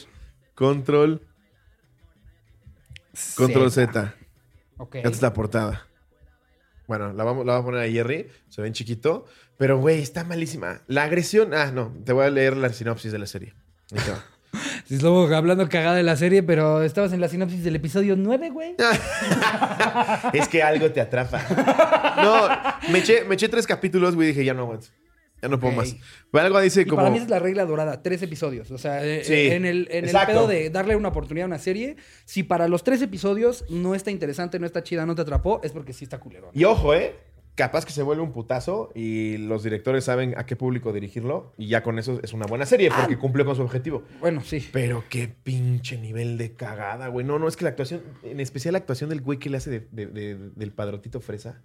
Control, 0.55 1.21
Control 3.35 3.71
Z. 3.71 3.91
Z. 3.91 4.15
Esta 4.93 5.09
es 5.09 5.21
la 5.21 5.33
portada. 5.33 5.85
Bueno, 6.91 7.13
la 7.13 7.23
vamos, 7.23 7.45
la 7.45 7.53
vamos 7.53 7.63
a 7.63 7.71
poner 7.71 7.87
a 7.87 7.89
Jerry. 7.89 8.27
Se 8.49 8.61
ve 8.61 8.67
en 8.67 8.73
chiquito. 8.73 9.25
Pero, 9.55 9.79
güey, 9.79 10.01
está 10.01 10.25
malísima. 10.25 10.81
La 10.87 11.03
agresión... 11.03 11.53
Ah, 11.53 11.71
no. 11.71 11.93
Te 12.03 12.11
voy 12.11 12.25
a 12.25 12.29
leer 12.29 12.57
la 12.57 12.67
sinopsis 12.73 13.13
de 13.13 13.17
la 13.17 13.27
serie. 13.27 13.53
Estamos 14.89 15.31
hablando 15.31 15.69
cagada 15.69 15.95
de 15.95 16.03
la 16.03 16.17
serie, 16.17 16.43
pero 16.43 16.83
estabas 16.83 17.13
en 17.13 17.21
la 17.21 17.29
sinopsis 17.29 17.63
del 17.63 17.77
episodio 17.77 18.17
9, 18.17 18.49
güey. 18.49 18.75
es 20.33 20.49
que 20.49 20.61
algo 20.61 20.91
te 20.91 20.99
atrapa. 20.99 21.41
No, 22.17 22.91
me 22.91 22.99
eché, 22.99 23.23
me 23.23 23.35
eché 23.35 23.47
tres 23.47 23.65
capítulos, 23.65 24.13
güey, 24.13 24.27
y 24.27 24.31
dije, 24.33 24.43
ya 24.43 24.53
no 24.53 24.63
aguanto. 24.63 24.87
Ya 25.41 25.49
no 25.49 25.59
puedo 25.59 25.73
más. 25.75 25.95
Dice 26.63 26.81
Y 26.81 26.85
como... 26.85 26.97
para 26.97 27.09
mí 27.09 27.17
es 27.17 27.29
la 27.29 27.39
regla 27.39 27.65
dorada, 27.65 28.01
tres 28.03 28.21
episodios. 28.21 28.69
O 28.71 28.77
sea, 28.77 29.03
eh, 29.05 29.23
Sí, 29.23 29.33
eh, 29.33 29.55
en 29.55 29.65
el, 29.65 29.87
en 29.91 30.05
el 30.07 30.15
pedo 30.27 30.47
de 30.47 30.69
darle 30.69 30.95
una 30.95 31.09
oportunidad 31.09 31.45
a 31.45 31.47
una 31.47 31.59
serie, 31.59 31.95
si 32.25 32.43
para 32.43 32.67
los 32.67 32.83
tres 32.83 33.01
episodios 33.01 33.65
no 33.69 33.95
está 33.95 34.11
interesante, 34.11 34.59
no 34.59 34.65
está 34.65 34.83
chida, 34.83 35.05
no 35.05 35.15
te 35.15 35.23
atrapó, 35.23 35.59
es 35.63 35.71
porque 35.71 35.93
sí 35.93 36.03
está 36.05 36.19
culero. 36.19 36.51
Y 36.53 36.63
ojo, 36.65 36.93
¿eh? 36.93 37.15
Capaz 37.53 37.85
que 37.85 37.91
se 37.91 38.01
vuelve 38.01 38.23
un 38.23 38.31
putazo 38.31 38.91
y 38.95 39.35
los 39.37 39.61
directores 39.61 40.05
saben 40.05 40.33
a 40.37 40.45
qué 40.45 40.55
público 40.55 40.93
dirigirlo 40.93 41.51
y 41.57 41.67
ya 41.67 41.83
con 41.83 41.99
eso 41.99 42.17
es 42.23 42.31
una 42.31 42.45
buena 42.45 42.65
serie 42.65 42.89
porque 42.97 43.17
cumplió 43.17 43.43
con 43.45 43.57
su 43.57 43.61
objetivo. 43.61 44.03
Bueno, 44.21 44.41
sí. 44.41 44.65
Pero 44.71 45.03
qué 45.09 45.27
pinche 45.27 45.97
nivel 45.97 46.37
de 46.37 46.53
cagada, 46.53 47.09
güey. 47.09 47.25
No, 47.25 47.39
no, 47.39 47.49
es 47.49 47.57
que 47.57 47.65
la 47.65 47.71
actuación, 47.71 48.03
en 48.23 48.39
especial 48.39 48.71
la 48.71 48.77
actuación 48.77 49.09
del 49.09 49.19
güey 49.19 49.37
que 49.37 49.49
le 49.49 49.57
hace 49.57 49.69
de- 49.69 49.87
de- 49.91 50.05
de- 50.07 50.35
del 50.55 50.71
padrotito 50.71 51.19
fresa. 51.19 51.61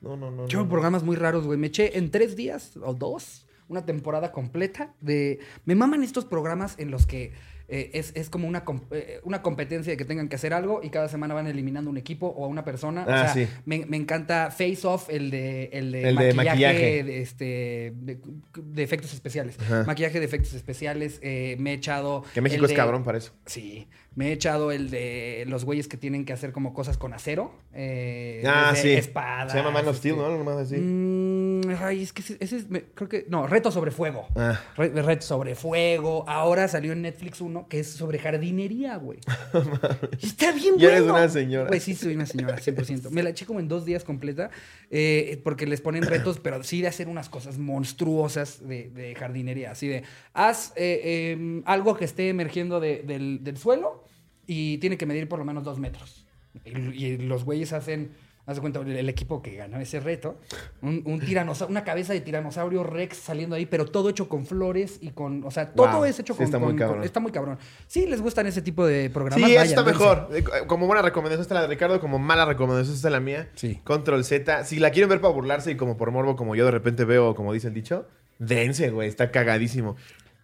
No, 0.00 0.16
no, 0.16 0.30
no. 0.30 0.46
Yo 0.46 0.60
no, 0.60 0.68
programas 0.68 1.02
muy 1.02 1.16
raros, 1.16 1.46
güey. 1.46 1.58
Me 1.58 1.68
eché 1.68 1.98
en 1.98 2.10
tres 2.10 2.36
días 2.36 2.76
o 2.82 2.94
dos 2.94 3.46
una 3.68 3.84
temporada 3.84 4.32
completa 4.32 4.94
de... 5.00 5.40
Me 5.64 5.74
maman 5.74 6.02
estos 6.02 6.24
programas 6.24 6.78
en 6.78 6.90
los 6.90 7.06
que 7.06 7.32
eh, 7.68 7.90
es, 7.94 8.12
es, 8.14 8.30
como 8.30 8.46
una, 8.46 8.64
eh, 8.92 9.20
una 9.24 9.42
competencia 9.42 9.90
de 9.92 9.96
que 9.96 10.04
tengan 10.04 10.28
que 10.28 10.36
hacer 10.36 10.54
algo 10.54 10.80
y 10.82 10.90
cada 10.90 11.08
semana 11.08 11.34
van 11.34 11.46
eliminando 11.46 11.90
un 11.90 11.96
equipo 11.96 12.26
o 12.28 12.44
a 12.44 12.48
una 12.48 12.64
persona. 12.64 13.04
Ah, 13.08 13.12
o 13.12 13.18
sea, 13.24 13.34
sí. 13.34 13.48
me, 13.64 13.84
me, 13.86 13.96
encanta 13.96 14.50
Face 14.50 14.80
Off, 14.84 15.08
el 15.10 15.30
de, 15.30 15.70
el 15.72 15.90
de 15.92 16.08
El 16.08 16.16
de 16.16 16.34
maquillaje. 16.34 17.02
De, 17.02 17.20
este, 17.22 17.92
de, 17.96 18.82
efectos 18.82 19.12
especiales. 19.12 19.56
Ajá. 19.60 19.84
Maquillaje 19.84 20.20
de 20.20 20.24
efectos 20.26 20.54
especiales. 20.54 21.18
eh, 21.22 21.56
me 21.58 21.70
he 21.72 21.74
echado. 21.74 22.24
Que 22.34 22.40
México 22.40 22.66
es 22.66 22.72
cabrón 22.72 23.02
para 23.04 23.18
eso. 23.18 23.32
Sí. 23.46 23.88
Me 24.14 24.28
he 24.28 24.32
echado 24.32 24.72
el 24.72 24.88
de 24.88 25.44
los 25.46 25.64
güeyes 25.66 25.88
que 25.88 25.98
tienen 25.98 26.24
que 26.24 26.32
hacer 26.32 26.52
como 26.52 26.72
cosas 26.72 26.96
con 26.96 27.12
acero. 27.12 27.52
Eh, 27.74 28.42
Ah, 28.46 28.72
sí. 28.74 28.90
Espadas. 28.92 29.52
Se 29.52 29.58
llama 29.58 29.70
Man 29.72 29.82
of 29.88 29.96
este, 29.96 30.08
Steel, 30.08 30.16
¿no? 30.16 30.24
Algo 30.26 30.42
más 30.44 30.56
así. 30.56 30.76
Mm, 30.76 31.60
ay, 31.82 32.02
es 32.02 32.12
que 32.12 32.22
ese, 32.22 32.36
ese 32.40 32.56
es, 32.56 32.70
me- 32.70 32.82
creo 32.84 33.08
que, 33.08 33.26
no, 33.28 33.46
Reto 33.46 33.70
sobre 33.70 33.90
Fuego. 33.90 34.26
Ah. 34.36 34.58
Re- 34.76 34.88
Reto 35.02 35.22
sobre 35.26 35.54
Fuego. 35.54 36.24
Ahora 36.28 36.66
salió 36.68 36.92
en 36.92 37.02
Netflix 37.02 37.40
uno 37.42 37.55
que 37.68 37.80
es 37.80 37.88
sobre 37.90 38.18
jardinería, 38.18 38.96
güey. 38.96 39.18
Está 40.22 40.52
bien 40.52 40.74
Ya 40.76 40.88
bueno. 40.88 40.96
eres 40.98 41.02
una 41.10 41.28
señora. 41.28 41.66
Pues 41.68 41.82
sí, 41.82 41.94
soy 41.94 42.14
una 42.14 42.26
señora, 42.26 42.56
100%. 42.60 43.10
Me 43.10 43.22
la 43.22 43.30
eché 43.30 43.46
como 43.46 43.60
en 43.60 43.68
dos 43.68 43.84
días 43.84 44.04
completa 44.04 44.50
eh, 44.90 45.40
porque 45.44 45.66
les 45.66 45.80
ponen 45.80 46.02
retos, 46.04 46.38
pero 46.40 46.62
sí 46.62 46.80
de 46.82 46.88
hacer 46.88 47.08
unas 47.08 47.28
cosas 47.28 47.58
monstruosas 47.58 48.66
de, 48.66 48.90
de 48.90 49.14
jardinería. 49.14 49.70
Así 49.72 49.88
de, 49.88 50.02
haz 50.34 50.72
eh, 50.76 51.00
eh, 51.36 51.62
algo 51.64 51.96
que 51.96 52.04
esté 52.04 52.28
emergiendo 52.28 52.80
de- 52.80 53.02
del, 53.02 53.42
del 53.42 53.56
suelo 53.56 54.04
y 54.46 54.78
tiene 54.78 54.96
que 54.96 55.06
medir 55.06 55.28
por 55.28 55.38
lo 55.38 55.44
menos 55.44 55.64
dos 55.64 55.78
metros. 55.78 56.26
Y, 56.64 57.04
y 57.04 57.16
los 57.18 57.44
güeyes 57.44 57.72
hacen, 57.72 58.10
haz 58.46 58.54
de 58.56 58.60
cuenta, 58.60 58.80
el, 58.80 59.08
equipo 59.08 59.42
que 59.42 59.56
ganó 59.56 59.78
ese 59.80 59.98
reto, 60.00 60.36
un, 60.80 61.02
un 61.04 61.20
tiranosa- 61.20 61.68
una 61.68 61.82
cabeza 61.84 62.12
de 62.12 62.20
tiranosaurio 62.20 62.84
rex 62.84 63.16
saliendo 63.16 63.56
ahí, 63.56 63.66
pero 63.66 63.86
todo 63.86 64.08
hecho 64.08 64.28
con 64.28 64.46
flores 64.46 64.98
y 65.00 65.10
con, 65.10 65.42
o 65.44 65.50
sea, 65.50 65.72
todo 65.72 65.88
Wow, 65.90 66.04
es 66.04 66.18
hecho 66.20 66.32
sí 66.34 66.38
con, 66.38 66.44
está 66.44 66.58
muy 66.58 66.76
cabrón. 66.76 66.98
con- 66.98 67.04
está 67.04 67.20
muy 67.20 67.32
cabrón. 67.32 67.58
Sí, 67.88 68.06
les 68.06 68.20
gustan 68.22 68.46
ese 68.46 68.62
tipo 68.62 68.86
de 68.86 69.10
programas. 69.10 69.50
Sí, 69.50 69.56
está 69.56 69.82
mejor. 69.82 70.28
Eh, 70.32 70.44
Como 70.66 70.86
buena 70.86 71.02
recomendación 71.02 71.42
está 71.42 71.54
la 71.54 71.62
de 71.62 71.68
Ricardo, 71.68 72.00
como 72.00 72.18
mala 72.18 72.44
recomendación 72.44 72.94
está 72.94 73.10
la 73.10 73.20
mía. 73.20 73.48
Sí. 73.54 73.80
Control 73.84 74.24
Z. 74.24 74.64
Si 74.64 74.78
la 74.78 74.90
quieren 74.90 75.08
ver 75.10 75.20
para 75.20 75.34
burlarse 75.34 75.72
y 75.72 75.76
como 75.76 75.96
por 75.96 76.10
morbo, 76.12 76.36
como 76.36 76.54
yo 76.54 76.64
de 76.64 76.70
repente 76.70 77.04
veo, 77.04 77.34
como 77.34 77.52
dice 77.52 77.68
el 77.68 77.74
dicho, 77.74 78.06
dense, 78.38 78.90
güey. 78.90 79.08
Está 79.08 79.30
cagadísimo. 79.30 79.96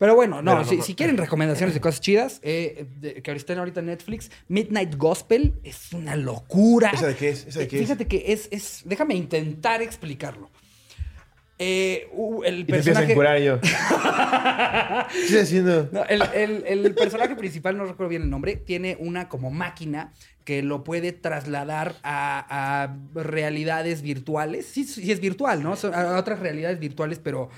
Pero 0.03 0.17
bueno, 0.17 0.43
no, 0.43 0.55
Pero 0.57 0.65
si, 0.69 0.77
no. 0.79 0.83
si 0.83 0.95
quieren 0.97 1.17
recomendaciones 1.17 1.75
de 1.77 1.81
cosas 1.81 2.01
chidas, 2.01 2.41
eh, 2.43 2.87
de- 2.99 3.23
que 3.23 3.31
estén 3.31 3.61
ahorita 3.61 3.79
en 3.79 3.87
Netflix, 3.87 4.33
Midnight 4.49 4.97
Gospel 4.97 5.55
es 5.63 5.93
una 5.93 6.17
locura. 6.17 6.91
¿Esa 6.93 7.07
de 7.07 7.15
qué 7.15 7.29
es? 7.29 7.47
¿Esa 7.47 7.61
de 7.61 7.69
qué 7.69 7.77
es? 7.77 7.83
Fíjate 7.83 8.09
que 8.09 8.25
es, 8.33 8.49
es. 8.51 8.83
Déjame 8.85 9.15
intentar 9.15 9.81
explicarlo. 9.81 10.51
Eh, 11.57 12.09
uh, 12.15 12.43
el 12.43 12.61
Y 12.63 12.65
personaje. 12.65 13.15
yo. 13.45 13.61
¿Qué 15.13 15.21
estoy 15.23 15.39
haciendo? 15.39 15.89
No, 15.93 16.05
el, 16.07 16.23
el- 16.35 16.65
el 16.85 16.95
personaje 16.97 17.37
principal, 17.37 17.77
no 17.79 17.85
recuerdo 17.85 18.09
bien 18.09 18.23
el 18.23 18.31
nombre, 18.31 18.57
tiene 18.57 18.97
una 18.99 19.29
como 19.29 19.53
máquina 19.53 20.13
que 20.45 20.65
lo 20.65 20.83
puede 20.83 21.13
trasladar 21.13 21.95
a, 22.03 22.83
a 22.83 22.97
realidades 23.15 24.03
virtuales. 24.03 24.67
Sí, 24.67 24.83
sí, 24.83 25.13
es 25.13 25.21
virtual, 25.21 25.63
¿no? 25.63 25.77
Son- 25.77 25.95
A 25.95 26.17
otras 26.19 26.41
realidades 26.41 26.81
virtuales, 26.81 27.21
pero 27.23 27.51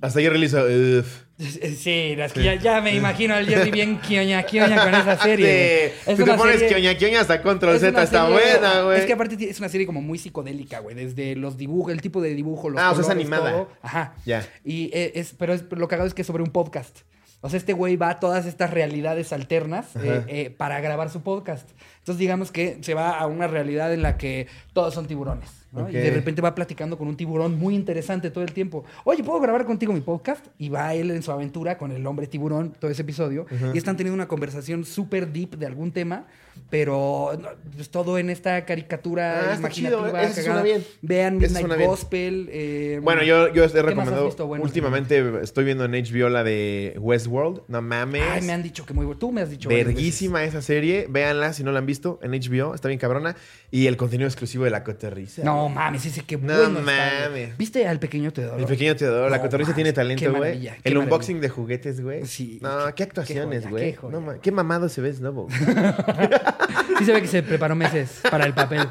Hasta 0.00 0.18
ayer 0.18 0.30
realizo. 0.32 0.64
Uf. 0.64 1.24
Sí, 1.36 2.16
que 2.32 2.42
ya, 2.44 2.54
ya 2.54 2.80
me 2.80 2.94
imagino 2.94 3.34
al 3.34 3.44
Jerry 3.44 3.72
bien 3.72 3.98
quioña, 3.98 4.44
quioña 4.44 4.84
con 4.84 4.94
esa 4.94 5.18
serie. 5.22 5.92
Sí. 6.06 6.16
Si 6.16 6.24
te 6.24 6.34
pones 6.34 6.60
serie- 6.60 6.68
quioña, 6.68 6.94
quioña 6.96 7.20
hasta 7.22 7.42
Control 7.42 7.74
es 7.74 7.80
Z 7.80 8.02
está 8.04 8.26
serie- 8.28 8.32
buena, 8.52 8.82
güey. 8.82 9.00
Es 9.00 9.04
que 9.06 9.12
aparte 9.14 9.50
es 9.50 9.58
una 9.58 9.68
serie 9.68 9.84
como 9.84 10.00
muy 10.00 10.16
psicodélica, 10.18 10.78
güey. 10.78 10.94
Desde 10.94 11.34
los 11.34 11.56
dibujos, 11.56 11.92
el 11.92 12.00
tipo 12.00 12.22
de 12.22 12.34
dibujo, 12.34 12.70
los 12.70 12.80
Ah, 12.80 12.92
o 12.92 12.94
sea, 12.94 13.00
es 13.00 13.06
colores, 13.08 13.26
animada. 13.26 13.50
todo. 13.50 13.68
Ajá. 13.82 14.14
Ya. 14.24 14.46
Y 14.64 14.90
eh, 14.92 15.10
es, 15.16 15.34
pero 15.36 15.54
es, 15.54 15.64
lo 15.70 15.88
cagado 15.88 16.06
es 16.06 16.14
que 16.14 16.22
es 16.22 16.26
sobre 16.26 16.44
un 16.44 16.50
podcast. 16.50 17.00
O 17.40 17.50
sea, 17.50 17.58
este 17.58 17.72
güey 17.72 17.96
va 17.96 18.10
a 18.10 18.20
todas 18.20 18.46
estas 18.46 18.70
realidades 18.70 19.32
alternas 19.32 19.88
eh, 20.02 20.22
eh, 20.28 20.50
para 20.56 20.80
grabar 20.80 21.10
su 21.10 21.22
podcast. 21.22 21.68
Entonces, 21.98 22.18
digamos 22.20 22.52
que 22.52 22.78
se 22.80 22.94
va 22.94 23.18
a 23.18 23.26
una 23.26 23.48
realidad 23.48 23.92
en 23.92 24.02
la 24.02 24.16
que 24.18 24.46
todos 24.72 24.94
son 24.94 25.06
tiburones. 25.08 25.50
¿No? 25.74 25.88
Y 25.90 25.92
de 25.92 26.10
repente 26.10 26.40
va 26.40 26.54
platicando 26.54 26.96
con 26.96 27.08
un 27.08 27.16
tiburón 27.16 27.58
muy 27.58 27.74
interesante 27.74 28.30
todo 28.30 28.44
el 28.44 28.52
tiempo. 28.52 28.84
Oye, 29.04 29.22
¿puedo 29.24 29.40
grabar 29.40 29.64
contigo 29.64 29.92
mi 29.92 30.00
podcast? 30.00 30.46
Y 30.58 30.68
va 30.68 30.94
él 30.94 31.10
en 31.10 31.22
su 31.22 31.32
aventura 31.32 31.76
con 31.76 31.92
el 31.92 32.06
hombre 32.06 32.26
tiburón, 32.26 32.72
todo 32.78 32.90
ese 32.90 33.02
episodio. 33.02 33.46
Y 33.72 33.78
están 33.78 33.96
teniendo 33.96 34.14
una 34.14 34.28
conversación 34.28 34.84
súper 34.84 35.32
deep 35.32 35.56
de 35.56 35.66
algún 35.66 35.92
tema, 35.92 36.26
pero 36.70 37.32
no, 37.40 37.48
pues, 37.74 37.90
todo 37.90 38.18
en 38.18 38.30
esta 38.30 38.64
caricatura 38.64 39.32
Ah, 39.34 39.40
está 39.54 39.58
imaginativa. 39.58 40.28
chido, 40.30 40.42
suena 40.44 40.62
bien. 40.62 40.84
Vean 41.02 41.34
Midnight 41.38 41.58
suena 41.58 41.76
bien. 41.76 41.90
Gospel. 41.90 42.48
eh, 42.52 43.00
Bueno, 43.02 43.22
yo, 43.24 43.52
yo 43.52 43.64
he 43.64 43.68
¿qué 43.68 43.72
más 43.72 43.74
has 43.74 43.82
recomendado. 43.84 44.46
bueno? 44.46 44.64
últimamente 44.64 45.24
estoy 45.42 45.64
viendo 45.64 45.84
en 45.84 45.92
HBO 45.92 46.28
la 46.28 46.44
de 46.44 46.96
Westworld. 47.00 47.62
No 47.68 47.82
mames. 47.82 48.22
Ay, 48.30 48.42
me 48.42 48.52
han 48.52 48.62
dicho 48.62 48.86
que 48.86 48.94
muy 48.94 49.04
bueno. 49.04 49.18
Tú 49.18 49.32
me 49.32 49.40
has 49.40 49.50
dicho. 49.50 49.68
Verguísima 49.68 50.44
esa 50.44 50.62
serie. 50.62 51.06
Véanla 51.08 51.52
si 51.52 51.64
no 51.64 51.72
la 51.72 51.80
han 51.80 51.86
visto 51.86 52.18
en 52.22 52.30
HBO. 52.32 52.74
Está 52.74 52.88
bien 52.88 53.00
cabrona. 53.00 53.36
Y 53.70 53.86
el 53.88 53.96
contenido 53.96 54.28
exclusivo 54.28 54.64
de 54.64 54.70
la 54.70 54.84
cotorriza. 54.84 55.42
veces. 55.42 55.44
No 55.68 55.74
mames, 55.74 56.06
ese 56.06 56.22
qué 56.22 56.36
No 56.36 56.46
bueno. 56.46 56.80
está, 56.80 56.82
güey. 56.82 57.26
mames. 57.46 57.58
¿Viste 57.58 57.86
al 57.86 57.98
pequeño 57.98 58.32
Teodoro? 58.32 58.58
El 58.58 58.64
pequeño 58.66 58.96
Teodoro. 58.96 59.28
la 59.28 59.36
No 59.38 59.42
cotorriza 59.42 59.74
tiene 59.74 59.92
talento, 59.92 60.30
güey. 60.32 60.66
El 60.66 60.72
maravilla. 60.94 60.98
unboxing 61.00 61.40
de 61.40 61.48
juguetes, 61.48 62.00
güey. 62.00 62.24
Sí, 62.26 62.58
No, 62.62 62.86
qué- 62.86 62.94
qué 62.94 63.02
actuaciones, 63.04 63.68
güey. 63.68 63.92
qué. 63.94 63.98
No 64.08 64.20
mamado 64.52 64.88
se 64.88 65.00
ve 65.00 65.12
Snobo. 65.12 65.48
Sí 66.98 67.04
se 67.06 67.12
ve 67.12 67.20
que 67.22 67.28
se 67.28 67.42
preparó 67.42 67.74
meses 67.74 68.20
para 68.30 68.46
el 68.46 68.54
papel. 68.54 68.88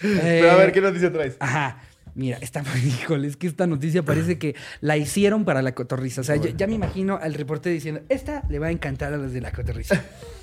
Pero 0.00 0.50
a 0.50 0.54
Eh, 0.54 0.56
ver, 0.58 0.72
¿qué 0.72 0.80
noticia 0.80 1.12
traes? 1.12 1.36
Ajá. 1.40 1.80
Mira, 2.14 2.38
esta, 2.40 2.62
híjole, 2.84 3.28
es 3.28 3.36
que 3.36 3.46
esta 3.46 3.66
noticia 3.66 4.02
parece 4.02 4.38
que 4.38 4.54
la 4.80 4.96
hicieron 4.96 5.44
para 5.44 5.60
la 5.62 5.72
cotorriza. 5.74 6.22
O 6.22 6.24
sea, 6.24 6.36
ya, 6.36 6.50
ya 6.50 6.66
me 6.66 6.74
imagino 6.74 7.18
al 7.20 7.34
reporte 7.34 7.68
diciendo, 7.70 8.00
esta 8.08 8.42
le 8.48 8.58
va 8.58 8.68
a 8.68 8.70
encantar 8.70 9.12
a 9.12 9.18
los 9.18 9.32
de 9.32 9.40
la 9.42 9.52
cotorriza. 9.52 10.02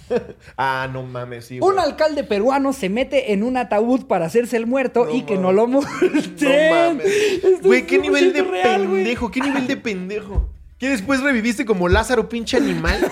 Ah, 0.58 0.88
no 0.91 1.04
mames, 1.04 1.45
sí, 1.45 1.60
güey. 1.60 1.72
Un 1.74 1.80
alcalde 1.80 2.24
peruano 2.24 2.74
se 2.74 2.89
mete 2.89 3.34
en 3.34 3.43
un 3.43 3.58
ataúd 3.58 4.06
para 4.06 4.26
hacerse 4.26 4.58
el 4.58 4.66
muerto 4.68 5.06
No 5.06 5.12
y 5.16 5.24
que 5.24 5.36
mames. 5.36 5.41
no 5.41 5.51
lo 5.54 5.68
multen. 5.68 6.30
No 6.41 6.76
mames. 6.76 7.62
Güey, 7.64 7.86
qué 7.88 7.97
nivel 7.99 8.34
de 8.34 8.43
100% 8.43 8.49
real, 8.49 8.88
güey. 8.88 9.04
pendejo, 9.04 9.32
qué 9.32 9.41
nivel 9.41 9.68
de 9.68 9.78
pendejo. 9.78 10.49
¿Qué 10.78 10.89
después 10.89 11.22
reviviste 11.22 11.66
como 11.66 11.88
Lázaro, 11.88 12.28
pinche 12.30 12.58
animal? 12.58 12.99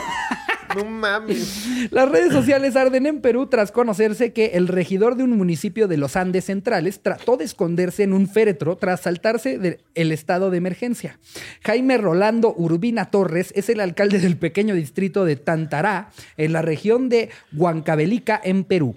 No 0.76 0.86
mames. 0.86 1.68
Las 1.92 2.10
redes 2.10 2.32
sociales 2.32 2.76
arden 2.76 3.06
en 3.06 3.22
Perú 3.22 3.48
tras 3.48 3.72
conocerse 3.72 4.34
que 4.34 4.52
el 4.54 4.68
regidor 4.68 5.16
de 5.16 5.24
un 5.24 5.38
municipio 5.38 5.88
de 5.88 5.98
los 5.98 6.16
Andes 6.16 6.46
Centrales 6.46 7.02
trató 7.02 7.38
de 7.38 7.46
esconderse 7.46 8.04
en 8.04 8.14
un 8.14 8.28
féretro 8.28 8.78
tras 8.78 9.02
saltarse 9.02 9.58
del 9.58 10.12
estado 10.12 10.50
de 10.50 10.58
emergencia. 10.58 11.20
Jaime 11.64 11.98
Rolando 11.98 12.54
Urbina 12.56 13.12
Torres 13.12 13.52
es 13.56 13.70
el 13.70 13.80
alcalde 13.80 14.20
del 14.20 14.38
pequeño 14.38 14.76
distrito 14.76 15.26
de 15.26 15.36
Tantará, 15.36 16.12
en 16.38 16.54
la 16.54 16.62
región 16.62 17.10
de 17.10 17.30
Huancavelica, 17.54 18.40
en 18.44 18.64
Perú. 18.64 18.96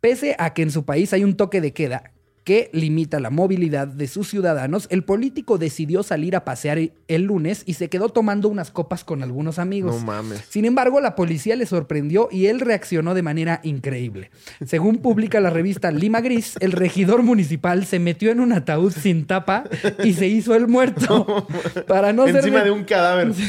Pese 0.00 0.34
a 0.38 0.52
que 0.52 0.62
en 0.62 0.70
su 0.70 0.84
país 0.84 1.12
hay 1.12 1.24
un 1.24 1.36
toque 1.36 1.60
de 1.60 1.72
queda 1.72 2.12
que 2.44 2.70
limita 2.72 3.20
la 3.20 3.30
movilidad 3.30 3.86
de 3.86 4.08
sus 4.08 4.28
ciudadanos, 4.28 4.86
el 4.90 5.04
político 5.04 5.58
decidió 5.58 6.02
salir 6.02 6.34
a 6.34 6.44
pasear 6.44 6.78
el 7.08 7.22
lunes 7.22 7.62
y 7.66 7.74
se 7.74 7.88
quedó 7.88 8.08
tomando 8.08 8.48
unas 8.48 8.70
copas 8.70 9.04
con 9.04 9.22
algunos 9.22 9.58
amigos. 9.58 9.94
No 10.00 10.06
mames. 10.06 10.42
Sin 10.48 10.64
embargo, 10.64 11.00
la 11.00 11.14
policía 11.14 11.54
le 11.56 11.66
sorprendió 11.66 12.28
y 12.32 12.46
él 12.46 12.60
reaccionó 12.60 13.14
de 13.14 13.22
manera 13.22 13.60
increíble. 13.62 14.30
Según 14.66 14.98
publica 14.98 15.38
la 15.40 15.50
revista 15.50 15.90
Lima 15.92 16.20
Gris, 16.20 16.54
el 16.60 16.72
regidor 16.72 17.22
municipal 17.22 17.84
se 17.86 17.98
metió 17.98 18.30
en 18.30 18.40
un 18.40 18.52
ataúd 18.52 18.92
sin 18.92 19.26
tapa 19.26 19.64
y 20.02 20.14
se 20.14 20.26
hizo 20.26 20.54
el 20.54 20.66
muerto 20.68 21.46
para 21.86 22.12
no 22.12 22.26
ser 22.26 22.36
Encima 22.36 22.58
de- 22.58 22.64
de 22.64 22.70
un 22.72 22.84
cadáver. 22.84 23.32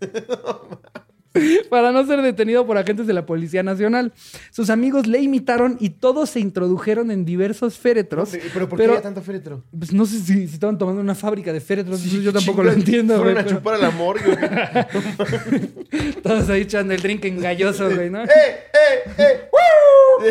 para 1.70 1.92
no 1.92 2.04
ser 2.06 2.22
detenido 2.22 2.66
por 2.66 2.76
agentes 2.78 3.06
de 3.06 3.12
la 3.12 3.26
Policía 3.26 3.62
Nacional. 3.62 4.12
Sus 4.50 4.70
amigos 4.70 5.06
le 5.06 5.20
imitaron 5.20 5.76
y 5.80 5.90
todos 5.90 6.30
se 6.30 6.40
introdujeron 6.40 7.10
en 7.10 7.24
diversos 7.24 7.78
féretros. 7.78 8.30
¿Pero 8.52 8.68
por 8.68 8.78
qué 8.78 8.86
había 8.86 9.02
tanto 9.02 9.22
féretro? 9.22 9.62
Pues 9.76 9.92
no 9.92 10.06
sé 10.06 10.18
si, 10.20 10.48
si 10.48 10.54
estaban 10.54 10.78
tomando 10.78 11.00
una 11.00 11.14
fábrica 11.14 11.52
de 11.52 11.60
féretros, 11.60 12.02
yo 12.02 12.32
tampoco 12.32 12.62
lo 12.62 12.72
entiendo, 12.72 13.14
güey. 13.14 13.34
Fueron 13.34 13.42
a 13.42 13.44
pero 13.44 13.56
chupar 13.58 13.74
al 13.74 13.84
amor, 13.84 14.18
güey. 14.24 14.36
Todos 16.22 16.48
ahí 16.50 16.62
echando 16.62 16.94
el 16.94 17.00
drink 17.00 17.24
engalloso, 17.24 17.88
güey, 17.94 18.10
¿no? 18.10 18.24
¡Eh, 18.24 18.28
eh, 18.28 19.10
eh! 19.18 19.40
¡Woo! 19.52 20.26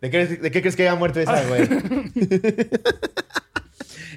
¿De 0.00 0.10
qué, 0.10 0.26
¿De 0.26 0.50
qué 0.50 0.60
crees 0.60 0.76
que 0.76 0.82
haya 0.82 0.94
muerto 0.94 1.20
esa, 1.20 1.42
güey? 1.46 1.68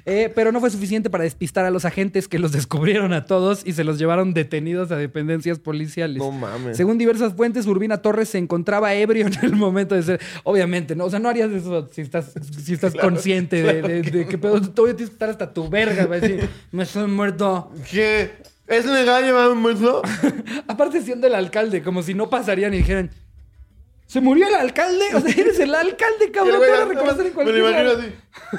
Eh, 0.08 0.32
pero 0.34 0.52
no 0.52 0.60
fue 0.60 0.70
suficiente 0.70 1.10
para 1.10 1.24
despistar 1.24 1.64
a 1.64 1.70
los 1.70 1.84
agentes 1.84 2.28
que 2.28 2.38
los 2.38 2.50
descubrieron 2.58 3.12
a 3.12 3.26
todos 3.26 3.62
y 3.66 3.74
se 3.74 3.84
los 3.84 3.98
llevaron 3.98 4.32
detenidos 4.34 4.90
a 4.90 4.96
dependencias 4.96 5.58
policiales. 5.58 6.18
No 6.18 6.30
mames. 6.32 6.76
Según 6.76 6.96
diversas 6.98 7.34
fuentes, 7.34 7.66
Urbina 7.66 7.98
Torres 7.98 8.28
se 8.30 8.38
encontraba 8.38 8.94
ebrio 8.94 9.26
en 9.28 9.34
el 9.44 9.54
momento 9.56 9.94
de 9.94 10.02
ser. 10.02 10.20
Obviamente, 10.44 10.96
¿no? 10.96 11.04
O 11.04 11.10
sea, 11.10 11.18
no 11.18 11.28
harías 11.28 11.50
eso 11.50 11.88
si 11.92 12.00
estás, 12.00 12.32
si 12.64 12.72
estás 12.74 12.92
Claro, 12.92 13.08
consciente 13.10 13.62
de, 13.62 13.82
de- 13.82 14.02
de 14.02 14.26
que 14.26 14.38
pedo. 14.38 14.60
Todavía 14.60 14.96
tienes 14.96 15.10
que 15.10 15.14
estar 15.14 15.28
hasta 15.30 15.52
tu 15.52 15.68
verga, 15.68 16.06
va 16.06 16.16
a 16.16 16.20
decir, 16.20 16.48
me 16.72 16.82
estoy 16.84 17.06
muerto. 17.08 17.70
¿Qué? 17.90 18.30
¿Es 18.66 18.84
legal 18.86 19.24
llevar 19.24 19.50
un 19.50 19.58
muerto? 19.62 20.02
Aparte, 20.68 21.00
siendo 21.02 21.26
el 21.26 21.34
alcalde, 21.34 21.82
como 21.82 22.02
si 22.02 22.14
no 22.14 22.28
pasarían 22.30 22.72
y 22.74 22.78
dijeran. 22.78 23.10
¿Se 24.06 24.20
murió 24.22 24.46
el 24.48 24.54
alcalde? 24.54 25.04
O 25.14 25.20
sea, 25.20 25.30
eres 25.36 25.58
el 25.60 25.74
alcalde, 25.74 26.30
cabrón. 26.32 26.60
Te 26.62 26.70
van 26.70 26.82
a 26.82 26.84
reconocer 26.86 27.26
en 27.26 27.26
Me 27.26 27.28
lo 27.28 27.34
cualquier 27.34 27.58
imagino 27.58 27.90
así. 27.90 28.58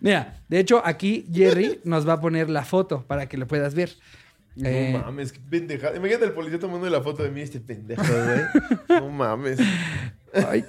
Mira, 0.00 0.40
de 0.48 0.58
hecho, 0.58 0.80
aquí 0.84 1.26
Jerry 1.32 1.80
nos 1.84 2.08
va 2.08 2.14
a 2.14 2.20
poner 2.20 2.48
la 2.48 2.64
foto 2.64 3.04
para 3.06 3.26
que 3.28 3.36
lo 3.36 3.46
puedas 3.46 3.74
ver. 3.74 3.90
Eh, 4.62 4.90
No 4.92 5.00
mames, 5.04 5.32
qué 5.32 5.40
pendeja. 5.50 5.94
Imagínate 5.94 6.24
el 6.24 6.32
policía 6.32 6.58
tomando 6.58 6.88
la 6.88 7.02
foto 7.02 7.22
de 7.22 7.30
mí, 7.30 7.40
este 7.42 7.60
pendejo, 7.60 8.02
güey. 8.02 8.40
No 9.00 9.10
mames. 9.10 9.58
Ay, 10.32 10.64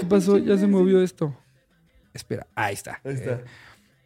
¿qué 0.00 0.06
pasó? 0.06 0.38
Ya 0.38 0.56
se 0.56 0.66
movió 0.66 1.02
esto. 1.02 1.36
Espera, 2.14 2.46
ahí 2.54 2.72
está. 2.74 3.00
Ahí 3.04 3.12
está. 3.14 3.32
Eh, 3.32 3.44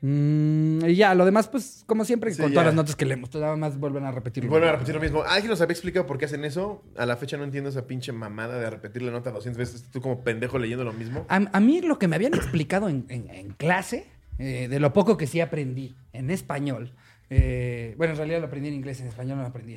mm, 0.03 0.85
y 0.87 0.95
ya, 0.97 1.15
lo 1.15 1.25
demás, 1.25 1.47
pues, 1.47 1.85
como 1.87 2.05
siempre, 2.05 2.33
Sí, 2.33 2.41
con 2.43 2.51
ya. 2.51 2.55
todas 2.55 2.67
las 2.67 2.75
notas 2.75 2.97
que 2.97 3.05
leemos, 3.05 3.33
nada 3.35 3.55
más 3.55 3.79
vuelven 3.79 4.05
a 4.05 4.11
repetirlo. 4.11 4.51
Vuelven 4.51 4.71
a 4.71 4.73
repetir 4.73 4.95
lo 4.97 5.01
mismo. 5.01 5.23
¿Alguien 5.23 5.51
nos 5.51 5.61
había 5.61 5.73
explicado 5.75 6.07
por 6.09 6.19
qué 6.19 6.25
hacen 6.25 6.45
eso? 6.45 6.83
A 6.97 7.07
la 7.07 7.17
fecha 7.17 7.37
no 7.37 7.45
entiendo 7.45 7.71
esa 7.71 7.87
pinche 7.87 8.11
mamada 8.13 8.59
de 8.59 8.69
repetir 8.69 9.03
la 9.03 9.13
nota 9.13 9.31
200 9.31 9.57
veces. 9.59 9.85
Tú 9.93 10.01
como 10.01 10.25
pendejo 10.25 10.59
leyendo 10.59 10.83
lo 10.85 10.93
mismo. 10.93 11.25
A, 11.29 11.37
a 11.53 11.61
mí 11.61 11.81
lo 11.83 11.99
que 12.01 12.09
me 12.09 12.17
habían 12.17 12.35
explicado 12.35 12.89
en, 12.89 13.05
en- 13.09 13.31
en 13.31 13.51
clase, 13.53 14.07
eh, 14.41 14.69
de 14.69 14.81
lo 14.81 14.95
poco 14.95 15.19
que 15.19 15.27
sí 15.27 15.41
aprendí 15.41 15.95
en 16.15 16.31
español, 16.31 16.95
eh, 17.29 17.95
bueno, 17.99 18.15
en 18.15 18.17
realidad 18.17 18.41
lo 18.41 18.47
aprendí 18.47 18.69
en 18.69 18.75
inglés, 18.75 19.01
en 19.01 19.07
español 19.07 19.37
no 19.37 19.43
lo 19.43 19.49
aprendí. 19.49 19.77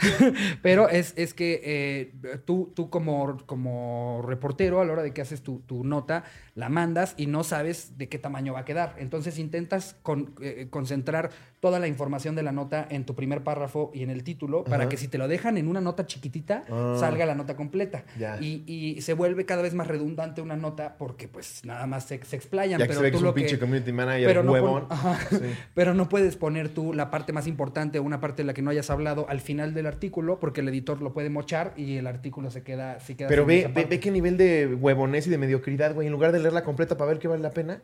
Pero 0.62 0.90
es, 0.90 1.14
es 1.16 1.32
que 1.32 1.60
eh, 1.64 2.38
tú, 2.44 2.70
tú 2.76 2.90
como, 2.90 3.38
como 3.46 4.22
reportero, 4.22 4.80
a 4.80 4.84
la 4.84 4.92
hora 4.92 5.02
de 5.02 5.12
que 5.12 5.22
haces 5.22 5.42
tu, 5.42 5.60
tu 5.60 5.84
nota, 5.84 6.22
la 6.54 6.68
mandas 6.68 7.14
y 7.16 7.26
no 7.26 7.42
sabes 7.42 7.98
de 7.98 8.08
qué 8.08 8.18
tamaño 8.18 8.52
va 8.52 8.60
a 8.60 8.64
quedar. 8.64 8.94
Entonces 8.98 9.38
intentas 9.38 9.96
con- 10.02 10.34
eh, 10.40 10.68
concentrar 10.70 11.30
toda 11.60 11.80
la 11.80 11.88
información 11.88 12.36
de 12.36 12.42
la 12.42 12.52
nota 12.52 12.86
en 12.90 13.04
tu 13.06 13.14
primer 13.14 13.42
párrafo 13.42 13.90
y 13.94 14.02
en 14.02 14.10
el 14.10 14.22
título 14.22 14.64
para 14.64 14.88
que 14.88 14.96
si 14.98 15.08
te 15.08 15.16
lo 15.18 15.26
dejan 15.28 15.56
en 15.56 15.66
una 15.66 15.80
nota 15.80 16.06
chiquitita, 16.06 16.62
Ah. 16.70 16.96
salga 17.00 17.24
la 17.26 17.34
nota 17.34 17.56
completa. 17.56 18.04
Ya. 18.18 18.38
Y, 18.40 18.62
y 18.66 19.00
se 19.00 19.14
vuelve 19.14 19.46
cada 19.46 19.62
vez 19.62 19.74
más 19.74 19.86
redundante 19.88 20.42
una 20.42 20.56
nota 20.56 20.96
porque 20.98 21.26
pues 21.26 21.62
nada 21.64 21.86
más 21.86 22.04
se, 22.04 22.22
se 22.24 22.36
explayan. 22.36 22.78
Ya 22.78 22.86
que 22.86 22.90
pero 22.92 23.00
que 23.02 23.10
tú 23.10 23.16
es 23.16 23.22
un 23.22 23.26
lo 23.28 23.34
pinche 23.34 23.54
que... 23.54 23.60
community 23.60 23.92
manager 23.92 24.26
Pero 24.26 24.42
no, 24.42 24.52
huevón. 24.52 24.86
Ajá. 24.90 25.18
Sí. 25.30 25.38
pero 25.74 25.94
no 25.94 26.08
puedes 26.08 26.36
poner 26.36 26.68
tú 26.68 26.92
la 26.92 27.10
parte 27.10 27.32
más 27.32 27.46
importante 27.46 27.98
o 27.98 28.02
una 28.02 28.20
parte 28.20 28.42
de 28.42 28.46
la 28.46 28.54
que 28.54 28.62
no 28.62 28.70
hayas 28.70 28.90
hablado 28.90 29.26
al 29.28 29.40
final 29.40 29.74
del 29.74 29.86
artículo 29.86 30.38
porque 30.38 30.60
el 30.60 30.68
editor 30.68 31.00
lo 31.00 31.12
puede 31.14 31.30
mochar 31.30 31.72
y 31.76 31.96
el 31.96 32.06
artículo 32.06 32.50
se 32.50 32.62
queda... 32.62 33.00
Se 33.00 33.16
queda 33.16 33.28
Pero 33.28 33.44
ve, 33.46 33.70
ve, 33.74 33.98
qué 34.00 34.10
nivel 34.10 34.36
de 34.36 34.66
huevonés 34.78 35.26
y 35.26 35.30
de 35.30 35.38
mediocridad, 35.38 35.94
güey. 35.94 36.06
En 36.06 36.12
lugar 36.12 36.30
de 36.32 36.43
leerla 36.44 36.62
completa 36.64 36.96
para 36.96 37.10
ver 37.10 37.18
qué 37.18 37.26
vale 37.28 37.42
la 37.42 37.50
pena. 37.50 37.82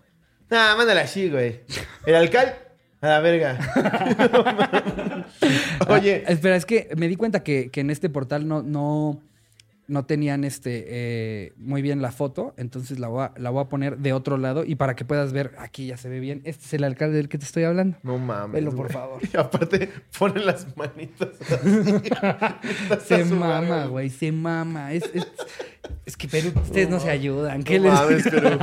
Nah, 0.51 0.77
mándala 0.77 1.03
así, 1.03 1.29
güey. 1.31 1.61
El 2.07 2.15
alcalde, 2.15 2.55
a 3.01 3.09
la 3.09 3.21
verga. 3.21 3.59
Oye, 5.89 6.25
Ah, 6.27 6.33
espera, 6.33 6.57
es 6.57 6.67
que 6.67 6.89
me 6.97 7.09
di 7.09 7.17
cuenta 7.17 7.43
que, 7.43 7.71
que 7.71 7.81
en 7.81 7.91
este 7.91 8.09
portal 8.11 8.47
no, 8.49 8.63
no, 8.63 9.21
no 9.87 10.05
tenían 10.07 10.45
este 10.45 10.85
eh, 10.89 11.53
muy 11.57 11.83
bien 11.83 12.03
la 12.03 12.13
foto, 12.13 12.55
entonces 12.57 12.99
la 12.99 13.09
voy, 13.09 13.23
a, 13.25 13.33
la 13.37 13.51
voy 13.51 13.63
a 13.63 13.69
poner 13.69 13.99
de 13.99 14.13
otro 14.13 14.37
lado 14.39 14.65
y 14.65 14.75
para 14.77 14.95
que 14.97 15.05
puedas 15.05 15.33
ver, 15.33 15.53
aquí 15.59 15.87
ya 15.87 15.97
se 15.97 16.09
ve 16.09 16.21
bien. 16.21 16.43
Este 16.45 16.65
es 16.65 16.75
el 16.75 16.85
alcalde 16.85 17.17
del 17.17 17.29
que 17.29 17.39
te 17.39 17.45
estoy 17.45 17.65
hablando. 17.65 17.97
no 18.03 18.19
mames. 18.19 18.53
Velo, 18.53 18.71
por 18.71 18.87
güey. 18.87 18.93
favor. 18.93 19.21
Y 19.33 19.37
aparte, 19.37 19.89
ponen 20.19 20.47
las 20.47 20.77
manitas 20.77 21.29
así. 21.41 21.93
Se 23.07 23.25
mama, 23.25 23.87
güey, 23.87 24.11
se 24.11 24.31
mama. 24.33 24.93
Es, 24.93 25.05
es, 25.15 25.27
es 26.11 26.17
que 26.17 26.29
Perú, 26.29 26.53
ustedes 26.63 26.89
no, 26.91 27.01
se 27.01 27.09
ayudan. 27.11 27.59
No 27.61 27.65
¿Qué 27.65 27.79
les 27.81 27.93
mames, 27.93 28.25
pero... 28.31 28.59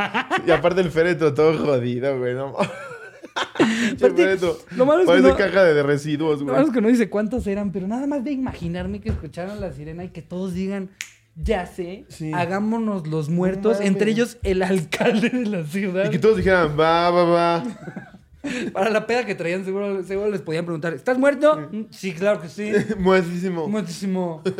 Y 0.45 0.51
aparte 0.51 0.81
el 0.81 0.91
féretro 0.91 1.33
todo 1.33 1.57
jodido, 1.57 2.17
güey. 2.19 2.33
No 2.35 2.53
Aparte, 2.57 4.37
lo 4.75 4.85
malo 4.85 5.03
es 5.03 5.09
que 5.09 5.21
no- 5.21 5.35
caja 5.37 5.63
de, 5.63 5.83
residuos, 5.83 6.41
No, 6.43 6.53
güey. 6.53 6.65
es 6.65 6.71
que 6.71 6.81
no 6.81 6.87
dice 6.87 7.09
cuántos 7.09 7.45
eran, 7.47 7.71
pero 7.71 7.87
nada 7.87 8.07
más 8.07 8.23
de 8.23 8.31
imaginarme 8.31 8.99
que 8.99 9.09
escucharon 9.09 9.61
la 9.61 9.71
sirena 9.73 10.03
y 10.03 10.09
que 10.09 10.21
todos 10.21 10.53
digan, 10.53 10.89
ya 11.35 11.65
sé, 11.67 12.05
Sí. 12.09 12.31
hagámonos 12.33 13.05
los 13.07 13.29
muertos, 13.29 13.79
entre 13.79 14.11
ellos 14.11 14.37
el 14.43 14.63
alcalde 14.63 15.29
de 15.29 15.45
la 15.45 15.63
ciudad. 15.65 16.05
Y 16.05 16.09
que 16.09 16.19
todos 16.19 16.37
dijeran, 16.37 16.77
va, 16.79 17.09
va, 17.11 17.23
va. 17.25 17.63
Para 18.73 18.89
la 18.89 19.05
peda 19.05 19.25
que 19.25 19.35
traían, 19.35 19.65
seguro, 19.65 20.03
seguro 20.03 20.29
les 20.31 20.41
podían 20.41 20.63
preguntar, 20.65 20.93
¿estás 20.93 21.17
muerto? 21.19 21.67
"Mm, 21.71 21.81
Sí, 21.91 22.13
claro 22.13 22.41
que 22.41 22.47
sí. 22.49 22.71
Muertísimo. 22.97 23.67
Muertísimo. 23.67 24.41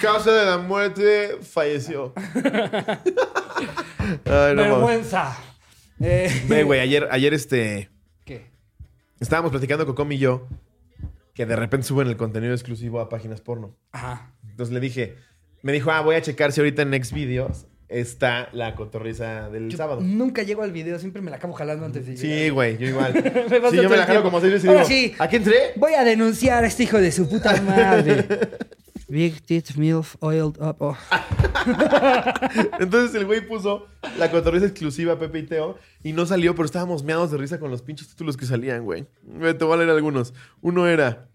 Causa 0.00 0.32
de 0.32 0.46
la 0.46 0.58
muerte, 0.58 1.38
falleció. 1.42 2.12
Ay, 4.24 4.54
no. 4.54 4.62
Vergüenza. 4.62 5.36
Eh, 6.00 6.44
Ve, 6.48 6.62
güey, 6.64 6.80
ayer, 6.80 7.08
ayer 7.10 7.34
este. 7.34 7.90
¿Qué? 8.24 8.50
Estábamos 9.20 9.50
platicando 9.50 9.92
con 9.94 10.12
y 10.12 10.18
yo 10.18 10.46
que 11.34 11.46
de 11.46 11.56
repente 11.56 11.86
suben 11.86 12.06
el 12.08 12.16
contenido 12.16 12.52
exclusivo 12.52 13.00
a 13.00 13.08
páginas 13.08 13.40
porno. 13.40 13.76
Ajá. 13.92 14.30
Entonces 14.48 14.72
le 14.72 14.80
dije, 14.80 15.16
me 15.62 15.72
dijo, 15.72 15.90
ah, 15.90 16.00
voy 16.00 16.14
a 16.14 16.22
checar 16.22 16.52
si 16.52 16.60
ahorita 16.60 16.82
en 16.82 16.90
Next 16.90 17.12
Videos 17.12 17.66
está 17.88 18.48
la 18.52 18.74
cotorriza 18.76 19.50
del 19.50 19.68
Yo 19.68 19.76
sábado. 19.76 20.00
nunca 20.00 20.42
llego 20.42 20.62
al 20.62 20.70
video, 20.72 20.98
siempre 20.98 21.22
me 21.22 21.30
la 21.30 21.36
acabo 21.38 21.52
jalando 21.54 21.84
antes 21.86 22.06
de 22.06 22.16
Sí, 22.16 22.26
llegar. 22.28 22.52
güey, 22.52 22.78
yo 22.78 22.86
igual. 22.88 23.12
Me 23.50 23.70
sí, 23.70 23.76
yo 23.76 23.90
me 23.90 23.96
la 23.96 24.06
jalo 24.06 24.22
como 24.22 24.40
seis 24.40 24.52
veces 24.52 24.70
y 24.70 24.72
digo, 24.72 24.84
sí. 24.84 25.14
¿a 25.18 25.28
qué 25.28 25.36
entré? 25.36 25.72
Voy 25.76 25.94
a 25.94 26.04
denunciar 26.04 26.62
a 26.64 26.66
este 26.68 26.84
hijo 26.84 26.98
de 26.98 27.10
su 27.12 27.28
puta 27.28 27.60
madre. 27.62 28.26
Big 29.08 29.42
tits, 29.44 29.76
MILF, 29.76 30.16
oiled 30.20 30.56
up. 30.60 30.76
oh. 30.80 30.96
Entonces 32.80 33.14
el 33.14 33.26
güey 33.26 33.46
puso 33.46 33.86
la 34.18 34.30
cotorriza 34.30 34.66
exclusiva 34.66 35.18
Pepe 35.18 35.40
y 35.40 35.42
Teo 35.44 35.78
y 36.02 36.12
no 36.12 36.26
salió, 36.26 36.54
pero 36.54 36.66
estábamos 36.66 37.02
meados 37.02 37.30
de 37.30 37.38
risa 37.38 37.58
con 37.58 37.70
los 37.70 37.82
pinches 37.82 38.08
títulos 38.08 38.36
que 38.36 38.46
salían, 38.46 38.84
güey. 38.84 39.06
Ve, 39.22 39.54
Te 39.54 39.64
voy 39.64 39.74
a 39.74 39.76
leer 39.78 39.90
algunos. 39.90 40.32
Uno 40.60 40.86
era... 40.86 41.28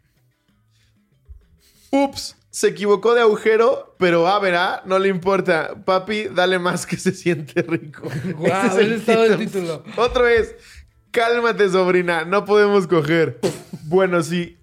Ups, 1.92 2.36
se 2.52 2.68
equivocó 2.68 3.14
de 3.16 3.22
agujero, 3.22 3.96
pero 3.98 4.28
ah, 4.28 4.40
verá, 4.40 4.84
no 4.86 5.00
le 5.00 5.10
importa. 5.10 5.76
Papi, 5.86 6.26
dale 6.26 6.60
más 6.60 6.86
que 6.86 6.98
se 6.98 7.12
siente 7.12 7.62
rico. 7.62 8.08
Guau, 8.36 8.68
ese 8.80 8.96
es 8.96 9.06
todo 9.06 9.26
el 9.26 9.38
título. 9.38 9.84
Otro 9.98 10.28
es, 10.28 10.56
cálmate 11.12 11.70
sobrina, 11.70 12.26
no 12.26 12.46
podemos 12.46 12.88
coger. 12.88 13.40
bueno, 13.86 14.22
sí. 14.24 14.58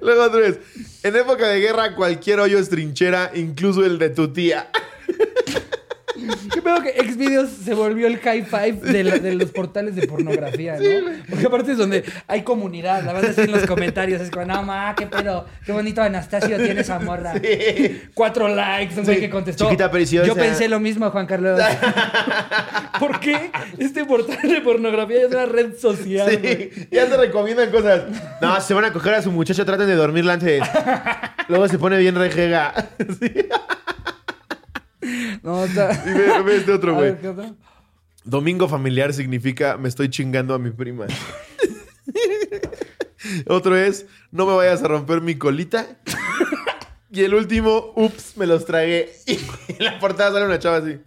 Luego 0.00 0.22
otro 0.22 0.44
es, 0.44 0.58
en 1.02 1.16
época 1.16 1.48
de 1.48 1.60
guerra 1.60 1.94
cualquier 1.94 2.40
hoyo 2.40 2.58
es 2.58 2.68
trinchera, 2.68 3.32
incluso 3.34 3.84
el 3.84 3.98
de 3.98 4.10
tu 4.10 4.32
tía. 4.32 4.70
Qué 6.54 6.62
pedo 6.62 6.82
que 6.82 6.90
Xvideos 7.12 7.50
se 7.64 7.74
volvió 7.74 8.06
el 8.06 8.18
high 8.18 8.42
five 8.44 8.72
de, 8.92 9.04
la- 9.04 9.18
de 9.18 9.34
los 9.34 9.50
portales 9.50 9.94
de 9.96 10.06
pornografía, 10.06 10.76
¿no? 10.78 11.10
Porque 11.28 11.46
aparte 11.46 11.72
es 11.72 11.78
donde 11.78 12.04
hay 12.26 12.42
comunidad, 12.42 13.02
la 13.04 13.12
banda 13.12 13.30
así 13.30 13.40
en 13.42 13.52
los 13.52 13.66
comentarios, 13.66 14.20
es 14.20 14.30
como, 14.30 14.46
no, 14.46 14.62
ma, 14.62 14.94
qué 14.96 15.06
pedo, 15.06 15.46
qué 15.64 15.72
bonito 15.72 16.02
Anastasio 16.02 16.56
tiene 16.58 16.80
esa 16.80 16.98
morra. 16.98 17.34
Cuatro 18.14 18.48
likes, 18.48 18.94
un 18.98 19.04
güey 19.04 19.16
Sí. 19.16 19.20
que 19.22 19.30
contestó. 19.30 19.64
Chiquita 19.64 19.90
preciosa. 19.90 20.26
Yo 20.26 20.34
pensé 20.34 20.68
lo 20.68 20.80
mismo, 20.80 21.10
Juan 21.10 21.26
Carlos. 21.26 21.60
¿Por 22.98 23.20
qué 23.20 23.50
este 23.78 24.04
portal 24.04 24.38
de 24.42 24.60
pornografía 24.60 25.22
es 25.22 25.28
una 25.30 25.46
red 25.46 25.76
social? 25.78 26.38
güey? 26.38 26.70
Sí, 26.72 26.88
ya 26.90 27.06
te 27.06 27.16
recomiendan 27.16 27.70
cosas. 27.70 28.02
No, 28.40 28.60
se 28.60 28.74
van 28.74 28.84
a 28.84 28.92
coger 28.92 29.14
a 29.14 29.22
su 29.22 29.30
muchacho, 29.32 29.64
traten 29.64 29.86
de 29.86 29.94
dormirla 29.94 30.34
antes. 30.34 30.62
Luego 31.48 31.68
se 31.68 31.78
pone 31.78 31.98
bien 31.98 32.14
rejega. 32.14 32.74
Sí. 33.20 33.32
No, 35.42 35.66
sea... 35.68 35.90
Y 36.06 36.12
ve, 36.12 36.42
ve 36.42 36.56
este 36.56 36.72
otro, 36.72 36.94
güey. 36.94 37.14
Domingo 38.24 38.68
familiar 38.68 39.14
significa 39.14 39.76
me 39.76 39.88
estoy 39.88 40.10
chingando 40.10 40.54
a 40.54 40.58
mi 40.58 40.70
prima. 40.70 41.06
Otro 43.46 43.76
es 43.76 44.06
no 44.30 44.46
me 44.46 44.54
vayas 44.54 44.82
a 44.82 44.88
romper 44.88 45.20
mi 45.20 45.36
colita. 45.36 45.86
Y 47.10 47.22
el 47.22 47.32
último, 47.32 47.94
ups, 47.96 48.36
me 48.36 48.46
los 48.46 48.66
tragué. 48.66 49.10
Y 49.24 49.38
en 49.78 49.84
la 49.86 49.98
portada 49.98 50.30
sale 50.30 50.44
una 50.44 50.58
chava 50.58 50.76
así. 50.76 51.00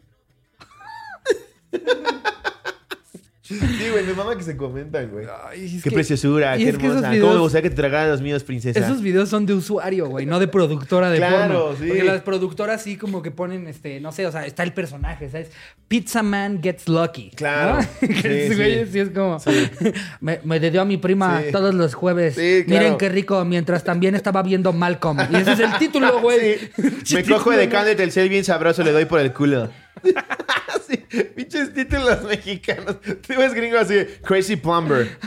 Sí, 3.81 3.89
güey, 3.89 4.03
mi 4.05 4.13
mamá 4.13 4.35
que 4.37 4.43
se 4.43 4.55
comentan, 4.55 5.09
güey. 5.09 5.25
Ay, 5.49 5.65
es 5.77 5.83
Qué 5.83 5.89
que- 5.89 5.95
preciosura, 5.95 6.57
y 6.57 6.63
qué 6.63 6.69
es 6.69 6.77
que 6.77 6.85
esos 6.85 6.95
hermosa. 6.97 7.11
videos- 7.11 7.21
¿Cómo 7.23 7.33
me 7.35 7.39
gustaría 7.41 7.63
que 7.63 7.69
te 7.71 7.75
tragaran 7.75 8.09
los 8.11 8.21
míos, 8.21 8.43
princesa? 8.43 8.79
Esos 8.79 9.01
videos 9.01 9.29
son 9.29 9.45
de 9.45 9.53
usuario, 9.53 10.07
güey, 10.09 10.25
no 10.25 10.39
de 10.39 10.47
productora 10.47 11.09
de 11.09 11.17
Claro, 11.17 11.69
porno. 11.69 11.75
sí. 11.79 11.87
Porque 11.87 12.03
las 12.03 12.21
productoras 12.21 12.81
sí 12.83 12.97
como 12.97 13.21
que 13.21 13.31
ponen, 13.31 13.67
este, 13.67 13.99
no 13.99 14.11
sé, 14.11 14.27
o 14.27 14.31
sea, 14.31 14.45
está 14.45 14.63
el 14.63 14.73
personaje, 14.73 15.29
¿sabes? 15.29 15.49
Pizza 15.87 16.21
Man 16.23 16.61
gets 16.61 16.87
lucky. 16.87 17.31
Claro. 17.35 17.79
Sí, 18.01 18.55
güey 18.55 18.85
sí 18.91 18.99
es 18.99 19.09
como, 19.09 19.37
me, 20.21 20.39
me 20.43 20.59
dio 20.59 20.81
a 20.81 20.85
mi 20.85 20.97
prima 20.97 21.41
Sí. 21.45 21.51
todos 21.51 21.73
los 21.73 21.93
jueves. 21.93 22.35
Sí, 22.35 22.63
claro. 22.65 22.81
Miren 22.83 22.97
qué 22.97 23.09
rico, 23.09 23.43
mientras 23.45 23.83
también 23.83 24.15
estaba 24.15 24.43
viendo 24.43 24.73
Malcolm. 24.73 25.17
Y 25.31 25.35
ese 25.37 25.53
es 25.53 25.59
el 25.59 25.73
título, 25.79 26.19
güey. 26.21 26.59
Sí. 27.03 27.15
Me 27.15 27.23
cojo 27.23 27.51
de 27.51 27.67
can 27.69 27.85
de 27.85 27.95
Telcel 27.95 28.29
bien 28.29 28.43
sabroso, 28.43 28.83
le 28.83 28.91
doy 28.91 29.05
por 29.05 29.19
el 29.19 29.33
culo. 29.33 29.69
sí, 30.87 30.97
pinches 31.35 31.73
títulos 31.73 32.23
mexicanos. 32.23 32.97
Tú 33.01 33.33
ves 33.37 33.53
gringo 33.53 33.77
así, 33.77 33.95
Crazy 34.23 34.55
Plumber. 34.55 35.17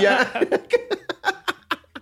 Ya. 0.00 0.30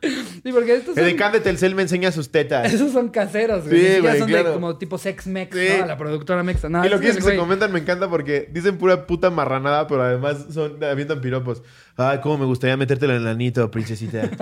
Sí, 0.03 0.51
porque 0.53 0.75
estos 0.75 0.97
El 0.97 1.05
son, 1.05 1.13
de 1.13 1.17
can 1.17 1.33
de 1.33 1.39
Telcel 1.39 1.77
me 1.77 1.83
enseña 1.83 2.11
sus 2.11 2.33
tetas. 2.33 2.73
esos 2.75 2.91
son 2.91 3.11
caseros, 3.11 3.69
güey. 3.69 3.81
Sí, 3.95 4.01
güey, 4.01 4.19
son 4.19 4.29
claro. 4.29 4.49
de 4.49 4.55
como 4.55 4.77
tipo 4.77 4.99
sex 4.99 5.29
mex, 5.29 5.57
Sí. 5.57 5.69
¿no? 5.79 5.87
La 5.87 5.97
productora 5.97 6.43
mexa. 6.43 6.69
No, 6.69 6.85
y 6.85 6.89
lo 6.89 6.99
que 6.99 7.09
es 7.11 7.17
el 7.17 7.23
que 7.23 7.31
se 7.31 7.37
comentan 7.37 7.71
me 7.73 7.79
encanta 7.79 8.09
porque 8.11 8.49
dicen 8.51 8.79
pura 8.79 9.07
puta 9.07 9.31
marranada, 9.31 9.87
pero 9.87 10.03
además 10.03 10.47
son 10.51 10.83
avientan 10.83 11.21
piropos. 11.21 11.63
Ay, 11.97 12.19
cómo 12.21 12.39
me 12.39 12.47
gustaría 12.47 12.77
metértelo 12.77 13.15
en 13.15 13.23
el 13.23 13.29
anito, 13.29 13.71
princesita. 13.71 14.29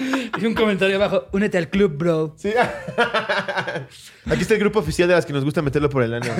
Y 0.40 0.46
un 0.46 0.54
comentario 0.54 0.96
abajo, 0.96 1.26
únete 1.32 1.58
al 1.58 1.68
club, 1.68 1.96
bro. 1.96 2.34
Sí. 2.38 2.52
Aquí 4.26 4.40
está 4.42 4.54
el 4.54 4.60
grupo 4.60 4.78
oficial 4.80 5.08
de 5.08 5.14
las 5.14 5.26
que 5.26 5.32
nos 5.32 5.44
gusta 5.44 5.62
meterlo 5.62 5.88
por 5.90 6.02
el 6.02 6.14
ano. 6.14 6.30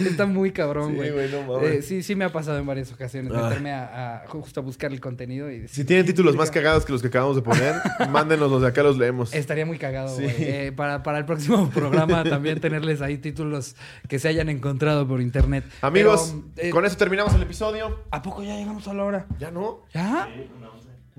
Está 0.00 0.26
muy 0.26 0.50
cabrón, 0.50 0.90
Sí, 0.90 0.96
güey. 0.96 1.10
güey, 1.12 1.30
no 1.30 1.42
mames. 1.42 1.70
Eh, 1.70 1.82
sí, 1.82 2.02
sí 2.02 2.16
me 2.16 2.24
ha 2.24 2.32
pasado 2.32 2.58
en 2.58 2.66
varias 2.66 2.90
ocasiones 2.92 3.32
Ah. 3.34 3.42
meterme 3.48 3.72
a, 3.72 4.22
a- 4.24 4.26
justo 4.26 4.58
a 4.60 4.62
buscar 4.62 4.92
el 4.92 5.00
contenido 5.00 5.50
y 5.52 5.68
Si 5.68 5.84
tienen 5.84 6.04
títulos 6.04 6.34
más 6.34 6.50
cagados 6.50 6.84
que 6.84 6.90
los 6.92 7.00
que 7.00 7.08
acabamos 7.08 7.36
de 7.36 7.42
poner, 7.42 7.74
mándenos 8.10 8.50
los 8.50 8.60
de 8.62 8.68
acá, 8.68 8.82
los 8.82 8.98
leemos. 8.98 9.32
Estaría 9.34 9.66
muy 9.66 9.78
cagado, 9.78 10.08
Sí. 10.16 10.22
güey. 10.22 10.34
Eh, 10.38 10.72
para, 10.74 11.02
para 11.04 11.18
el 11.18 11.26
próximo 11.26 11.70
programa 11.70 12.24
también 12.24 12.58
tenerles 12.60 13.00
ahí 13.02 13.18
títulos 13.18 13.76
que 14.08 14.18
se 14.18 14.26
hayan 14.28 14.48
encontrado 14.48 15.06
por 15.06 15.20
internet. 15.20 15.64
Amigos, 15.82 16.34
Pero, 16.56 16.68
eh, 16.68 16.70
con 16.70 16.84
eso 16.84 16.96
terminamos 16.96 17.34
el 17.34 17.42
episodio. 17.42 18.02
¿A 18.10 18.20
poco 18.22 18.42
ya 18.42 18.56
llegamos 18.56 18.88
a 18.88 18.94
la 18.94 19.04
hora? 19.04 19.26
¿Ya 19.38 19.50
no? 19.52 19.84
¿Ya? 19.94 20.28
Una 20.58 20.67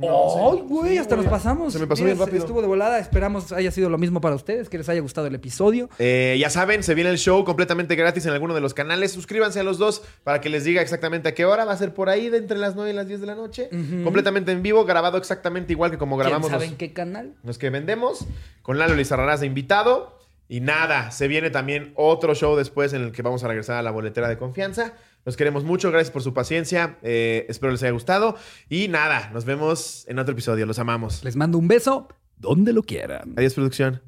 ¡Ay, 0.01 0.61
güey! 0.67 0.91
Sí, 0.93 0.97
hasta 0.97 1.15
güey. 1.15 1.25
nos 1.25 1.31
pasamos. 1.31 1.73
Se 1.73 1.79
me 1.79 1.87
pasó 1.87 2.03
Mira, 2.03 2.13
bien 2.13 2.25
rápido. 2.25 2.43
Estuvo 2.43 2.61
de 2.61 2.67
volada. 2.67 2.99
Esperamos 2.99 3.51
haya 3.51 3.71
sido 3.71 3.89
lo 3.89 3.97
mismo 3.97 4.21
para 4.21 4.35
ustedes, 4.35 4.69
que 4.69 4.77
les 4.77 4.87
haya 4.89 5.01
gustado 5.01 5.27
el 5.27 5.35
episodio. 5.35 5.89
Eh, 5.99 6.37
ya 6.39 6.49
saben, 6.49 6.83
se 6.83 6.95
viene 6.95 7.09
el 7.09 7.17
show 7.17 7.43
completamente 7.43 7.95
gratis 7.95 8.25
en 8.25 8.31
alguno 8.33 8.53
de 8.53 8.61
los 8.61 8.73
canales. 8.73 9.11
Suscríbanse 9.11 9.59
a 9.59 9.63
los 9.63 9.77
dos 9.77 10.01
para 10.23 10.39
que 10.41 10.49
les 10.49 10.63
diga 10.63 10.81
exactamente 10.81 11.29
a 11.29 11.33
qué 11.33 11.45
hora. 11.45 11.65
Va 11.65 11.73
a 11.73 11.77
ser 11.77 11.93
por 11.93 12.09
ahí 12.09 12.29
de 12.29 12.37
entre 12.37 12.57
las 12.57 12.75
9 12.75 12.91
y 12.91 12.93
las 12.93 13.07
10 13.07 13.21
de 13.21 13.27
la 13.27 13.35
noche. 13.35 13.69
Completamente 14.03 14.51
en 14.51 14.61
vivo, 14.61 14.85
grabado 14.85 15.17
exactamente 15.17 15.73
igual 15.73 15.91
que 15.91 15.97
como 15.97 16.15
¿Quién 16.15 16.27
grabamos 16.27 16.49
sabe 16.49 16.65
los, 16.65 16.71
en 16.71 16.77
qué 16.77 16.93
canal? 16.93 17.33
los 17.43 17.57
que 17.57 17.69
vendemos. 17.69 18.25
Con 18.61 18.77
Lalo 18.77 18.95
Lizarrarás 18.95 19.39
de 19.41 19.47
invitado. 19.47 20.17
Y 20.51 20.61
nada, 20.61 21.11
se 21.11 21.27
viene 21.27 21.51
también 21.51 21.93
otro 21.95 22.33
show 22.33 22.55
después 22.55 22.93
en 22.93 23.03
el 23.03 23.11
que 23.11 23.21
vamos 23.21 23.43
a 23.43 23.47
regresar 23.47 23.75
a 23.75 23.83
la 23.83 23.91
boletera 23.91 24.27
de 24.27 24.37
confianza. 24.39 24.93
Los 25.25 25.37
queremos 25.37 25.63
mucho, 25.63 25.91
gracias 25.91 26.11
por 26.11 26.23
su 26.23 26.33
paciencia. 26.33 26.97
eh, 27.01 27.45
espero 27.49 27.71
les 27.71 27.83
haya 27.83 27.91
gustado. 27.91 28.35
Y 28.69 28.87
nada, 28.87 29.29
nos 29.33 29.45
vemos 29.45 30.05
en 30.07 30.19
otro 30.19 30.33
episodio. 30.33 30.65
Los 30.65 30.79
amamos. 30.79 31.23
Les 31.23 31.35
mando 31.35 31.57
un 31.57 31.67
beso 31.67 32.07
donde 32.37 32.73
lo 32.73 32.83
quieran. 32.83 33.33
Adiós, 33.37 33.53
producción. 33.53 34.01